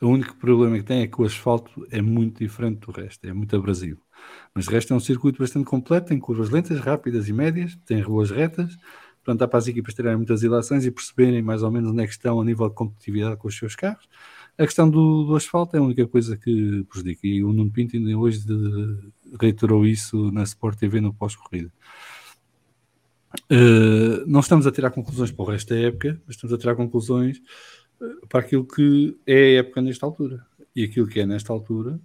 o 0.00 0.06
único 0.06 0.36
problema 0.36 0.76
que 0.76 0.84
tem 0.84 1.02
é 1.02 1.08
que 1.08 1.20
o 1.20 1.24
asfalto 1.24 1.84
é 1.90 2.00
muito 2.00 2.38
diferente 2.38 2.78
do 2.86 2.92
resto, 2.92 3.26
é 3.26 3.32
muito 3.32 3.56
abrasivo. 3.56 4.00
Mas 4.54 4.68
o 4.68 4.70
resto 4.70 4.94
é 4.94 4.96
um 4.96 5.00
circuito 5.00 5.40
bastante 5.40 5.64
completo, 5.64 6.10
tem 6.10 6.20
curvas 6.20 6.48
lentas, 6.48 6.78
rápidas 6.78 7.28
e 7.28 7.32
médias, 7.32 7.76
tem 7.84 8.00
ruas 8.02 8.30
retas, 8.30 8.76
portanto 9.16 9.40
dá 9.40 9.48
para 9.48 9.58
as 9.58 9.66
equipas 9.66 9.92
terem 9.94 10.14
muitas 10.14 10.44
ilações 10.44 10.86
e 10.86 10.92
perceberem 10.92 11.42
mais 11.42 11.64
ou 11.64 11.72
menos 11.72 11.90
onde 11.90 12.04
é 12.04 12.06
que 12.06 12.12
estão 12.12 12.40
a 12.40 12.44
nível 12.44 12.68
de 12.68 12.74
competitividade 12.76 13.36
com 13.36 13.48
os 13.48 13.58
seus 13.58 13.74
carros. 13.74 14.08
A 14.56 14.64
questão 14.64 14.88
do, 14.88 15.24
do 15.24 15.34
asfalto 15.34 15.74
é 15.74 15.80
a 15.80 15.82
única 15.82 16.06
coisa 16.06 16.36
que 16.36 16.84
prejudica 16.88 17.26
e 17.26 17.42
o 17.42 17.52
Nuno 17.52 17.72
Pinto 17.72 17.96
ainda 17.96 18.16
hoje 18.16 18.46
de, 18.46 18.96
reiterou 19.40 19.84
isso 19.84 20.30
na 20.30 20.44
Sport 20.44 20.78
TV 20.78 21.00
no 21.00 21.12
pós-corrida. 21.12 21.72
Uh, 23.50 24.24
não 24.26 24.40
estamos 24.40 24.66
a 24.66 24.72
tirar 24.72 24.90
conclusões 24.90 25.30
para 25.30 25.42
o 25.44 25.48
resto 25.48 25.74
da 25.74 25.80
época, 25.80 26.20
mas 26.26 26.36
estamos 26.36 26.54
a 26.54 26.58
tirar 26.58 26.74
conclusões 26.74 27.38
uh, 28.00 28.26
para 28.28 28.40
aquilo 28.40 28.66
que 28.66 29.16
é 29.26 29.34
a 29.34 29.58
época 29.60 29.82
nesta 29.82 30.06
altura. 30.06 30.44
E 30.74 30.84
aquilo 30.84 31.06
que 31.06 31.20
é 31.20 31.26
nesta 31.26 31.52
altura 31.52 32.00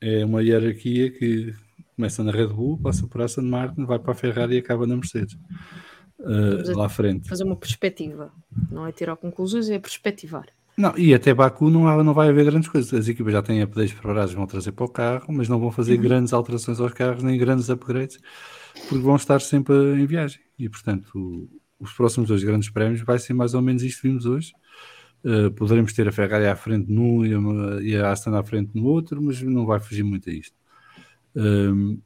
é 0.00 0.24
uma 0.24 0.42
hierarquia 0.42 1.10
que 1.10 1.54
começa 1.96 2.22
na 2.22 2.32
Red 2.32 2.48
Bull, 2.48 2.78
passa 2.78 3.06
por 3.06 3.22
Aston 3.22 3.42
Martin, 3.42 3.84
vai 3.84 3.98
para 3.98 4.12
a 4.12 4.14
Ferrari 4.16 4.56
e 4.56 4.58
acaba 4.58 4.86
na 4.86 4.96
Mercedes. 4.96 5.36
Uh, 6.18 6.76
lá 6.76 6.86
à 6.86 6.88
frente. 6.88 7.28
Fazer 7.28 7.44
uma 7.44 7.56
perspectiva, 7.56 8.32
não 8.70 8.86
é 8.86 8.92
tirar 8.92 9.16
conclusões, 9.16 9.68
é 9.68 9.78
perspectivar. 9.78 10.46
Não, 10.76 10.96
e 10.96 11.14
até 11.14 11.32
Baku 11.32 11.70
não, 11.70 11.86
há, 11.86 12.02
não 12.02 12.12
vai 12.12 12.28
haver 12.28 12.46
grandes 12.46 12.68
coisas. 12.68 12.92
As 12.92 13.08
equipas 13.08 13.32
já 13.32 13.42
têm 13.42 13.62
updates 13.62 13.92
preparados, 13.92 14.34
vão 14.34 14.46
trazer 14.46 14.72
para 14.72 14.84
o 14.84 14.88
carro, 14.88 15.26
mas 15.28 15.48
não 15.48 15.60
vão 15.60 15.70
fazer 15.70 15.94
uhum. 15.94 16.02
grandes 16.02 16.32
alterações 16.32 16.80
aos 16.80 16.92
carros, 16.92 17.22
nem 17.22 17.38
grandes 17.38 17.68
upgrades, 17.70 18.18
porque 18.88 18.98
vão 19.04 19.16
estar 19.16 19.40
sempre 19.40 19.74
em 19.74 20.06
viagem. 20.06 20.40
E, 20.58 20.68
portanto, 20.68 21.10
o, 21.14 21.48
os 21.78 21.92
próximos 21.92 22.28
dois 22.28 22.42
grandes 22.42 22.70
prémios 22.70 23.00
vai 23.02 23.18
ser 23.18 23.34
mais 23.34 23.54
ou 23.54 23.62
menos 23.62 23.82
isto 23.82 24.02
que 24.02 24.08
vimos 24.08 24.26
hoje. 24.26 24.52
Uh, 25.24 25.50
poderemos 25.52 25.92
ter 25.92 26.06
a 26.06 26.12
Ferrari 26.12 26.46
à 26.46 26.54
frente 26.54 26.90
num 26.92 27.24
e 27.24 27.32
a, 27.34 27.82
e 27.82 27.96
a 27.96 28.10
Aston 28.10 28.34
à 28.34 28.44
frente 28.44 28.72
no 28.74 28.84
outro, 28.84 29.22
mas 29.22 29.40
não 29.40 29.64
vai 29.64 29.80
fugir 29.80 30.02
muito 30.02 30.28
a 30.28 30.32
isto. 30.32 30.56
Um, 31.34 31.98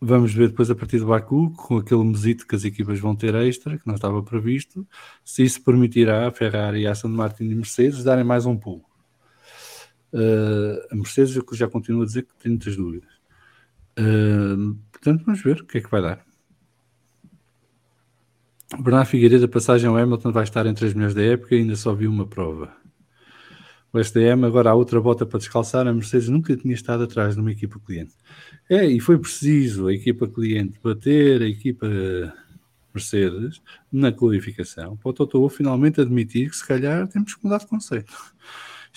Vamos 0.00 0.32
ver 0.32 0.48
depois 0.48 0.70
a 0.70 0.76
partir 0.76 1.00
do 1.00 1.06
Baku, 1.06 1.50
com 1.56 1.78
aquele 1.78 2.04
mesito 2.04 2.46
que 2.46 2.54
as 2.54 2.64
equipas 2.64 3.00
vão 3.00 3.16
ter 3.16 3.34
extra, 3.34 3.76
que 3.76 3.86
não 3.86 3.96
estava 3.96 4.22
previsto, 4.22 4.86
se 5.24 5.42
isso 5.42 5.62
permitirá 5.64 6.28
a 6.28 6.30
Ferrari, 6.30 6.86
a 6.86 6.92
Aston 6.92 7.08
Martin 7.08 7.44
e 7.44 7.54
Mercedes 7.54 8.04
darem 8.04 8.22
mais 8.22 8.46
um 8.46 8.56
pulo. 8.56 8.84
Uh, 10.12 10.86
a 10.92 10.94
Mercedes 10.94 11.34
eu 11.34 11.44
já 11.52 11.68
continuo 11.68 12.02
a 12.02 12.06
dizer 12.06 12.22
que 12.22 12.34
tenho 12.38 12.54
muitas 12.54 12.76
dúvidas. 12.76 13.10
Uh, 13.98 14.78
portanto, 15.00 15.24
vamos 15.24 15.42
ver 15.42 15.60
o 15.60 15.66
que 15.66 15.78
é 15.78 15.80
que 15.80 15.90
vai 15.90 16.02
dar. 16.02 16.24
Bernardo 18.80 19.08
Figueiredo, 19.08 19.46
a 19.46 19.48
passagem 19.48 19.88
ao 19.88 19.96
Hamilton 19.96 20.30
vai 20.30 20.44
estar 20.44 20.66
entre 20.66 20.86
as 20.86 20.92
melhores 20.92 21.14
da 21.14 21.22
época 21.22 21.54
e 21.54 21.58
ainda 21.58 21.74
só 21.74 21.94
vi 21.94 22.06
uma 22.06 22.26
prova. 22.26 22.70
O 23.90 23.98
SDM, 23.98 24.44
agora 24.44 24.70
há 24.70 24.74
outra 24.74 25.00
bota 25.00 25.24
para 25.24 25.38
descalçar, 25.38 25.86
a 25.86 25.92
Mercedes 25.92 26.28
nunca 26.28 26.54
tinha 26.54 26.74
estado 26.74 27.04
atrás 27.04 27.34
de 27.34 27.40
uma 27.40 27.50
equipa 27.50 27.80
cliente. 27.80 28.14
É, 28.68 28.84
e 28.84 29.00
foi 29.00 29.18
preciso 29.18 29.86
a 29.86 29.94
equipa 29.94 30.28
cliente 30.28 30.78
bater 30.82 31.40
a 31.40 31.46
equipa 31.46 31.86
Mercedes 32.94 33.62
na 33.90 34.12
qualificação 34.12 34.96
para 34.96 35.10
o 35.10 35.12
Toto 35.12 35.48
finalmente 35.48 36.00
admitir 36.00 36.50
que 36.50 36.56
se 36.56 36.66
calhar 36.66 37.06
temos 37.08 37.34
que 37.34 37.44
mudar 37.44 37.58
de 37.58 37.66
conceito. 37.66 38.12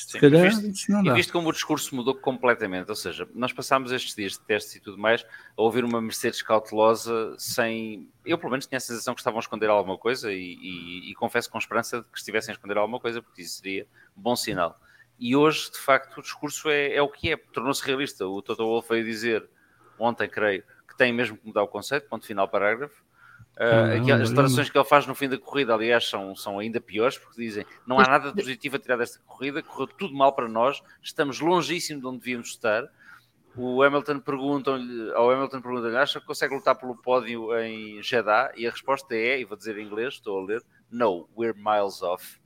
Sim, 0.03 0.11
se 0.11 0.19
calhar 0.19 0.49
visto, 0.49 0.91
não 0.91 1.03
dá. 1.03 1.11
E 1.11 1.15
visto 1.15 1.31
como 1.31 1.49
o 1.49 1.51
discurso 1.51 1.95
mudou 1.95 2.15
completamente, 2.15 2.89
ou 2.89 2.95
seja, 2.95 3.27
nós 3.33 3.53
passámos 3.53 3.91
estes 3.91 4.15
dias 4.15 4.33
de 4.33 4.41
testes 4.41 4.75
e 4.75 4.79
tudo 4.79 4.97
mais 4.97 5.25
a 5.57 5.61
ouvir 5.61 5.83
uma 5.83 6.01
Mercedes 6.01 6.41
cautelosa 6.41 7.35
sem. 7.37 8.09
Eu, 8.25 8.37
pelo 8.37 8.51
menos, 8.51 8.65
tinha 8.65 8.77
a 8.77 8.81
sensação 8.81 9.13
que 9.13 9.21
estavam 9.21 9.39
a 9.39 9.41
esconder 9.41 9.69
alguma 9.69 9.97
coisa 9.97 10.31
e, 10.31 10.57
e, 10.61 11.11
e 11.11 11.15
confesso 11.15 11.49
com 11.49 11.57
esperança 11.57 12.01
de 12.01 12.07
que 12.11 12.17
estivessem 12.17 12.51
a 12.51 12.55
esconder 12.55 12.77
alguma 12.77 12.99
coisa, 12.99 13.21
porque 13.21 13.41
isso 13.41 13.55
seria 13.57 13.87
bom 14.15 14.35
sinal. 14.35 14.79
E 15.19 15.35
hoje, 15.35 15.71
de 15.71 15.77
facto, 15.77 16.17
o 16.17 16.21
discurso 16.21 16.69
é, 16.69 16.95
é 16.95 17.01
o 17.01 17.07
que 17.07 17.31
é, 17.31 17.37
tornou-se 17.37 17.85
realista. 17.85 18.27
O 18.27 18.41
Toto 18.41 18.65
Wolff 18.65 18.89
veio 18.89 19.05
dizer 19.05 19.47
ontem, 19.99 20.27
creio, 20.27 20.63
que 20.87 20.97
tem 20.97 21.13
mesmo 21.13 21.37
que 21.37 21.45
mudar 21.45 21.61
o 21.61 21.67
conceito, 21.67 22.07
ponto 22.07 22.25
final, 22.25 22.47
parágrafo. 22.47 23.03
Uh, 23.61 24.07
não, 24.07 24.15
as 24.15 24.29
declarações 24.29 24.69
que 24.71 24.77
ele 24.77 24.85
faz 24.85 25.05
no 25.05 25.13
fim 25.13 25.29
da 25.29 25.37
corrida, 25.37 25.75
aliás, 25.75 26.09
são, 26.09 26.35
são 26.35 26.57
ainda 26.57 26.81
piores, 26.81 27.19
porque 27.19 27.39
dizem 27.39 27.63
não 27.85 27.99
há 27.99 28.07
nada 28.07 28.31
de 28.31 28.41
positivo 28.41 28.75
a 28.75 28.79
tirar 28.79 28.97
desta 28.97 29.19
corrida, 29.19 29.61
correu 29.61 29.85
tudo 29.85 30.15
mal 30.15 30.33
para 30.33 30.49
nós, 30.49 30.81
estamos 30.99 31.39
longíssimo 31.39 32.01
de 32.01 32.07
onde 32.07 32.17
devíamos 32.17 32.49
estar. 32.49 32.83
O 33.55 33.83
Hamilton 33.83 34.19
pergunta 34.19 34.71
ao 35.13 35.29
Hamilton 35.29 35.61
pergunta 35.61 36.01
acha 36.01 36.19
que 36.19 36.25
consegue 36.25 36.55
lutar 36.55 36.73
pelo 36.73 36.95
pódio 36.95 37.55
em 37.59 38.01
Jeddah? 38.01 38.51
E 38.55 38.65
a 38.65 38.71
resposta 38.71 39.13
é, 39.13 39.41
e 39.41 39.45
vou 39.45 39.55
dizer 39.55 39.77
em 39.77 39.85
inglês, 39.85 40.15
estou 40.15 40.39
a 40.39 40.45
ler, 40.45 40.63
no, 40.89 41.29
we're 41.37 41.55
miles 41.55 42.01
off. 42.01 42.39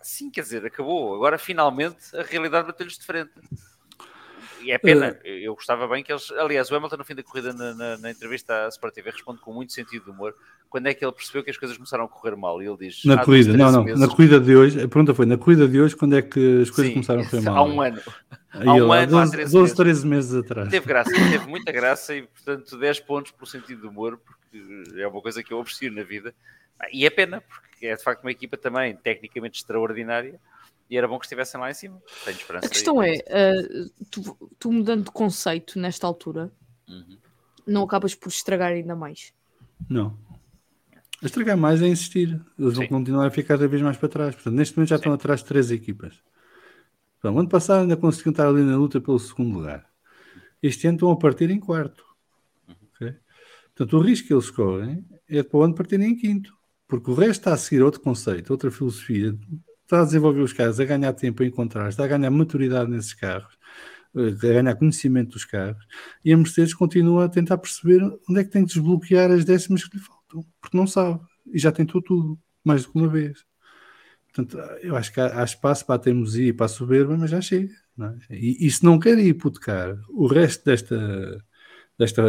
Sim, 0.00 0.30
quer 0.30 0.40
dizer, 0.40 0.64
acabou. 0.64 1.14
Agora 1.14 1.36
finalmente 1.36 2.16
a 2.16 2.22
realidade 2.22 2.66
bateu-lhes 2.66 2.96
de 2.96 3.04
frente 3.04 3.32
e 4.64 4.72
é 4.72 4.78
pena, 4.78 5.18
uh, 5.22 5.26
eu 5.26 5.54
gostava 5.54 5.86
bem 5.86 6.02
que 6.02 6.12
eles. 6.12 6.30
Aliás, 6.32 6.70
o 6.70 6.74
Hamilton, 6.74 6.96
no 6.96 7.04
fim 7.04 7.14
da 7.14 7.22
corrida, 7.22 7.52
na, 7.52 7.74
na, 7.74 7.98
na 7.98 8.10
entrevista 8.10 8.64
à 8.64 8.68
Sport 8.68 8.94
TV, 8.94 9.10
responde 9.10 9.40
com 9.40 9.52
muito 9.52 9.72
sentido 9.72 10.04
de 10.04 10.10
humor. 10.10 10.34
Quando 10.70 10.86
é 10.88 10.94
que 10.94 11.04
ele 11.04 11.12
percebeu 11.12 11.44
que 11.44 11.50
as 11.50 11.56
coisas 11.56 11.76
começaram 11.76 12.04
a 12.04 12.08
correr 12.08 12.34
mal? 12.34 12.62
E 12.62 12.66
ele 12.66 12.76
diz: 12.76 13.04
Na 13.04 13.22
corrida, 13.22 13.56
não, 13.56 13.70
não, 13.70 13.84
meses... 13.84 14.00
na 14.00 14.08
corrida 14.08 14.40
de 14.40 14.56
hoje, 14.56 14.78
a 14.78 14.88
pergunta 14.88 15.14
foi: 15.14 15.26
na 15.26 15.36
corrida 15.36 15.68
de 15.68 15.80
hoje, 15.80 15.94
quando 15.94 16.16
é 16.16 16.22
que 16.22 16.62
as 16.62 16.70
coisas 16.70 16.86
Sim, 16.86 16.92
começaram 16.94 17.20
a 17.20 17.24
correr 17.26 17.42
mal? 17.44 17.56
Há 17.56 17.64
um 17.64 17.80
ano. 17.80 18.00
Aí, 18.52 18.68
há 18.68 18.74
um 18.74 18.92
ano, 18.92 19.10
12, 19.10 19.28
há 19.28 19.36
13 19.36 19.52
12, 19.52 19.62
meses. 19.62 19.76
13 19.76 20.06
meses 20.06 20.34
atrás. 20.34 20.68
Teve 20.70 20.86
graça, 20.86 21.10
teve 21.10 21.46
muita 21.46 21.72
graça 21.72 22.14
e, 22.14 22.22
portanto, 22.22 22.78
10 22.78 23.00
pontos 23.00 23.32
pelo 23.32 23.46
sentido 23.46 23.82
de 23.82 23.86
humor, 23.86 24.18
porque 24.18 25.00
é 25.00 25.06
uma 25.06 25.20
coisa 25.20 25.42
que 25.42 25.52
eu 25.52 25.60
aprecio 25.60 25.92
na 25.92 26.02
vida. 26.02 26.34
E 26.92 27.06
é 27.06 27.10
pena, 27.10 27.40
porque 27.40 27.86
é 27.86 27.94
de 27.94 28.02
facto 28.02 28.22
uma 28.22 28.30
equipa 28.30 28.56
também 28.56 28.96
tecnicamente 28.96 29.58
extraordinária 29.58 30.40
e 30.94 30.96
era 30.96 31.08
bom 31.08 31.18
que 31.18 31.26
estivessem 31.26 31.60
lá 31.60 31.68
em 31.68 31.74
cima. 31.74 32.00
Tenho 32.24 32.36
esperança. 32.36 32.66
A 32.66 32.70
questão 32.70 33.02
é, 33.02 33.14
uh, 33.16 34.04
tu, 34.12 34.50
tu, 34.60 34.70
mudando 34.70 35.06
de 35.06 35.10
conceito 35.10 35.76
nesta 35.76 36.06
altura, 36.06 36.52
uhum. 36.88 37.18
não 37.66 37.82
acabas 37.82 38.14
por 38.14 38.28
estragar 38.28 38.70
ainda 38.70 38.94
mais. 38.94 39.34
Não. 39.90 40.16
A 41.20 41.26
estragar 41.26 41.56
mais 41.56 41.82
é 41.82 41.88
insistir. 41.88 42.40
Eles 42.56 42.74
Sim. 42.74 42.80
vão 42.80 42.86
continuar 42.86 43.26
a 43.26 43.30
ficar 43.30 43.54
cada 43.54 43.66
vez 43.66 43.82
mais 43.82 43.96
para 43.96 44.08
trás. 44.08 44.36
Portanto, 44.36 44.54
neste 44.54 44.76
momento 44.76 44.90
já 44.90 44.96
Sim. 44.96 45.00
estão 45.00 45.12
atrás 45.14 45.40
de 45.40 45.46
três 45.46 45.72
equipas. 45.72 46.22
Então, 47.18 47.36
ano 47.36 47.48
passado 47.48 47.82
ainda 47.82 47.96
conseguiram 47.96 48.30
estar 48.30 48.46
ali 48.46 48.62
na 48.62 48.76
luta 48.76 49.00
pelo 49.00 49.18
segundo 49.18 49.58
lugar. 49.58 49.84
Este 50.62 50.86
ano 50.86 50.94
estão 50.94 51.10
a 51.10 51.18
partir 51.18 51.50
em 51.50 51.58
quarto. 51.58 52.04
Uhum. 52.68 52.74
Okay? 52.94 53.16
Portanto, 53.74 53.96
o 53.96 54.00
risco 54.00 54.28
que 54.28 54.34
eles 54.34 54.48
correm 54.48 55.04
é 55.28 55.42
para 55.42 55.58
o 55.58 55.62
ano 55.64 55.74
partirem 55.74 56.12
em 56.12 56.16
quinto. 56.16 56.56
Porque 56.86 57.10
o 57.10 57.14
resto 57.14 57.40
está 57.40 57.52
a 57.52 57.56
seguir 57.56 57.82
outro 57.82 58.00
conceito, 58.00 58.52
outra 58.52 58.70
filosofia 58.70 59.36
está 59.84 60.02
a 60.02 60.04
desenvolver 60.04 60.40
os 60.40 60.52
carros, 60.52 60.80
a 60.80 60.84
ganhar 60.84 61.12
tempo 61.12 61.42
a 61.42 61.46
encontrar, 61.46 61.88
está 61.88 62.04
a 62.04 62.08
ganhar 62.08 62.30
maturidade 62.30 62.90
nesses 62.90 63.14
carros, 63.14 63.56
eh, 64.16 64.28
a 64.28 64.52
ganhar 64.52 64.74
conhecimento 64.76 65.32
dos 65.32 65.44
carros, 65.44 65.84
e 66.24 66.32
a 66.32 66.36
Mercedes 66.36 66.74
continua 66.74 67.26
a 67.26 67.28
tentar 67.28 67.58
perceber 67.58 68.02
onde 68.28 68.40
é 68.40 68.44
que 68.44 68.50
tem 68.50 68.64
que 68.64 68.72
desbloquear 68.72 69.30
as 69.30 69.44
décimas 69.44 69.84
que 69.84 69.96
lhe 69.96 70.02
faltam, 70.02 70.44
porque 70.60 70.76
não 70.76 70.86
sabe, 70.86 71.20
e 71.52 71.58
já 71.58 71.70
tentou 71.70 72.02
tudo, 72.02 72.38
mais 72.64 72.84
do 72.84 72.92
que 72.92 72.98
uma 72.98 73.08
vez. 73.08 73.44
Portanto, 74.32 74.58
eu 74.82 74.96
acho 74.96 75.12
que 75.12 75.20
há, 75.20 75.44
espaço 75.44 75.86
para 75.86 75.94
a 75.94 75.98
teimosia 75.98 76.48
e 76.48 76.52
para 76.52 76.66
a 76.66 76.68
soberba, 76.68 77.16
mas 77.16 77.30
já 77.30 77.40
chega. 77.40 77.72
É? 78.30 78.34
E, 78.34 78.66
e 78.66 78.70
se 78.70 78.84
não 78.84 78.98
quer 78.98 79.16
hipotecar 79.18 79.96
o 80.08 80.26
resto 80.26 80.64
desta, 80.64 81.44
desta 81.96 82.22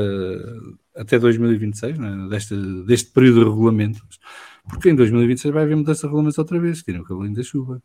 até 0.95 1.17
2026, 1.17 1.97
é? 1.97 2.29
desta, 2.29 2.55
deste 2.83 3.11
período 3.11 3.39
de 3.39 3.49
regulamentos, 3.49 4.19
porque 4.69 4.89
em 4.89 4.95
2026 4.95 5.53
vai 5.53 5.63
haver 5.63 5.75
mudança 5.75 6.01
de 6.01 6.07
regulamentos 6.07 6.37
outra 6.37 6.59
vez, 6.59 6.83
tiram 6.83 7.01
o 7.01 7.03
cabelinho 7.03 7.35
da 7.35 7.43
chuva. 7.43 7.81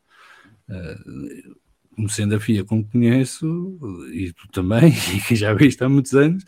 Uh, 0.68 1.61
conhecendo 1.95 2.35
a 2.35 2.41
FIA 2.41 2.64
como 2.64 2.87
conheço, 2.89 3.78
e 4.12 4.33
tu 4.33 4.49
também, 4.49 4.93
e 5.14 5.20
que 5.20 5.35
já 5.35 5.53
viste 5.53 5.83
há 5.83 5.89
muitos 5.89 6.14
anos, 6.14 6.45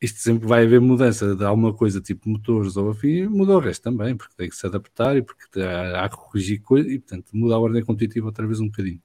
isto 0.00 0.18
sempre 0.20 0.48
vai 0.48 0.64
haver 0.64 0.80
mudança 0.80 1.36
de 1.36 1.44
alguma 1.44 1.74
coisa, 1.74 2.00
tipo 2.00 2.28
motores 2.28 2.76
ou 2.76 2.90
afim, 2.90 3.26
muda 3.26 3.52
o 3.52 3.58
resto 3.58 3.82
também, 3.82 4.16
porque 4.16 4.34
tem 4.36 4.48
que 4.48 4.56
se 4.56 4.66
adaptar 4.66 5.16
e 5.16 5.22
porque 5.22 5.60
há, 5.60 6.04
há 6.04 6.08
que 6.08 6.16
corrigir 6.16 6.62
coisas 6.62 6.90
e, 6.90 6.98
portanto, 6.98 7.28
muda 7.34 7.54
a 7.54 7.58
ordem 7.58 7.84
competitiva 7.84 8.26
outra 8.26 8.46
vez 8.46 8.60
um 8.60 8.66
bocadinho. 8.66 9.00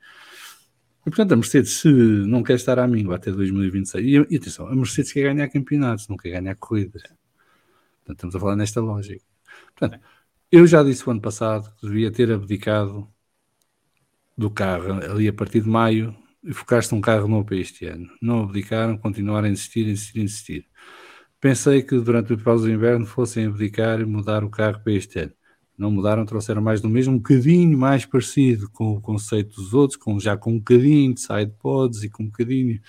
E, 1.02 1.10
portanto, 1.10 1.34
a 1.34 1.36
Mercedes, 1.36 1.80
se 1.80 1.90
não 1.90 2.42
quer 2.42 2.56
estar 2.56 2.80
à 2.80 2.88
míngua 2.88 3.18
até 3.18 3.30
2026, 3.32 4.06
e, 4.06 4.34
e 4.34 4.38
atenção, 4.38 4.68
a 4.68 4.76
Mercedes 4.76 5.12
quer 5.12 5.24
ganhar 5.24 5.50
campeonatos, 5.50 6.08
não 6.08 6.16
quer 6.18 6.30
ganhar 6.32 6.56
corridas. 6.56 7.04
Portanto, 7.04 8.18
estamos 8.18 8.36
a 8.36 8.40
falar 8.40 8.56
nesta 8.56 8.80
lógica. 8.80 9.24
Portanto, 9.78 10.02
eu 10.52 10.68
já 10.68 10.84
disse 10.84 11.08
o 11.08 11.12
ano 11.12 11.22
passado 11.22 11.74
que 11.76 11.88
devia 11.88 12.12
ter 12.12 12.32
abdicado 12.32 13.08
do 14.38 14.50
carro 14.50 14.94
ali 14.94 15.28
a 15.28 15.34
partir 15.34 15.62
de 15.62 15.70
maio 15.70 16.16
e 16.44 16.54
focar-se 16.54 16.94
num 16.94 17.02
carro 17.02 17.28
novo 17.28 17.46
para 17.46 17.58
este 17.58 17.86
ano. 17.86 18.08
Não 18.22 18.44
abdicaram, 18.44 18.98
continuaram 18.98 19.48
a 19.48 19.52
insistir, 19.52 19.88
insistir, 19.88 20.22
insistir. 20.22 20.68
Pensei 21.40 21.82
que 21.82 22.00
durante 22.00 22.34
o 22.34 22.38
pausa 22.38 22.66
do 22.66 22.72
inverno 22.72 23.06
fossem 23.06 23.48
abdicar 23.48 24.00
e 24.02 24.06
mudar 24.06 24.44
o 24.44 24.50
carro 24.50 24.80
para 24.84 24.94
este 24.94 25.20
ano. 25.20 25.34
Não 25.78 25.92
mudaram, 25.92 26.26
trouxeram 26.26 26.62
mais 26.62 26.80
do 26.82 26.90
mesmo, 26.90 27.16
um 27.16 27.18
bocadinho 27.18 27.78
mais 27.78 28.06
parecido 28.06 28.70
com 28.72 28.94
o 28.94 29.02
conceito 29.02 29.56
dos 29.56 29.74
outros, 29.74 29.98
com, 29.98 30.20
já 30.20 30.38
com 30.38 30.54
um 30.54 30.58
bocadinho 30.58 31.14
de 31.14 31.22
side 31.22 31.52
pods 31.60 32.04
e 32.04 32.10
com 32.10 32.24
um 32.24 32.28
bocadinho 32.28 32.80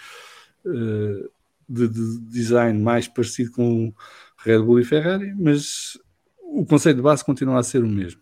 uh, 0.64 1.30
de, 1.68 1.88
de, 1.88 2.20
design 2.30 2.80
mais 2.80 3.08
parecido 3.08 3.50
com 3.50 3.92
Red 4.38 4.60
Bull 4.60 4.80
e 4.80 4.84
Ferrari, 4.84 5.34
mas 5.34 5.98
o 6.46 6.64
conceito 6.64 6.96
de 6.96 7.02
base 7.02 7.24
continua 7.24 7.58
a 7.58 7.62
ser 7.62 7.84
o 7.84 7.88
mesmo 7.88 8.20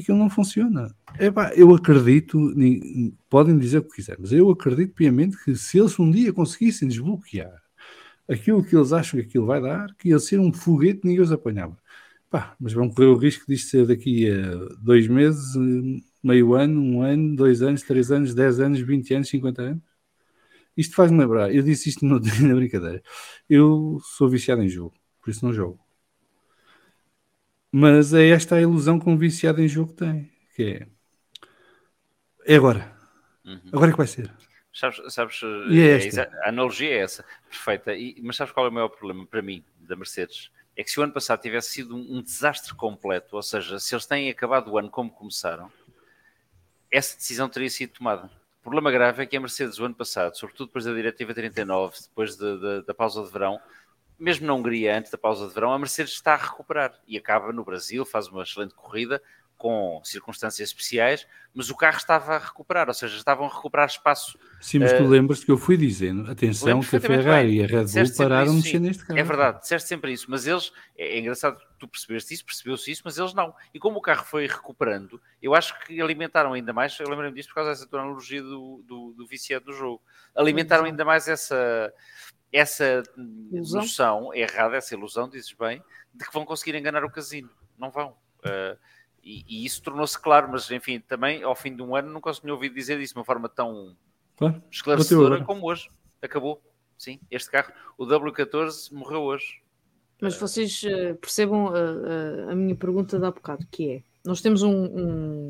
aquilo 0.00 0.18
não 0.18 0.30
funciona. 0.30 0.94
Epá, 1.18 1.52
eu 1.54 1.74
acredito, 1.74 2.38
podem 3.28 3.58
dizer 3.58 3.78
o 3.78 3.82
que 3.82 3.96
quiserem, 3.96 4.20
mas 4.20 4.32
eu 4.32 4.48
acredito 4.50 4.94
piamente 4.94 5.36
que 5.42 5.54
se 5.56 5.78
eles 5.78 5.98
um 5.98 6.10
dia 6.10 6.32
conseguissem 6.32 6.88
desbloquear 6.88 7.52
aquilo 8.28 8.62
que 8.62 8.76
eles 8.76 8.92
acham 8.92 9.18
que 9.20 9.26
aquilo 9.26 9.46
vai 9.46 9.60
dar, 9.60 9.94
que 9.96 10.10
ia 10.10 10.18
ser 10.18 10.38
um 10.38 10.52
foguete 10.52 11.00
ninguém 11.04 11.22
os 11.22 11.32
apanhava. 11.32 11.76
Mas 12.60 12.74
vão 12.74 12.90
correr 12.90 13.06
o 13.06 13.16
risco 13.16 13.46
disto 13.48 13.70
ser 13.70 13.86
daqui 13.86 14.30
a 14.30 14.76
dois 14.82 15.08
meses, 15.08 15.54
meio 16.22 16.54
ano, 16.54 16.80
um 16.80 17.02
ano, 17.02 17.34
dois 17.34 17.62
anos, 17.62 17.82
três 17.82 18.10
anos, 18.10 18.34
dez 18.34 18.60
anos, 18.60 18.80
vinte 18.80 19.14
anos, 19.14 19.28
cinquenta 19.30 19.62
anos. 19.62 19.82
Isto 20.76 20.94
faz-me 20.94 21.18
lembrar, 21.18 21.52
eu 21.52 21.62
disse 21.62 21.88
isto 21.88 22.04
na 22.04 22.18
brincadeira. 22.54 23.02
Eu 23.48 23.98
sou 24.16 24.28
viciado 24.28 24.62
em 24.62 24.68
jogo, 24.68 24.94
por 25.22 25.30
isso 25.30 25.44
não 25.44 25.52
jogo. 25.52 25.87
Mas 27.70 28.14
é 28.14 28.28
esta 28.28 28.56
a 28.56 28.60
ilusão 28.60 28.98
que 28.98 29.08
um 29.08 29.16
viciado 29.16 29.60
em 29.60 29.68
jogo 29.68 29.92
tem, 29.92 30.30
que 30.54 30.62
é, 30.62 30.86
é 32.46 32.56
agora. 32.56 32.90
Uhum. 33.44 33.60
Agora 33.72 33.90
é 33.90 33.92
que 33.92 33.98
vai 33.98 34.06
ser. 34.06 34.32
Sabes, 34.72 35.00
sabes 35.12 35.40
é 35.70 36.20
é, 36.20 36.30
a 36.44 36.48
analogia 36.50 36.90
é 36.90 36.98
essa, 36.98 37.24
perfeita. 37.48 37.94
E, 37.94 38.20
mas 38.22 38.36
sabes 38.36 38.52
qual 38.52 38.66
é 38.66 38.68
o 38.68 38.72
maior 38.72 38.88
problema 38.88 39.26
para 39.26 39.42
mim, 39.42 39.64
da 39.80 39.96
Mercedes? 39.96 40.50
É 40.76 40.84
que 40.84 40.90
se 40.90 41.00
o 41.00 41.02
ano 41.02 41.12
passado 41.12 41.40
tivesse 41.40 41.70
sido 41.70 41.96
um, 41.96 42.18
um 42.18 42.22
desastre 42.22 42.74
completo, 42.74 43.34
ou 43.34 43.42
seja, 43.42 43.80
se 43.80 43.94
eles 43.94 44.06
têm 44.06 44.30
acabado 44.30 44.70
o 44.70 44.78
ano 44.78 44.88
como 44.88 45.10
começaram, 45.10 45.70
essa 46.90 47.16
decisão 47.16 47.48
teria 47.48 47.68
sido 47.68 47.92
tomada. 47.94 48.30
O 48.60 48.62
problema 48.62 48.90
grave 48.90 49.22
é 49.22 49.26
que 49.26 49.36
a 49.36 49.40
Mercedes, 49.40 49.78
o 49.78 49.84
ano 49.84 49.94
passado, 49.94 50.36
sobretudo 50.36 50.68
depois 50.68 50.84
da 50.84 50.94
Diretiva 50.94 51.34
39, 51.34 51.96
depois 52.02 52.36
de, 52.36 52.58
de, 52.58 52.86
da 52.86 52.94
pausa 52.94 53.24
de 53.24 53.32
verão, 53.32 53.60
mesmo 54.18 54.46
na 54.46 54.54
Hungria, 54.54 54.98
antes 54.98 55.10
da 55.10 55.18
pausa 55.18 55.46
de 55.46 55.54
verão, 55.54 55.72
a 55.72 55.78
Mercedes 55.78 56.12
está 56.12 56.34
a 56.34 56.36
recuperar 56.36 56.92
e 57.06 57.16
acaba 57.16 57.52
no 57.52 57.64
Brasil, 57.64 58.04
faz 58.04 58.28
uma 58.28 58.42
excelente 58.42 58.74
corrida 58.74 59.22
com 59.58 60.00
circunstâncias 60.04 60.68
especiais, 60.68 61.26
mas 61.52 61.68
o 61.68 61.76
carro 61.76 61.96
estava 61.96 62.36
a 62.36 62.38
recuperar, 62.38 62.86
ou 62.86 62.94
seja, 62.94 63.16
estavam 63.16 63.46
a 63.46 63.48
recuperar 63.52 63.88
espaço. 63.88 64.38
Sim, 64.60 64.78
mas 64.78 64.92
tu 64.92 65.02
uh, 65.02 65.08
lembras 65.08 65.42
que 65.42 65.50
eu 65.50 65.58
fui 65.58 65.76
dizendo, 65.76 66.30
atenção 66.30 66.78
que 66.80 66.94
a 66.94 67.00
Ferrari 67.00 67.56
e 67.56 67.64
a 67.64 67.66
Red 67.66 67.86
Bull 67.86 68.16
pararam 68.16 68.52
de 68.52 68.62
mexer 68.62 68.78
neste 68.78 69.04
carro. 69.04 69.18
É 69.18 69.22
verdade, 69.24 69.60
disseste 69.60 69.88
sempre 69.88 70.12
isso, 70.12 70.26
mas 70.28 70.46
eles, 70.46 70.72
é, 70.96 71.16
é 71.16 71.18
engraçado, 71.18 71.60
tu 71.76 71.88
percebeste 71.88 72.34
isso, 72.34 72.44
percebeu-se 72.44 72.88
isso, 72.92 73.02
mas 73.04 73.18
eles 73.18 73.34
não. 73.34 73.52
E 73.74 73.80
como 73.80 73.98
o 73.98 74.00
carro 74.00 74.24
foi 74.24 74.46
recuperando, 74.46 75.20
eu 75.42 75.52
acho 75.56 75.76
que 75.80 76.00
alimentaram 76.00 76.52
ainda 76.52 76.72
mais, 76.72 76.96
eu 77.00 77.08
lembro-me 77.08 77.34
disto 77.34 77.48
por 77.48 77.56
causa 77.56 77.70
dessa 77.70 77.86
tua 77.86 78.00
analogia 78.00 78.40
do, 78.40 78.84
do, 78.86 79.12
do 79.14 79.26
viciado 79.26 79.64
do 79.64 79.72
jogo, 79.72 80.00
alimentaram 80.36 80.84
ainda 80.84 81.04
mais 81.04 81.26
essa 81.26 81.92
essa 82.52 83.02
ilusão. 83.52 83.82
noção 83.82 84.34
errada, 84.34 84.76
essa 84.76 84.94
ilusão, 84.94 85.28
dizes 85.28 85.52
bem, 85.52 85.82
de 86.14 86.24
que 86.24 86.32
vão 86.32 86.44
conseguir 86.44 86.76
enganar 86.76 87.04
o 87.04 87.10
casino. 87.10 87.50
Não 87.76 87.90
vão. 87.90 88.10
Uh, 88.40 88.78
e, 89.22 89.44
e, 89.46 89.64
isso 89.64 89.82
tornou-se 89.82 90.18
claro, 90.18 90.48
mas 90.50 90.70
enfim, 90.70 91.00
também 91.00 91.42
ao 91.42 91.54
fim 91.54 91.74
de 91.74 91.82
um 91.82 91.94
ano 91.94 92.10
nunca 92.10 92.32
se 92.32 92.48
ouvido 92.50 92.74
dizer 92.74 92.98
disso 92.98 93.14
de 93.14 93.18
uma 93.18 93.24
forma 93.24 93.48
tão 93.48 93.96
claro. 94.36 94.62
esclarecedora 94.70 95.44
como 95.44 95.66
hoje. 95.66 95.90
Acabou. 96.22 96.62
Sim, 96.96 97.20
este 97.30 97.50
carro, 97.50 97.72
o 97.96 98.04
W14, 98.04 98.92
morreu 98.92 99.20
hoje. 99.20 99.62
Mas 100.20 100.36
vocês 100.36 100.82
uh, 100.82 101.14
percebam 101.16 101.68
a, 101.68 102.48
a, 102.48 102.52
a, 102.52 102.56
minha 102.56 102.74
pergunta 102.74 103.18
de 103.18 103.24
há 103.24 103.30
bocado, 103.30 103.64
que 103.70 103.90
é: 103.90 104.02
nós 104.24 104.40
temos 104.40 104.62
um, 104.62 104.72
um, 104.72 105.48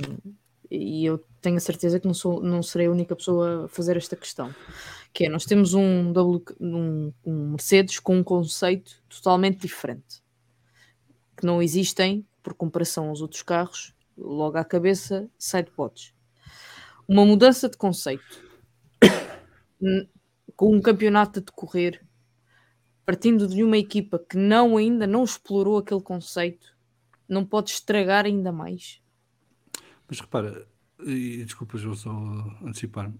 e 0.70 1.04
eu 1.04 1.24
tenho 1.40 1.56
a 1.56 1.60
certeza 1.60 1.98
que 1.98 2.06
não, 2.06 2.14
sou, 2.14 2.42
não 2.42 2.62
serei 2.62 2.86
a 2.86 2.90
única 2.90 3.16
pessoa 3.16 3.64
a 3.64 3.68
fazer 3.68 3.96
esta 3.96 4.16
questão 4.16 4.52
que 5.12 5.24
é, 5.24 5.28
nós 5.28 5.44
temos 5.44 5.74
um, 5.74 6.12
um, 6.60 7.12
um 7.24 7.50
Mercedes 7.50 7.98
com 7.98 8.16
um 8.16 8.24
conceito 8.24 9.02
totalmente 9.08 9.62
diferente, 9.62 10.22
que 11.36 11.46
não 11.46 11.62
existem, 11.62 12.26
por 12.42 12.54
comparação 12.54 13.08
aos 13.08 13.20
outros 13.20 13.42
carros, 13.42 13.94
logo 14.16 14.56
à 14.56 14.64
cabeça, 14.64 15.28
sidepods. 15.38 16.14
Uma 17.06 17.24
mudança 17.24 17.68
de 17.68 17.76
conceito 17.76 18.44
com 20.56 20.76
um 20.76 20.80
campeonato 20.80 21.38
a 21.38 21.42
decorrer, 21.42 22.04
partindo 23.04 23.48
de 23.48 23.62
uma 23.62 23.78
equipa 23.78 24.18
que 24.18 24.36
não 24.36 24.76
ainda 24.76 25.06
não 25.06 25.24
explorou 25.24 25.78
aquele 25.78 26.02
conceito, 26.02 26.76
não 27.28 27.44
pode 27.44 27.70
estragar 27.70 28.24
ainda 28.24 28.52
mais. 28.52 29.00
Mas 30.08 30.20
repara, 30.20 30.66
e 31.04 31.44
desculpa, 31.44 31.76
eu 31.76 31.94
só 31.94 32.10
antecipar-me. 32.62 33.14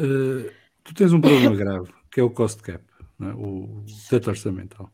Uh, 0.00 0.50
tu 0.82 0.94
tens 0.94 1.12
um 1.12 1.20
problema 1.20 1.54
grave, 1.56 1.92
que 2.10 2.20
é 2.20 2.22
o 2.22 2.30
cost 2.30 2.62
cap, 2.62 2.84
é? 3.20 3.24
o 3.34 3.84
teto 4.08 4.30
orçamental. 4.30 4.90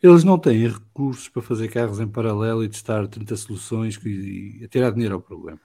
Eles 0.00 0.22
não 0.22 0.38
têm 0.38 0.68
recursos 0.68 1.28
para 1.28 1.42
fazer 1.42 1.68
carros 1.68 1.98
em 1.98 2.06
paralelo 2.06 2.62
e 2.62 2.68
testar 2.68 3.08
30 3.08 3.36
soluções 3.36 3.98
e, 4.04 4.62
e 4.62 4.68
tirar 4.68 4.92
dinheiro 4.92 5.16
ao 5.16 5.20
problema. 5.20 5.60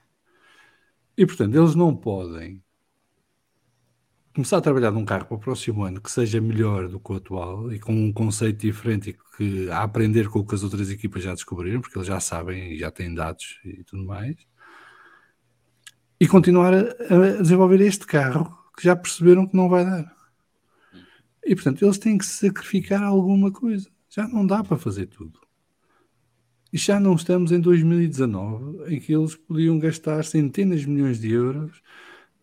E, 1.15 1.25
portanto, 1.25 1.55
eles 1.55 1.75
não 1.75 1.95
podem 1.95 2.62
começar 4.33 4.57
a 4.57 4.61
trabalhar 4.61 4.91
num 4.91 5.05
carro 5.05 5.25
para 5.25 5.35
o 5.35 5.39
próximo 5.39 5.83
ano 5.83 6.01
que 6.01 6.11
seja 6.11 6.41
melhor 6.41 6.87
do 6.87 6.99
que 6.99 7.11
o 7.11 7.15
atual 7.15 7.71
e 7.71 7.79
com 7.79 7.93
um 7.93 8.11
conceito 8.11 8.59
diferente 8.59 9.11
e 9.11 9.13
que 9.37 9.69
a 9.69 9.83
aprender 9.83 10.27
com 10.27 10.39
o 10.39 10.45
que 10.45 10.55
as 10.55 10.63
outras 10.63 10.89
equipas 10.89 11.23
já 11.23 11.33
descobriram, 11.33 11.81
porque 11.81 11.97
eles 11.97 12.07
já 12.07 12.19
sabem 12.19 12.73
e 12.73 12.79
já 12.79 12.89
têm 12.89 13.13
dados 13.13 13.59
e 13.63 13.83
tudo 13.83 14.03
mais, 14.03 14.35
e 16.19 16.27
continuar 16.27 16.73
a, 16.73 16.77
a 16.79 17.41
desenvolver 17.41 17.81
este 17.81 18.07
carro 18.07 18.57
que 18.75 18.83
já 18.83 18.95
perceberam 18.95 19.45
que 19.45 19.55
não 19.55 19.69
vai 19.69 19.85
dar. 19.85 20.11
E 21.45 21.53
portanto, 21.53 21.83
eles 21.83 21.97
têm 21.97 22.17
que 22.17 22.25
sacrificar 22.25 23.03
alguma 23.03 23.51
coisa. 23.51 23.89
Já 24.09 24.27
não 24.27 24.47
dá 24.47 24.63
para 24.63 24.77
fazer 24.77 25.07
tudo. 25.07 25.39
E 26.71 26.77
já 26.77 26.99
não 26.99 27.15
estamos 27.15 27.51
em 27.51 27.59
2019 27.59 28.95
em 28.95 28.99
que 28.99 29.13
eles 29.13 29.35
podiam 29.35 29.77
gastar 29.77 30.23
centenas 30.23 30.81
de 30.81 30.87
milhões 30.87 31.19
de 31.19 31.31
euros 31.31 31.81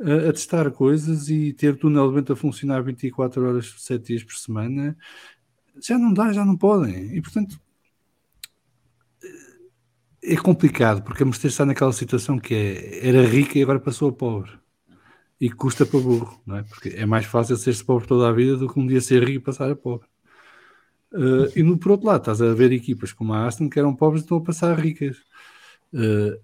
a, 0.01 0.32
testar 0.32 0.70
coisas 0.70 1.28
e 1.28 1.53
ter 1.53 1.76
túnel 1.76 2.11
vento 2.12 2.32
a 2.32 2.36
funcionar 2.36 2.82
24 2.82 3.46
horas, 3.48 3.74
7 3.78 4.05
dias 4.05 4.24
por 4.24 4.34
semana. 4.34 4.96
Já 5.80 5.98
não 5.98 6.12
dá, 6.12 6.32
já 6.32 6.44
não 6.44 6.57
podem. 6.57 7.16
E 7.16 7.20
portanto, 7.20 7.61
é 10.22 10.36
complicado 10.36 11.03
porque 11.03 11.22
a 11.22 11.26
Mercedes 11.26 11.53
está 11.53 11.64
naquela 11.64 11.92
situação 11.92 12.38
que 12.38 12.55
é, 12.55 13.09
era 13.09 13.26
rica 13.26 13.59
e 13.59 13.62
agora 13.62 13.80
passou 13.80 14.11
a 14.11 14.12
pobre 14.12 14.53
e 15.40 15.51
custa 15.51 15.86
para 15.86 16.01
burro, 16.01 16.40
não 16.46 16.57
é? 16.57 16.62
Porque 16.62 16.90
é 16.90 17.07
mais 17.07 17.24
fácil 17.24 17.57
ser-se 17.57 17.82
pobre 17.82 18.07
toda 18.07 18.28
a 18.28 18.32
vida 18.32 18.57
do 18.57 18.68
que 18.68 18.78
um 18.78 18.86
dia 18.86 19.01
ser 19.01 19.22
rico 19.24 19.40
e 19.40 19.40
passar 19.40 19.70
a 19.70 19.76
pobre. 19.76 20.07
Uh, 21.12 21.51
e 21.57 21.62
no, 21.62 21.78
por 21.78 21.92
outro 21.92 22.07
lado, 22.07 22.20
estás 22.20 22.42
a 22.42 22.55
ver 22.55 22.72
equipas 22.72 23.12
como 23.12 23.32
a 23.32 23.46
Aston 23.46 23.68
que 23.68 23.78
eram 23.78 23.96
pobres 23.96 24.22
e 24.22 24.24
estão 24.24 24.38
a 24.38 24.42
passar 24.42 24.78
ricas. 24.78 25.16
Uh, 25.92 26.38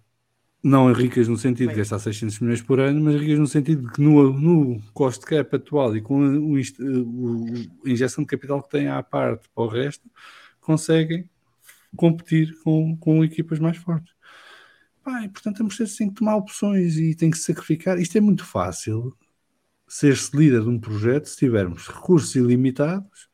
não 0.62 0.92
ricas 0.92 1.28
no 1.28 1.36
sentido 1.36 1.70
de 1.70 1.76
gastar 1.76 1.98
600 1.98 2.40
milhões 2.40 2.62
por 2.62 2.80
ano, 2.80 3.00
mas 3.00 3.20
ricas 3.20 3.38
no 3.38 3.46
sentido 3.46 3.86
de 3.86 3.92
que 3.92 4.00
no, 4.00 4.32
no 4.32 4.82
cost 4.92 5.24
cap 5.24 5.54
atual 5.54 5.96
e 5.96 6.00
com 6.00 6.22
a 6.24 7.88
injeção 7.88 8.24
de 8.24 8.28
capital 8.28 8.62
que 8.62 8.70
têm 8.70 8.88
à 8.88 9.02
parte 9.02 9.48
para 9.54 9.64
o 9.64 9.68
resto, 9.68 10.10
conseguem 10.60 11.28
competir 11.96 12.54
com, 12.62 12.96
com 12.96 13.24
equipas 13.24 13.58
mais 13.58 13.76
fortes. 13.76 14.14
E, 15.22 15.28
portanto, 15.28 15.60
a 15.60 15.64
Mercedes 15.64 15.96
tem 15.96 16.08
que 16.08 16.16
tomar 16.16 16.36
opções 16.36 16.96
e 16.96 17.14
tem 17.14 17.30
que 17.30 17.38
sacrificar. 17.38 17.98
Isto 17.98 18.18
é 18.18 18.20
muito 18.20 18.44
fácil 18.44 19.16
ser-se 19.86 20.36
líder 20.36 20.62
de 20.62 20.68
um 20.68 20.80
projeto 20.80 21.26
se 21.26 21.36
tivermos 21.36 21.86
recursos 21.86 22.34
ilimitados 22.34 23.28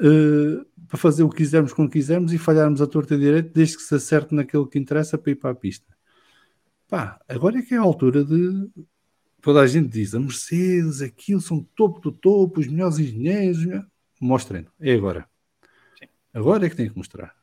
uh, 0.00 0.64
para 0.88 0.98
fazer 0.98 1.22
o 1.22 1.28
que 1.28 1.36
quisermos 1.36 1.72
quando 1.72 1.90
quisermos 1.90 2.32
e 2.32 2.38
falharmos 2.38 2.82
a 2.82 2.86
torta 2.86 3.14
e 3.14 3.18
direito 3.18 3.52
desde 3.54 3.76
que 3.76 3.82
se 3.84 3.94
acerte 3.94 4.34
naquilo 4.34 4.66
que 4.66 4.78
interessa 4.78 5.16
para 5.16 5.30
ir 5.30 5.36
para 5.36 5.50
a 5.50 5.54
pista. 5.54 5.97
Pá, 6.88 7.20
agora 7.28 7.58
é 7.58 7.62
que 7.62 7.74
é 7.74 7.78
a 7.78 7.82
altura 7.82 8.24
de. 8.24 8.70
Toda 9.42 9.60
a 9.60 9.66
gente 9.66 9.88
diz 9.88 10.14
a 10.14 10.20
Mercedes, 10.20 11.00
aquilo 11.00 11.40
são 11.40 11.62
topo 11.62 12.00
do 12.00 12.10
topo, 12.10 12.60
os 12.60 12.66
melhores 12.66 12.98
engenheiros. 12.98 13.58
mostrem. 14.20 14.66
É 14.80 14.94
agora. 14.94 15.28
Sim. 15.98 16.08
Agora 16.34 16.66
é 16.66 16.70
que 16.70 16.76
tem 16.76 16.88
que 16.88 16.96
mostrar. 16.96 17.36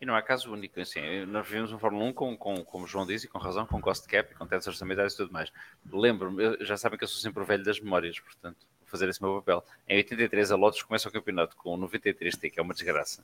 E 0.00 0.06
não 0.06 0.16
é 0.16 0.22
caso 0.22 0.50
único, 0.50 0.80
assim, 0.80 1.26
nós 1.26 1.46
vivemos 1.46 1.72
um 1.72 1.78
Fórmula 1.78 2.06
1 2.06 2.12
com, 2.14 2.34
com, 2.34 2.64
como 2.64 2.84
o 2.84 2.86
João 2.86 3.06
diz, 3.06 3.22
e 3.22 3.28
com 3.28 3.38
razão, 3.38 3.66
com 3.66 3.82
cost 3.82 4.08
cap, 4.08 4.34
com 4.34 4.46
tetos 4.46 4.66
orçamentários 4.66 5.12
e 5.12 5.16
tudo 5.18 5.30
mais. 5.30 5.52
Lembro-me, 5.92 6.56
já 6.64 6.74
sabem 6.78 6.96
que 6.96 7.04
eu 7.04 7.08
sou 7.08 7.20
sempre 7.20 7.42
o 7.42 7.44
velho 7.44 7.62
das 7.62 7.78
memórias, 7.78 8.18
portanto, 8.18 8.66
vou 8.78 8.88
fazer 8.88 9.10
esse 9.10 9.20
meu 9.20 9.42
papel. 9.42 9.62
Em 9.86 9.98
83, 9.98 10.52
a 10.52 10.56
Lotus 10.56 10.82
começa 10.82 11.06
o 11.06 11.12
campeonato 11.12 11.54
com 11.54 11.78
93T, 11.78 12.50
que 12.50 12.58
é 12.58 12.62
uma 12.62 12.72
desgraça. 12.72 13.22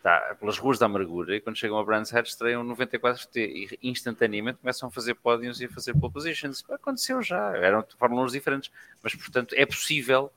Está 0.00 0.34
pelas 0.40 0.56
ruas 0.56 0.78
da 0.78 0.86
amargura, 0.86 1.36
e 1.36 1.42
quando 1.42 1.56
chegam 1.56 1.78
a 1.78 1.84
Brands 1.84 2.10
Hatch, 2.14 2.28
estreiam 2.28 2.64
94T 2.64 3.36
e 3.36 3.78
instantaneamente 3.82 4.58
começam 4.58 4.88
a 4.88 4.90
fazer 4.90 5.14
pódios 5.14 5.60
e 5.60 5.66
a 5.66 5.68
fazer 5.68 5.92
pole 5.92 6.10
positions. 6.10 6.64
Aconteceu 6.70 7.20
já, 7.20 7.54
eram 7.54 7.84
Fórmula 7.98 8.22
1 8.22 8.26
diferentes, 8.28 8.70
mas 9.02 9.14
portanto 9.14 9.54
é 9.54 9.66
possível 9.66 10.32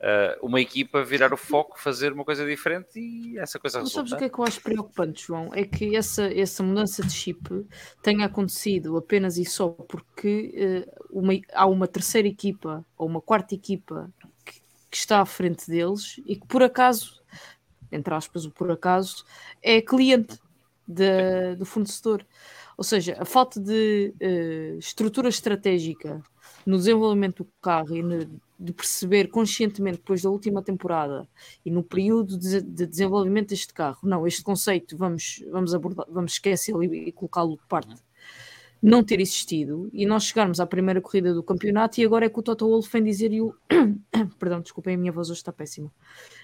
uh, 0.00 0.44
uma 0.46 0.60
equipa 0.60 1.04
virar 1.04 1.32
o 1.32 1.36
foco, 1.36 1.78
fazer 1.78 2.12
uma 2.12 2.24
coisa 2.24 2.44
diferente 2.44 2.98
e 2.98 3.38
essa 3.38 3.58
coisa 3.58 3.78
resulta. 3.78 3.96
Sabes 3.96 4.12
o 4.12 4.16
que 4.16 4.24
é 4.24 4.28
que 4.28 4.38
eu 4.38 4.44
acho 4.44 4.60
preocupante, 4.60 5.26
João? 5.26 5.50
É 5.54 5.64
que 5.64 5.96
essa, 5.96 6.24
essa 6.32 6.62
mudança 6.62 7.02
de 7.02 7.12
chip 7.12 7.66
tenha 8.02 8.26
acontecido 8.26 8.96
apenas 8.96 9.38
e 9.38 9.44
só 9.44 9.68
porque 9.68 10.84
uh, 10.90 11.20
uma, 11.20 11.32
há 11.52 11.66
uma 11.66 11.86
terceira 11.86 12.28
equipa 12.28 12.84
ou 12.96 13.06
uma 13.06 13.20
quarta 13.20 13.54
equipa 13.54 14.10
que, 14.44 14.60
que 14.90 14.96
está 14.96 15.20
à 15.20 15.26
frente 15.26 15.70
deles 15.70 16.20
e 16.26 16.36
que 16.36 16.46
por 16.46 16.62
acaso, 16.62 17.22
entre 17.94 18.14
aspas, 18.14 18.44
o 18.44 18.50
por 18.50 18.70
acaso, 18.70 19.24
é 19.62 19.80
cliente 19.80 20.38
de, 20.86 21.56
do 21.56 21.64
fornecedor. 21.64 22.26
Ou 22.76 22.84
seja, 22.84 23.16
a 23.18 23.24
falta 23.24 23.60
de 23.60 24.12
uh, 24.20 24.78
estrutura 24.78 25.28
estratégica 25.28 26.22
no 26.66 26.76
desenvolvimento 26.76 27.44
do 27.44 27.50
carro 27.60 27.96
e 27.96 28.02
no, 28.02 28.18
de 28.58 28.72
perceber 28.72 29.28
conscientemente 29.28 29.98
depois 29.98 30.22
da 30.22 30.30
última 30.30 30.62
temporada 30.62 31.28
e 31.64 31.70
no 31.70 31.82
período 31.82 32.38
de, 32.38 32.60
de 32.60 32.86
desenvolvimento 32.86 33.50
deste 33.50 33.72
carro, 33.72 33.98
não, 34.02 34.26
este 34.26 34.42
conceito 34.42 34.96
vamos, 34.96 35.44
vamos 35.50 35.74
abordar, 35.74 36.06
vamos 36.08 36.32
esquecê-lo 36.32 36.82
e, 36.82 37.08
e 37.08 37.12
colocá-lo 37.12 37.56
de 37.56 37.66
parte, 37.68 37.94
não 38.84 39.02
ter 39.02 39.18
existido 39.18 39.88
e 39.94 40.04
nós 40.04 40.24
chegarmos 40.24 40.60
à 40.60 40.66
primeira 40.66 41.00
corrida 41.00 41.32
do 41.32 41.42
campeonato 41.42 41.98
e 41.98 42.04
agora 42.04 42.26
é 42.26 42.28
que 42.28 42.38
o 42.38 42.42
Toto 42.42 42.68
Wolff 42.68 42.92
vem 42.92 43.02
dizer 43.02 43.32
e 43.32 43.40
o 43.40 43.54
perdão, 44.38 44.60
desculpem, 44.60 44.94
a 44.94 44.98
minha 44.98 45.10
voz 45.10 45.30
hoje 45.30 45.38
está 45.38 45.50
péssima. 45.50 45.90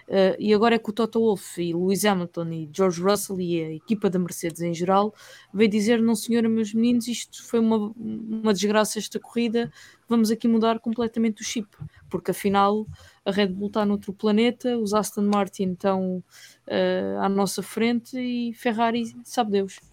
Uh, 0.09 0.35
e 0.39 0.55
agora 0.55 0.77
é 0.77 0.79
que 0.79 0.89
o 0.89 0.93
Toto 0.93 1.21
Wolff 1.21 1.61
e 1.61 1.75
Lewis 1.75 2.03
Hamilton 2.07 2.51
e 2.51 2.71
George 2.73 3.03
Russell 3.03 3.39
e 3.43 3.63
a 3.63 3.73
equipa 3.75 4.09
da 4.09 4.19
Mercedes 4.19 4.63
em 4.63 4.73
geral 4.73 5.15
veio 5.53 5.69
dizer: 5.69 6.01
Não, 6.01 6.15
senhora, 6.15 6.49
meus 6.49 6.73
meninos, 6.73 7.09
isto 7.09 7.47
foi 7.47 7.61
uma, 7.61 7.93
uma 7.95 8.55
desgraça 8.55 8.99
esta 8.99 9.21
corrida, 9.21 9.71
vamos 10.09 10.31
aqui 10.31 10.49
mudar 10.49 10.81
completamente 10.81 11.43
o 11.43 11.45
chip, 11.45 11.69
porque 12.09 12.31
afinal 12.31 12.87
a 13.23 13.31
Red 13.31 13.49
Bull 13.49 13.69
está 13.69 13.85
noutro 13.85 14.15
planeta, 14.15 14.79
os 14.79 14.95
Aston 14.95 15.23
Martin 15.23 15.73
estão 15.73 16.25
uh, 16.67 17.21
à 17.21 17.29
nossa 17.29 17.63
frente 17.63 18.19
e 18.19 18.55
Ferrari, 18.55 19.15
sabe 19.25 19.51
Deus. 19.51 19.90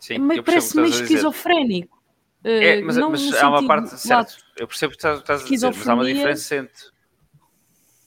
Sim, 0.00 0.42
parece 0.42 0.76
meio 0.76 0.88
esquizofrénico. 0.88 2.00
É, 2.42 2.80
mas, 2.80 2.96
mas 2.96 3.34
há 3.34 3.48
uma 3.50 3.66
parte, 3.66 4.00
certo, 4.00 4.38
eu 4.56 4.66
percebo 4.66 4.94
o 4.94 4.96
que 4.96 5.06
estás 5.06 5.42
a 5.42 5.44
dizer, 5.44 5.66
mas 5.66 5.88
há 5.88 5.94
uma 5.94 6.06
diferença 6.06 6.56
entre 6.56 6.90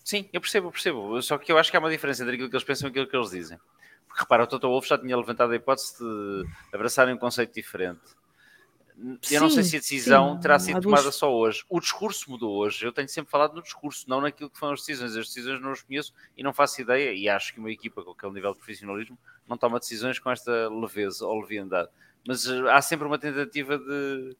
Sim, 0.03 0.29
eu 0.33 0.41
percebo, 0.41 0.67
eu 0.67 0.71
percebo. 0.71 1.21
Só 1.21 1.37
que 1.37 1.51
eu 1.51 1.57
acho 1.57 1.71
que 1.71 1.77
há 1.77 1.79
uma 1.79 1.89
diferença 1.89 2.23
entre 2.23 2.35
aquilo 2.35 2.49
que 2.49 2.55
eles 2.55 2.65
pensam 2.65 2.87
e 2.87 2.91
aquilo 2.91 3.07
que 3.07 3.15
eles 3.15 3.31
dizem. 3.31 3.57
Porque 4.07 4.19
repara, 4.19 4.43
o 4.43 4.47
Toto 4.47 4.67
Wolff 4.67 4.87
já 4.87 4.97
tinha 4.97 5.15
levantado 5.15 5.51
a 5.51 5.55
hipótese 5.55 5.97
de 5.97 6.45
abraçarem 6.73 7.13
um 7.13 7.17
conceito 7.17 7.53
diferente. 7.53 8.01
Eu 8.97 9.17
sim, 9.21 9.39
não 9.39 9.49
sei 9.49 9.63
se 9.63 9.75
a 9.75 9.79
decisão 9.79 10.35
sim, 10.35 10.41
terá 10.41 10.59
sido 10.59 10.81
tomada 10.81 11.11
só 11.11 11.33
hoje. 11.33 11.63
O 11.67 11.79
discurso 11.79 12.29
mudou 12.29 12.55
hoje. 12.55 12.85
Eu 12.85 12.91
tenho 12.91 13.09
sempre 13.09 13.31
falado 13.31 13.53
no 13.53 13.61
discurso, 13.61 14.07
não 14.07 14.21
naquilo 14.21 14.49
que 14.49 14.57
foram 14.57 14.73
as 14.73 14.79
decisões. 14.79 15.15
As 15.15 15.27
decisões 15.27 15.61
não 15.61 15.71
as 15.71 15.81
conheço 15.81 16.13
e 16.37 16.43
não 16.43 16.53
faço 16.53 16.81
ideia. 16.81 17.13
E 17.13 17.27
acho 17.27 17.53
que 17.53 17.59
uma 17.59 17.71
equipa 17.71 18.03
com 18.03 18.11
aquele 18.11 18.33
nível 18.33 18.51
de 18.51 18.57
profissionalismo 18.57 19.17
não 19.47 19.57
toma 19.57 19.79
decisões 19.79 20.19
com 20.19 20.29
esta 20.29 20.69
leveza 20.69 21.25
ou 21.25 21.41
leviandade. 21.41 21.89
Mas 22.27 22.47
eh, 22.47 22.61
há 22.71 22.81
sempre 22.81 23.07
uma 23.07 23.17
tentativa 23.17 23.77
de, 23.77 24.35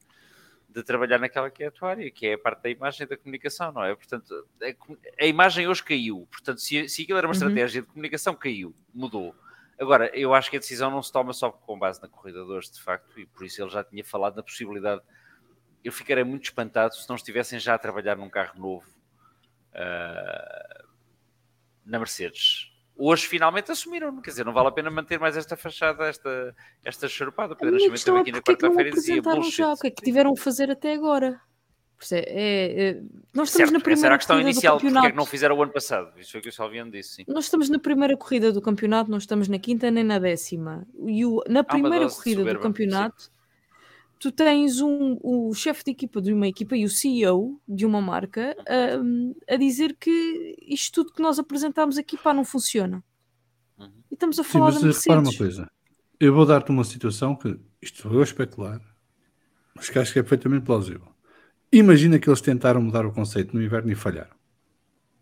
de 0.68 0.82
trabalhar 0.82 1.18
naquela 1.18 1.50
que 1.50 1.64
é 1.64 1.66
a 1.66 1.70
tua 1.70 1.90
área, 1.90 2.10
que 2.10 2.26
é 2.26 2.34
a 2.34 2.38
parte 2.38 2.62
da 2.62 2.70
imagem 2.70 3.04
e 3.04 3.08
da 3.08 3.16
comunicação, 3.16 3.72
não 3.72 3.84
é? 3.84 3.94
Portanto, 3.94 4.46
a, 4.62 5.24
a 5.24 5.26
imagem 5.26 5.68
hoje 5.68 5.82
caiu. 5.82 6.26
Portanto, 6.30 6.60
se, 6.60 6.88
se 6.88 7.02
aquilo 7.02 7.18
era 7.18 7.26
uma 7.26 7.34
uhum. 7.34 7.40
estratégia 7.40 7.82
de 7.82 7.88
comunicação, 7.88 8.34
caiu, 8.34 8.74
mudou. 8.94 9.34
Agora, 9.78 10.10
eu 10.16 10.34
acho 10.34 10.50
que 10.50 10.56
a 10.56 10.60
decisão 10.60 10.90
não 10.90 11.02
se 11.02 11.12
toma 11.12 11.32
só 11.32 11.50
com 11.50 11.78
base 11.78 12.00
na 12.00 12.08
corrida 12.08 12.44
de 12.44 12.50
hoje, 12.50 12.72
de 12.72 12.82
facto, 12.82 13.18
e 13.18 13.26
por 13.26 13.44
isso 13.44 13.62
ele 13.62 13.70
já 13.70 13.82
tinha 13.82 14.04
falado 14.04 14.36
na 14.36 14.42
possibilidade. 14.42 15.02
Eu 15.82 15.92
ficaria 15.92 16.24
muito 16.24 16.44
espantado 16.44 16.94
se 16.94 17.08
não 17.08 17.16
estivessem 17.16 17.58
já 17.58 17.74
a 17.74 17.78
trabalhar 17.78 18.16
num 18.16 18.30
carro 18.30 18.58
novo 18.58 18.86
uh, 19.74 20.84
na 21.84 21.98
Mercedes 21.98 22.74
hoje 22.96 23.26
finalmente 23.26 23.70
assumiram, 23.72 24.20
quer 24.20 24.30
dizer, 24.30 24.44
não 24.44 24.52
vale 24.52 24.68
a 24.68 24.72
pena 24.72 24.90
manter 24.90 25.18
mais 25.18 25.36
esta 25.36 25.56
fachada, 25.56 26.06
esta, 26.06 26.54
esta 26.84 27.08
charupada. 27.08 27.56
Pedro 27.56 27.74
Nascimento 27.74 28.16
aqui 28.20 28.32
na 28.32 28.40
quarta-feira 28.40 28.88
e 28.88 28.92
dizia 28.92 29.22
bullshit. 29.22 29.62
O 29.62 29.76
que 29.76 29.86
é 29.88 29.90
que 29.90 30.02
tiveram 30.02 30.32
a 30.32 30.36
fazer 30.36 30.70
até 30.70 30.94
agora? 30.94 31.40
É, 32.12 32.88
é, 32.88 33.02
nós 33.32 33.48
estamos 33.48 33.52
certo, 33.52 33.72
na 33.72 33.80
primeira 33.80 34.06
era 34.06 34.14
a 34.14 34.18
questão 34.18 34.40
inicial, 34.40 34.78
porque 34.78 34.98
é 34.98 35.10
que 35.10 35.16
não 35.16 35.26
fizeram 35.26 35.56
o 35.56 35.62
ano 35.62 35.72
passado? 35.72 36.12
Isso 36.18 36.32
foi 36.32 36.40
o 36.40 36.42
que 36.42 36.48
o 36.48 36.52
Salviano 36.52 36.90
disse. 36.90 37.16
Sim. 37.16 37.24
Nós 37.28 37.44
estamos 37.44 37.68
na 37.68 37.78
primeira 37.78 38.16
corrida 38.16 38.52
do 38.52 38.60
campeonato, 38.60 39.10
não 39.10 39.18
estamos 39.18 39.48
na 39.48 39.58
quinta 39.58 39.90
nem 39.90 40.04
na 40.04 40.18
décima. 40.18 40.86
E 41.06 41.24
o, 41.24 41.42
na 41.48 41.64
primeira 41.64 42.08
corrida 42.08 42.44
do 42.44 42.60
campeonato, 42.60 43.24
sim. 43.24 43.30
tu 44.18 44.32
tens 44.32 44.80
um, 44.80 45.18
o 45.22 45.54
chefe 45.54 45.84
de 45.84 45.90
equipa 45.92 46.20
de 46.20 46.32
uma 46.32 46.48
equipa 46.48 46.76
e 46.76 46.84
o 46.84 46.90
CEO 46.90 47.60
de 47.66 47.86
uma 47.86 48.00
marca 48.00 48.56
a, 48.68 49.54
a 49.54 49.56
dizer 49.56 49.96
que 49.98 50.56
isto 50.66 51.02
tudo 51.02 51.14
que 51.14 51.22
nós 51.22 51.38
apresentámos 51.38 51.98
aqui 51.98 52.16
pá, 52.16 52.34
não 52.34 52.44
funciona. 52.44 53.02
Uhum. 53.78 53.90
E 54.10 54.14
estamos 54.14 54.38
a 54.38 54.44
falar 54.44 54.72
Sim, 54.72 54.86
mas 54.86 54.98
repara 54.98 55.20
uma 55.20 55.36
coisa. 55.36 55.70
Eu 56.20 56.34
vou 56.34 56.46
dar-te 56.46 56.70
uma 56.70 56.84
situação 56.84 57.34
que 57.34 57.58
isto 57.82 58.08
vou 58.08 58.22
especular, 58.22 58.80
mas 59.74 59.90
que 59.90 59.98
acho 59.98 60.12
que 60.12 60.18
é 60.18 60.22
perfeitamente 60.22 60.64
plausível. 60.64 61.13
Imagina 61.74 62.20
que 62.20 62.28
eles 62.28 62.40
tentaram 62.40 62.80
mudar 62.80 63.04
o 63.04 63.10
conceito 63.10 63.52
no 63.52 63.60
inverno 63.60 63.90
e 63.90 63.96
falharam. 63.96 64.30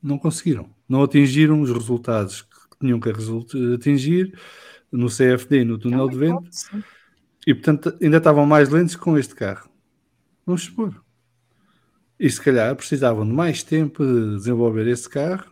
Não 0.03 0.19
conseguiram. 0.19 0.69
Não 0.87 1.03
atingiram 1.03 1.63
os 1.63 1.71
resultados 1.71 2.43
que 2.43 2.79
tinham 2.79 3.01
que 3.01 3.09
atingir 3.75 4.39
no 4.91 5.09
CFD 5.09 5.63
e 5.63 5.65
no 5.65 5.79
túnel 5.79 6.11
de 6.11 6.19
vento. 6.19 6.51
E, 7.47 7.55
portanto, 7.55 7.97
ainda 8.03 8.19
estavam 8.19 8.45
mais 8.45 8.69
lentos 8.69 8.97
com 8.97 9.17
este 9.17 9.35
carro. 9.35 9.71
Vamos 10.45 10.65
supor. 10.65 11.03
E 12.21 12.29
se 12.29 12.39
calhar 12.39 12.77
precisavam 12.77 13.27
de 13.27 13.33
mais 13.33 13.63
tempo 13.63 14.05
de 14.05 14.37
desenvolver 14.37 14.87
esse 14.89 15.09
carro 15.09 15.51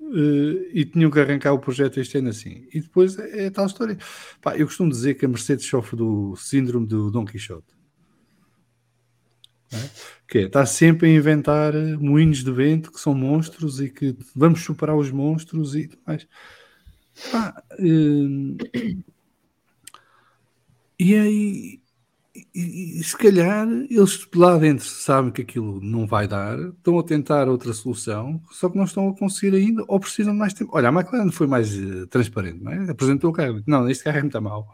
uh, 0.00 0.70
e 0.72 0.84
tinham 0.84 1.08
que 1.08 1.20
arrancar 1.20 1.52
o 1.52 1.60
projeto 1.60 2.00
este 2.00 2.18
ano 2.18 2.30
assim. 2.30 2.66
E 2.74 2.80
depois 2.80 3.16
é, 3.16 3.46
é 3.46 3.50
tal 3.50 3.66
história. 3.66 3.96
Pá, 4.40 4.56
eu 4.56 4.66
costumo 4.66 4.90
dizer 4.90 5.14
que 5.14 5.24
a 5.24 5.28
Mercedes 5.28 5.66
sofre 5.66 5.96
do 5.96 6.34
síndrome 6.34 6.84
do 6.88 7.12
Dom 7.12 7.24
Quixote. 7.24 7.81
É? 9.72 9.90
Que 10.28 10.38
é, 10.38 10.42
está 10.42 10.66
sempre 10.66 11.08
a 11.08 11.14
inventar 11.14 11.72
moinhos 11.98 12.44
de 12.44 12.52
vento 12.52 12.92
que 12.92 13.00
são 13.00 13.14
monstros 13.14 13.80
e 13.80 13.88
que 13.88 14.16
vamos 14.34 14.62
superar 14.62 14.96
os 14.96 15.10
monstros 15.10 15.74
e 15.74 15.90
mais. 16.06 16.26
Uh, 17.78 18.56
e 20.98 21.14
aí 21.14 21.82
e, 22.54 23.00
e, 23.00 23.04
se 23.04 23.16
calhar 23.16 23.68
eles 23.90 24.26
lá 24.34 24.56
dentro 24.56 24.86
sabem 24.86 25.30
que 25.30 25.42
aquilo 25.42 25.80
não 25.82 26.06
vai 26.06 26.26
dar, 26.26 26.58
estão 26.58 26.98
a 26.98 27.02
tentar 27.02 27.46
outra 27.48 27.74
solução, 27.74 28.40
só 28.50 28.70
que 28.70 28.76
não 28.76 28.84
estão 28.84 29.08
a 29.08 29.16
conseguir 29.16 29.54
ainda 29.54 29.84
ou 29.86 30.00
precisam 30.00 30.32
de 30.32 30.38
mais 30.38 30.54
tempo. 30.54 30.70
Olha, 30.74 30.88
a 30.88 30.92
McLaren 30.92 31.30
foi 31.30 31.46
mais 31.46 31.76
uh, 31.76 32.06
transparente, 32.06 32.62
não 32.62 32.72
é? 32.72 32.90
Apresentou 32.90 33.30
o 33.30 33.32
carro, 33.32 33.62
não, 33.66 33.88
este 33.88 34.04
carro 34.04 34.18
é 34.18 34.22
muito 34.22 34.40
mal. 34.40 34.66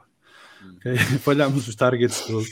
Okay? 0.76 0.96
Falhámos 1.18 1.66
os 1.66 1.74
targets 1.74 2.20
todos, 2.26 2.48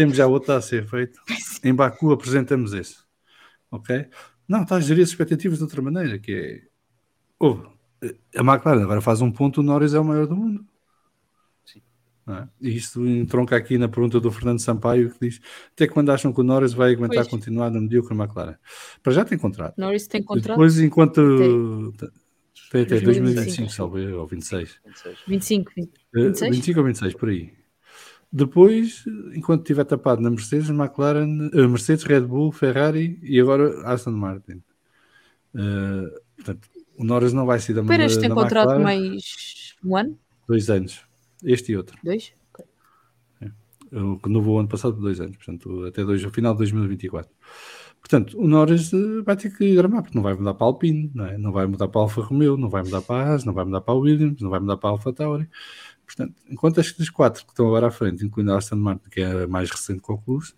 temos 0.00 0.16
já 0.16 0.26
outro 0.26 0.54
a 0.54 0.62
ser 0.62 0.86
feito. 0.86 1.20
Em 1.62 1.74
Baku 1.74 2.10
apresentamos 2.10 2.72
esse, 2.72 2.96
ok? 3.70 4.06
Não, 4.48 4.62
está 4.62 4.76
a 4.76 4.80
gerir 4.80 5.02
as 5.02 5.10
expectativas 5.10 5.58
de 5.58 5.64
outra 5.64 5.82
maneira, 5.82 6.18
que 6.18 6.32
é. 6.32 6.62
Oh, 7.38 7.58
a 8.34 8.40
McLaren 8.40 8.82
agora 8.82 9.00
faz 9.02 9.20
um 9.20 9.30
ponto, 9.30 9.60
o 9.60 9.62
Norris 9.62 9.92
é 9.92 10.00
o 10.00 10.04
maior 10.04 10.26
do 10.26 10.34
mundo. 10.34 10.64
É? 12.28 12.48
E 12.60 12.76
isto 12.76 13.04
entronca 13.06 13.56
aqui 13.56 13.76
na 13.76 13.88
pergunta 13.88 14.20
do 14.20 14.30
Fernando 14.30 14.60
Sampaio, 14.60 15.10
que 15.10 15.28
diz: 15.28 15.40
até 15.72 15.86
quando 15.86 16.10
acham 16.12 16.32
que 16.32 16.40
o 16.40 16.44
Norris 16.44 16.72
vai 16.72 16.92
aguentar 16.92 17.24
pois. 17.24 17.28
continuar 17.28 17.70
no 17.70 17.80
medíocre 17.80 18.16
McLaren? 18.16 18.56
Para 19.02 19.12
já 19.12 19.24
tem 19.24 19.36
contrato. 19.36 19.74
Norris 19.76 20.06
tem 20.06 20.22
contrato. 20.22 20.56
Depois, 20.56 20.78
enquanto. 20.80 21.92
Tem 22.70 22.82
até 22.82 23.00
2025, 23.00 23.70
salve, 23.70 24.06
ou 24.12 24.26
26. 24.26 24.80
25, 25.26 25.72
26? 26.14 26.56
25 26.56 26.78
ou 26.78 26.86
26, 26.86 27.14
por 27.14 27.28
aí. 27.28 27.59
Depois, 28.32 29.04
enquanto 29.34 29.62
estiver 29.62 29.84
tapado 29.84 30.22
na 30.22 30.30
Mercedes, 30.30 30.70
McLaren, 30.70 31.50
uh, 31.52 31.68
Mercedes, 31.68 32.04
Red 32.04 32.22
Bull, 32.22 32.52
Ferrari 32.52 33.18
e 33.22 33.40
agora 33.40 33.82
Aston 33.86 34.12
Martin. 34.12 34.62
Uh, 35.52 36.08
portanto, 36.36 36.68
o 36.96 37.04
Norris 37.04 37.32
não 37.32 37.44
vai 37.44 37.58
ser 37.58 37.74
da 37.74 37.82
Pérez 37.82 38.16
tem 38.16 38.30
contrato 38.30 38.78
mais 38.80 39.74
um 39.84 39.96
ano? 39.96 40.18
Dois 40.46 40.70
anos. 40.70 41.04
Este 41.42 41.72
e 41.72 41.76
outro. 41.76 41.98
Dois? 42.04 42.32
Okay. 42.52 42.66
É. 43.42 43.50
Eu 43.90 44.20
renovou 44.22 44.60
ano 44.60 44.68
passado 44.68 44.94
por 44.94 45.00
dois 45.00 45.20
anos, 45.20 45.36
portanto, 45.36 45.86
até 45.86 46.04
dois, 46.04 46.24
ao 46.24 46.30
final 46.30 46.52
de 46.52 46.58
2024. 46.58 47.32
Portanto, 48.00 48.38
o 48.38 48.46
Norris 48.46 48.92
eh, 48.92 49.22
vai 49.24 49.36
ter 49.36 49.54
que 49.56 49.74
gramar, 49.74 50.02
porque 50.02 50.16
não 50.16 50.22
vai 50.22 50.34
mudar 50.34 50.54
para 50.54 50.66
a 50.66 50.68
Alpine, 50.68 51.10
não, 51.14 51.26
é? 51.26 51.36
não 51.36 51.52
vai 51.52 51.66
mudar 51.66 51.88
para 51.88 52.00
a 52.00 52.04
Alfa 52.04 52.22
Romeo, 52.22 52.56
não 52.56 52.68
vai 52.68 52.82
mudar 52.82 53.02
para 53.02 53.22
a 53.22 53.28
Haas, 53.28 53.44
não 53.44 53.52
vai 53.52 53.64
mudar 53.64 53.80
para 53.82 53.94
a 53.94 53.96
Williams, 53.96 54.40
não 54.40 54.50
vai 54.50 54.60
mudar 54.60 54.76
para 54.76 54.90
a 54.90 54.92
Alfa 54.92 55.12
Tauri. 55.12 55.48
Portanto, 56.10 56.34
enquanto 56.48 56.80
as 56.80 57.08
quatro 57.08 57.44
que 57.44 57.52
estão 57.52 57.68
agora 57.68 57.86
à 57.86 57.90
frente, 57.90 58.24
incluindo 58.24 58.52
a 58.52 58.58
Aston 58.58 58.76
Martin, 58.76 59.08
que 59.08 59.20
é 59.20 59.44
a 59.44 59.46
mais 59.46 59.70
recente 59.70 60.00
concurso, 60.00 60.56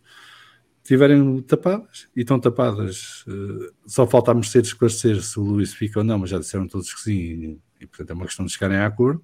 estiverem 0.82 1.42
tapadas 1.42 2.08
e 2.16 2.22
estão 2.22 2.40
tapadas, 2.40 3.22
uh, 3.26 3.70
só 3.86 4.06
falta 4.06 4.30
a 4.30 4.34
Mercedes 4.34 4.70
esclarecer 4.70 5.22
se 5.22 5.38
o 5.38 5.42
Luís 5.42 5.74
fica 5.74 6.00
ou 6.00 6.04
não, 6.04 6.18
mas 6.18 6.30
já 6.30 6.38
disseram 6.38 6.66
todos 6.66 6.92
que 6.94 7.00
sim, 7.02 7.12
e, 7.12 7.58
e 7.82 7.86
portanto 7.86 8.10
é 8.10 8.14
uma 8.14 8.24
questão 8.24 8.46
de 8.46 8.52
chegarem 8.52 8.78
a 8.78 8.86
acordo. 8.86 9.22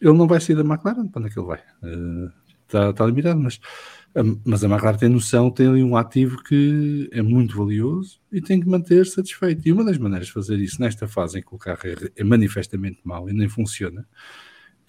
Ele 0.00 0.12
não 0.12 0.26
vai 0.26 0.40
sair 0.42 0.56
da 0.56 0.62
McLaren, 0.62 1.08
para 1.08 1.20
onde 1.20 1.30
é 1.30 1.32
que 1.32 1.38
ele 1.38 1.46
vai? 1.46 1.60
Uh, 1.82 2.30
está, 2.66 2.90
está 2.90 3.06
limitado, 3.06 3.40
mas, 3.40 3.58
mas 4.44 4.62
a 4.62 4.68
McLaren 4.68 4.98
tem 4.98 5.08
noção, 5.08 5.50
tem 5.50 5.68
ali 5.68 5.82
um 5.82 5.96
ativo 5.96 6.42
que 6.42 7.08
é 7.12 7.22
muito 7.22 7.56
valioso 7.56 8.20
e 8.30 8.42
tem 8.42 8.60
que 8.60 8.68
manter 8.68 9.06
satisfeito. 9.06 9.66
E 9.66 9.72
uma 9.72 9.84
das 9.84 9.96
maneiras 9.96 10.26
de 10.26 10.34
fazer 10.34 10.58
isso 10.58 10.82
nesta 10.82 11.08
fase 11.08 11.38
em 11.38 11.42
que 11.42 11.54
o 11.54 11.58
carro 11.58 11.80
é, 11.84 12.10
é 12.14 12.24
manifestamente 12.24 13.00
mau 13.04 13.26
e 13.26 13.32
nem 13.32 13.48
funciona 13.48 14.06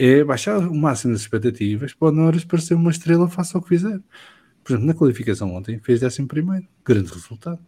é 0.04 0.24
baixar 0.24 0.58
o 0.58 0.74
máximo 0.74 1.14
das 1.14 1.22
expectativas 1.22 1.94
para 1.94 2.08
o 2.08 2.12
Norris 2.12 2.44
parecer 2.44 2.74
uma 2.74 2.90
estrela, 2.90 3.30
faça 3.30 3.58
o 3.58 3.62
que 3.62 3.70
fizer. 3.70 4.00
Por 4.64 4.74
exemplo, 4.74 4.88
na 4.88 4.94
qualificação 4.96 5.54
ontem 5.54 5.80
fez 5.80 6.00
décimo 6.00 6.28
primeiro, 6.28 6.68
grande 6.84 7.12
resultado. 7.14 7.60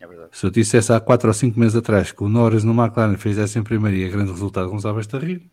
É 0.00 0.06
verdade. 0.06 0.30
Se 0.32 0.46
eu 0.46 0.50
dissesse 0.50 0.90
há 0.90 0.98
4 0.98 1.28
ou 1.28 1.34
5 1.34 1.60
meses 1.60 1.76
atrás 1.76 2.12
que 2.12 2.22
o 2.22 2.28
Norris 2.30 2.64
no 2.64 2.72
McLaren 2.72 3.18
fez 3.18 3.36
décimo 3.36 3.64
primeiro 3.64 3.96
e 3.98 4.04
é 4.04 4.08
grande 4.08 4.30
resultado, 4.30 4.70
começavas 4.70 5.06
a 5.12 5.18
rir. 5.18 5.50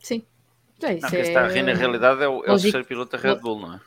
Sim. 0.00 0.24
É, 0.82 0.94
isso 0.94 1.02
Não, 1.02 1.10
quem 1.10 1.18
é... 1.18 1.22
está 1.22 1.44
a 1.44 1.48
rir 1.48 1.62
na 1.62 1.74
realidade 1.74 2.22
é 2.22 2.28
o, 2.28 2.44
é 2.44 2.52
o 2.52 2.58
terceiro 2.58 2.86
piloto 2.86 3.16
da 3.16 3.22
Red 3.22 3.36
Bull, 3.36 3.60
não 3.60 3.74
é? 3.74 3.80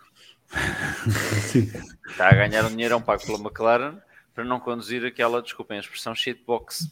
Sim. 1.41 1.71
Está 2.07 2.29
a 2.29 2.33
ganhar 2.35 2.65
um 2.65 2.69
dinheirão 2.69 3.01
pago 3.01 3.25
pela 3.25 3.39
McLaren 3.39 3.95
para 4.35 4.43
não 4.43 4.59
conduzir 4.59 5.03
aquela, 5.05 5.41
desculpem 5.41 5.77
a 5.77 5.79
expressão, 5.79 6.13
shitbox. 6.13 6.91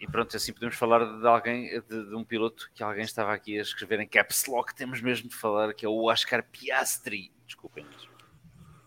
E 0.00 0.06
pronto, 0.06 0.36
assim 0.36 0.52
podemos 0.52 0.76
falar 0.76 1.04
de 1.04 1.26
alguém, 1.26 1.80
de, 1.88 2.08
de 2.08 2.14
um 2.14 2.22
piloto 2.22 2.70
que 2.74 2.82
alguém 2.82 3.04
estava 3.04 3.32
aqui 3.32 3.58
a 3.58 3.62
escrever 3.62 3.98
em 4.00 4.06
caps 4.06 4.46
lock, 4.46 4.74
temos 4.74 5.00
mesmo 5.00 5.28
de 5.28 5.34
falar, 5.34 5.74
que 5.74 5.84
é 5.84 5.88
o 5.88 6.04
Oscar 6.04 6.44
Piastri. 6.44 7.32
Desculpem. 7.46 7.84
mas, 7.90 8.08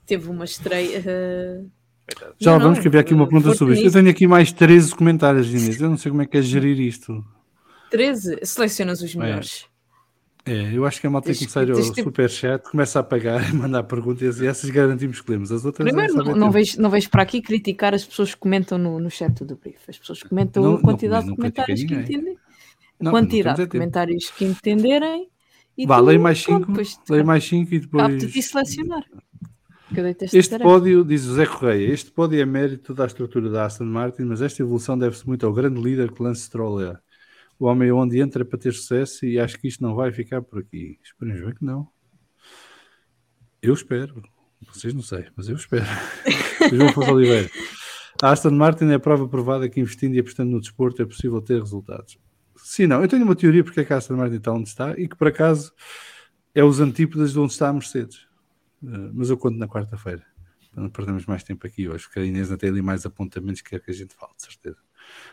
Teve 0.06 0.30
uma 0.30 0.46
estreia. 0.46 1.02
coitado. 2.06 2.36
Já 2.40 2.52
Não, 2.52 2.60
vamos 2.60 2.80
que 2.80 2.88
havia 2.88 3.02
aqui 3.02 3.14
uma 3.14 3.28
pergunta 3.28 3.54
sobre 3.56 3.76
isto. 3.76 3.86
Eu 3.88 3.92
tenho 3.92 4.10
aqui 4.10 4.28
mais 4.28 4.52
13 4.52 4.96
comentários, 4.96 5.50
Inês. 5.50 5.80
Eu 5.82 5.90
não 5.90 5.98
sei 5.98 6.12
como 6.12 6.22
é 6.22 6.26
que 6.26 6.38
é 6.38 6.42
gerir 6.42 6.80
isto. 6.80 7.24
13, 7.90 8.46
selecionas 8.46 9.02
os 9.02 9.14
melhores. 9.14 9.68
É, 10.46 10.76
eu 10.76 10.86
acho 10.86 11.00
que 11.00 11.06
a 11.06 11.10
malta 11.10 11.28
tem 11.28 11.36
que 11.36 11.46
começar 11.46 11.70
o 11.70 11.84
superchat, 11.96 12.64
começa 12.70 13.00
a 13.00 13.04
pagar 13.04 13.54
mandar 13.54 13.84
perguntas 13.84 14.40
e 14.40 14.48
essas 14.48 14.70
garantimos 14.70 15.22
que 15.22 15.32
lemos. 15.32 15.52
As 15.52 15.64
outras 15.64 15.86
Primeiro, 15.88 16.14
é 16.14 16.16
não, 16.16 16.36
não, 16.36 16.52
vejo, 16.52 16.82
não 16.82 16.90
vejo 16.90 17.10
para 17.10 17.22
aqui 17.24 17.42
criticar 17.42 17.94
as 17.94 18.04
pessoas 18.04 18.34
que 18.34 18.40
comentam 18.40 18.78
no, 18.78 19.00
no 19.00 19.10
chat 19.12 19.44
do 19.46 19.56
brief. 19.56 19.78
As 19.88 20.00
pessoas 20.00 20.24
comentam 20.24 20.64
Não- 20.64 20.76
a 20.76 20.82
quantidade 20.82 21.26
não 21.28 21.34
de 21.34 21.38
comentários 21.38 21.84
que 21.84 21.94
entendem, 21.94 22.38
Não, 23.00 23.12
quantidade 23.12 23.60
não 23.60 23.66
de 23.66 23.70
tempo. 23.70 23.84
comentários 23.84 24.32
que 24.32 24.46
entenderem. 24.46 25.30
E 25.78 25.86
Vá, 25.86 26.00
tu, 26.00 26.06
leia 26.06 26.20
mais 26.20 26.44
pronto, 26.44 26.60
5, 26.66 26.72
depois 26.72 27.00
leia 27.10 27.24
mais 27.24 27.44
5 27.44 27.74
e 27.76 27.80
depois. 27.80 28.18
de 28.34 28.42
selecionar. 28.42 29.04
Este 30.32 30.58
pódio, 30.60 31.04
diz 31.04 31.24
José 31.24 31.46
Correia, 31.46 31.92
este 31.94 32.12
pódio 32.12 32.40
é 32.42 32.46
mérito 32.46 32.94
da 32.94 33.06
estrutura 33.06 33.50
da 33.50 33.66
Aston 33.66 33.84
Martin, 33.84 34.24
mas 34.24 34.42
esta 34.42 34.62
evolução 34.62 34.98
deve-se 34.98 35.28
muito 35.28 35.46
ao 35.46 35.52
grande 35.52 35.82
líder 35.82 36.12
que 36.12 36.24
Lance 36.24 36.44
Stroll 36.44 36.82
é. 36.82 36.98
O 37.62 37.68
homem 37.68 37.90
é 37.90 37.94
onde 37.94 38.20
entra 38.20 38.44
para 38.44 38.58
ter 38.58 38.74
sucesso 38.74 39.24
e 39.24 39.40
acho 39.40 39.60
que 39.60 39.68
isto 39.68 39.84
não 39.84 39.94
vai 39.94 40.12
ficar 40.12 40.42
por 40.42 40.58
aqui. 40.58 40.98
Esperemos 41.04 41.42
bem 41.42 41.54
que 41.54 41.64
não. 41.64 41.88
Eu 43.62 43.72
espero. 43.76 44.20
Vocês 44.74 44.96
não 44.96 45.04
sei, 45.04 45.28
mas 45.36 45.48
eu 45.48 45.56
espero. 45.56 45.86
João 46.74 46.90
Afonso 46.90 47.12
Oliveira. 47.12 47.52
A 48.20 48.32
Aston 48.32 48.50
Martin 48.50 48.86
é 48.86 48.96
a 48.96 49.00
prova 49.00 49.28
provada 49.28 49.70
que 49.70 49.80
investindo 49.80 50.16
e 50.16 50.20
apostando 50.20 50.50
no 50.50 50.60
desporto 50.60 51.04
é 51.04 51.06
possível 51.06 51.40
ter 51.40 51.60
resultados. 51.60 52.18
Sim, 52.56 52.88
não. 52.88 53.00
Eu 53.04 53.08
tenho 53.08 53.24
uma 53.24 53.36
teoria 53.36 53.64
porque 53.64 53.82
é 53.82 53.86
que 53.86 53.94
a 53.94 53.98
Aston 53.98 54.16
Martin 54.16 54.38
está 54.38 54.52
onde 54.52 54.68
está 54.68 55.00
e 55.00 55.08
que 55.08 55.16
por 55.16 55.28
acaso 55.28 55.72
é 56.56 56.64
os 56.64 56.80
antípodas 56.80 57.32
de 57.32 57.38
onde 57.38 57.52
está 57.52 57.70
a 57.70 57.74
Mercedes. 57.74 58.28
Uh, 58.82 59.14
mas 59.14 59.30
eu 59.30 59.38
conto 59.38 59.60
na 59.60 59.68
quarta-feira. 59.68 60.26
Não 60.76 60.90
perdermos 60.90 61.28
mais 61.28 61.44
tempo 61.44 61.68
aqui 61.68 61.88
hoje, 61.88 62.06
porque 62.06 62.22
a 62.22 62.26
Inês 62.26 62.50
não 62.50 62.58
tem 62.58 62.72
ali 62.72 62.82
mais 62.82 63.06
apontamentos 63.06 63.62
que 63.62 63.70
quer 63.70 63.82
que 63.82 63.92
a 63.92 63.94
gente 63.94 64.16
fale, 64.16 64.34
de 64.36 64.42
certeza. 64.42 64.80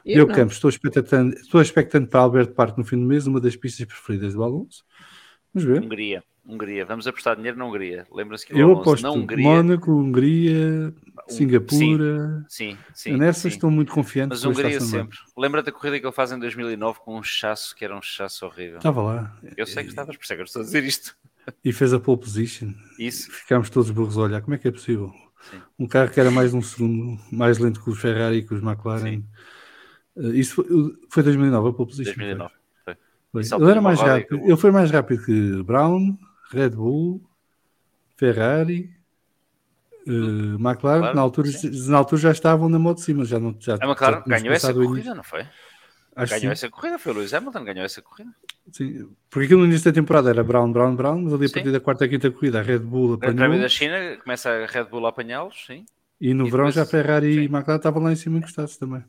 Eu 0.05 0.26
não. 0.26 0.34
Campos, 0.34 0.55
estou 0.55 0.70
expectante, 0.70 1.36
estou 1.36 1.60
expectante 1.60 2.09
para 2.09 2.20
Alberto 2.20 2.55
Parque 2.55 2.78
no 2.78 2.84
fim 2.84 2.96
do 2.96 3.06
mês, 3.06 3.26
uma 3.26 3.40
das 3.40 3.56
pistas 3.56 3.86
preferidas 3.86 4.34
do 4.34 4.42
Alonso. 4.42 4.84
Vamos 5.52 5.68
ver. 5.68 5.82
Hungria, 5.82 6.22
Hungria. 6.46 6.84
Vamos 6.84 7.06
apostar 7.06 7.36
dinheiro 7.36 7.59
na 7.59 7.66
Hungria. 7.66 8.06
Lembra-se 8.12 8.46
que 8.46 8.59
Eu 8.59 8.72
aposto 8.72 9.02
na 9.02 9.10
Hungria. 9.10 9.42
Mónaco, 9.42 9.90
Hungria, 9.90 10.94
Singapura. 11.28 12.44
Sim, 12.48 12.76
sim. 12.94 13.10
Eu 13.10 13.18
nessas 13.18 13.42
sim. 13.42 13.48
estou 13.48 13.70
muito 13.70 13.92
confiante. 13.92 14.30
Mas 14.30 14.44
Hungria 14.44 14.80
sempre. 14.80 15.18
Lembra-te 15.36 15.66
da 15.66 15.72
corrida 15.72 16.00
que 16.00 16.06
ele 16.06 16.12
faz 16.12 16.32
em 16.32 16.38
2009 16.38 17.00
com 17.00 17.18
um 17.18 17.22
chasso 17.22 17.74
que 17.74 17.84
era 17.84 17.96
um 17.96 18.02
chasso 18.02 18.46
horrível. 18.46 18.78
Estava 18.78 19.02
lá. 19.02 19.38
Eu 19.56 19.66
sei 19.66 19.82
que 19.82 19.90
estavas, 19.90 20.16
por 20.16 20.24
isso 20.24 20.32
é 20.32 20.36
que 20.36 20.42
eu 20.42 20.46
estou 20.46 20.62
a 20.62 20.64
dizer 20.64 20.84
isto. 20.84 21.16
E 21.64 21.72
fez 21.72 21.92
a 21.92 22.00
pole 22.00 22.20
position. 22.20 22.72
Isso. 22.98 23.30
Ficámos 23.30 23.70
todos 23.70 23.90
burros 23.90 24.16
a 24.18 24.22
olhar. 24.22 24.42
Como 24.42 24.55
é 24.55 24.59
que 24.59 24.68
é 24.68 24.70
possível? 24.70 25.12
Sim. 25.50 25.60
Um 25.78 25.86
carro 25.86 26.10
que 26.10 26.20
era 26.20 26.30
mais 26.30 26.50
de 26.50 26.56
um 26.56 26.62
segundo, 26.62 27.18
mais 27.32 27.59
lento 27.59 27.82
que 27.82 27.90
os 27.90 27.98
Ferrari 27.98 28.38
e 28.38 28.42
que 28.42 28.55
os 28.55 28.62
McLaren. 28.62 29.22
Uh, 30.18 30.34
isso 30.34 30.54
foi, 30.56 30.66
foi 31.08 31.22
2009, 31.22 31.68
a 31.68 31.72
pole 31.72 31.88
position. 31.88 32.14
2009. 32.14 32.54
Foi. 32.84 32.96
Foi. 33.32 33.42
E 33.42 33.62
Ele 33.62 33.70
era 33.70 33.80
mais 33.80 34.00
e 34.00 34.04
rápido. 34.04 34.40
Ele 34.44 34.56
foi 34.56 34.70
mais 34.70 34.90
rápido 34.90 35.24
que 35.24 35.62
Brown, 35.62 36.18
Red 36.50 36.70
Bull, 36.70 37.22
Ferrari, 38.16 38.90
uh, 40.06 40.54
McLaren. 40.58 41.00
Claro, 41.00 41.14
na, 41.16 41.22
altura, 41.22 41.48
sim. 41.48 41.90
na 41.90 41.98
altura 41.98 42.20
já 42.20 42.30
estavam 42.32 42.68
na 42.68 42.78
moto 42.78 42.98
de 42.98 43.04
cima. 43.04 43.24
Já 43.24 43.38
não, 43.38 43.54
já, 43.58 43.74
A 43.80 43.86
McLaren 43.86 44.16
já 44.16 44.22
tínhamos 44.22 44.42
ganhou 44.42 44.54
essa 44.54 44.74
corrida, 44.74 45.14
não 45.14 45.22
foi? 45.22 45.46
Acho 46.16 46.32
ganhou 46.32 46.40
sim. 46.40 46.48
essa 46.48 46.68
corrida, 46.68 46.98
foi 46.98 47.12
o 47.12 47.14
Lewis 47.16 47.32
Hamilton, 47.32 47.64
ganhou 47.64 47.84
essa 47.84 48.02
corrida. 48.02 48.30
Sim, 48.72 49.08
porque 49.30 49.44
aquilo 49.46 49.60
no 49.60 49.66
início 49.66 49.84
da 49.90 49.94
temporada 49.94 50.28
era 50.30 50.42
Brown, 50.42 50.72
Brown, 50.72 50.94
Brown, 50.96 51.22
mas 51.22 51.32
ali 51.32 51.44
a 51.44 51.48
Sim. 51.48 51.54
partir 51.54 51.70
da 51.72 51.80
quarta 51.80 52.04
e 52.04 52.08
quinta 52.08 52.30
corrida 52.30 52.58
a 52.58 52.62
Red 52.62 52.80
Bull 52.80 53.14
apanhou 53.14 53.36
Prémio 53.36 53.60
da 53.60 53.68
China, 53.68 54.16
começa 54.22 54.50
a 54.50 54.66
Red 54.66 54.84
Bull 54.84 55.06
a 55.06 55.10
apanhá-los, 55.10 55.64
sim. 55.66 55.86
e 56.20 56.34
no 56.34 56.46
e 56.46 56.50
verão 56.50 56.66
depois- 56.66 56.74
já 56.74 56.84
Ferrari 56.84 57.28
e 57.28 57.34
sim. 57.34 57.40
McLaren 57.44 57.76
estavam 57.76 58.02
lá 58.02 58.12
em 58.12 58.16
cima 58.16 58.38
encostados 58.38 58.76
também. 58.76 59.04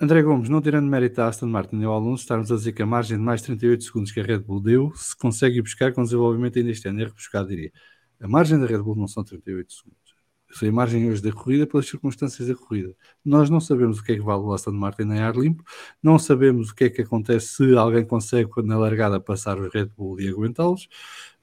André 0.00 0.22
Gomes, 0.22 0.48
não 0.48 0.62
tirando 0.62 0.86
mérito 0.86 1.20
a 1.20 1.28
Aston 1.28 1.46
Martin 1.46 1.80
e 1.80 1.84
ao 1.84 1.92
Alonso, 1.92 2.22
estarmos 2.22 2.50
a 2.50 2.56
dizer 2.56 2.72
que 2.72 2.82
a 2.82 2.86
margem 2.86 3.18
de 3.18 3.22
mais 3.22 3.42
38 3.42 3.84
segundos 3.84 4.12
que 4.12 4.20
a 4.20 4.22
Red 4.22 4.38
Bull 4.38 4.60
deu, 4.60 4.92
se 4.94 5.16
consegue 5.16 5.58
ir 5.58 5.62
buscar 5.62 5.92
com 5.92 6.02
desenvolvimento 6.02 6.58
ainda 6.58 6.70
este 6.70 6.88
ano, 6.88 7.00
é 7.00 7.04
rebuscado, 7.04 7.48
diria. 7.48 7.72
A 8.20 8.28
margem 8.28 8.58
da 8.58 8.66
Red 8.66 8.78
Bull 8.78 8.96
não 8.96 9.08
são 9.08 9.22
38 9.22 9.72
segundos. 9.72 10.14
Foi 10.52 10.68
a 10.68 10.72
margem 10.72 11.10
hoje 11.10 11.20
da 11.20 11.32
corrida 11.32 11.66
pelas 11.66 11.86
circunstâncias 11.86 12.46
da 12.46 12.54
corrida. 12.54 12.94
Nós 13.24 13.50
não 13.50 13.60
sabemos 13.60 13.98
o 13.98 14.04
que 14.04 14.12
é 14.12 14.14
que 14.14 14.22
vale 14.22 14.42
o 14.42 14.52
Aston 14.52 14.70
Martin 14.70 15.02
em 15.02 15.18
ar 15.18 15.36
limpo, 15.36 15.64
não 16.02 16.18
sabemos 16.18 16.70
o 16.70 16.74
que 16.74 16.84
é 16.84 16.90
que 16.90 17.02
acontece 17.02 17.48
se 17.48 17.76
alguém 17.76 18.06
consegue 18.06 18.50
na 18.62 18.78
largada 18.78 19.18
passar 19.18 19.58
o 19.58 19.68
Red 19.68 19.86
Bull 19.96 20.20
e 20.20 20.28
aguentá-los. 20.28 20.88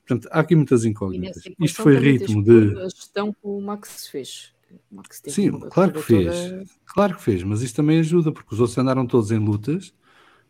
Portanto, 0.08 0.30
há 0.32 0.40
aqui 0.40 0.56
muitas 0.56 0.86
incógnitas. 0.86 1.44
Isto 1.60 1.84
foi 1.84 1.98
ritmo 1.98 2.44
de. 2.44 2.80
A 2.80 2.90
gestão 2.90 3.32
que 3.32 3.40
o 3.44 3.62
Max 3.62 4.08
fez. 4.08 4.54
Max 4.92 5.22
Sim, 5.28 5.52
claro 5.70 5.92
que 5.94 6.02
fez. 6.02 6.26
toda- 6.50 6.64
Claro 6.86 7.16
que 7.16 7.22
fez, 7.24 7.44
mas 7.44 7.62
isso 7.62 7.76
também 7.76 8.00
ajuda, 8.00 8.32
porque 8.32 8.54
os 8.54 8.60
outros 8.60 8.78
andaram 8.78 9.06
todos 9.06 9.32
em 9.32 9.38
lutas, 9.40 9.94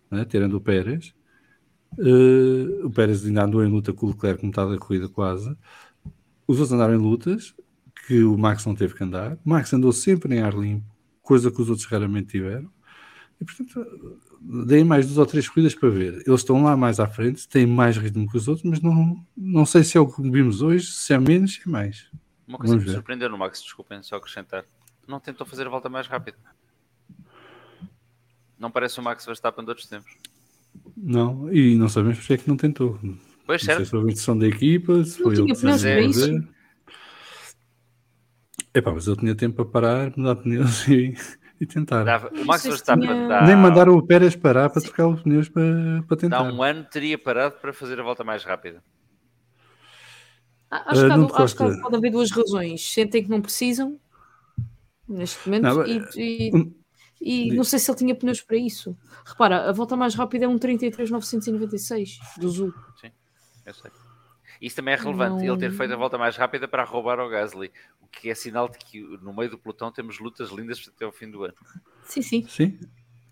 né, 0.09 0.25
tirando 0.25 0.55
o 0.55 0.61
Pérez. 0.61 1.13
Eh, 1.99 2.83
o 2.85 2.89
Pérez 2.89 3.25
ainda 3.25 3.43
andou 3.43 3.63
em 3.63 3.69
luta 3.69 3.93
com 3.93 4.05
o 4.05 4.09
Leclerc 4.09 4.45
metade 4.45 4.71
da 4.71 4.77
corrida 4.77 5.07
quase. 5.09 5.49
Os 6.47 6.57
outros 6.59 6.71
andaram 6.73 6.95
em 6.95 6.97
lutas, 6.97 7.53
que 8.07 8.23
o 8.23 8.37
Max 8.37 8.65
não 8.65 8.73
teve 8.75 8.93
que 8.95 9.03
andar. 9.03 9.37
O 9.45 9.49
Max 9.49 9.71
andou 9.73 9.91
sempre 9.91 10.35
em 10.35 10.39
ar 10.41 10.53
limpo, 10.53 10.85
coisa 11.21 11.51
que 11.51 11.61
os 11.61 11.69
outros 11.69 11.85
raramente 11.87 12.29
tiveram. 12.29 12.69
E, 13.39 13.45
portanto, 13.45 13.85
deem 14.67 14.83
mais 14.83 15.05
duas 15.05 15.17
ou 15.17 15.25
três 15.25 15.47
corridas 15.49 15.73
para 15.75 15.89
ver. 15.89 16.13
Eles 16.27 16.41
estão 16.41 16.63
lá 16.63 16.75
mais 16.77 16.99
à 16.99 17.07
frente, 17.07 17.47
têm 17.47 17.65
mais 17.65 17.97
ritmo 17.97 18.29
que 18.29 18.37
os 18.37 18.47
outros, 18.47 18.67
mas 18.69 18.81
não, 18.81 19.23
não 19.35 19.65
sei 19.65 19.83
se 19.83 19.97
é 19.97 20.01
o 20.01 20.07
que 20.07 20.21
vimos 20.29 20.61
hoje, 20.61 20.87
se 20.91 21.13
é 21.13 21.19
menos, 21.19 21.55
se 21.55 21.61
é 21.67 21.69
mais. 21.71 22.09
Uma 22.51 22.57
coisa 22.57 22.73
Vamos 22.73 22.83
que 22.83 22.89
me 22.89 22.95
surpreendeu 22.95 23.29
no 23.29 23.37
Max, 23.37 23.61
desculpem 23.63 24.03
só 24.03 24.17
acrescentar, 24.17 24.65
não 25.07 25.21
tentou 25.21 25.47
fazer 25.47 25.65
a 25.67 25.69
volta 25.69 25.87
mais 25.87 26.05
rápida. 26.05 26.37
Não 28.59 28.69
parece 28.69 28.99
o 28.99 29.03
Max 29.03 29.25
Verstappen 29.25 29.63
de 29.63 29.69
outros 29.71 29.87
tempos. 29.87 30.11
Não, 30.97 31.49
e 31.51 31.75
não 31.77 31.87
sabemos 31.87 32.17
porque 32.19 32.33
é 32.33 32.37
que 32.37 32.49
não 32.49 32.57
tentou. 32.57 32.99
Pois, 33.45 33.61
Não 33.61 33.65
sei 33.67 33.75
certo. 33.75 33.85
se 33.85 33.91
foi 33.91 33.99
a 34.01 34.03
intenção 34.03 34.37
da 34.37 34.47
equipa, 34.47 35.01
se 35.05 35.17
Não 35.19 35.23
foi 35.27 35.35
ele 35.37 35.45
que 35.45 35.55
fazer. 35.55 36.01
isso. 36.03 36.47
Epá, 38.73 38.91
mas 38.91 39.07
ele 39.07 39.17
tinha 39.17 39.35
tempo 39.35 39.55
para 39.55 39.65
parar, 39.65 40.13
mudar 40.17 40.35
pneus 40.35 40.85
e, 40.89 41.13
e 41.59 41.65
tentar. 41.65 42.03
Dava- 42.03 42.29
o 42.33 42.45
Max 42.45 42.63
Verstappen 42.63 43.07
tinha- 43.07 43.27
dá, 43.29 43.45
Nem 43.45 43.55
mandaram 43.55 43.93
o 43.95 44.05
Pérez 44.05 44.35
parar 44.35 44.69
para 44.69 44.81
trocar 44.81 45.07
os 45.07 45.21
pneus 45.21 45.47
para, 45.49 46.03
para 46.07 46.17
tentar. 46.17 46.41
um 46.43 46.61
ano 46.61 46.83
teria 46.83 47.17
parado 47.17 47.55
para 47.61 47.71
fazer 47.73 47.99
a 47.99 48.03
volta 48.03 48.23
mais 48.25 48.43
rápida. 48.43 48.83
Ah, 50.71 50.83
Acho, 50.91 51.01
Ah, 51.05 51.27
que 51.27 51.33
há, 51.33 51.43
acho 51.43 51.55
que 51.57 51.81
pode 51.81 51.95
haver 51.97 52.11
duas 52.11 52.31
razões. 52.31 52.93
Sentem 52.93 53.23
que 53.23 53.29
não 53.29 53.41
precisam 53.41 53.99
neste 55.07 55.45
momento 55.47 55.63
Não, 55.63 55.85
e, 55.85 56.01
e- 56.15 56.51
um- 56.55 56.73
e 57.21 57.51
não 57.53 57.63
sei 57.63 57.77
se 57.77 57.91
ele 57.91 57.97
tinha 57.97 58.15
pneus 58.15 58.41
para 58.41 58.55
isso. 58.57 58.97
Repara, 59.25 59.69
a 59.69 59.73
volta 59.73 59.95
mais 59.97 60.15
rápida 60.15 60.45
é 60.45 60.47
um 60.47 60.57
33.996 60.57 62.17
do 62.39 62.49
Zul. 62.49 62.73
Eu 63.65 63.73
sei. 63.73 63.91
Isso 64.61 64.75
também 64.75 64.93
é 64.93 64.97
relevante, 64.97 65.43
não... 65.45 65.53
ele 65.53 65.57
ter 65.57 65.71
feito 65.71 65.93
a 65.93 65.97
volta 65.97 66.17
mais 66.17 66.35
rápida 66.37 66.67
para 66.67 66.83
roubar 66.83 67.19
ao 67.19 67.29
Gasly, 67.29 67.71
o 67.99 68.07
que 68.07 68.29
é 68.29 68.35
sinal 68.35 68.69
de 68.69 68.77
que 68.77 69.01
no 69.21 69.33
meio 69.33 69.49
do 69.49 69.57
pelotão 69.57 69.91
temos 69.91 70.19
lutas 70.19 70.49
lindas 70.51 70.87
até 70.87 71.05
o 71.05 71.11
fim 71.11 71.29
do 71.29 71.43
ano. 71.43 71.53
Sim, 72.05 72.21
sim. 72.21 72.45
Sim. 72.47 72.79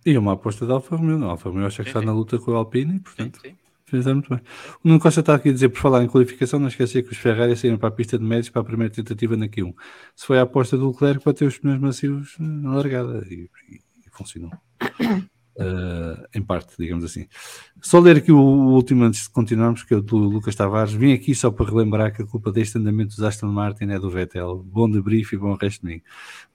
E 0.06 0.18
uma 0.18 0.34
aposta 0.34 0.66
da 0.66 0.74
Alfa 0.76 0.96
Romeo, 0.96 1.18
não. 1.20 1.30
Alfa 1.30 1.50
Romeo 1.50 1.68
acha 1.68 1.84
que 1.84 1.90
sim, 1.90 1.90
está 1.90 2.00
sim. 2.00 2.06
na 2.06 2.14
luta 2.14 2.38
com 2.40 2.52
o 2.52 2.56
Alpine 2.56 2.96
e, 2.96 3.00
portanto, 3.00 3.40
sim, 3.42 3.56
fizeram 3.90 4.18
muito 4.18 4.30
bem. 4.30 4.40
O 4.84 4.88
Nuno 4.88 5.00
Costa 5.00 5.20
está 5.20 5.36
aqui 5.36 5.50
a 5.50 5.54
dizer, 5.54 5.70
por 5.70 5.80
falar 5.80 6.04
em 6.04 6.08
qualificação, 6.08 6.60
não 6.60 6.68
esquecer 6.68 7.04
que 7.04 7.12
os 7.12 7.18
Ferrari 7.18 7.56
saíram 7.56 7.78
para 7.78 7.90
a 7.90 7.92
pista 7.92 8.18
de 8.18 8.24
médios 8.24 8.50
para 8.50 8.62
a 8.62 8.66
primeira 8.66 8.94
tentativa 8.94 9.36
na 9.36 9.48
Q1. 9.48 9.74
Se 10.16 10.26
foi 10.26 10.40
a 10.40 10.44
aposta 10.44 10.78
do 10.78 10.90
Leclerc 10.90 11.24
para 11.24 11.34
ter 11.34 11.46
os 11.46 11.58
pneus 11.58 11.80
macios 11.80 12.36
na 12.40 12.76
largada 12.76 13.26
e, 13.30 13.50
e, 13.70 13.76
e 14.06 14.10
funcionou. 14.12 14.52
Uh, 15.56 16.24
em 16.34 16.42
parte, 16.42 16.74
digamos 16.78 17.04
assim. 17.04 17.28
Só 17.82 18.00
ler 18.00 18.18
aqui 18.18 18.32
o, 18.32 18.40
o, 18.40 18.74
último 18.74 19.04
antes 19.04 19.24
de 19.24 19.30
continuarmos, 19.30 19.84
que 19.84 19.94
é 19.94 19.98
o 19.98 20.02
do 20.02 20.18
Lucas 20.18 20.56
Tavares. 20.56 20.94
Vim 20.94 21.14
aqui 21.14 21.36
só 21.36 21.52
para 21.52 21.66
relembrar 21.66 22.16
que 22.16 22.22
a 22.22 22.26
culpa 22.26 22.52
deste 22.52 22.78
andamento 22.78 23.16
dos 23.16 23.24
Aston 23.24 23.48
Martin 23.48 23.86
é 23.86 24.00
do 24.00 24.10
Vettel. 24.10 24.64
Bom 24.64 24.90
debrief 24.90 25.34
e 25.34 25.38
bom 25.38 25.54
resto 25.56 25.82
de 25.82 25.94
mim. 25.94 26.02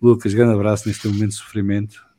Lucas, 0.01 0.33
grande 0.33 0.55
abraço 0.55 0.89
neste 0.89 1.07
momento 1.09 1.31
de 1.31 1.37
sofrimento. 1.37 2.14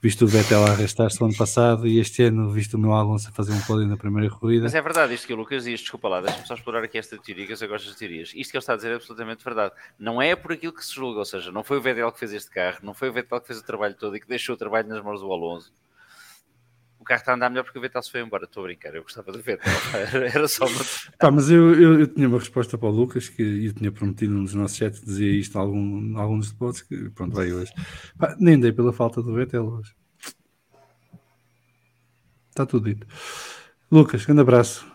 Visto 0.00 0.24
o 0.24 0.28
Vettel 0.28 0.64
a 0.64 0.70
arrastar-se 0.70 1.20
no 1.20 1.26
ano 1.26 1.36
passado 1.36 1.86
e 1.86 1.98
este 1.98 2.22
ano, 2.22 2.50
visto 2.50 2.74
o 2.74 2.78
meu 2.78 2.92
Alonso 2.92 3.28
a 3.28 3.32
fazer 3.32 3.52
um 3.52 3.60
pódio 3.62 3.86
na 3.86 3.96
primeira 3.96 4.30
corrida. 4.30 4.64
Mas 4.64 4.74
é 4.74 4.82
verdade 4.82 5.14
isto 5.14 5.26
que 5.26 5.32
o 5.32 5.36
Lucas 5.36 5.64
diz, 5.64 5.80
desculpa 5.80 6.08
lá, 6.08 6.20
deixa-me 6.20 6.46
só 6.46 6.54
explorar 6.54 6.84
aqui 6.84 6.98
esta 6.98 7.16
teoria, 7.16 7.46
que 7.46 7.52
eu 7.52 7.68
gosto 7.68 7.86
das 7.86 7.96
teorias. 7.96 8.32
Isto 8.34 8.50
que 8.50 8.56
ele 8.56 8.62
está 8.62 8.74
a 8.74 8.76
dizer 8.76 8.92
é 8.92 8.94
absolutamente 8.94 9.42
verdade. 9.42 9.74
Não 9.98 10.20
é 10.20 10.36
por 10.36 10.52
aquilo 10.52 10.72
que 10.72 10.84
se 10.84 10.94
julga, 10.94 11.18
ou 11.18 11.24
seja, 11.24 11.50
não 11.50 11.64
foi 11.64 11.78
o 11.78 11.80
Vettel 11.80 12.12
que 12.12 12.18
fez 12.18 12.32
este 12.32 12.50
carro, 12.50 12.78
não 12.82 12.94
foi 12.94 13.08
o 13.08 13.12
Vettel 13.12 13.40
que 13.40 13.46
fez 13.46 13.58
o 13.58 13.64
trabalho 13.64 13.94
todo 13.94 14.16
e 14.16 14.20
que 14.20 14.28
deixou 14.28 14.54
o 14.54 14.58
trabalho 14.58 14.86
nas 14.86 15.02
mãos 15.02 15.20
do 15.20 15.32
Alonso 15.32 15.72
carro 17.06 17.20
está 17.20 17.32
a 17.32 17.34
andar 17.34 17.48
melhor 17.48 17.64
porque 17.64 17.78
o 17.78 17.82
Vettel 17.82 18.02
se 18.02 18.10
foi 18.10 18.20
embora. 18.20 18.44
Estou 18.44 18.62
a 18.62 18.66
brincar, 18.66 18.94
eu 18.94 19.02
gostava 19.02 19.32
do 19.32 19.40
Vettel. 19.40 19.72
Era 20.34 20.48
só 20.48 20.66
uma. 20.66 20.84
Pá, 21.18 21.30
mas 21.30 21.50
eu, 21.50 21.74
eu, 21.74 22.00
eu, 22.00 22.06
tinha 22.06 22.28
uma 22.28 22.38
resposta 22.38 22.76
para 22.76 22.88
o 22.88 22.92
Lucas 22.92 23.28
que 23.28 23.66
eu 23.66 23.72
tinha 23.72 23.90
prometido 23.90 24.34
nos 24.34 24.52
nossos 24.54 24.76
chats 24.76 25.00
dizer 25.00 25.30
isto 25.32 25.56
em 25.56 25.60
algum, 25.60 26.18
alguns 26.18 26.52
depois 26.52 26.82
que 26.82 27.10
pronto, 27.10 27.34
vai 27.34 27.52
hoje. 27.52 27.72
Pá, 28.18 28.36
nem 28.38 28.58
dei 28.58 28.72
pela 28.72 28.92
falta 28.92 29.22
do 29.22 29.32
Vettel 29.34 29.66
hoje. 29.66 29.94
Está 32.50 32.66
tudo 32.66 32.88
dito. 32.88 33.06
Lucas, 33.90 34.24
grande 34.24 34.40
abraço. 34.40 34.86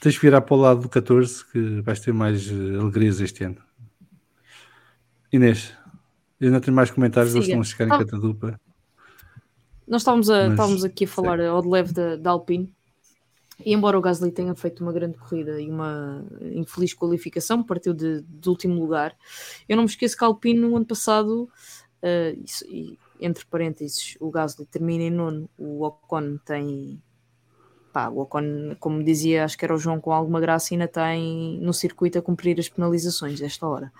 Tens 0.00 0.14
de 0.14 0.20
virar 0.20 0.40
para 0.40 0.54
o 0.54 0.60
lado 0.60 0.80
do 0.80 0.88
14 0.88 1.44
que 1.50 1.80
vais 1.82 2.00
ter 2.00 2.12
mais 2.12 2.50
uh, 2.50 2.80
alegrias 2.80 3.20
este 3.20 3.44
ano. 3.44 3.62
Inês, 5.32 5.74
eu 6.40 6.50
não 6.50 6.60
tenho 6.60 6.74
mais 6.74 6.90
comentários, 6.90 7.34
eles 7.34 7.46
estão 7.46 7.60
a 7.60 7.64
chegar 7.64 7.88
em 7.88 7.92
ah. 7.92 7.98
catadupa. 7.98 8.60
Nós 9.86 10.02
estávamos, 10.02 10.30
a, 10.30 10.44
Mas, 10.44 10.52
estávamos 10.52 10.84
aqui 10.84 11.04
a 11.04 11.08
falar 11.08 11.40
ao 11.40 11.62
de 11.62 11.68
leve 11.68 11.92
da, 11.92 12.16
da 12.16 12.30
Alpine. 12.30 12.72
E 13.64 13.72
embora 13.72 13.98
o 13.98 14.00
Gasly 14.00 14.32
tenha 14.32 14.54
feito 14.54 14.82
uma 14.82 14.92
grande 14.92 15.16
corrida 15.16 15.60
e 15.60 15.70
uma 15.70 16.24
infeliz 16.40 16.92
qualificação, 16.92 17.62
partiu 17.62 17.94
de, 17.94 18.22
de 18.22 18.48
último 18.48 18.80
lugar, 18.80 19.16
eu 19.68 19.76
não 19.76 19.84
me 19.84 19.88
esqueço 19.88 20.16
que 20.16 20.24
a 20.24 20.26
Alpine 20.26 20.58
no 20.58 20.76
ano 20.76 20.84
passado, 20.84 21.48
uh, 22.02 22.42
isso, 22.44 22.64
e, 22.66 22.98
entre 23.20 23.44
parênteses, 23.44 24.16
o 24.18 24.30
Gasly 24.30 24.66
termina 24.66 25.04
em 25.04 25.10
nono, 25.10 25.48
o 25.56 25.84
Ocon 25.84 26.38
tem. 26.44 27.00
Pá, 27.92 28.08
o 28.08 28.18
Ocon, 28.22 28.74
como 28.80 29.04
dizia, 29.04 29.44
acho 29.44 29.56
que 29.56 29.64
era 29.64 29.74
o 29.74 29.78
João 29.78 30.00
com 30.00 30.12
alguma 30.12 30.40
graça, 30.40 30.74
ainda 30.74 30.88
tem 30.88 31.60
no 31.60 31.72
circuito 31.72 32.18
a 32.18 32.22
cumprir 32.22 32.58
as 32.58 32.68
penalizações 32.68 33.38
desta 33.38 33.68
hora. 33.68 33.92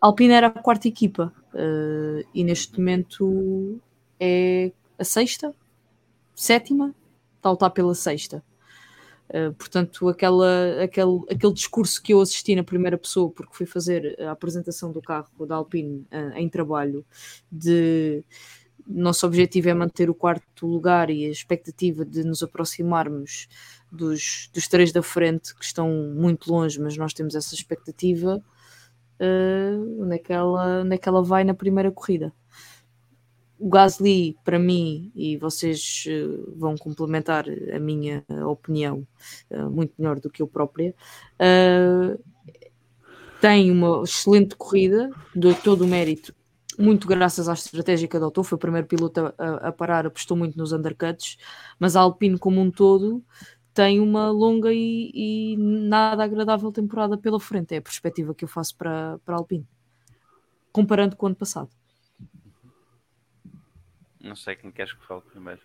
A 0.00 0.06
Alpine 0.06 0.34
era 0.34 0.46
a 0.46 0.50
quarta 0.50 0.86
equipa 0.86 1.32
uh, 1.52 2.28
e 2.32 2.44
neste 2.44 2.78
momento 2.78 3.80
é 4.20 4.70
a 5.02 5.04
sexta, 5.04 5.54
sétima, 6.34 6.94
está 7.36 7.66
a 7.66 7.70
pela 7.70 7.94
sexta. 7.94 8.42
Uh, 9.28 9.52
portanto, 9.54 10.08
aquela, 10.08 10.82
aquele, 10.82 11.22
aquele 11.30 11.52
discurso 11.52 12.02
que 12.02 12.12
eu 12.12 12.20
assisti 12.20 12.54
na 12.54 12.62
primeira 12.62 12.98
pessoa, 12.98 13.30
porque 13.30 13.54
fui 13.54 13.66
fazer 13.66 14.16
a 14.20 14.30
apresentação 14.30 14.92
do 14.92 15.00
carro 15.00 15.46
da 15.46 15.56
Alpine 15.56 16.06
uh, 16.12 16.36
em 16.36 16.48
trabalho, 16.48 17.04
de 17.50 18.22
nosso 18.86 19.26
objetivo 19.26 19.68
é 19.68 19.74
manter 19.74 20.10
o 20.10 20.14
quarto 20.14 20.66
lugar 20.66 21.08
e 21.08 21.26
a 21.26 21.30
expectativa 21.30 22.04
de 22.04 22.24
nos 22.24 22.42
aproximarmos 22.42 23.48
dos, 23.90 24.50
dos 24.52 24.68
três 24.68 24.92
da 24.92 25.02
frente 25.02 25.54
que 25.54 25.64
estão 25.64 25.88
muito 26.14 26.52
longe, 26.52 26.80
mas 26.80 26.96
nós 26.96 27.12
temos 27.12 27.34
essa 27.34 27.54
expectativa. 27.54 28.42
Uh, 29.20 30.02
onde, 30.02 30.16
é 30.16 30.18
que 30.18 30.32
ela, 30.32 30.82
onde 30.82 30.94
é 30.94 30.98
que 30.98 31.08
ela 31.08 31.22
vai 31.22 31.44
na 31.44 31.54
primeira 31.54 31.90
corrida? 31.92 32.32
O 33.62 33.68
Gasly, 33.68 34.36
para 34.44 34.58
mim, 34.58 35.12
e 35.14 35.36
vocês 35.36 36.04
uh, 36.08 36.52
vão 36.58 36.76
complementar 36.76 37.44
a 37.72 37.78
minha 37.78 38.24
opinião 38.44 39.06
uh, 39.48 39.70
muito 39.70 39.94
melhor 39.96 40.18
do 40.18 40.28
que 40.28 40.42
eu 40.42 40.48
própria, 40.48 40.92
uh, 41.38 42.20
tem 43.40 43.70
uma 43.70 44.02
excelente 44.02 44.56
corrida, 44.56 45.10
de 45.32 45.54
todo 45.54 45.84
o 45.84 45.86
mérito, 45.86 46.34
muito 46.76 47.06
graças 47.06 47.48
à 47.48 47.52
estratégia 47.52 48.08
que 48.08 48.16
adotou. 48.16 48.42
Foi 48.42 48.56
o 48.56 48.58
primeiro 48.58 48.88
piloto 48.88 49.32
a, 49.38 49.68
a 49.68 49.72
parar, 49.72 50.06
apostou 50.06 50.36
muito 50.36 50.58
nos 50.58 50.72
undercuts, 50.72 51.36
mas 51.78 51.94
a 51.94 52.00
Alpine, 52.00 52.38
como 52.38 52.60
um 52.60 52.68
todo, 52.68 53.24
tem 53.72 54.00
uma 54.00 54.28
longa 54.28 54.72
e, 54.72 55.12
e, 55.14 55.56
nada 55.56 56.24
agradável 56.24 56.72
temporada 56.72 57.16
pela 57.16 57.38
frente. 57.38 57.74
É 57.74 57.78
a 57.78 57.82
perspectiva 57.82 58.34
que 58.34 58.44
eu 58.44 58.48
faço 58.48 58.76
para, 58.76 59.20
para 59.24 59.36
a 59.36 59.38
Alpine, 59.38 59.68
comparando 60.72 61.14
com 61.14 61.26
o 61.26 61.28
ano 61.28 61.36
passado. 61.36 61.70
Não 64.22 64.36
sei 64.36 64.54
quem 64.54 64.70
queres 64.70 64.92
que 64.92 65.04
fale 65.04 65.20
primeiro. 65.22 65.60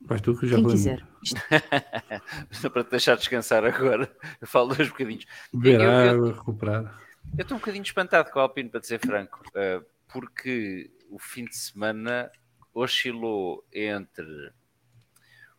Vais 0.00 0.20
tu 0.20 0.36
que 0.38 0.46
já 0.46 0.56
Quem 0.56 0.66
quiser. 0.66 1.06
Só 2.50 2.70
para 2.70 2.84
te 2.84 2.90
deixar 2.90 3.16
descansar 3.16 3.64
agora, 3.64 4.10
eu 4.40 4.46
falo 4.46 4.74
dois 4.74 4.88
bocadinhos. 4.88 5.26
Beber 5.52 5.80
água, 5.80 6.32
recuperar. 6.32 7.00
Eu 7.36 7.42
estou 7.42 7.56
um 7.56 7.60
bocadinho 7.60 7.82
espantado 7.82 8.30
com 8.30 8.38
a 8.38 8.42
Alpine, 8.42 8.68
para 8.68 8.80
dizer 8.80 8.98
franco, 8.98 9.42
eh, 9.54 9.82
porque 10.08 10.90
o 11.10 11.18
fim 11.18 11.44
de 11.44 11.56
semana 11.56 12.30
oscilou 12.72 13.64
entre 13.72 14.52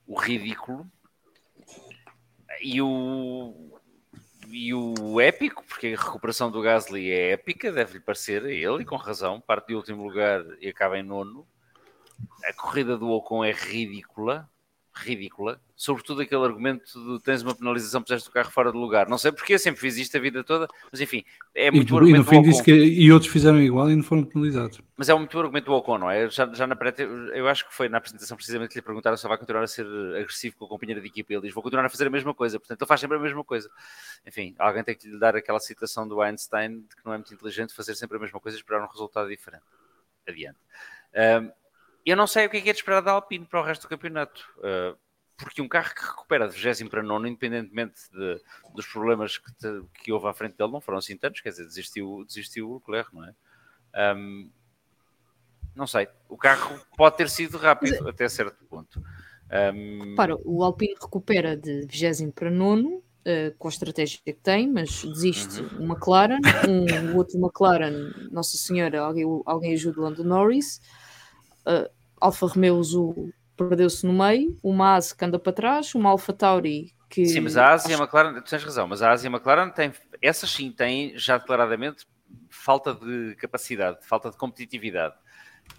o 0.06 0.20
ridículo 0.20 0.90
e 2.62 2.82
o 2.82 3.74
e 4.50 4.74
o 4.74 5.20
épico, 5.20 5.62
porque 5.68 5.88
a 5.88 6.02
recuperação 6.02 6.50
do 6.50 6.62
Gasly 6.62 7.12
é 7.12 7.32
épica, 7.32 7.70
deve-lhe 7.70 8.00
parecer 8.00 8.46
a 8.46 8.52
ele, 8.52 8.84
e 8.84 8.86
com 8.86 8.96
razão, 8.96 9.42
parte 9.42 9.68
de 9.68 9.76
último 9.76 10.04
lugar 10.04 10.42
e 10.62 10.70
acaba 10.70 10.98
em 10.98 11.04
nono 11.04 11.46
a 12.44 12.54
corrida 12.54 12.98
do 12.98 13.10
Ocon 13.10 13.44
é 13.44 13.52
ridícula, 13.52 14.50
ridícula, 14.98 15.62
sobretudo 15.76 16.22
aquele 16.22 16.44
argumento 16.44 16.84
de 16.84 17.24
tens 17.24 17.44
uma 17.44 17.54
penalização, 17.54 18.02
puseste 18.02 18.30
o 18.30 18.32
carro 18.32 18.50
fora 18.50 18.72
de 18.72 18.78
lugar. 18.78 19.08
Não 19.08 19.18
sei 19.18 19.32
porque 19.32 19.54
eu 19.54 19.60
sempre 19.60 19.80
fiz 19.80 19.98
isto 19.98 20.18
a 20.18 20.20
vida 20.20 20.44
toda, 20.44 20.68
mas 20.92 21.00
enfim, 21.00 21.24
é 21.54 21.70
muito 21.70 21.94
e, 21.94 21.98
argumento. 21.98 22.16
E, 22.16 22.20
no 22.20 22.26
fim 22.26 22.42
disse 22.42 22.64
que, 22.64 22.74
e 22.74 23.12
outros 23.12 23.32
fizeram 23.32 23.62
igual 23.62 23.90
e 23.90 23.96
não 23.96 24.04
foram 24.04 24.24
penalizados. 24.24 24.82
Mas 24.96 25.08
é 25.08 25.14
muito 25.14 25.38
argumento 25.40 25.66
do 25.66 25.74
Ocon, 25.74 26.00
não 26.00 26.10
é? 26.10 26.30
Já, 26.30 26.52
já 26.52 26.66
na 26.66 26.76
pré 26.76 26.94
eu 27.34 27.48
acho 27.48 27.68
que 27.68 27.74
foi 27.74 27.88
na 27.90 28.00
apresentação 28.00 28.36
precisamente 28.36 28.70
que 28.70 28.80
lhe 28.80 28.82
perguntaram 28.82 29.16
se 29.16 29.28
vai 29.28 29.38
continuar 29.38 29.64
a 29.64 29.68
ser 29.68 29.86
agressivo 30.20 30.56
com 30.58 30.66
a 30.66 30.70
companheira 30.70 31.02
de 31.02 31.08
equipa. 31.08 31.34
Ele 31.34 31.44
diz: 31.44 31.54
Vou 31.54 31.64
continuar 31.64 31.86
a 31.86 31.90
fazer 31.90 32.08
a 32.08 32.10
mesma 32.10 32.34
coisa, 32.34 32.60
portanto, 32.60 32.82
ele 32.82 32.88
faz 32.88 33.00
sempre 33.00 33.18
a 33.18 33.20
mesma 33.20 33.44
coisa. 33.44 33.70
Enfim, 34.26 34.56
alguém 34.58 34.84
tem 34.84 34.96
que 34.96 35.08
lhe 35.08 35.20
dar 35.20 35.36
aquela 35.36 35.60
citação 35.60 36.08
do 36.08 36.22
Einstein 36.22 36.82
de 36.82 36.96
que 36.96 37.06
não 37.06 37.14
é 37.14 37.18
muito 37.18 37.34
inteligente 37.34 37.74
fazer 37.74 37.96
sempre 37.96 38.18
a 38.18 38.20
mesma 38.20 38.40
coisa 38.40 38.58
e 38.58 38.60
esperar 38.60 38.84
um 38.84 38.88
resultado 38.88 39.30
diferente. 39.30 39.64
Adiante. 40.28 40.58
Um, 41.14 41.52
eu 42.10 42.18
não 42.18 42.28
sei 42.28 42.46
o 42.46 42.50
que 42.50 42.58
é 42.58 42.62
que 42.62 42.70
é 42.70 42.74
de 42.74 42.80
esperar 42.80 43.02
da 43.02 43.12
Alpine 43.12 43.46
para 43.46 43.60
o 43.60 43.64
resto 43.64 43.84
do 43.84 43.90
campeonato. 43.90 44.48
Uh, 44.58 44.98
porque 45.38 45.62
um 45.62 45.68
carro 45.68 45.94
que 45.94 46.04
recupera 46.04 46.48
de 46.50 46.58
20 46.58 46.90
para 46.90 47.04
nono, 47.04 47.28
independentemente 47.28 48.10
de, 48.12 48.42
dos 48.74 48.88
problemas 48.88 49.38
que, 49.38 49.54
te, 49.54 49.84
que, 50.04 50.12
houve 50.12 50.28
à 50.28 50.34
frente 50.34 50.58
dele, 50.58 50.72
não 50.72 50.82
foram 50.82 50.98
assim 50.98 51.16
tantos, 51.16 51.42
quer 51.42 51.50
dizer, 51.50 51.66
desistiu, 51.66 52.26
desistiu 52.26 52.70
o 52.72 52.76
Leclerc, 52.76 53.14
não 53.14 53.24
é? 53.24 53.34
Um, 54.16 54.50
não 55.76 55.86
sei, 55.86 56.08
o 56.28 56.36
carro 56.36 56.80
pode 56.98 57.18
ter 57.18 57.30
sido 57.30 57.58
rápido 57.60 58.10
até 58.10 58.28
certo 58.28 58.66
ponto. 58.66 59.00
Um... 59.76 60.16
Para, 60.16 60.36
o 60.44 60.64
Alpine 60.64 60.96
recupera 61.00 61.56
de 61.56 61.86
20 61.86 62.32
para 62.34 62.50
nono, 62.50 62.98
uh, 62.98 63.56
com 63.60 63.68
a 63.68 63.72
estratégia 63.72 64.20
que 64.26 64.34
tem, 64.34 64.68
mas 64.68 65.04
desiste 65.04 65.62
uhum. 65.62 65.84
um 65.84 65.94
McLaren, 65.94 66.40
um, 66.68 67.14
o 67.14 67.18
outro 67.18 67.38
McLaren, 67.38 68.12
Nossa 68.32 68.58
Senhora, 68.58 69.02
alguém, 69.02 69.26
alguém 69.46 69.74
ajuda 69.74 70.00
o 70.00 70.04
Lando 70.04 70.24
Norris. 70.24 70.82
Uh, 71.62 71.97
Alfa 72.20 72.48
Romeo 72.48 72.80
Azul 72.80 73.34
perdeu-se 73.56 74.06
no 74.06 74.14
meio, 74.14 74.56
uma 74.64 74.94
Haas 74.94 75.14
que 75.14 75.26
anda 75.26 75.40
para 75.40 75.54
trás, 75.54 75.94
uma 75.96 76.10
Alfa 76.10 76.32
Tauri 76.34 76.94
que. 77.10 77.26
Sim, 77.26 77.42
mas 77.42 77.58
a 77.58 77.74
Ásia 77.74 77.92
e 77.92 77.96
a 77.96 77.98
McLaren, 77.98 78.34
tu 78.42 78.50
tens 78.50 78.64
razão, 78.64 78.88
mas 78.88 79.02
a 79.02 79.12
Ásia 79.12 79.28
e 79.28 79.30
a 79.30 79.36
McLaren 79.36 79.70
têm, 79.70 79.92
essas 80.22 80.50
sim 80.50 80.72
têm 80.72 81.18
já 81.18 81.38
declaradamente 81.38 82.06
falta 82.50 82.94
de 82.94 83.36
capacidade, 83.36 84.00
falta 84.06 84.30
de 84.30 84.38
competitividade. 84.38 85.16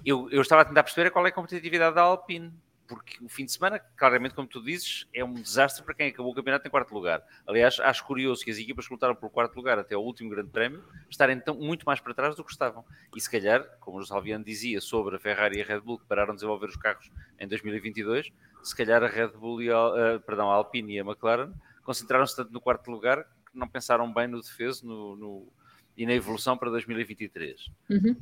Eu, 0.05 0.28
eu 0.31 0.40
estava 0.40 0.62
a 0.62 0.65
tentar 0.65 0.82
perceber 0.82 1.10
qual 1.10 1.24
é 1.27 1.31
a 1.31 1.32
competitividade 1.32 1.94
da 1.94 2.02
Alpine 2.02 2.52
porque 2.89 3.23
o 3.23 3.28
fim 3.28 3.44
de 3.44 3.52
semana, 3.52 3.78
claramente, 3.78 4.35
como 4.35 4.48
tu 4.48 4.62
dizes, 4.62 5.06
é 5.12 5.23
um 5.23 5.35
desastre 5.35 5.85
para 5.85 5.94
quem 5.94 6.09
acabou 6.09 6.32
o 6.32 6.35
campeonato 6.35 6.66
em 6.66 6.70
quarto 6.70 6.93
lugar. 6.94 7.23
Aliás, 7.47 7.78
acho 7.78 8.05
curioso 8.05 8.43
que 8.43 8.51
as 8.51 8.56
equipas 8.56 8.86
que 8.86 8.94
lutaram 8.94 9.15
por 9.15 9.31
quarto 9.31 9.55
lugar 9.55 9.78
até 9.78 9.94
o 9.94 10.01
último 10.01 10.31
grande 10.31 10.48
prémio 10.48 10.82
estarem 11.10 11.36
então 11.36 11.55
muito 11.55 11.85
mais 11.85 12.01
para 12.01 12.15
trás 12.15 12.35
do 12.35 12.43
que 12.43 12.51
estavam. 12.51 12.82
E 13.15 13.20
se 13.20 13.31
calhar, 13.31 13.62
como 13.78 13.98
o 13.98 14.06
Salviano 14.06 14.43
dizia 14.43 14.81
sobre 14.81 15.16
a 15.16 15.19
Ferrari 15.19 15.59
e 15.59 15.62
a 15.62 15.65
Red 15.66 15.81
Bull 15.81 15.98
que 15.98 16.06
pararam 16.06 16.32
de 16.32 16.36
desenvolver 16.36 16.66
os 16.66 16.77
carros 16.77 17.10
em 17.39 17.47
2022, 17.47 18.32
se 18.62 18.74
calhar 18.74 19.05
a 19.05 19.06
Red 19.06 19.28
Bull 19.28 19.62
e 19.62 19.70
a, 19.70 20.16
uh, 20.16 20.20
perdão, 20.20 20.51
a 20.51 20.55
Alpine 20.55 20.94
e 20.94 21.01
a 21.01 21.05
McLaren 21.05 21.52
concentraram-se 21.85 22.35
tanto 22.35 22.52
no 22.52 22.60
quarto 22.60 22.90
lugar 22.90 23.24
que 23.51 23.59
não 23.59 23.69
pensaram 23.69 24.10
bem 24.12 24.27
no 24.27 24.40
defeso 24.40 24.86
no, 24.86 25.15
no, 25.15 25.52
e 25.97 26.06
na 26.06 26.15
evolução 26.15 26.56
para 26.56 26.70
2023. 26.70 27.70
Uhum. 27.90 28.16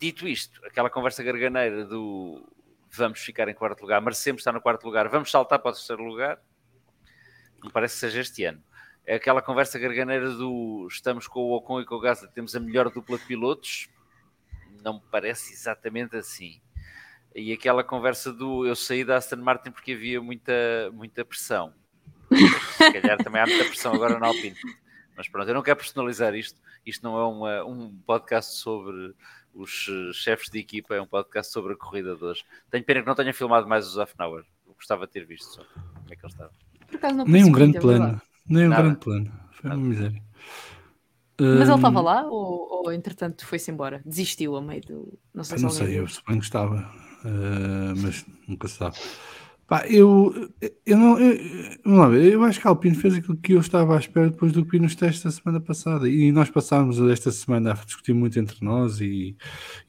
Dito 0.00 0.28
isto, 0.28 0.64
aquela 0.64 0.88
conversa 0.88 1.24
garganeira 1.24 1.84
do 1.84 2.48
vamos 2.98 3.20
ficar 3.20 3.48
em 3.48 3.54
quarto 3.54 3.80
lugar, 3.82 4.00
merecemos 4.00 4.40
estar 4.40 4.52
no 4.52 4.60
quarto 4.60 4.84
lugar, 4.84 5.08
vamos 5.08 5.30
saltar 5.30 5.58
para 5.58 5.70
o 5.70 5.74
terceiro 5.74 6.02
lugar, 6.02 6.40
não 7.62 7.70
parece 7.70 7.94
que 7.94 8.00
seja 8.00 8.20
este 8.20 8.44
ano. 8.44 8.62
É 9.06 9.14
aquela 9.14 9.40
conversa 9.40 9.78
garganeira 9.78 10.30
do 10.30 10.86
estamos 10.90 11.26
com 11.26 11.40
o 11.40 11.56
Ocon 11.56 11.80
e 11.80 11.86
com 11.86 11.94
o 11.94 12.00
Gasly, 12.00 12.28
temos 12.32 12.54
a 12.54 12.60
melhor 12.60 12.90
dupla 12.90 13.16
de 13.16 13.24
pilotos, 13.24 13.88
não 14.82 14.94
me 14.94 15.02
parece 15.10 15.52
exatamente 15.52 16.16
assim. 16.16 16.60
E 17.34 17.52
aquela 17.52 17.84
conversa 17.84 18.32
do 18.32 18.66
eu 18.66 18.74
saí 18.74 19.04
da 19.04 19.16
Aston 19.16 19.36
Martin 19.36 19.70
porque 19.70 19.92
havia 19.92 20.20
muita, 20.20 20.52
muita 20.92 21.24
pressão. 21.24 21.72
Se 22.76 22.92
calhar 22.92 23.18
também 23.18 23.40
há 23.40 23.46
muita 23.46 23.64
pressão 23.64 23.94
agora 23.94 24.18
na 24.18 24.26
Alpine. 24.26 24.56
Mas 25.16 25.28
pronto, 25.28 25.48
eu 25.48 25.54
não 25.54 25.62
quero 25.62 25.76
personalizar 25.76 26.34
isto. 26.34 26.60
Isto 26.84 27.02
não 27.02 27.18
é 27.18 27.26
uma, 27.26 27.64
um 27.64 27.96
podcast 28.06 28.56
sobre 28.56 29.14
os 29.54 29.88
chefes 30.14 30.50
de 30.50 30.58
equipa, 30.58 30.94
é 30.94 31.00
um 31.00 31.06
podcast 31.06 31.52
sobre 31.52 31.72
a 31.72 31.76
corrida 31.76 32.14
de 32.14 32.24
hoje. 32.24 32.44
Tenho 32.70 32.84
pena 32.84 33.00
que 33.00 33.06
não 33.06 33.14
tenha 33.14 33.34
filmado 33.34 33.68
mais 33.68 33.86
os 33.86 33.98
half 33.98 34.12
hour. 34.20 34.44
Gostava 34.76 35.06
de 35.06 35.12
ter 35.12 35.26
visto 35.26 35.54
só 35.54 35.64
como 35.64 36.06
é 36.10 36.16
que 36.16 36.24
ele 36.24 36.32
estava. 36.32 36.50
Nem 37.26 37.44
um 37.44 37.52
grande 37.52 37.80
plano. 37.80 38.20
Nem 38.48 38.66
um 38.66 38.70
grande 38.70 38.98
plano. 38.98 39.32
Foi 39.52 39.70
uma 39.70 39.76
miséria. 39.76 40.22
Mas 41.40 41.68
ele 41.68 41.76
estava 41.76 42.00
lá 42.00 42.26
ou, 42.26 42.84
ou 42.84 42.92
entretanto 42.92 43.46
foi-se 43.46 43.70
embora? 43.70 44.02
Desistiu 44.04 44.56
a 44.56 44.62
meio 44.62 44.80
do. 44.82 45.18
Não 45.32 45.44
sei, 45.44 45.56
eu 45.56 45.62
não 45.62 45.70
sei, 45.70 45.98
eu 46.00 46.08
suponho 46.08 46.40
que 46.40 46.44
estava, 46.44 46.76
uh, 47.24 47.96
mas 48.02 48.26
nunca 48.46 48.66
se 48.66 48.76
sabe. 48.76 48.96
Pá, 49.68 49.84
eu, 49.86 50.32
eu 50.86 50.96
não. 50.96 51.20
Eu, 51.20 51.38
vamos 51.84 51.98
lá 51.98 52.08
ver, 52.08 52.32
eu 52.32 52.42
acho 52.42 52.58
que 52.58 52.66
a 52.66 52.70
Alpine 52.70 52.94
fez 52.94 53.14
aquilo 53.14 53.36
que 53.36 53.52
eu 53.52 53.60
estava 53.60 53.96
à 53.96 53.98
espera 53.98 54.30
depois 54.30 54.50
do 54.50 54.64
que 54.64 54.78
nos 54.78 54.94
testes 54.94 55.22
da 55.22 55.30
semana 55.30 55.60
passada. 55.60 56.08
E 56.08 56.32
nós 56.32 56.48
passámos 56.48 56.98
esta 56.98 57.30
semana 57.30 57.72
a 57.72 57.74
discutir 57.74 58.14
muito 58.14 58.38
entre 58.38 58.64
nós 58.64 58.98
e, 58.98 59.36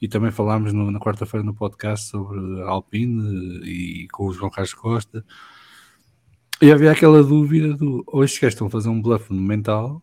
e 0.00 0.06
também 0.06 0.30
falámos 0.30 0.74
no, 0.74 0.90
na 0.90 1.00
quarta-feira 1.00 1.42
no 1.42 1.54
podcast 1.54 2.10
sobre 2.10 2.38
a 2.62 2.68
Alpine 2.68 3.62
e 3.64 4.06
com 4.12 4.26
o 4.26 4.32
João 4.34 4.50
Carlos 4.50 4.74
Costa. 4.74 5.24
E 6.60 6.70
havia 6.70 6.92
aquela 6.92 7.22
dúvida 7.24 7.74
do 7.74 8.04
ou 8.06 8.22
estes 8.22 8.38
gajos 8.38 8.54
estão 8.54 8.66
a 8.66 8.70
fazer 8.70 8.90
um 8.90 9.00
bluff 9.00 9.32
mental 9.32 10.02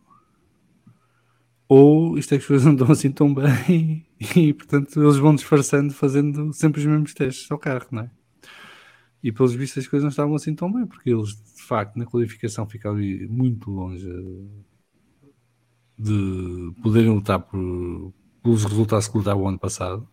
ou 1.68 2.18
isto 2.18 2.34
é 2.34 2.38
que 2.38 2.42
as 2.42 2.48
coisas 2.48 2.66
não 2.66 2.72
estão 2.72 2.90
assim 2.90 3.12
tão 3.12 3.32
bem 3.32 4.04
e 4.34 4.52
portanto 4.54 5.00
eles 5.00 5.18
vão 5.18 5.36
disfarçando 5.36 5.94
fazendo 5.94 6.52
sempre 6.52 6.80
os 6.80 6.86
mesmos 6.86 7.14
testes 7.14 7.48
ao 7.50 7.58
carro, 7.58 7.86
não 7.92 8.02
é? 8.02 8.17
E 9.22 9.32
pelos 9.32 9.54
vistos 9.54 9.84
as 9.84 9.88
coisas 9.88 10.04
não 10.04 10.10
estavam 10.10 10.34
assim 10.34 10.54
tão 10.54 10.72
bem, 10.72 10.86
porque 10.86 11.10
eles 11.10 11.30
de 11.30 11.62
facto 11.62 11.96
na 11.96 12.06
qualificação 12.06 12.68
ficaram 12.68 12.98
muito 13.28 13.70
longe 13.70 14.08
de 15.98 16.72
poderem 16.82 17.10
lutar 17.10 17.40
por, 17.40 18.12
pelos 18.42 18.64
resultados 18.64 19.08
que 19.08 19.18
lutavam 19.18 19.44
o 19.44 19.48
ano 19.48 19.58
passado. 19.58 20.08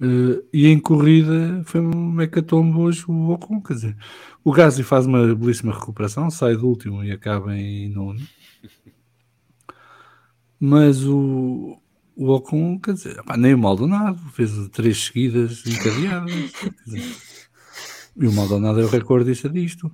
Uh, 0.00 0.46
e 0.52 0.68
em 0.68 0.78
corrida 0.78 1.60
foi 1.64 1.80
um 1.80 2.12
mecatombo 2.12 2.82
hoje 2.82 3.04
o 3.08 3.30
Ocon, 3.30 3.60
quer 3.60 3.74
dizer, 3.74 3.96
o 4.44 4.52
Gasly 4.52 4.84
faz 4.84 5.06
uma 5.06 5.34
belíssima 5.34 5.74
recuperação, 5.74 6.30
sai 6.30 6.56
do 6.56 6.68
último 6.68 7.02
e 7.02 7.10
acaba 7.10 7.56
em 7.56 7.88
nono. 7.88 8.20
Mas 10.60 11.04
o, 11.04 11.80
o 12.16 12.30
Ocon, 12.30 12.78
quer 12.78 12.94
dizer, 12.94 13.20
nem 13.36 13.54
o 13.54 13.58
Maldonado, 13.58 14.18
fez 14.32 14.52
três 14.68 15.04
seguidas 15.04 15.66
encadeadas. 15.66 16.52
Dizer, 16.86 17.27
e 18.18 18.26
o 18.26 18.32
Maldonado 18.32 18.80
é 18.80 18.84
o 18.84 18.88
recordista 18.88 19.48
disto. 19.48 19.90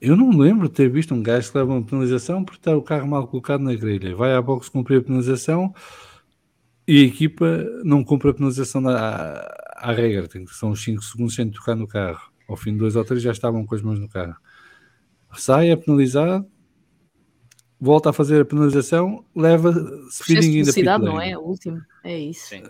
Eu 0.00 0.16
não 0.16 0.30
lembro 0.30 0.68
de 0.68 0.74
ter 0.74 0.90
visto 0.90 1.14
um 1.14 1.22
gajo 1.22 1.50
que 1.50 1.58
leva 1.58 1.72
uma 1.72 1.82
penalização 1.82 2.44
por 2.44 2.54
estar 2.54 2.76
o 2.76 2.82
carro 2.82 3.06
mal 3.06 3.26
colocado 3.26 3.62
na 3.62 3.74
grelha. 3.74 4.16
Vai 4.16 4.34
à 4.34 4.42
box 4.42 4.68
cumprir 4.68 4.98
a 4.98 5.02
penalização 5.02 5.72
e 6.86 7.02
a 7.02 7.06
equipa 7.06 7.64
não 7.84 8.02
cumpre 8.02 8.30
a 8.30 8.34
penalização 8.34 8.86
à, 8.88 9.46
à 9.76 9.92
regra. 9.92 10.26
Tem 10.26 10.44
que 10.44 10.54
são 10.54 10.74
5 10.74 11.02
segundos 11.02 11.34
sem 11.34 11.48
tocar 11.50 11.76
no 11.76 11.86
carro. 11.86 12.32
Ao 12.48 12.56
fim 12.56 12.72
de 12.72 12.78
dois 12.78 12.96
ou 12.96 13.04
três 13.04 13.22
já 13.22 13.30
estavam 13.30 13.64
com 13.64 13.74
as 13.74 13.82
mãos 13.82 13.98
no 13.98 14.08
carro. 14.08 14.36
Sai, 15.34 15.70
é 15.70 15.76
penalizado, 15.76 16.46
volta 17.80 18.10
a 18.10 18.12
fazer 18.12 18.42
a 18.42 18.44
penalização, 18.44 19.24
leva 19.34 19.72
speeding 20.10 20.58
ainda 20.58 20.72
cidade 20.72 21.04
não 21.04 21.20
é? 21.20 21.38
O 21.38 21.42
último, 21.42 21.80
é 22.04 22.18
isso. 22.18 22.48
Sim. 22.48 22.64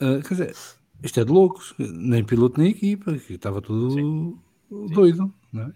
Uh, 0.00 0.22
quer 0.22 0.34
dizer, 0.34 0.56
isto 1.02 1.20
é 1.20 1.24
de 1.24 1.30
loucos, 1.30 1.74
nem 1.78 2.24
piloto 2.24 2.60
nem 2.60 2.70
equipa, 2.70 3.16
que 3.18 3.34
estava 3.34 3.60
tudo 3.60 3.90
Sim. 3.90 4.38
doido, 4.92 5.32
não 5.52 5.62
é? 5.62 5.72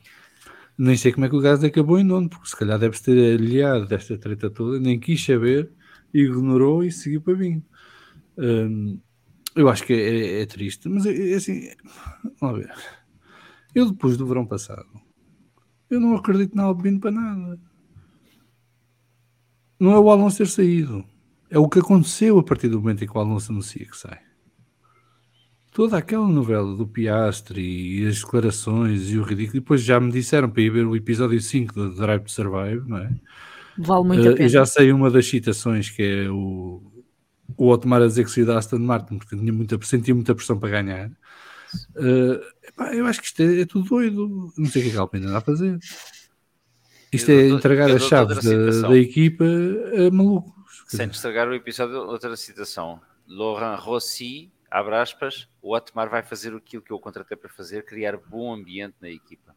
Nem 0.76 0.96
sei 0.96 1.12
como 1.12 1.26
é 1.26 1.28
que 1.28 1.34
o 1.34 1.40
gás 1.40 1.62
acabou 1.64 1.98
em 1.98 2.04
nono, 2.04 2.28
porque 2.28 2.48
se 2.48 2.56
calhar 2.56 2.78
deve 2.78 2.98
ter 3.00 3.34
aliado 3.34 3.86
desta 3.86 4.16
treta 4.16 4.48
toda, 4.48 4.78
nem 4.78 4.98
quis 4.98 5.24
saber, 5.24 5.70
ignorou 6.14 6.84
e 6.84 6.92
seguiu 6.92 7.20
para 7.20 7.36
mim. 7.36 7.62
Um, 8.38 9.00
eu 9.56 9.68
acho 9.68 9.84
que 9.84 9.92
é, 9.92 9.96
é, 9.96 10.42
é 10.42 10.46
triste, 10.46 10.88
mas 10.88 11.04
é, 11.04 11.32
é 11.32 11.34
assim, 11.34 11.68
vamos 12.40 12.60
ver. 12.60 12.72
Eu 13.74 13.90
depois 13.90 14.16
do 14.16 14.26
verão 14.26 14.46
passado, 14.46 14.88
eu 15.90 16.00
não 16.00 16.14
acredito 16.14 16.54
na 16.54 16.62
Albino 16.62 17.00
para 17.00 17.10
nada. 17.10 17.60
Não 19.80 19.92
é 19.92 19.98
o 19.98 20.10
Alonso 20.10 20.38
ter 20.38 20.46
saído, 20.46 21.04
é 21.50 21.58
o 21.58 21.68
que 21.68 21.80
aconteceu 21.80 22.38
a 22.38 22.42
partir 22.42 22.68
do 22.68 22.80
momento 22.80 23.02
em 23.02 23.06
que 23.06 23.16
o 23.16 23.20
Alonso 23.20 23.50
anuncia 23.52 23.84
que 23.84 23.96
sai 23.96 24.27
toda 25.78 25.96
aquela 25.96 26.26
novela 26.26 26.74
do 26.74 26.88
Piastre 26.88 27.62
e 27.62 28.04
as 28.04 28.18
declarações 28.18 29.10
e 29.10 29.16
o 29.16 29.22
ridículo. 29.22 29.58
E 29.58 29.60
depois 29.60 29.80
já 29.80 30.00
me 30.00 30.10
disseram 30.10 30.50
para 30.50 30.60
ir 30.60 30.70
ver 30.70 30.84
o 30.84 30.96
episódio 30.96 31.40
5 31.40 31.72
do 31.72 31.94
Drive 31.94 32.24
to 32.24 32.32
Survive, 32.32 32.82
não 32.88 32.98
é? 32.98 33.08
Vale 33.78 34.04
muito 34.04 34.26
uh, 34.26 34.30
a 34.30 34.32
pena. 34.32 34.44
Eu 34.44 34.48
já 34.48 34.66
sei 34.66 34.90
uma 34.90 35.08
das 35.08 35.28
citações 35.28 35.88
que 35.88 36.02
é 36.02 36.28
o, 36.28 36.82
o 37.56 37.68
Otmar 37.68 38.02
a 38.02 38.08
dizer 38.08 38.24
que 38.24 38.30
saiu 38.32 38.44
da 38.44 38.58
Aston 38.58 38.80
Martin 38.80 39.18
porque 39.18 39.36
tinha 39.36 39.52
muita, 39.52 39.78
sentia 39.84 40.12
muita 40.12 40.34
pressão 40.34 40.58
para 40.58 40.68
ganhar. 40.68 41.10
Uh, 41.94 42.42
epá, 42.66 42.92
eu 42.92 43.06
acho 43.06 43.20
que 43.20 43.26
isto 43.26 43.40
é, 43.40 43.60
é, 43.60 43.64
tudo 43.64 43.88
doido. 43.88 44.52
Não 44.58 44.66
sei 44.66 44.82
o 44.82 44.84
que 44.84 44.88
é 44.88 44.92
que 44.94 44.98
a 44.98 45.00
Alpine 45.02 45.26
anda 45.26 45.38
a 45.38 45.42
fazer. 45.42 45.78
Isto 47.12 47.30
eu 47.30 47.38
é 47.38 47.48
dou, 47.50 47.58
entregar 47.58 47.88
as 47.88 48.02
chaves 48.02 48.42
da, 48.42 48.88
da, 48.88 48.98
equipa 48.98 49.44
a 49.44 50.10
malucos. 50.10 50.52
Sem 50.88 51.06
estragar 51.06 51.46
o 51.48 51.54
episódio, 51.54 51.98
outra 51.98 52.34
citação. 52.34 53.00
Laurent 53.28 53.78
Rossi 53.78 54.50
abre 54.70 54.96
aspas, 54.96 55.48
o 55.62 55.74
Otmar 55.74 56.08
vai 56.08 56.22
fazer 56.22 56.54
aquilo 56.54 56.82
que 56.82 56.92
eu 56.92 56.98
contratei 56.98 57.36
para 57.36 57.50
fazer, 57.50 57.84
criar 57.84 58.16
bom 58.16 58.52
ambiente 58.52 58.94
na 59.00 59.08
equipa. 59.08 59.56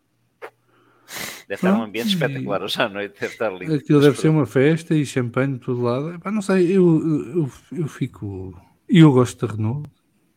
Deve 1.48 1.56
estar 1.56 1.74
um 1.74 1.84
ambiente 1.84 2.10
espetacular 2.10 2.64
hoje 2.64 2.82
à 2.82 2.88
noite, 2.88 3.20
deve 3.20 3.34
estar 3.34 3.50
lindo. 3.50 3.74
Aquilo 3.74 4.00
deve 4.00 4.18
ser 4.18 4.30
uma 4.30 4.46
festa 4.46 4.96
e 4.96 5.06
champanhe 5.06 5.54
de 5.54 5.60
todo 5.60 5.82
lado. 5.82 6.14
Epá, 6.14 6.32
não 6.32 6.42
sei, 6.42 6.72
eu, 6.72 7.02
eu, 7.36 7.52
eu 7.74 7.88
fico. 7.88 8.58
Eu 8.88 9.12
gosto 9.12 9.46
da 9.46 9.54
Renault. 9.54 9.90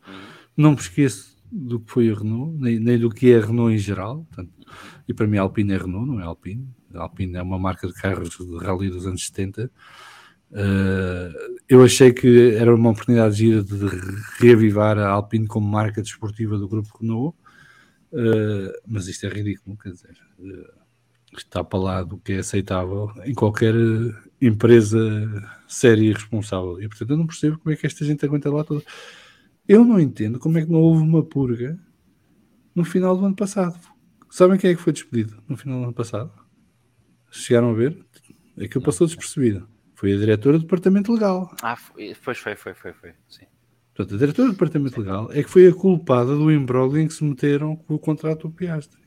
Uhum. 0.07 0.15
Não 0.57 0.71
me 0.73 0.79
esqueço 0.79 1.37
do 1.51 1.79
que 1.79 1.91
foi 1.93 2.11
a 2.11 2.15
Renault, 2.15 2.59
nem, 2.61 2.81
nem 2.81 2.99
do 2.99 3.11
que 3.11 3.33
é 3.33 3.39
a 3.39 3.47
Renault 3.47 3.73
em 3.73 3.79
geral. 3.79 4.25
Portanto, 4.25 4.53
e 5.07 5.15
para 5.15 5.27
mim 5.27 5.39
a 5.39 5.43
Alpine 5.43 5.75
é 5.75 5.77
Renault, 5.77 6.11
não 6.11 6.21
é 6.21 6.25
Alpine. 6.25 6.69
A 6.95 7.03
Alpine 7.03 7.37
é 7.37 7.43
uma 7.43 7.59
marca 7.59 7.87
de 7.87 7.95
carros 7.95 8.31
de 8.31 8.59
rally 8.59 8.91
dos 8.91 9.07
anos 9.07 9.27
70 9.27 9.71
Uh, 10.55 11.59
eu 11.69 11.83
achei 11.83 12.13
que 12.13 12.55
era 12.55 12.73
uma 12.73 12.91
oportunidade 12.91 13.37
de, 13.37 13.63
de 13.65 13.87
reavivar 14.39 14.97
a 14.99 15.09
Alpine 15.09 15.49
como 15.49 15.67
marca 15.67 16.01
desportiva 16.01 16.57
do 16.57 16.69
grupo 16.69 16.97
Renault, 17.01 17.37
uh, 18.13 18.73
mas 18.87 19.09
isto 19.09 19.27
é 19.27 19.31
ridículo, 19.31 19.77
quer 19.77 19.91
dizer, 19.91 20.17
uh, 20.39 20.85
está 21.37 21.65
para 21.65 21.79
lá 21.81 22.03
do 22.05 22.19
que 22.19 22.35
é 22.35 22.39
aceitável 22.39 23.11
em 23.25 23.35
qualquer 23.35 23.75
empresa 24.41 25.01
séria 25.67 26.11
e 26.11 26.13
responsável. 26.13 26.81
E 26.81 26.89
portanto 26.89 27.11
eu 27.11 27.17
não 27.17 27.27
percebo 27.27 27.59
como 27.59 27.73
é 27.73 27.77
que 27.77 27.87
esta 27.87 28.05
gente 28.05 28.25
aguenta 28.25 28.49
lá 28.49 28.63
toda. 28.63 28.85
Eu 29.67 29.85
não 29.85 29.99
entendo 29.99 30.39
como 30.39 30.57
é 30.59 30.65
que 30.65 30.71
não 30.71 30.79
houve 30.79 31.03
uma 31.03 31.25
purga 31.25 31.77
no 32.73 32.85
final 32.85 33.17
do 33.17 33.27
ano 33.27 33.35
passado. 33.35 33.77
Sabem 34.31 34.57
quem 34.57 34.71
é 34.71 34.75
que 34.77 34.81
foi 34.81 34.93
despedido 34.93 35.43
no 35.49 35.57
final 35.57 35.79
do 35.79 35.85
ano 35.85 35.95
passado? 35.95 36.31
Chegaram 37.33 37.71
a 37.71 37.75
ver? 37.75 37.99
Aquilo 38.57 38.85
passou 38.85 39.05
despercebido 39.09 39.74
foi 39.95 40.13
a 40.13 40.17
diretora 40.17 40.59
do 40.59 40.65
Departamento 40.65 41.13
Legal. 41.13 41.55
Ah, 41.63 41.77
foi, 41.77 42.15
foi, 42.15 42.35
foi, 42.35 42.75
foi, 42.75 42.93
foi, 42.93 43.13
sim. 43.29 43.47
Portanto, 43.95 44.17
a 44.17 44.19
diretora 44.19 44.49
do 44.49 44.53
Departamento 44.53 45.01
Legal 45.01 45.31
é 45.33 45.43
que 45.43 45.51
foi 45.51 45.69
a 45.69 45.73
culpada 45.73 46.35
do 46.35 46.51
imbróglio 46.51 47.01
em 47.01 47.07
que 47.07 47.15
se 47.15 47.23
meteram 47.23 47.77
com 47.77 47.95
o 47.95 47.99
contrato 47.99 48.49
do 48.49 48.55
Piastri. 48.55 49.01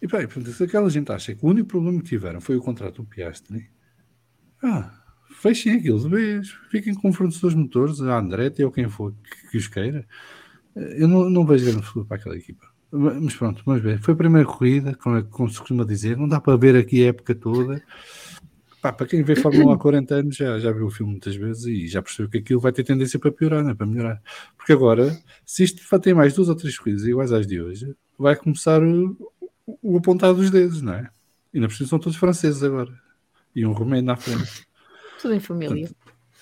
E 0.00 0.06
bem, 0.06 0.26
portanto, 0.26 0.50
se 0.50 0.64
aquela 0.64 0.88
gente 0.88 1.12
acha 1.12 1.34
que 1.34 1.44
o 1.44 1.48
único 1.48 1.68
problema 1.68 2.00
que 2.00 2.08
tiveram 2.08 2.40
foi 2.40 2.56
o 2.56 2.60
contrato 2.60 3.02
do 3.02 3.08
Piastri, 3.08 3.70
ah, 4.62 4.90
fechem 5.42 5.74
aquilo 5.74 6.00
de 6.00 6.08
vez, 6.08 6.48
fiquem 6.70 6.94
com 6.94 7.12
fornecedores 7.12 7.56
motores, 7.56 8.00
a 8.00 8.18
Andretti 8.18 8.64
ou 8.64 8.72
quem 8.72 8.88
for 8.88 9.12
que, 9.12 9.50
que 9.50 9.58
os 9.58 9.68
queira. 9.68 10.06
Eu 10.74 11.06
não, 11.06 11.28
não 11.28 11.44
vejo 11.44 11.66
grande 11.66 11.86
futuro 11.86 12.06
para 12.06 12.16
aquela 12.16 12.36
equipa. 12.36 12.66
Mas 12.90 13.34
pronto, 13.34 13.62
vamos 13.64 13.82
ver. 13.82 14.00
Foi 14.00 14.14
a 14.14 14.16
primeira 14.16 14.46
corrida, 14.46 14.94
como, 14.94 15.16
é, 15.16 15.22
como 15.22 15.48
se 15.48 15.58
costuma 15.58 15.84
dizer, 15.84 16.16
não 16.16 16.28
dá 16.28 16.40
para 16.40 16.56
ver 16.56 16.76
aqui 16.76 17.04
a 17.04 17.08
época 17.08 17.34
toda. 17.34 17.82
Pá, 18.82 18.92
para 18.92 19.06
quem 19.06 19.22
vê 19.22 19.36
Fórmula 19.36 19.66
1 19.66 19.70
há 19.74 19.78
40 19.78 20.14
anos 20.16 20.36
já, 20.36 20.58
já 20.58 20.72
viu 20.72 20.86
o 20.86 20.90
filme 20.90 21.12
muitas 21.12 21.36
vezes 21.36 21.64
e 21.66 21.86
já 21.86 22.02
percebeu 22.02 22.28
que 22.28 22.38
aquilo 22.38 22.58
vai 22.58 22.72
ter 22.72 22.82
tendência 22.82 23.16
para 23.16 23.30
piorar, 23.30 23.62
não 23.62 23.70
é? 23.70 23.74
para 23.76 23.86
melhorar. 23.86 24.20
Porque 24.56 24.72
agora, 24.72 25.16
se 25.46 25.62
isto 25.62 26.00
tem 26.00 26.12
mais 26.12 26.34
duas 26.34 26.48
ou 26.48 26.56
três 26.56 26.76
corridas 26.76 27.04
iguais 27.04 27.30
às 27.30 27.46
de 27.46 27.60
hoje, 27.60 27.94
vai 28.18 28.34
começar 28.34 28.82
o, 28.82 29.32
o 29.80 29.96
apontar 29.96 30.34
dos 30.34 30.50
dedos, 30.50 30.82
não 30.82 30.94
é? 30.94 31.08
E 31.54 31.60
na 31.60 31.68
por 31.68 31.76
são 31.76 31.96
todos 31.96 32.18
franceses 32.18 32.60
agora. 32.64 32.92
E 33.54 33.64
um 33.64 33.70
romeno 33.70 34.08
na 34.08 34.16
frente. 34.16 34.66
Tudo 35.20 35.34
em 35.34 35.38
família. 35.38 35.86
Portanto, 35.86 35.96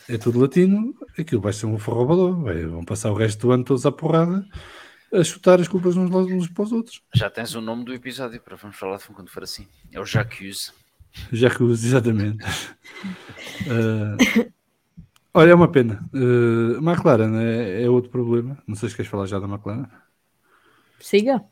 é 0.09 0.17
tudo 0.17 0.41
latino, 0.41 0.95
aquilo 1.19 1.43
vai 1.43 1.53
ser 1.53 1.67
um 1.67 1.79
forrobador. 1.79 2.43
Vão 2.71 2.87
passar 2.87 3.11
o 3.11 3.15
resto 3.15 3.49
do 3.49 3.53
ano 3.53 3.65
todos 3.65 3.85
à 3.85 3.93
porrada 3.93 4.47
a 5.13 5.23
chutar 5.25 5.61
as 5.61 5.69
culpas 5.69 5.97
uns, 5.97 6.11
uns 6.11 6.49
para 6.49 6.65
os 6.65 6.73
outros. 6.73 7.03
Já 7.15 7.29
tens 7.29 7.55
o 7.55 7.61
nome 7.61 7.85
do 7.85 7.93
episódio 7.93 8.41
para 8.41 8.57
vamos 8.57 8.77
falar 8.77 8.97
de 8.97 9.05
quando 9.09 9.29
for 9.29 9.43
assim. 9.43 9.67
É 9.93 10.01
o 10.01 10.07
Jacques. 10.07 10.73
Jacques, 11.33 11.85
exatamente. 11.85 12.45
uh, 13.67 14.51
olha, 15.35 15.51
é 15.51 15.55
uma 15.55 15.69
pena. 15.69 16.09
Uh, 16.13 16.79
McLaren 16.79 17.37
é, 17.37 17.83
é, 17.83 17.91
outro 17.91 18.11
problema. 18.11 18.59
Não 18.67 18.75
sei 18.75 18.89
se 18.89 18.97
queres 18.97 19.11
falar 19.11 19.27
já 19.27 19.39
da 19.39 19.47
McLaren. 19.47 19.87
Siga. 21.01 21.43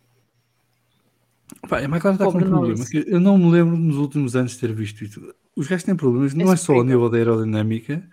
Pá, 1.69 1.79
a 1.79 1.85
McLaren 1.85 2.15
está 2.15 2.25
com 2.27 2.39
um 2.39 2.41
problema 2.41 2.85
eu 3.07 3.21
não 3.21 3.39
me 3.39 3.51
lembro 3.51 3.77
nos 3.77 3.97
últimos 3.97 4.37
anos 4.37 4.53
de 4.53 4.59
ter 4.59 4.73
visto 4.73 5.03
isso. 5.05 5.35
Os 5.57 5.67
gajos 5.67 5.85
têm 5.85 5.97
problemas, 5.97 6.35
não 6.35 6.53
é 6.53 6.57
só 6.57 6.75
ao 6.75 6.85
nível 6.85 7.09
da 7.11 7.17
aerodinâmica, 7.17 8.09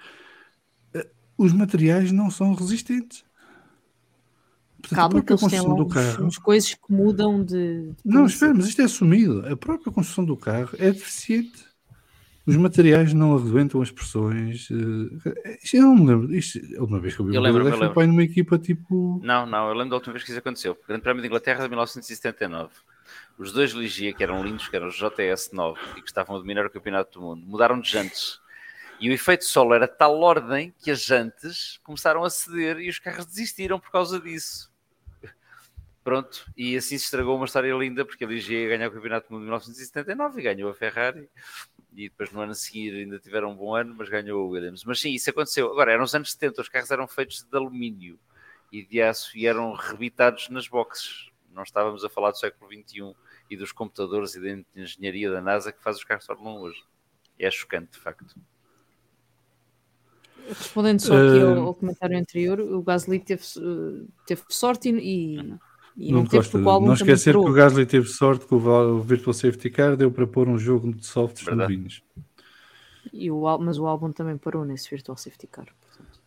eh, 0.93 1.07
os 1.37 1.53
materiais 1.53 2.11
não 2.11 2.31
são 2.31 2.53
resistentes. 2.53 3.23
Portanto, 4.87 5.11
Calma, 5.11 5.23
que 5.23 5.33
eles 5.33 5.47
têm 5.47 5.75
do 5.75 5.87
carro, 5.87 6.25
uns 6.25 6.37
coisas 6.37 6.73
que 6.73 6.91
mudam 6.91 7.43
de. 7.43 7.89
de 7.89 7.95
não, 8.05 8.25
espera, 8.25 8.53
mas 8.53 8.67
isto 8.67 8.81
é 8.81 8.85
assumido. 8.85 9.45
A 9.47 9.57
própria 9.57 9.91
construção 9.91 10.23
do 10.23 10.37
carro 10.37 10.69
é 10.77 10.91
deficiente. 10.91 11.65
Os 12.45 12.55
materiais 12.55 13.11
não 13.11 13.35
arrebentam 13.35 13.81
as 13.81 13.89
pressões. 13.89 14.69
Eh, 14.69 15.59
isto 15.63 15.77
eu 15.77 15.83
não 15.83 15.95
me 15.95 16.05
lembro. 16.05 16.35
Isto, 16.35 16.59
a 16.77 16.81
última 16.81 16.99
vez 16.99 17.15
que 17.15 17.21
eu 17.21 17.25
vi 17.25 17.35
eu 17.35 17.41
lembro, 17.41 17.67
eu 17.67 17.77
lembro. 17.77 18.07
numa 18.07 18.23
equipa 18.23 18.59
tipo. 18.59 19.19
Não, 19.23 19.47
não, 19.47 19.67
eu 19.67 19.73
lembro 19.73 19.89
da 19.89 19.95
última 19.95 20.13
vez 20.13 20.23
que 20.23 20.29
isso 20.29 20.39
aconteceu. 20.39 20.77
Grande 20.87 21.01
Prémio 21.01 21.21
de 21.21 21.27
Inglaterra 21.27 21.63
de 21.63 21.69
1979. 21.69 22.69
Os 23.37 23.51
dois 23.51 23.71
Ligia, 23.71 24.13
que 24.13 24.23
eram 24.23 24.43
lindos, 24.43 24.67
que 24.67 24.75
eram 24.75 24.87
os 24.87 24.95
JS 24.95 25.51
9 25.51 25.79
e 25.97 26.01
que 26.01 26.07
estavam 26.07 26.35
a 26.35 26.39
dominar 26.39 26.65
o 26.65 26.69
Campeonato 26.69 27.19
do 27.19 27.25
Mundo, 27.25 27.45
mudaram 27.45 27.79
de 27.79 27.89
jantes. 27.89 28.39
E 28.99 29.09
o 29.09 29.13
efeito 29.13 29.43
solo 29.43 29.73
era 29.73 29.87
tal 29.87 30.21
ordem 30.21 30.73
que 30.79 30.89
as 30.89 31.03
jantes 31.03 31.79
começaram 31.83 32.23
a 32.23 32.29
ceder 32.29 32.79
e 32.79 32.89
os 32.89 32.99
carros 32.99 33.25
desistiram 33.25 33.79
por 33.79 33.91
causa 33.91 34.19
disso. 34.19 34.71
Pronto, 36.05 36.45
e 36.55 36.77
assim 36.77 36.99
se 36.99 37.05
estragou 37.05 37.35
uma 37.35 37.47
história 37.47 37.73
linda, 37.73 38.05
porque 38.05 38.23
a 38.23 38.27
Ligia 38.27 38.59
ia 38.59 38.69
ganhar 38.69 38.89
o 38.89 38.91
Campeonato 38.91 39.27
do 39.27 39.33
Mundo 39.33 39.41
em 39.41 39.45
1979 39.45 40.39
e 40.39 40.43
ganhou 40.43 40.69
a 40.69 40.73
Ferrari. 40.75 41.27
E 41.95 42.09
depois 42.09 42.31
no 42.31 42.41
ano 42.41 42.51
a 42.51 42.55
seguir 42.55 42.93
ainda 42.93 43.17
tiveram 43.17 43.49
um 43.49 43.55
bom 43.55 43.73
ano, 43.73 43.95
mas 43.97 44.07
ganhou 44.07 44.45
o 44.45 44.49
Williams. 44.49 44.83
Mas 44.83 45.01
sim, 45.01 45.13
isso 45.13 45.31
aconteceu. 45.31 45.71
Agora, 45.71 45.91
eram 45.91 46.03
os 46.03 46.13
anos 46.13 46.31
70, 46.33 46.61
os 46.61 46.69
carros 46.69 46.91
eram 46.91 47.07
feitos 47.07 47.41
de 47.41 47.57
alumínio 47.57 48.19
e 48.71 48.85
de 48.85 49.01
aço 49.01 49.35
e 49.35 49.47
eram 49.47 49.73
rebitados 49.73 50.47
nas 50.49 50.67
boxes. 50.67 51.31
Não 51.51 51.63
estávamos 51.63 52.05
a 52.05 52.09
falar 52.09 52.29
do 52.29 52.37
século 52.37 52.71
XXI 52.71 53.15
e 53.49 53.57
dos 53.57 53.71
computadores 53.71 54.35
e 54.35 54.41
da 54.41 54.63
engenharia 54.79 55.31
da 55.31 55.41
NASA 55.41 55.71
que 55.71 55.81
faz 55.81 55.97
os 55.97 56.03
carros 56.03 56.27
Fórmula 56.27 56.59
1 56.59 56.61
hoje. 56.61 56.83
É 57.39 57.49
chocante, 57.49 57.93
de 57.93 57.97
facto. 57.97 58.35
Respondendo 60.47 60.99
só 60.99 61.15
aqui 61.15 61.43
uh... 61.43 61.61
ao, 61.61 61.65
ao, 61.65 61.73
comentário 61.73 62.15
anterior, 62.15 62.59
o 62.59 62.83
Gasly 62.83 63.19
teve, 63.19 63.41
teve 64.27 64.43
sorte 64.49 64.89
e, 64.89 65.39
e 65.39 65.59
não, 65.97 66.23
não 66.23 66.81
Não 66.81 66.93
esquecer 66.93 67.33
que 67.33 67.39
o 67.39 67.53
Gasly 67.53 67.85
teve 67.85 68.07
sorte 68.07 68.45
que 68.45 68.53
o 68.53 69.01
Virtual 69.01 69.33
Safety 69.33 69.69
Car 69.69 69.95
deu 69.95 70.11
para 70.11 70.27
pôr 70.27 70.47
um 70.47 70.57
jogo 70.57 70.93
de 70.93 71.05
softs 71.05 71.45
novinhos. 71.45 72.03
E 73.13 73.31
o, 73.31 73.57
mas 73.59 73.77
o 73.77 73.85
álbum 73.85 74.11
também 74.11 74.37
parou 74.37 74.65
nesse 74.65 74.89
Virtual 74.89 75.17
Safety 75.17 75.47
Car. 75.47 75.67
Portanto. 75.81 76.19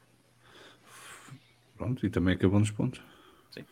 Pronto, 1.76 2.06
e 2.06 2.10
também 2.10 2.34
acabou 2.34 2.58
nos 2.58 2.70
pontos. 2.70 3.02
Sim. 3.50 3.64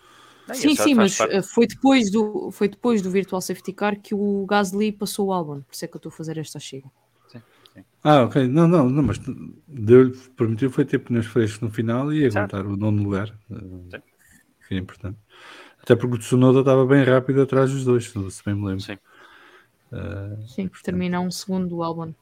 Não, 0.46 0.54
sim, 0.54 0.76
sim, 0.76 0.94
mas 0.94 1.16
parte... 1.16 1.34
Eh, 1.34 1.42
foi 1.42 1.66
depois, 1.66 2.10
do, 2.10 2.50
foi 2.50 2.68
depois 2.68 3.00
do 3.00 3.10
Virtual 3.10 3.40
Safety 3.40 3.72
Car 3.72 4.00
que 4.00 4.14
o 4.14 4.44
Gasly 4.46 4.92
passou 4.92 5.28
o 5.28 5.32
álbum, 5.32 5.62
por 5.62 5.72
isso 5.72 5.84
é 5.84 5.88
que 5.88 5.96
eu 5.96 5.98
estou 5.98 6.10
a 6.10 6.12
fazer 6.12 6.36
esta 6.38 6.58
chega. 6.58 6.90
Ah, 8.02 8.22
ok. 8.22 8.46
Não, 8.46 8.68
não, 8.68 8.88
não 8.88 9.02
mas 9.02 9.20
deu 9.66 10.12
permitiu 10.36 10.70
foi 10.70 10.84
ter 10.84 11.00
pneus 11.00 11.26
frescos 11.26 11.60
no 11.60 11.70
final 11.70 12.12
e 12.12 12.24
aguentar 12.24 12.64
o 12.64 12.76
nono 12.76 13.02
lugar. 13.02 13.36
Eh, 13.50 13.54
sim. 13.90 14.02
Que 14.68 14.74
é 14.74 14.78
importante. 14.78 15.18
Até 15.86 15.94
porque 15.94 16.16
o 16.16 16.18
Tsunoda 16.18 16.58
estava 16.58 16.84
bem 16.84 17.04
rápido 17.04 17.42
atrás 17.42 17.70
dos 17.70 17.84
dois, 17.84 18.10
se 18.10 18.44
bem 18.44 18.56
me 18.56 18.66
lembro. 18.66 18.80
Sim. 18.80 18.98
Uh, 19.92 20.42
sim, 20.48 20.66
portanto... 20.66 20.82
termina 20.82 21.20
um 21.20 21.30
segundo 21.30 21.68
do 21.68 21.80
álbum. 21.80 22.12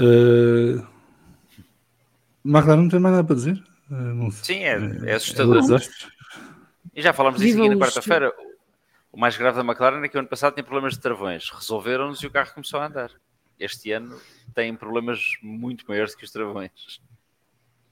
Uh, 0.00 0.84
McLaren 2.44 2.82
não 2.82 2.88
tem 2.88 2.98
mais 2.98 3.14
nada 3.14 3.24
para 3.24 3.36
dizer? 3.36 3.64
Uh, 3.88 4.32
Sim, 4.32 4.64
é, 4.64 4.72
é, 4.72 5.10
é 5.12 5.14
assustador. 5.14 5.58
É 5.58 5.78
e 6.92 7.00
já 7.00 7.12
falamos 7.12 7.38
disso 7.38 7.56
aqui 7.56 7.68
na 7.68 7.76
quarta-feira. 7.76 8.32
O 9.12 9.20
mais 9.20 9.36
grave 9.36 9.58
da 9.58 9.64
McLaren 9.64 10.04
é 10.04 10.08
que 10.08 10.16
o 10.16 10.18
ano 10.18 10.28
passado 10.28 10.54
tinha 10.54 10.64
problemas 10.64 10.94
de 10.94 11.00
travões. 11.00 11.50
Resolveram-nos 11.50 12.20
e 12.20 12.26
o 12.26 12.32
carro 12.32 12.52
começou 12.52 12.80
a 12.80 12.86
andar. 12.86 13.12
Este 13.60 13.92
ano 13.92 14.18
tem 14.56 14.74
problemas 14.74 15.20
muito 15.40 15.84
maiores 15.86 16.16
que 16.16 16.24
os 16.24 16.32
travões. 16.32 17.00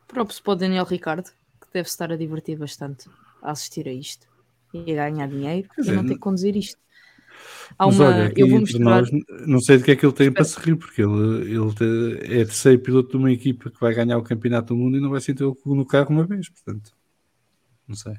Próprio 0.09 0.43
para 0.43 0.53
o 0.53 0.57
Daniel 0.57 0.85
Ricardo, 0.85 1.31
que 1.71 1.75
deve 1.75 1.89
estar 1.89 2.11
a 2.13 2.17
divertir 2.17 2.59
bastante 2.59 3.09
a 3.41 3.53
assistir 3.53 3.89
a 3.89 3.93
isto 3.93 4.27
e 4.75 4.93
a 4.93 5.09
ganhar 5.09 5.29
dinheiro 5.29 5.69
e 5.79 5.91
não 5.93 6.05
ter 6.05 6.15
que 6.15 6.21
conduzir 6.21 6.57
isto. 6.57 6.79
Há 7.79 7.87
Mas 7.87 7.97
uma, 7.99 8.09
olha, 8.09 8.33
eu 8.37 8.49
vou 8.49 8.61
mostrar... 8.61 8.81
nós, 8.81 9.09
não 9.47 9.61
sei 9.61 9.79
do 9.79 9.85
que 9.85 9.93
é 9.93 9.97
que 9.97 10.05
ele 10.05 10.13
tem 10.13 10.33
para 10.33 10.45
se 10.45 10.59
rir, 10.61 10.77
porque 10.77 11.01
ele, 11.01 11.55
ele 11.55 12.19
é 12.25 12.45
terceiro 12.45 12.81
piloto 12.81 13.11
de 13.11 13.17
uma 13.17 13.33
equipa 13.33 13.71
que 13.71 13.81
vai 13.81 13.95
ganhar 13.95 14.19
o 14.19 14.23
campeonato 14.23 14.75
do 14.75 14.77
mundo 14.77 14.99
e 14.99 15.01
não 15.01 15.11
vai 15.11 15.21
sentir 15.21 15.45
o 15.45 15.57
no 15.65 15.87
carro 15.87 16.11
uma 16.11 16.27
vez, 16.27 16.49
portanto, 16.51 16.93
não 17.87 17.95
sei. 17.95 18.15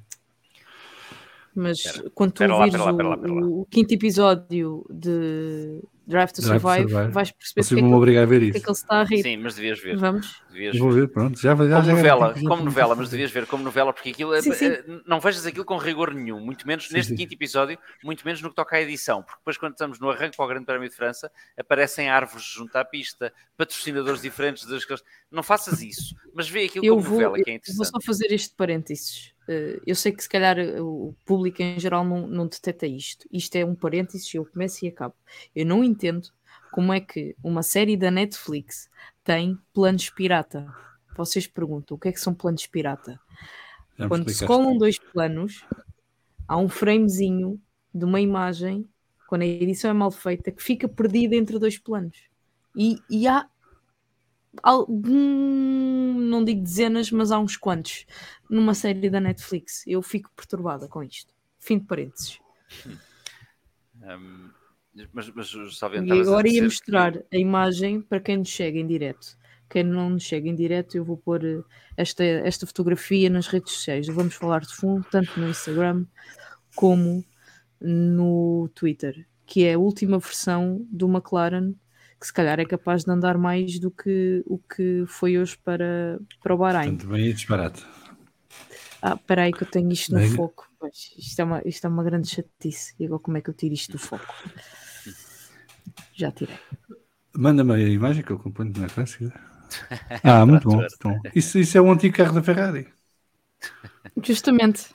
Mas 1.53 1.83
pera, 1.83 2.09
quando 2.15 2.31
tu 2.31 2.39
pera 2.39 2.55
ouvires 2.55 2.79
lá, 2.79 2.93
pera 2.93 3.09
lá, 3.09 3.17
o, 3.17 3.61
o, 3.61 3.65
quinto 3.65 3.93
episódio 3.93 4.85
de 4.89 5.81
Drive 6.07 6.31
to 6.31 6.41
Drive 6.41 6.61
Survive, 6.61 6.89
Survive, 6.89 7.11
vais 7.11 7.31
perceber 7.31 7.63
Vocês 7.63 7.79
vão 7.79 7.93
obrigar 7.93 8.23
a 8.23 8.25
ver 8.25 8.41
isso. 8.41 8.51
que, 8.53 8.57
é 8.57 8.61
que 8.61 8.69
ele 8.69 8.75
está 8.75 8.95
a 9.01 9.03
rir. 9.03 9.21
Sim, 9.21 9.37
mas 9.37 9.55
devias 9.55 9.79
ver. 9.79 9.97
Vamos. 9.97 10.41
Devias 10.51 10.77
Vou 10.77 10.91
ver, 10.91 11.07
pronto. 11.07 11.39
Já, 11.39 11.49
já, 11.49 11.55
como 11.55 11.67
já, 11.67 11.81
novela, 11.81 12.33
já, 12.35 12.49
como 12.49 12.63
novela, 12.63 12.95
mas 12.95 13.09
devias 13.09 13.31
ver 13.31 13.45
como 13.45 13.63
novela, 13.63 13.93
porque 13.93 14.09
aquilo 14.09 14.33
é, 14.33 14.41
sim, 14.41 14.51
sim. 14.53 14.65
É, 14.65 14.83
não 15.05 15.19
vejas 15.19 15.45
aquilo 15.45 15.63
com 15.63 15.77
rigor 15.77 16.13
nenhum, 16.13 16.39
muito 16.39 16.67
menos 16.67 16.87
sim, 16.87 16.95
neste 16.95 17.13
quinto 17.13 17.33
episódio, 17.33 17.77
muito 18.03 18.25
menos 18.25 18.41
no 18.41 18.49
que 18.49 18.55
toca 18.55 18.75
à 18.75 18.81
edição, 18.81 19.21
porque 19.21 19.37
depois 19.39 19.57
quando 19.57 19.73
estamos 19.73 19.99
no 19.99 20.09
arranque 20.09 20.35
para 20.35 20.45
o 20.45 20.47
Grande 20.47 20.65
Prémio 20.65 20.89
de 20.89 20.95
França, 20.95 21.31
aparecem 21.57 22.09
árvores 22.09 22.43
junto 22.45 22.75
à 22.75 22.83
pista, 22.83 23.31
patrocinadores 23.55 24.21
diferentes 24.21 24.65
das 24.65 24.83
Não 25.31 25.43
faças 25.43 25.81
isso, 25.81 26.15
mas 26.33 26.49
vê 26.49 26.65
aquilo 26.65 26.83
eu 26.83 26.95
como 26.95 27.07
vou, 27.07 27.13
novela, 27.13 27.35
que 27.43 27.49
é 27.49 27.53
interessante. 27.53 27.77
vou 27.77 27.85
só 27.85 28.01
fazer 28.01 28.33
este 28.33 28.55
parênteses. 28.55 29.33
Eh, 29.47 29.81
eu 29.85 29.95
sei 29.95 30.11
que 30.11 30.23
se 30.23 30.29
calhar 30.29 30.57
eh, 30.57 30.79
o 30.79 31.13
público 31.25 31.61
em 31.61 31.79
geral 31.79 32.05
não, 32.05 32.27
não 32.27 32.47
detecta 32.47 32.85
isto. 32.87 33.27
Isto 33.31 33.55
é 33.57 33.65
um 33.65 33.75
parênteses, 33.75 34.33
eu 34.33 34.45
começo 34.45 34.85
e 34.85 34.87
acabo. 34.87 35.13
Eu 35.55 35.65
não 35.65 35.83
entendo 35.91 36.29
como 36.71 36.93
é 36.93 36.99
que 36.99 37.35
uma 37.43 37.61
série 37.61 37.97
da 37.97 38.09
Netflix 38.09 38.89
tem 39.23 39.57
planos 39.73 40.09
pirata. 40.09 40.73
Vocês 41.15 41.45
perguntam 41.45 41.97
o 41.97 41.99
que 41.99 42.07
é 42.07 42.11
que 42.11 42.19
são 42.19 42.33
planos 42.33 42.65
pirata? 42.65 43.19
Já 43.97 44.07
Quando 44.07 44.29
se 44.29 44.45
colam 44.45 44.77
dois 44.77 44.97
planos, 44.97 45.65
há 46.47 46.57
um 46.57 46.69
framezinho 46.69 47.61
de 47.93 48.05
uma 48.05 48.21
imagem, 48.21 48.87
quando 49.27 49.41
a 49.41 49.45
edição 49.45 49.91
é 49.91 49.93
mal 49.93 50.11
feita, 50.11 50.51
que 50.51 50.63
fica 50.63 50.87
perdida 50.87 51.35
entre 51.35 51.59
dois 51.59 51.77
planos. 51.77 52.17
E, 52.75 52.97
e 53.09 53.27
há 53.27 53.47
algum, 54.63 56.13
não 56.19 56.43
digo 56.43 56.61
dezenas, 56.61 57.11
mas 57.11 57.31
há 57.31 57.39
uns 57.39 57.57
quantos 57.57 58.05
numa 58.49 58.73
série 58.73 59.09
da 59.09 59.19
Netflix. 59.19 59.85
Eu 59.85 60.01
fico 60.01 60.31
perturbada 60.35 60.87
com 60.87 61.03
isto. 61.03 61.33
Fim 61.59 61.77
de 61.77 61.85
parênteses. 61.85 62.39
Um, 64.01 64.49
mas, 65.13 65.29
mas 65.33 65.53
e 65.53 66.11
agora 66.11 66.47
ia 66.47 66.63
mostrar 66.63 67.13
que... 67.13 67.35
a 67.35 67.39
imagem 67.39 68.01
para 68.01 68.19
quem 68.19 68.37
nos 68.37 68.49
chega 68.49 68.77
em 68.77 68.87
direto. 68.87 69.37
Quem 69.69 69.83
não 69.83 70.09
nos 70.09 70.23
chega 70.23 70.49
em 70.49 70.55
direto, 70.55 70.95
eu 70.95 71.05
vou 71.05 71.15
pôr 71.15 71.45
eh, 71.45 71.63
esta, 71.95 72.23
esta 72.23 72.67
fotografia 72.67 73.29
nas 73.29 73.47
redes 73.47 73.71
sociais. 73.71 74.07
Vamos 74.07 74.35
falar 74.35 74.61
de 74.61 74.75
fundo, 74.75 75.05
tanto 75.09 75.39
no 75.39 75.47
Instagram 75.47 76.05
como 76.75 77.23
no 77.79 78.69
Twitter, 78.75 79.25
que 79.45 79.63
é 79.63 79.73
a 79.73 79.79
última 79.79 80.19
versão 80.19 80.85
do 80.91 81.07
McLaren 81.07 81.73
que 82.21 82.27
se 82.27 82.33
calhar 82.33 82.59
é 82.59 82.65
capaz 82.65 83.03
de 83.03 83.11
andar 83.11 83.35
mais 83.35 83.79
do 83.79 83.89
que 83.89 84.43
o 84.45 84.59
que 84.59 85.05
foi 85.07 85.39
hoje 85.39 85.57
para, 85.57 86.19
para 86.43 86.53
o 86.53 86.57
Bahrein. 86.57 86.91
Portanto, 86.91 87.09
bem 87.09 87.33
disparate. 87.33 87.83
Ah, 89.01 89.15
espera 89.15 89.43
aí 89.43 89.51
que 89.51 89.63
eu 89.63 89.67
tenho 89.67 89.91
isto 89.91 90.13
no 90.13 90.19
bem... 90.19 90.29
foco. 90.29 90.69
Isto 91.17 91.41
é, 91.41 91.43
uma, 91.43 91.61
isto 91.65 91.85
é 91.85 91.89
uma 91.89 92.03
grande 92.03 92.29
chatice. 92.29 92.93
E 92.99 93.05
agora 93.05 93.19
como 93.19 93.37
é 93.37 93.41
que 93.41 93.49
eu 93.49 93.53
tiro 93.53 93.73
isto 93.73 93.93
do 93.93 93.99
foco? 93.99 94.33
Já 96.13 96.31
tirei. 96.31 96.57
Manda-me 97.35 97.73
a 97.73 97.79
imagem 97.79 98.23
que 98.23 98.31
eu 98.31 98.37
acompanho 98.37 98.73
na 98.77 98.85
ecrã. 98.85 99.05
Ah, 100.23 100.45
muito 100.45 100.67
bom. 100.67 100.83
Então, 100.83 101.19
isso, 101.33 101.57
isso 101.57 101.77
é 101.77 101.81
um 101.81 101.91
antigo 101.91 102.15
carro 102.15 102.33
da 102.33 102.43
Ferrari. 102.43 102.87
Justamente. 104.21 104.87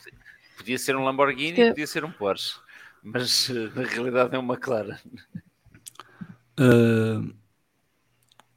Podia 0.56 0.78
ser 0.78 0.96
um 0.96 1.04
Lamborghini, 1.04 1.60
é... 1.60 1.68
podia 1.70 1.86
ser 1.86 2.04
um 2.04 2.12
Porsche. 2.12 2.56
Mas 3.02 3.50
eh, 3.50 3.70
na 3.74 3.82
realidade 3.86 4.34
é 4.34 4.38
uma 4.38 4.54
McLaren. 4.54 4.98
Uh, 6.58 7.32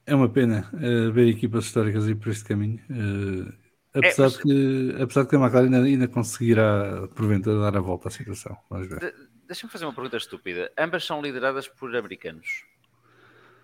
é 0.06 0.16
uma 0.16 0.28
pena 0.28 0.68
uh, 0.74 1.12
ver 1.12 1.28
equipas 1.28 1.66
históricas 1.66 2.08
ir 2.08 2.16
por 2.16 2.30
este 2.30 2.46
caminho. 2.46 2.80
Uh, 2.90 3.54
apesar, 3.94 4.24
é, 4.24 4.26
mas... 4.26 4.34
de 4.38 4.44
que, 4.44 5.02
apesar 5.02 5.24
de 5.24 5.30
que 5.30 5.36
a 5.36 5.40
McLaren 5.40 5.66
ainda, 5.66 5.84
ainda 5.84 6.08
conseguirá, 6.08 7.08
porventura, 7.16 7.60
dar 7.60 7.78
a 7.78 7.82
volta 7.82 8.08
à 8.10 8.12
situação. 8.12 8.58
Vamos 8.70 8.88
ver. 8.88 9.16
Deixa-me 9.48 9.72
fazer 9.72 9.86
uma 9.86 9.94
pergunta 9.94 10.18
estúpida. 10.18 10.72
Ambas 10.78 11.04
são 11.04 11.22
lideradas 11.22 11.68
por 11.68 11.96
americanos, 11.96 12.66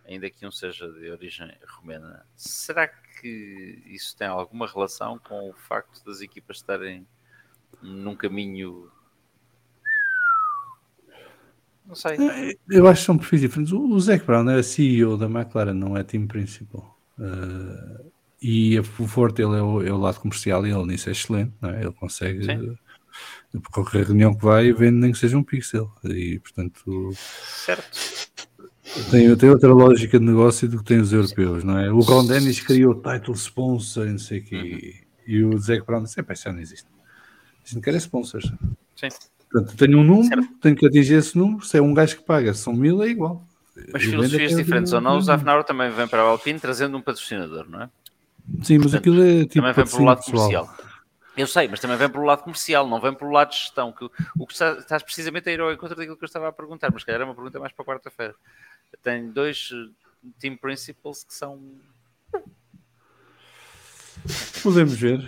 ainda 0.08 0.30
que 0.30 0.46
um 0.46 0.52
seja 0.52 0.92
de 0.92 1.12
origem 1.12 1.52
romena. 1.78 2.26
Será 2.36 2.88
que 2.88 3.84
isso 3.86 4.16
tem 4.18 4.28
alguma 4.28 4.68
relação 4.68 5.20
com 5.20 5.50
o 5.50 5.54
facto 5.54 6.04
das 6.04 6.22
equipas 6.22 6.58
estarem 6.58 7.08
num 7.82 8.16
caminho. 8.16 8.92
Não 11.86 11.96
sei. 11.96 12.18
É, 12.18 12.56
eu 12.70 12.88
acho 12.88 13.02
que 13.02 13.06
são 13.06 13.18
perfis 13.18 13.42
diferentes. 13.42 13.72
O 13.72 14.00
Zac 14.00 14.26
Brown 14.26 14.50
era 14.50 14.64
CEO 14.64 15.18
da 15.18 15.28
McLaren, 15.28 15.74
não 15.74 15.96
é 15.96 16.04
time 16.04 16.28
principal. 16.28 16.98
Uh, 17.18 18.12
e 18.48 18.80
o 18.80 18.84
forte 18.84 19.42
ele 19.42 19.58
é 19.58 19.62
o, 19.62 19.82
é 19.82 19.92
o, 19.92 19.98
lado 19.98 20.20
comercial 20.20 20.68
e 20.68 20.70
ele 20.70 20.86
nisso 20.86 21.10
é 21.10 21.14
excelente, 21.14 21.52
não 21.60 21.72
é? 21.72 21.82
Ele 21.82 21.92
consegue. 21.92 22.46
Sim. 22.46 22.78
Por 23.52 23.72
qualquer 23.72 24.06
reunião 24.06 24.36
que 24.36 24.46
vai, 24.46 24.72
vende 24.72 24.98
nem 24.98 25.12
que 25.12 25.18
seja 25.18 25.36
um 25.36 25.42
pixel. 25.42 25.92
E 26.04 26.38
portanto. 26.38 27.10
Certo. 27.16 27.98
Tem, 29.10 29.36
tem 29.36 29.50
outra 29.50 29.74
lógica 29.74 30.20
de 30.20 30.26
negócio 30.26 30.70
do 30.70 30.78
que 30.78 30.84
tem 30.84 31.00
os 31.00 31.12
europeus, 31.12 31.64
não 31.64 31.80
é? 31.80 31.92
O 31.92 32.02
Ron 32.02 32.28
Dennis 32.28 32.60
criou 32.60 32.92
o 32.94 33.02
title 33.02 33.34
sponsor, 33.34 34.06
não 34.06 34.20
sei 34.20 34.42
o 34.42 34.44
quê. 34.44 34.56
Uhum. 34.56 35.06
E 35.26 35.44
o 35.44 35.58
Zac 35.58 35.84
Brown 35.84 36.04
disse: 36.04 36.20
é, 36.20 36.34
isso 36.34 36.52
não 36.52 36.60
existe. 36.60 36.88
A 37.66 37.68
gente 37.68 37.82
quer 37.82 37.96
é 37.96 37.98
sponsors. 37.98 38.46
Sim. 38.96 39.08
Portanto, 39.52 39.76
tenho 39.76 39.98
um 39.98 40.04
número, 40.04 40.44
certo. 40.44 40.60
tenho 40.62 40.76
que 40.76 40.86
atingir 40.86 41.16
esse 41.16 41.36
número. 41.36 41.66
Se 41.66 41.80
é 41.80 41.82
um 41.82 41.96
gajo 41.96 42.18
que 42.18 42.24
paga, 42.24 42.54
são 42.54 42.74
mil, 42.74 43.02
é 43.02 43.10
igual. 43.10 43.44
Mas 43.92 44.04
filosofias 44.04 44.56
diferentes 44.56 44.94
ou 44.94 45.02
não, 45.02 45.18
o 45.18 45.22
Zafnauer 45.22 45.64
também 45.64 45.90
vem 45.90 46.08
para 46.08 46.22
a 46.22 46.26
Alpine 46.28 46.60
trazendo 46.60 46.96
um 46.96 47.02
patrocinador, 47.02 47.68
não 47.68 47.82
é? 47.82 47.90
Sim, 48.64 48.78
mas 48.78 48.92
Portanto, 48.92 48.96
aquilo 48.96 49.24
é 49.24 49.46
tipo. 49.46 49.56
Também 49.56 49.74
vem 49.74 49.86
pelo 49.86 50.04
lado 50.06 50.24
pessoal. 50.24 50.66
comercial. 50.66 50.86
Eu 51.38 51.48
sei, 51.48 51.68
mas 51.68 51.80
também 51.82 51.98
vem 51.98 52.10
pelo 52.10 52.24
lado 52.24 52.44
comercial, 52.44 52.88
não 52.88 53.02
vem 53.02 53.14
pelo 53.14 53.32
lado 53.32 53.50
de 53.50 53.58
gestão. 53.58 53.92
Que 53.92 54.06
o 54.38 54.48
que 54.48 54.54
estás, 54.54 54.80
estás 54.80 55.04
precisamente 55.04 55.50
a 55.50 55.52
ir 55.52 55.60
ao 55.60 55.72
encontro 55.72 55.96
daquilo 55.96 56.16
que 56.16 56.24
eu 56.24 56.28
estava 56.28 56.48
a 56.48 56.52
perguntar, 56.52 56.90
mas 56.94 57.04
calhar 57.04 57.22
é 57.22 57.26
uma 57.26 57.36
pergunta 57.36 57.60
mais 57.60 57.74
para 57.74 57.84
quarta-feira. 57.84 58.36
Tem 59.04 59.30
dois 59.30 59.70
eh, 59.74 60.30
team 60.40 60.56
principals 60.56 61.24
que 61.24 61.34
são. 61.34 61.60
Podemos 64.64 64.94
ver. 64.94 65.28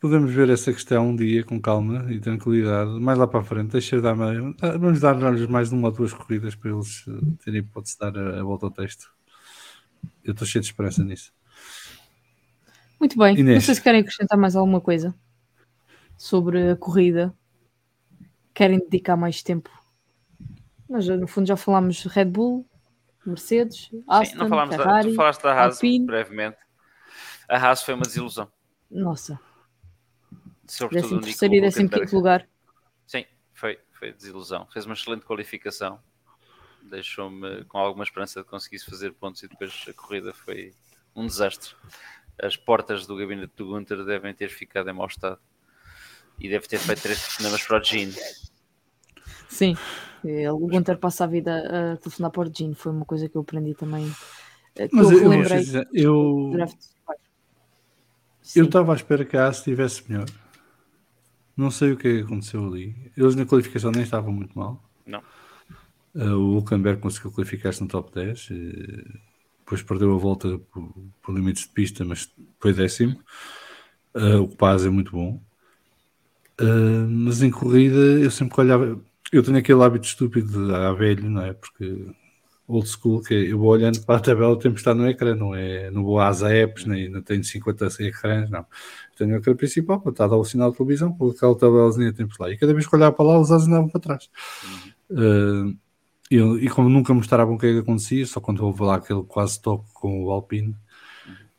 Podemos 0.00 0.32
ver 0.32 0.50
essa 0.50 0.72
questão 0.72 1.08
um 1.08 1.16
dia 1.16 1.44
com 1.44 1.58
calma 1.60 2.12
e 2.12 2.20
tranquilidade. 2.20 2.90
Mais 3.00 3.16
lá 3.16 3.26
para 3.26 3.40
a 3.40 3.44
frente, 3.44 3.70
deixa 3.70 4.00
dar 4.02 4.14
vamos 4.14 5.00
dar-lhes 5.00 5.46
mais 5.46 5.72
uma 5.72 5.88
ou 5.88 5.94
duas 5.94 6.12
corridas 6.12 6.54
para 6.56 6.72
eles 6.72 7.04
eh, 7.08 7.44
terem 7.44 7.60
hipótese 7.60 7.94
de 7.94 8.00
dar 8.00 8.18
a, 8.18 8.40
a 8.40 8.42
volta 8.42 8.66
ao 8.66 8.72
texto. 8.72 9.08
Eu 10.24 10.32
estou 10.32 10.46
cheio 10.46 10.62
de 10.62 10.68
esperança 10.68 11.04
nisso. 11.04 11.32
Muito 12.98 13.18
bem. 13.18 13.38
Inês. 13.38 13.54
Não 13.56 13.60
sei 13.60 13.74
se 13.74 13.82
querem 13.82 14.00
acrescentar 14.00 14.38
mais 14.38 14.56
alguma 14.56 14.80
coisa 14.80 15.14
sobre 16.16 16.70
a 16.70 16.76
corrida. 16.76 17.34
Querem 18.52 18.78
dedicar 18.78 19.16
mais 19.16 19.42
tempo? 19.42 19.70
Nós, 20.88 21.08
no 21.08 21.26
fundo, 21.26 21.46
já 21.46 21.56
falámos 21.56 22.04
Red 22.04 22.26
Bull, 22.26 22.68
Mercedes, 23.26 23.90
Aston, 24.06 24.32
Sim, 24.32 24.38
não 24.38 24.48
falámos 24.48 24.76
Ferrari, 24.76 25.04
da, 25.06 25.10
tu 25.10 25.16
falaste 25.16 25.42
da 25.42 25.52
Haas 25.52 25.74
Alpine. 25.76 26.06
brevemente. 26.06 26.58
A 27.48 27.56
Haas 27.56 27.82
foi 27.82 27.94
uma 27.94 28.04
desilusão. 28.04 28.50
Nossa. 28.90 29.40
Sobretudo 30.66 31.16
o 31.16 31.20
terceiro 31.20 31.54
e 31.54 31.60
décimo 31.60 31.88
quinto 31.88 32.14
lugar. 32.14 32.48
Sim, 33.06 33.24
foi, 33.52 33.78
foi 33.92 34.12
desilusão. 34.12 34.66
Fez 34.72 34.86
uma 34.86 34.94
excelente 34.94 35.24
qualificação. 35.24 35.98
Deixou-me 36.82 37.64
com 37.64 37.78
alguma 37.78 38.04
esperança 38.04 38.42
de 38.42 38.46
conseguir 38.46 38.78
fazer 38.78 39.12
pontos 39.12 39.42
e 39.42 39.48
depois 39.48 39.84
a 39.88 39.92
corrida 39.94 40.32
foi 40.32 40.72
um 41.14 41.26
desastre. 41.26 41.74
As 42.40 42.56
portas 42.56 43.06
do 43.06 43.16
gabinete 43.16 43.52
do 43.56 43.66
Gunter 43.66 44.04
devem 44.04 44.34
ter 44.34 44.48
ficado 44.48 44.88
em 44.90 44.92
mau 44.92 45.06
estado. 45.06 45.38
E 46.38 46.48
deve 46.48 46.66
ter 46.66 46.78
feito 46.78 47.02
três 47.02 47.20
telefonemas 47.20 47.62
para 47.62 47.80
o 47.80 47.84
Gene. 47.84 48.14
Sim, 49.48 49.76
o 50.52 50.66
Gunter 50.66 50.98
passa 50.98 51.24
a 51.24 51.26
vida 51.28 51.92
a 51.92 51.96
telefonar 51.96 52.30
para 52.30 52.48
o 52.48 52.52
Gene. 52.52 52.74
Foi 52.74 52.90
uma 52.90 53.04
coisa 53.04 53.28
que 53.28 53.36
eu 53.36 53.42
aprendi 53.42 53.74
também. 53.74 54.12
Eh, 54.74 54.88
que 54.88 54.96
Mas 54.96 55.10
eu, 55.10 55.22
eu 55.22 55.28
lembrei. 55.28 55.58
Dizer, 55.60 55.88
eu... 55.92 56.52
Eu 58.54 58.66
estava 58.66 58.92
à 58.92 58.96
espera 58.96 59.24
que 59.24 59.36
a 59.36 59.48
AS 59.48 59.58
estivesse 59.58 60.04
melhor. 60.10 60.26
Não 61.56 61.70
sei 61.70 61.92
o 61.92 61.96
que 61.96 62.20
aconteceu 62.20 62.66
ali. 62.66 62.94
Eles 63.16 63.34
na 63.34 63.46
qualificação 63.46 63.90
nem 63.90 64.02
estavam 64.02 64.32
muito 64.32 64.58
mal. 64.58 64.82
Não. 65.06 65.22
Uh, 66.14 66.34
o 66.34 66.52
Hulkenberg 66.54 67.00
conseguiu 67.00 67.32
qualificar-se 67.32 67.80
no 67.80 67.88
top 67.88 68.12
10. 68.12 68.50
Uh, 68.50 68.54
depois 69.74 69.82
perdeu 69.82 70.14
a 70.14 70.18
volta 70.18 70.58
por, 70.72 70.94
por, 71.22 71.34
limites 71.34 71.64
de 71.64 71.70
pista, 71.70 72.04
mas 72.04 72.30
foi 72.60 72.72
décimo. 72.72 73.18
Uh, 74.14 74.42
o 74.42 74.48
Paz 74.48 74.84
é 74.86 74.88
muito 74.88 75.12
bom. 75.12 75.40
Uh, 76.60 77.08
mas 77.08 77.42
em 77.42 77.50
corrida 77.50 77.96
eu 77.96 78.30
sempre 78.30 78.60
olhava. 78.60 79.00
Eu 79.32 79.42
tenho 79.42 79.58
aquele 79.58 79.82
hábito 79.82 80.06
estúpido 80.06 80.68
de 80.68 80.74
ah, 80.74 80.92
velho, 80.92 81.28
não 81.28 81.42
é? 81.42 81.52
Porque 81.52 82.06
old 82.68 82.88
school, 82.88 83.20
que 83.22 83.34
eu 83.34 83.58
vou 83.58 83.68
olhando 83.68 84.00
para 84.04 84.16
a 84.16 84.20
tabela, 84.20 84.58
tempo 84.58 84.76
está 84.76 84.94
no 84.94 85.08
ecrã, 85.08 85.34
não 85.34 85.54
é? 85.54 85.90
Não 85.90 86.04
vou 86.04 86.20
às 86.20 86.42
apps, 86.42 86.86
nem 86.86 87.08
não 87.08 87.20
tenho 87.20 87.42
50 87.42 87.88
ecrãs, 88.00 88.48
não. 88.48 88.64
Tenho 89.16 89.34
o 89.34 89.36
ecrã 89.38 89.54
principal, 89.56 90.02
estar 90.06 90.24
a 90.24 90.28
dar 90.28 90.36
o 90.36 90.44
sinal 90.44 90.70
de 90.70 90.76
televisão, 90.76 91.12
com 91.12 91.30
aquela 91.30 91.58
tabelazinha 91.58 92.12
tempos 92.12 92.38
lá. 92.38 92.50
E 92.50 92.56
cada 92.56 92.72
vez 92.72 92.86
que 92.86 92.94
olhava 92.94 93.14
para 93.14 93.26
lá, 93.26 93.40
os 93.40 93.50
asos 93.50 93.66
andavam 93.66 93.88
para 93.88 94.00
trás. 94.00 94.30
Uhum. 95.10 95.70
Uh, 95.70 95.76
e, 96.30 96.36
e, 96.36 96.68
como 96.68 96.88
nunca 96.88 97.12
mostravam 97.12 97.54
o 97.54 97.58
que 97.58 97.66
é 97.66 97.72
que 97.72 97.78
acontecia, 97.78 98.26
só 98.26 98.40
quando 98.40 98.64
houve 98.64 98.82
lá 98.82 98.96
aquele 98.96 99.22
quase 99.24 99.60
toque 99.60 99.86
com 99.92 100.24
o 100.24 100.30
Alpine, 100.30 100.74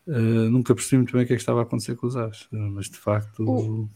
uh, 0.07 0.49
nunca 0.49 0.73
percebi 0.73 0.97
muito 0.97 1.13
bem 1.13 1.23
o 1.23 1.27
que 1.27 1.33
é 1.33 1.35
que 1.35 1.41
estava 1.41 1.59
a 1.59 1.63
acontecer 1.63 1.95
com 1.95 2.07
os 2.07 2.15
as. 2.15 2.47
Mas 2.51 2.89
de 2.89 2.97
facto. 2.97 3.43
Uh 3.43 3.89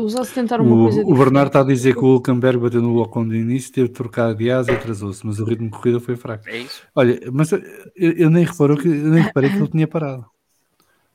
usasse 0.00 0.34
tentar 0.34 0.60
uma 0.60 0.74
o, 0.74 0.82
coisa 0.84 0.98
diferente. 0.98 1.14
O 1.14 1.24
Bernardo 1.24 1.46
está 1.48 1.60
a 1.60 1.64
dizer 1.64 1.94
que 1.94 2.00
o 2.00 2.14
Hulkenberg 2.14 2.58
bateu 2.58 2.82
no 2.82 3.00
Ocon 3.00 3.28
de 3.28 3.36
início, 3.36 3.72
teve 3.72 3.88
de 3.88 3.94
trocar 3.94 4.34
de 4.34 4.50
asa 4.50 4.72
e 4.72 4.74
atrasou-se, 4.74 5.24
mas 5.26 5.38
o 5.38 5.44
ritmo 5.44 5.70
de 5.70 5.76
corrida 5.76 6.00
foi 6.00 6.16
fraco. 6.16 6.48
É 6.48 6.58
isso. 6.58 6.82
Olha, 6.94 7.20
mas 7.32 7.52
eu, 7.52 7.62
eu 7.96 8.30
nem, 8.30 8.44
reparou 8.44 8.76
que, 8.76 8.88
eu 8.88 9.10
nem 9.10 9.22
reparei 9.22 9.50
que 9.50 9.56
ele 9.56 9.68
tinha 9.68 9.86
parado 9.86 10.26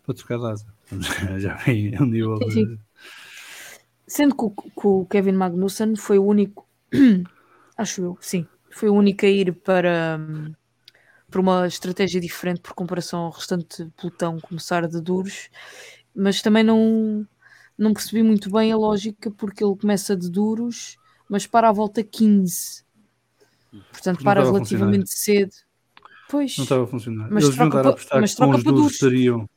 para 0.06 0.16
trocar 0.16 0.38
de 0.38 0.46
asa. 0.46 0.66
Já 1.40 1.56
vem 1.56 2.00
um 2.02 2.06
nível 2.06 2.38
de... 2.40 2.78
Sendo 4.08 4.36
que 4.36 4.44
o, 4.44 4.50
que 4.50 4.88
o 4.88 5.06
Kevin 5.06 5.34
Magnussen 5.34 5.96
foi 5.96 6.18
o 6.18 6.26
único, 6.26 6.66
acho 7.80 8.02
eu, 8.02 8.18
sim, 8.20 8.46
foi 8.70 8.90
o 8.90 8.94
único 8.94 9.26
a 9.26 9.30
ir 9.30 9.54
para, 9.54 10.20
para 11.30 11.42
uma 11.42 11.66
estratégia 11.66 12.20
diferente 12.20 12.60
por 12.62 12.74
comparação 12.74 13.22
ao 13.22 13.32
restante 13.32 13.90
pelotão 13.98 14.40
começar 14.40 14.88
de 14.88 15.02
duros, 15.02 15.50
mas 16.14 16.42
também 16.42 16.64
não 16.64 17.26
não 17.78 17.94
percebi 17.94 18.22
muito 18.22 18.52
bem 18.52 18.74
a 18.74 18.76
lógica 18.76 19.32
porque 19.32 19.64
ele 19.64 19.78
começa 19.78 20.14
de 20.14 20.30
duros, 20.30 20.98
mas 21.30 21.48
para 21.48 21.70
a 21.70 21.72
volta 21.72 22.04
15. 22.04 22.84
Portanto, 23.90 24.22
para 24.22 24.44
relativamente 24.44 25.10
cedo. 25.10 25.54
Pois. 26.30 26.58
Não 26.58 26.64
estava 26.64 26.84
a 26.84 26.88
funcionar. 26.88 27.30
Mas 27.32 27.46
Eles 27.46 27.56
troca, 27.56 27.78
a 27.78 27.90
apostar 27.90 28.20
mas 28.20 28.36
troca 28.36 28.52
com 28.52 28.58
os 28.58 28.64
duros 28.64 28.92
estariam. 28.92 29.50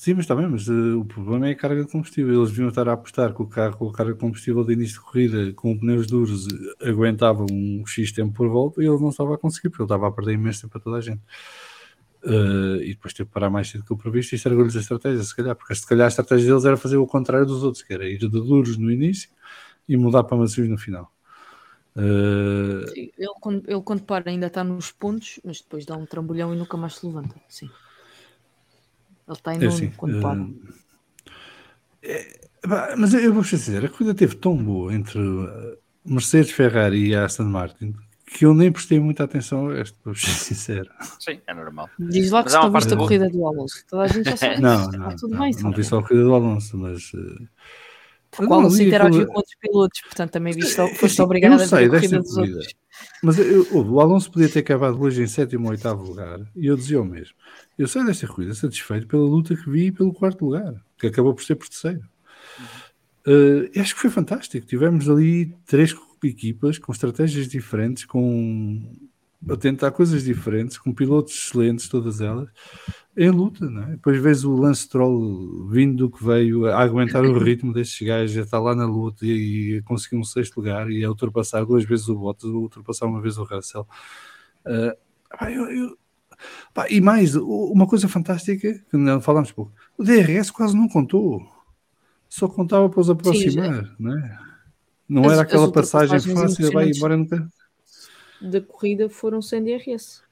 Sim, 0.00 0.14
mas 0.14 0.24
está 0.24 0.34
bem, 0.34 0.48
mas 0.48 0.66
uh, 0.66 0.98
o 0.98 1.04
problema 1.04 1.46
é 1.46 1.50
a 1.50 1.54
carga 1.54 1.84
de 1.84 1.90
combustível. 1.92 2.34
Eles 2.34 2.48
deviam 2.48 2.70
estar 2.70 2.88
a 2.88 2.94
apostar 2.94 3.34
que 3.34 3.42
o 3.42 3.46
carro 3.46 3.76
com 3.76 3.90
a 3.90 3.92
carga 3.92 4.14
de 4.14 4.18
combustível 4.18 4.64
de 4.64 4.72
início 4.72 4.94
de 4.94 5.04
corrida, 5.04 5.52
com 5.52 5.76
pneus 5.76 6.06
duros, 6.06 6.48
aguentava 6.80 7.44
um 7.52 7.84
X 7.86 8.10
tempo 8.10 8.32
por 8.32 8.48
volta 8.48 8.82
e 8.82 8.86
ele 8.86 8.98
não 8.98 9.10
estava 9.10 9.34
a 9.34 9.36
conseguir, 9.36 9.68
porque 9.68 9.82
ele 9.82 9.88
estava 9.88 10.08
a 10.08 10.10
perder 10.10 10.32
imenso 10.32 10.62
tempo 10.62 10.72
para 10.72 10.80
toda 10.80 10.96
a 10.96 11.00
gente. 11.02 11.20
Uh, 12.24 12.80
e 12.80 12.94
depois 12.94 13.12
teve 13.12 13.28
que 13.28 13.34
parar 13.34 13.50
mais 13.50 13.68
cedo 13.68 13.84
que 13.84 13.92
o 13.92 13.96
previsto 13.98 14.32
e 14.32 14.36
estragou-lhes 14.36 14.74
a 14.74 14.80
estratégia, 14.80 15.22
se 15.22 15.36
calhar, 15.36 15.54
porque 15.54 15.74
se 15.74 15.86
calhar 15.86 16.06
a 16.06 16.08
estratégia 16.08 16.48
deles 16.48 16.64
era 16.64 16.78
fazer 16.78 16.96
o 16.96 17.06
contrário 17.06 17.44
dos 17.44 17.62
outros, 17.62 17.82
que 17.82 17.92
era 17.92 18.08
ir 18.08 18.16
de 18.16 18.28
duros 18.28 18.78
no 18.78 18.90
início 18.90 19.28
e 19.86 19.98
mudar 19.98 20.24
para 20.24 20.38
macios 20.38 20.66
no 20.66 20.78
final. 20.78 21.12
Uh... 21.94 22.88
Sim, 22.88 23.10
ele, 23.18 23.34
quando, 23.38 23.70
ele 23.70 23.82
quando 23.82 24.02
para 24.04 24.30
ainda 24.30 24.46
está 24.46 24.64
nos 24.64 24.92
pontos, 24.92 25.40
mas 25.44 25.60
depois 25.60 25.84
dá 25.84 25.94
um 25.94 26.06
trambolhão 26.06 26.54
e 26.54 26.56
nunca 26.56 26.78
mais 26.78 26.94
se 26.94 27.04
levanta. 27.04 27.36
Sim. 27.46 27.68
Ele 29.30 29.38
está 29.38 29.54
em 29.54 29.62
é 29.62 29.66
assim, 29.66 29.90
quando 29.96 30.18
uh... 30.18 30.22
para. 30.22 30.46
É, 32.02 32.40
mas 32.96 33.14
eu 33.14 33.32
vou 33.32 33.42
dizer, 33.42 33.84
a 33.84 33.88
corrida 33.88 34.14
teve 34.14 34.34
tão 34.36 34.56
boa 34.56 34.92
entre 34.92 35.18
Mercedes, 36.04 36.50
Ferrari 36.50 37.08
e 37.08 37.14
Aston 37.14 37.44
Martin 37.44 37.94
que 38.30 38.46
eu 38.46 38.54
nem 38.54 38.70
prestei 38.70 39.00
muita 39.00 39.24
atenção 39.24 39.68
a 39.68 39.80
este, 39.80 39.98
para 39.98 40.14
ser 40.14 40.30
sincero. 40.54 40.90
Sim, 41.18 41.40
é 41.46 41.52
normal. 41.52 41.90
Diz 41.98 42.30
lá 42.30 42.44
que 42.44 42.50
se 42.50 42.70
viste 42.70 42.94
a 42.94 42.96
corrida 42.96 43.28
do 43.28 43.46
Alonso. 43.46 43.84
Toda 43.88 44.04
a 44.04 44.06
gente 44.06 44.30
já 44.30 44.36
sabe. 44.36 44.60
não, 44.62 44.88
não, 44.88 45.16
tudo 45.16 45.34
não, 45.34 45.40
bem, 45.40 45.52
não, 45.54 45.62
não 45.62 45.72
vi 45.72 45.84
só 45.84 45.98
a 45.98 46.02
corrida 46.02 46.24
do 46.24 46.34
Alonso, 46.34 46.78
mas. 46.78 47.12
Uh... 47.12 47.48
Porque 48.30 48.52
o 48.52 48.54
Alonso 48.54 48.82
interagiu 48.82 49.26
com 49.26 49.34
outros 49.34 49.56
pilotos, 49.60 50.00
portanto 50.02 50.30
também 50.30 50.52
viste, 50.52 50.76
foste 50.96 51.20
obrigado 51.20 51.54
a 51.54 51.56
ver 51.56 51.64
a 51.64 51.88
corrida 51.88 52.18
dos 52.20 52.34
corrida. 52.34 52.56
outros. 52.56 52.74
Mas 53.22 53.38
eu, 53.38 53.66
o 53.72 54.00
Alonso 54.00 54.30
podia 54.30 54.48
ter 54.48 54.60
acabado 54.60 55.00
hoje 55.00 55.22
em 55.22 55.26
sétimo 55.26 55.64
ou 55.64 55.70
oitavo 55.72 56.04
lugar, 56.04 56.38
e 56.54 56.66
eu 56.66 56.76
dizia 56.76 57.00
o 57.00 57.04
mesmo. 57.04 57.34
Eu 57.76 57.88
saio 57.88 58.06
desta 58.06 58.26
corrida 58.26 58.54
satisfeito 58.54 59.06
pela 59.06 59.24
luta 59.24 59.56
que 59.56 59.68
vi 59.68 59.86
e 59.86 59.92
pelo 59.92 60.12
quarto 60.12 60.44
lugar, 60.44 60.74
que 60.98 61.08
acabou 61.08 61.34
por 61.34 61.42
ser 61.42 61.56
por 61.56 61.68
terceiro. 61.68 62.02
Uh, 63.26 63.80
acho 63.80 63.94
que 63.94 64.00
foi 64.00 64.10
fantástico. 64.10 64.66
Tivemos 64.66 65.08
ali 65.08 65.54
três 65.66 65.94
equipas 66.22 66.78
com 66.78 66.92
estratégias 66.92 67.48
diferentes, 67.48 68.04
com 68.04 68.82
a 69.48 69.56
tentar 69.56 69.90
coisas 69.92 70.24
diferentes, 70.24 70.76
com 70.76 70.92
pilotos 70.92 71.34
excelentes, 71.34 71.88
todas 71.88 72.20
elas. 72.20 72.48
Em 73.22 73.30
luta, 73.30 73.68
não 73.68 73.82
é? 73.82 73.90
Depois 73.90 74.18
vês 74.18 74.44
o 74.44 74.56
Lance 74.56 74.88
Troll 74.88 75.68
vindo 75.68 76.08
do 76.08 76.10
que 76.10 76.24
veio 76.24 76.66
a 76.66 76.80
aguentar 76.80 77.22
o 77.22 77.36
ritmo 77.38 77.70
destes 77.70 78.06
gajos, 78.06 78.32
já 78.32 78.42
está 78.42 78.58
lá 78.58 78.74
na 78.74 78.86
luta 78.86 79.26
e, 79.26 79.76
e 79.76 79.82
conseguir 79.82 80.16
um 80.16 80.24
sexto 80.24 80.56
lugar 80.56 80.90
e 80.90 81.04
a 81.04 81.08
ultrapassar 81.08 81.64
duas 81.66 81.84
vezes 81.84 82.08
o 82.08 82.14
Bottas, 82.14 82.48
ultrapassar 82.48 83.04
uma 83.04 83.20
vez 83.20 83.36
o 83.36 83.44
Russell. 83.44 83.86
Uh, 84.64 84.96
eu, 85.46 85.70
eu, 85.70 85.98
pá, 86.72 86.88
e 86.88 86.98
mais, 86.98 87.34
uma 87.34 87.86
coisa 87.86 88.08
fantástica 88.08 88.72
que 88.90 88.96
não 88.96 89.20
falamos 89.20 89.52
pouco, 89.52 89.70
o 89.98 90.02
DRS 90.02 90.50
quase 90.50 90.74
não 90.74 90.88
contou, 90.88 91.46
só 92.26 92.48
contava 92.48 92.88
para 92.88 93.00
os 93.00 93.10
aproximar, 93.10 93.84
Sim, 93.84 93.92
não 93.98 94.18
é? 94.18 94.38
Não 95.06 95.24
as, 95.26 95.32
era 95.32 95.42
aquela 95.42 95.70
passagem 95.70 96.18
fácil, 96.20 96.72
vai 96.72 96.88
embora 96.88 97.18
nunca. 97.18 97.46
Da 98.40 98.62
corrida 98.62 99.10
foram 99.10 99.42
sem 99.42 99.62
DRS. 99.62 100.22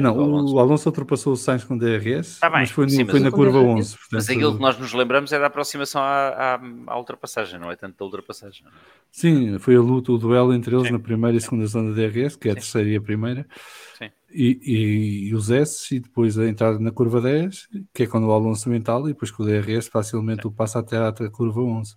Não, 0.00 0.16
o 0.16 0.58
Alonso. 0.58 0.88
ultrapassou 0.88 1.34
o 1.34 1.36
Sainz 1.36 1.62
com 1.62 1.76
DRS, 1.76 2.40
tá 2.40 2.48
mas 2.48 2.70
foi, 2.70 2.88
Sim, 2.88 3.04
foi 3.04 3.20
na 3.20 3.30
curva 3.30 3.58
11. 3.58 3.90
Portanto, 3.90 4.08
mas 4.12 4.30
aquilo 4.30 4.54
que 4.54 4.60
nós 4.60 4.78
nos 4.78 4.94
lembramos 4.94 5.30
é 5.30 5.38
da 5.38 5.46
aproximação 5.46 6.00
à, 6.00 6.28
à, 6.28 6.60
à 6.86 6.98
ultrapassagem, 6.98 7.60
não 7.60 7.70
é 7.70 7.76
tanto 7.76 7.98
da 7.98 8.04
ultrapassagem. 8.04 8.64
Sim, 9.10 9.58
foi 9.58 9.76
a 9.76 9.80
luta, 9.80 10.10
o 10.10 10.16
duelo 10.16 10.54
entre 10.54 10.74
eles 10.74 10.86
Sim. 10.86 10.94
na 10.94 10.98
primeira 10.98 11.36
e 11.36 11.40
segunda 11.40 11.66
zona 11.66 11.92
de 11.92 12.08
DRS, 12.08 12.34
que 12.34 12.48
é 12.48 12.52
a 12.52 12.54
terceira 12.54 12.88
e 12.88 12.96
a 12.96 13.00
primeira, 13.00 13.46
e, 14.32 14.58
e, 14.62 15.28
e, 15.28 15.34
os 15.34 15.50
S, 15.50 15.94
e 15.94 16.00
depois 16.00 16.38
a 16.38 16.48
entrada 16.48 16.78
na 16.78 16.90
curva 16.90 17.20
10, 17.20 17.68
que 17.92 18.04
é 18.04 18.06
quando 18.06 18.26
o 18.26 18.32
Alonso 18.32 18.70
mental, 18.70 19.04
e 19.04 19.12
depois 19.12 19.30
com 19.30 19.42
o 19.42 19.46
DRS 19.46 19.88
facilmente 19.88 20.46
o 20.46 20.50
passa 20.50 20.78
até 20.78 20.96
à 20.96 21.12
curva 21.30 21.60
11. 21.60 21.94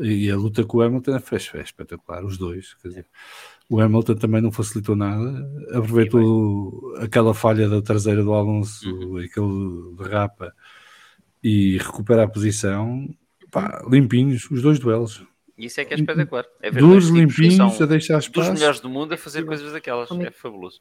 E 0.00 0.30
a 0.30 0.36
luta 0.36 0.64
com 0.64 0.78
o 0.78 0.82
Hamilton 0.82 1.20
foi, 1.20 1.38
foi 1.38 1.60
espetacular, 1.60 2.24
os 2.24 2.36
dois. 2.36 2.74
Quer 2.74 2.88
dizer, 2.88 3.06
o 3.68 3.80
Hamilton 3.80 4.14
também 4.14 4.40
não 4.40 4.50
facilitou 4.50 4.96
nada, 4.96 5.46
aproveitou 5.72 6.94
aquela 6.96 7.34
falha 7.34 7.68
da 7.68 7.82
traseira 7.82 8.22
do 8.22 8.32
Alonso, 8.32 8.88
uhum. 8.90 9.18
aquele 9.18 9.94
derrapa 9.96 10.54
e 11.42 11.76
recupera 11.76 12.24
a 12.24 12.28
posição. 12.28 13.08
Pá, 13.50 13.84
limpinhos, 13.90 14.50
os 14.50 14.62
dois 14.62 14.78
duelos. 14.78 15.22
Isso 15.56 15.80
é 15.80 15.84
que 15.84 15.92
é 15.92 15.96
espetacular. 15.96 16.46
É 16.62 16.70
ver 16.70 16.80
Duros 16.80 17.08
limpinhos 17.08 17.80
a 17.80 17.86
deixar 17.86 18.18
espaço. 18.18 18.50
Dos 18.50 18.60
melhores 18.60 18.80
do 18.80 18.88
mundo 18.88 19.12
a 19.12 19.16
fazer 19.16 19.44
coisas 19.44 19.72
daquelas. 19.72 20.10
É 20.10 20.30
fabuloso. 20.30 20.80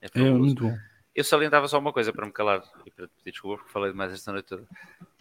É, 0.00 0.06
é 0.06 0.08
fabuloso. 0.08 0.34
é 0.34 0.38
muito 0.38 0.62
bom. 0.64 0.78
Eu 1.14 1.24
salientava 1.24 1.66
só 1.66 1.78
uma 1.78 1.92
coisa 1.92 2.12
para 2.12 2.24
me 2.24 2.32
calar 2.32 2.62
e 2.86 2.90
para 2.92 3.08
te 3.08 3.12
pedir 3.16 3.32
desculpa 3.32 3.56
porque 3.56 3.72
falei 3.72 3.90
demais 3.90 4.12
esta 4.12 4.30
noite 4.30 4.46
toda. 4.46 4.68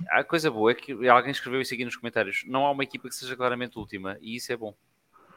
A 0.09 0.23
coisa 0.23 0.51
boa 0.51 0.69
é 0.69 0.75
que 0.75 0.91
alguém 1.07 1.31
escreveu 1.31 1.59
isso 1.59 1.73
aqui 1.73 1.83
nos 1.83 1.95
comentários. 1.95 2.43
Não 2.45 2.67
há 2.67 2.71
uma 2.71 2.83
equipa 2.83 3.09
que 3.09 3.15
seja 3.15 3.35
claramente 3.35 3.79
última 3.79 4.15
e 4.21 4.35
isso 4.35 4.51
é 4.51 4.57
bom. 4.57 4.75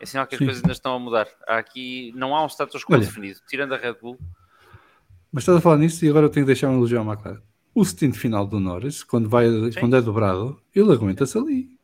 É 0.00 0.06
sinal 0.06 0.26
que 0.26 0.34
as 0.34 0.38
Sim. 0.38 0.46
coisas 0.46 0.62
ainda 0.62 0.72
estão 0.72 0.94
a 0.94 0.98
mudar. 0.98 1.28
Há 1.46 1.58
aqui 1.58 2.12
não 2.16 2.34
há 2.34 2.42
um 2.42 2.48
status 2.48 2.82
quo 2.84 2.98
definido, 2.98 3.38
tirando 3.46 3.74
a 3.74 3.76
Red 3.76 3.94
Bull. 4.00 4.18
Mas 5.30 5.42
estás 5.42 5.58
a 5.58 5.60
falar 5.60 5.76
nisso 5.76 6.04
e 6.04 6.08
agora 6.08 6.26
eu 6.26 6.30
tenho 6.30 6.44
que 6.44 6.52
deixar 6.52 6.68
um 6.70 6.78
elogio 6.78 7.00
à 7.00 7.04
McLaren. 7.04 7.42
O 7.74 7.84
stint 7.84 8.16
final 8.16 8.46
do 8.46 8.58
Norris, 8.58 9.04
quando, 9.04 9.28
vai, 9.28 9.46
quando 9.78 9.94
é 9.94 10.02
dobrado, 10.02 10.60
ele 10.74 10.90
aguenta-se 10.92 11.38
ali. 11.38 11.78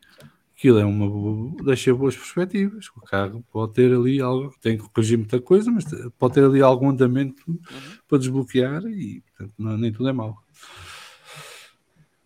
Aquilo 0.57 0.79
é 0.79 0.85
uma 0.85 1.55
deixa 1.63 1.95
boas 1.95 2.17
perspectivas. 2.17 2.89
O 2.97 3.01
carro 3.03 3.45
pode 3.53 3.75
ter 3.75 3.95
ali 3.95 4.21
algo, 4.21 4.53
tem 4.61 4.79
que 4.79 4.89
corrigir 4.89 5.19
muita 5.19 5.39
coisa, 5.39 5.71
mas 5.71 5.85
pode 6.19 6.35
ter 6.35 6.45
ali 6.45 6.63
algum 6.63 6.89
andamento 6.89 7.43
uhum. 7.47 7.61
para 8.09 8.19
desbloquear 8.19 8.83
e 8.87 9.21
portanto, 9.21 9.55
não, 9.59 9.77
nem 9.77 9.93
tudo 9.93 10.09
é 10.09 10.13
mau. 10.13 10.43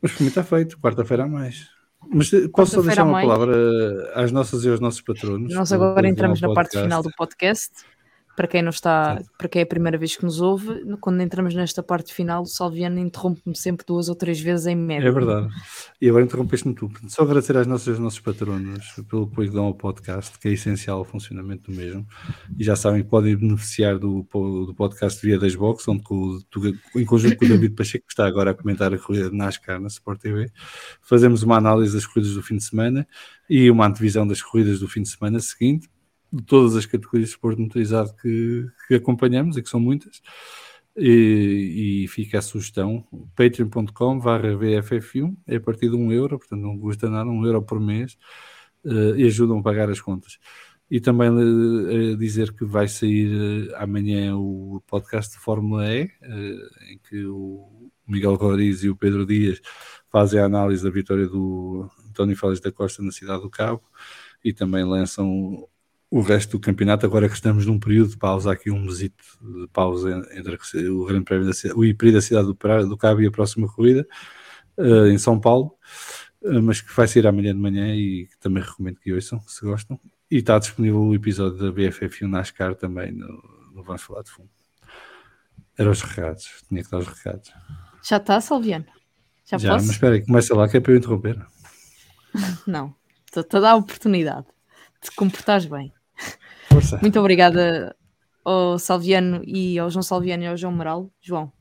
Mas 0.00 0.12
para 0.12 0.22
mim 0.22 0.28
está 0.28 0.44
feito, 0.44 0.78
quarta-feira 0.78 1.24
a 1.24 1.28
mais. 1.28 1.68
Mas 2.08 2.32
eh, 2.32 2.48
posso 2.48 2.76
só 2.76 2.82
deixar 2.82 3.04
uma 3.04 3.20
palavra 3.20 4.12
às 4.14 4.32
nossas 4.32 4.64
e 4.64 4.68
aos 4.68 4.80
nossos 4.80 5.00
patronos? 5.00 5.54
Nós 5.54 5.72
agora 5.72 6.08
entramos 6.08 6.40
na 6.40 6.52
parte 6.52 6.80
final 6.80 7.02
do 7.02 7.10
podcast 7.16 7.70
para 8.36 8.46
quem 8.46 8.62
não 8.62 8.70
está, 8.70 9.20
para 9.36 9.48
quem 9.48 9.60
é 9.60 9.62
a 9.62 9.66
primeira 9.66 9.98
vez 9.98 10.16
que 10.16 10.24
nos 10.24 10.40
ouve, 10.40 10.82
quando 11.00 11.20
entramos 11.20 11.54
nesta 11.54 11.82
parte 11.82 12.14
final, 12.14 12.42
o 12.42 12.46
Salviano 12.46 12.98
interrompe-me 12.98 13.56
sempre 13.56 13.84
duas 13.86 14.08
ou 14.08 14.14
três 14.14 14.40
vezes 14.40 14.66
em 14.66 14.76
média. 14.76 15.08
É 15.08 15.10
verdade. 15.10 15.48
E 16.00 16.08
agora 16.08 16.24
interrompeste-me 16.24 16.74
tu. 16.74 16.90
Só 17.08 17.22
agradecer 17.22 17.56
às 17.56 17.66
nossas 17.66 17.98
nossos 17.98 18.20
patronos 18.20 18.94
pelo 19.08 19.24
apoio 19.24 19.48
que 19.48 19.54
dão 19.54 19.66
ao 19.66 19.74
podcast, 19.74 20.38
que 20.38 20.48
é 20.48 20.52
essencial 20.52 20.98
ao 20.98 21.04
funcionamento 21.04 21.70
do 21.70 21.76
mesmo. 21.76 22.06
E 22.58 22.64
já 22.64 22.76
sabem 22.76 23.02
que 23.02 23.08
podem 23.08 23.36
beneficiar 23.36 23.98
do, 23.98 24.26
do 24.32 24.74
podcast 24.74 25.24
via 25.24 25.38
das 25.38 25.54
Box, 25.54 25.86
onde 25.88 26.02
com, 26.02 26.38
em 26.96 27.04
conjunto 27.04 27.36
com 27.36 27.44
o 27.44 27.48
David 27.48 27.74
Pacheco, 27.74 28.06
que 28.06 28.12
está 28.12 28.26
agora 28.26 28.52
a 28.52 28.54
comentar 28.54 28.92
a 28.94 28.98
corrida 28.98 29.30
de 29.30 29.36
NASCAR 29.36 29.80
na 29.80 29.88
Sport 29.88 30.20
TV, 30.20 30.50
fazemos 31.02 31.42
uma 31.42 31.56
análise 31.56 31.94
das 31.94 32.06
corridas 32.06 32.34
do 32.34 32.42
fim 32.42 32.56
de 32.56 32.64
semana 32.64 33.06
e 33.48 33.70
uma 33.70 33.86
antevisão 33.86 34.26
das 34.26 34.40
corridas 34.40 34.80
do 34.80 34.88
fim 34.88 35.02
de 35.02 35.08
semana 35.08 35.40
seguinte 35.40 35.88
de 36.32 36.42
todas 36.44 36.76
as 36.76 36.86
categorias 36.86 37.28
de 37.28 37.34
esporte 37.34 37.60
motorizado 37.60 38.14
que, 38.20 38.66
que 38.86 38.94
acompanhamos, 38.94 39.56
e 39.56 39.62
que 39.62 39.68
são 39.68 39.80
muitas, 39.80 40.22
e, 40.96 42.04
e 42.04 42.08
fica 42.08 42.38
a 42.38 42.42
sugestão, 42.42 43.04
patreon.com 43.36 44.18
barra 44.18 44.50
VFF1, 44.50 45.36
é 45.46 45.56
a 45.56 45.60
partir 45.60 45.88
de 45.88 45.96
um 45.96 46.12
euro, 46.12 46.38
portanto 46.38 46.60
não 46.60 46.78
custa 46.78 47.08
nada, 47.08 47.30
um 47.30 47.44
euro 47.44 47.62
por 47.62 47.80
mês, 47.80 48.16
uh, 48.84 49.16
e 49.16 49.24
ajudam 49.24 49.58
a 49.58 49.62
pagar 49.62 49.90
as 49.90 50.00
contas. 50.00 50.38
E 50.90 51.00
também 51.00 51.30
uh, 51.30 52.16
dizer 52.16 52.52
que 52.52 52.64
vai 52.64 52.88
sair 52.88 53.70
uh, 53.70 53.76
amanhã 53.76 54.36
o 54.36 54.82
podcast 54.86 55.32
de 55.34 55.38
Fórmula 55.38 55.88
E, 55.88 56.10
em 56.90 56.98
que 57.08 57.24
o 57.26 57.90
Miguel 58.06 58.34
Roriz 58.34 58.82
e 58.82 58.88
o 58.90 58.96
Pedro 58.96 59.24
Dias 59.24 59.60
fazem 60.10 60.40
a 60.40 60.44
análise 60.44 60.82
da 60.82 60.90
vitória 60.90 61.26
do 61.26 61.88
António 62.08 62.36
Félix 62.36 62.60
da 62.60 62.72
Costa 62.72 63.02
na 63.02 63.12
cidade 63.12 63.42
do 63.42 63.50
Cabo, 63.50 63.82
e 64.44 64.52
também 64.52 64.84
lançam 64.84 65.68
o 66.10 66.20
resto 66.20 66.52
do 66.52 66.60
campeonato, 66.60 67.06
agora 67.06 67.28
que 67.28 67.34
estamos 67.34 67.64
num 67.64 67.78
período 67.78 68.10
de 68.10 68.16
pausa, 68.16 68.50
aqui 68.50 68.68
um 68.68 68.80
mesito 68.80 69.22
de 69.40 69.68
pausa 69.68 70.26
entre 70.32 70.58
o 70.88 71.04
Grande 71.04 71.24
Prémio 71.24 71.46
da 71.46 71.52
cidade, 71.52 71.78
o 71.78 71.84
IPRI 71.84 72.12
da 72.12 72.20
cidade 72.20 72.48
do, 72.48 72.88
do 72.88 72.96
Cabo 72.96 73.22
e 73.22 73.26
a 73.26 73.30
próxima 73.30 73.68
corrida 73.68 74.04
uh, 74.76 75.06
em 75.06 75.18
São 75.18 75.38
Paulo, 75.38 75.76
uh, 76.42 76.60
mas 76.60 76.80
que 76.80 76.92
vai 76.92 77.06
ser 77.06 77.28
amanhã 77.28 77.54
de 77.54 77.60
manhã 77.60 77.94
e 77.94 78.28
também 78.40 78.60
recomendo 78.60 78.98
que 78.98 79.12
ouçam, 79.12 79.40
se 79.46 79.64
gostam. 79.64 80.00
E 80.28 80.38
está 80.38 80.58
disponível 80.58 81.00
o 81.00 81.14
episódio 81.14 81.58
da 81.58 81.70
BFF 81.70 82.22
e 82.22 82.26
o 82.26 82.28
NASCAR 82.28 82.74
também 82.74 83.12
no, 83.12 83.28
no 83.72 83.82
Vamos 83.84 84.02
Falar 84.02 84.22
de 84.22 84.30
Fundo. 84.32 84.50
Eram 85.78 85.92
os 85.92 86.02
recados, 86.02 86.64
tinha 86.68 86.82
que 86.82 86.90
dar 86.90 86.98
os 86.98 87.06
recados. 87.06 87.52
Já 88.02 88.16
está, 88.16 88.40
Salviano? 88.40 88.86
Já, 89.44 89.58
Já 89.58 89.72
posso? 89.74 89.86
mas 89.86 89.94
espera 89.94 90.14
aí, 90.14 90.26
começa 90.26 90.56
lá 90.56 90.68
que 90.68 90.76
é 90.76 90.80
para 90.80 90.92
eu 90.92 90.96
interromper. 90.96 91.40
Não, 92.66 92.94
estou 93.26 93.58
a 93.58 93.60
dar 93.60 93.70
a 93.72 93.76
oportunidade 93.76 94.46
de 95.00 95.08
te 95.08 95.16
comportares 95.16 95.66
bem. 95.66 95.92
Força. 96.72 96.98
Muito 97.02 97.18
obrigada 97.18 97.94
ao 98.44 98.78
Salviano 98.78 99.42
e 99.44 99.78
ao 99.78 99.90
João 99.90 100.02
Salviano 100.02 100.44
e 100.44 100.46
ao 100.46 100.56
João 100.56 100.72
Moral. 100.72 101.10
João, 101.20 101.52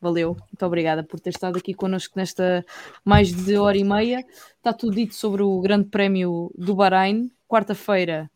valeu, 0.00 0.34
muito 0.34 0.66
obrigada 0.66 1.02
por 1.02 1.20
ter 1.20 1.30
estado 1.30 1.58
aqui 1.58 1.74
connosco 1.74 2.14
nesta 2.16 2.64
mais 3.04 3.32
de 3.32 3.56
hora 3.56 3.76
e 3.76 3.84
meia. 3.84 4.24
Está 4.56 4.72
tudo 4.72 4.94
dito 4.94 5.14
sobre 5.14 5.42
o 5.42 5.60
Grande 5.60 5.88
Prémio 5.88 6.50
do 6.56 6.74
Bahrein, 6.74 7.30
quarta-feira. 7.46 8.30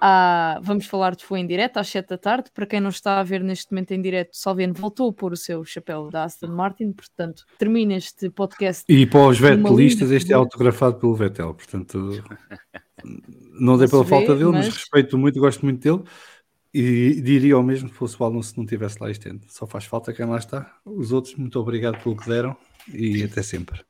Ah, 0.00 0.60
vamos 0.62 0.86
falar 0.86 1.16
de 1.16 1.24
foi 1.24 1.40
em 1.40 1.46
direto 1.46 1.78
às 1.78 1.88
7 1.88 2.08
da 2.08 2.18
tarde. 2.18 2.50
Para 2.54 2.66
quem 2.66 2.80
não 2.80 2.90
está 2.90 3.18
a 3.18 3.22
ver 3.24 3.42
neste 3.42 3.72
momento 3.72 3.90
em 3.90 4.00
direto, 4.00 4.36
Salviano 4.36 4.74
voltou 4.74 5.10
a 5.10 5.12
pôr 5.12 5.32
o 5.32 5.36
seu 5.36 5.64
chapéu 5.64 6.08
da 6.08 6.24
Aston 6.24 6.48
Martin, 6.48 6.92
portanto, 6.92 7.44
termina 7.58 7.94
este 7.94 8.30
podcast. 8.30 8.84
E 8.88 9.06
para 9.06 9.26
os 9.26 9.40
Vettelistas, 9.40 10.10
este 10.12 10.32
é 10.32 10.36
autografado 10.36 10.98
pelo 10.98 11.16
Vettel, 11.16 11.52
portanto, 11.52 12.22
não 13.60 13.78
dei 13.78 13.88
pela 13.88 14.04
falta 14.04 14.34
dele, 14.34 14.52
mas... 14.52 14.66
mas... 14.66 14.76
respeito 14.76 15.18
muito, 15.18 15.40
gosto 15.40 15.64
muito 15.64 15.80
dele. 15.80 16.08
E 16.72 17.20
diria 17.22 17.58
o 17.58 17.62
mesmo 17.62 17.88
se 17.88 17.94
fosse 17.94 18.16
o 18.20 18.24
Alonso 18.24 18.54
não 18.56 18.64
estivesse 18.64 18.98
lá 19.00 19.10
estende. 19.10 19.40
Só 19.48 19.66
faz 19.66 19.84
falta 19.84 20.12
quem 20.12 20.26
lá 20.26 20.36
está. 20.36 20.78
Os 20.84 21.12
outros, 21.12 21.34
muito 21.34 21.58
obrigado 21.58 22.02
pelo 22.02 22.16
que 22.16 22.28
deram 22.28 22.56
e 22.92 23.22
até 23.22 23.42
sempre. 23.42 23.80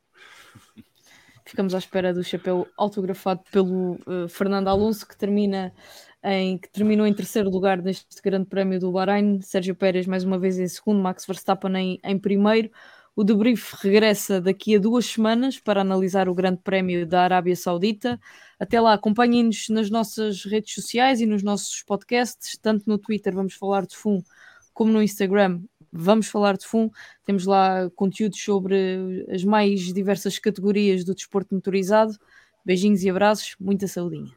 Ficamos 1.45 1.75
à 1.75 1.79
espera 1.79 2.13
do 2.15 2.23
chapéu 2.23 2.69
autografado 2.77 3.43
pelo 3.51 3.95
uh, 4.07 4.29
Fernando 4.29 4.69
Alonso, 4.69 5.09
que 5.09 5.17
termina 5.17 5.73
em, 6.23 6.59
que 6.59 6.69
terminou 6.71 7.07
em 7.07 7.15
terceiro 7.15 7.51
lugar 7.51 7.83
neste 7.83 8.21
grande 8.23 8.47
prémio 8.47 8.79
do 8.79 8.93
Bahrein. 8.93 9.41
Sérgio 9.41 9.75
Pérez, 9.75 10.07
mais 10.07 10.25
uma 10.25 10.39
vez, 10.39 10.59
em 10.59 10.69
segundo. 10.69 11.01
Max 11.01 11.27
Verstappen 11.27 11.75
em, 11.77 12.01
em 12.05 12.19
primeiro. 12.19 12.71
O 13.19 13.25
debrief 13.25 13.75
regressa 13.83 14.41
daqui 14.41 14.77
a 14.77 14.79
duas 14.79 15.05
semanas 15.05 15.59
para 15.59 15.81
analisar 15.81 16.29
o 16.29 16.35
Grande 16.35 16.61
Prémio 16.63 17.05
da 17.05 17.23
Arábia 17.23 17.57
Saudita. 17.57 18.17
Até 18.61 18.81
lá, 18.81 18.93
acompanhem-nos 18.93 19.71
nas 19.71 19.91
nossas 19.91 20.45
redes 20.45 20.73
sociais 20.73 21.21
e 21.21 21.27
nos 21.27 21.43
nossos 21.43 21.83
podcasts, 21.83 22.57
tanto 22.63 22.85
no 22.87 22.97
Twitter, 22.97 23.35
vamos 23.35 23.55
falar 23.55 23.87
de 23.87 23.97
FUM, 23.97 24.23
como 24.73 24.93
no 24.93 25.03
Instagram, 25.03 25.61
vamos 25.93 26.29
falar 26.29 26.57
de 26.57 26.65
FUM. 26.65 26.91
Temos 27.25 27.45
lá 27.45 27.91
conteúdos 27.97 28.41
sobre 28.41 29.27
as 29.29 29.43
mais 29.43 29.93
diversas 29.93 30.39
categorias 30.39 31.03
do 31.03 31.13
desporto 31.13 31.53
motorizado. 31.53 32.17
Beijinhos 32.65 33.03
e 33.03 33.11
abraços, 33.11 33.57
muita 33.59 33.89
saudinha. 33.89 34.31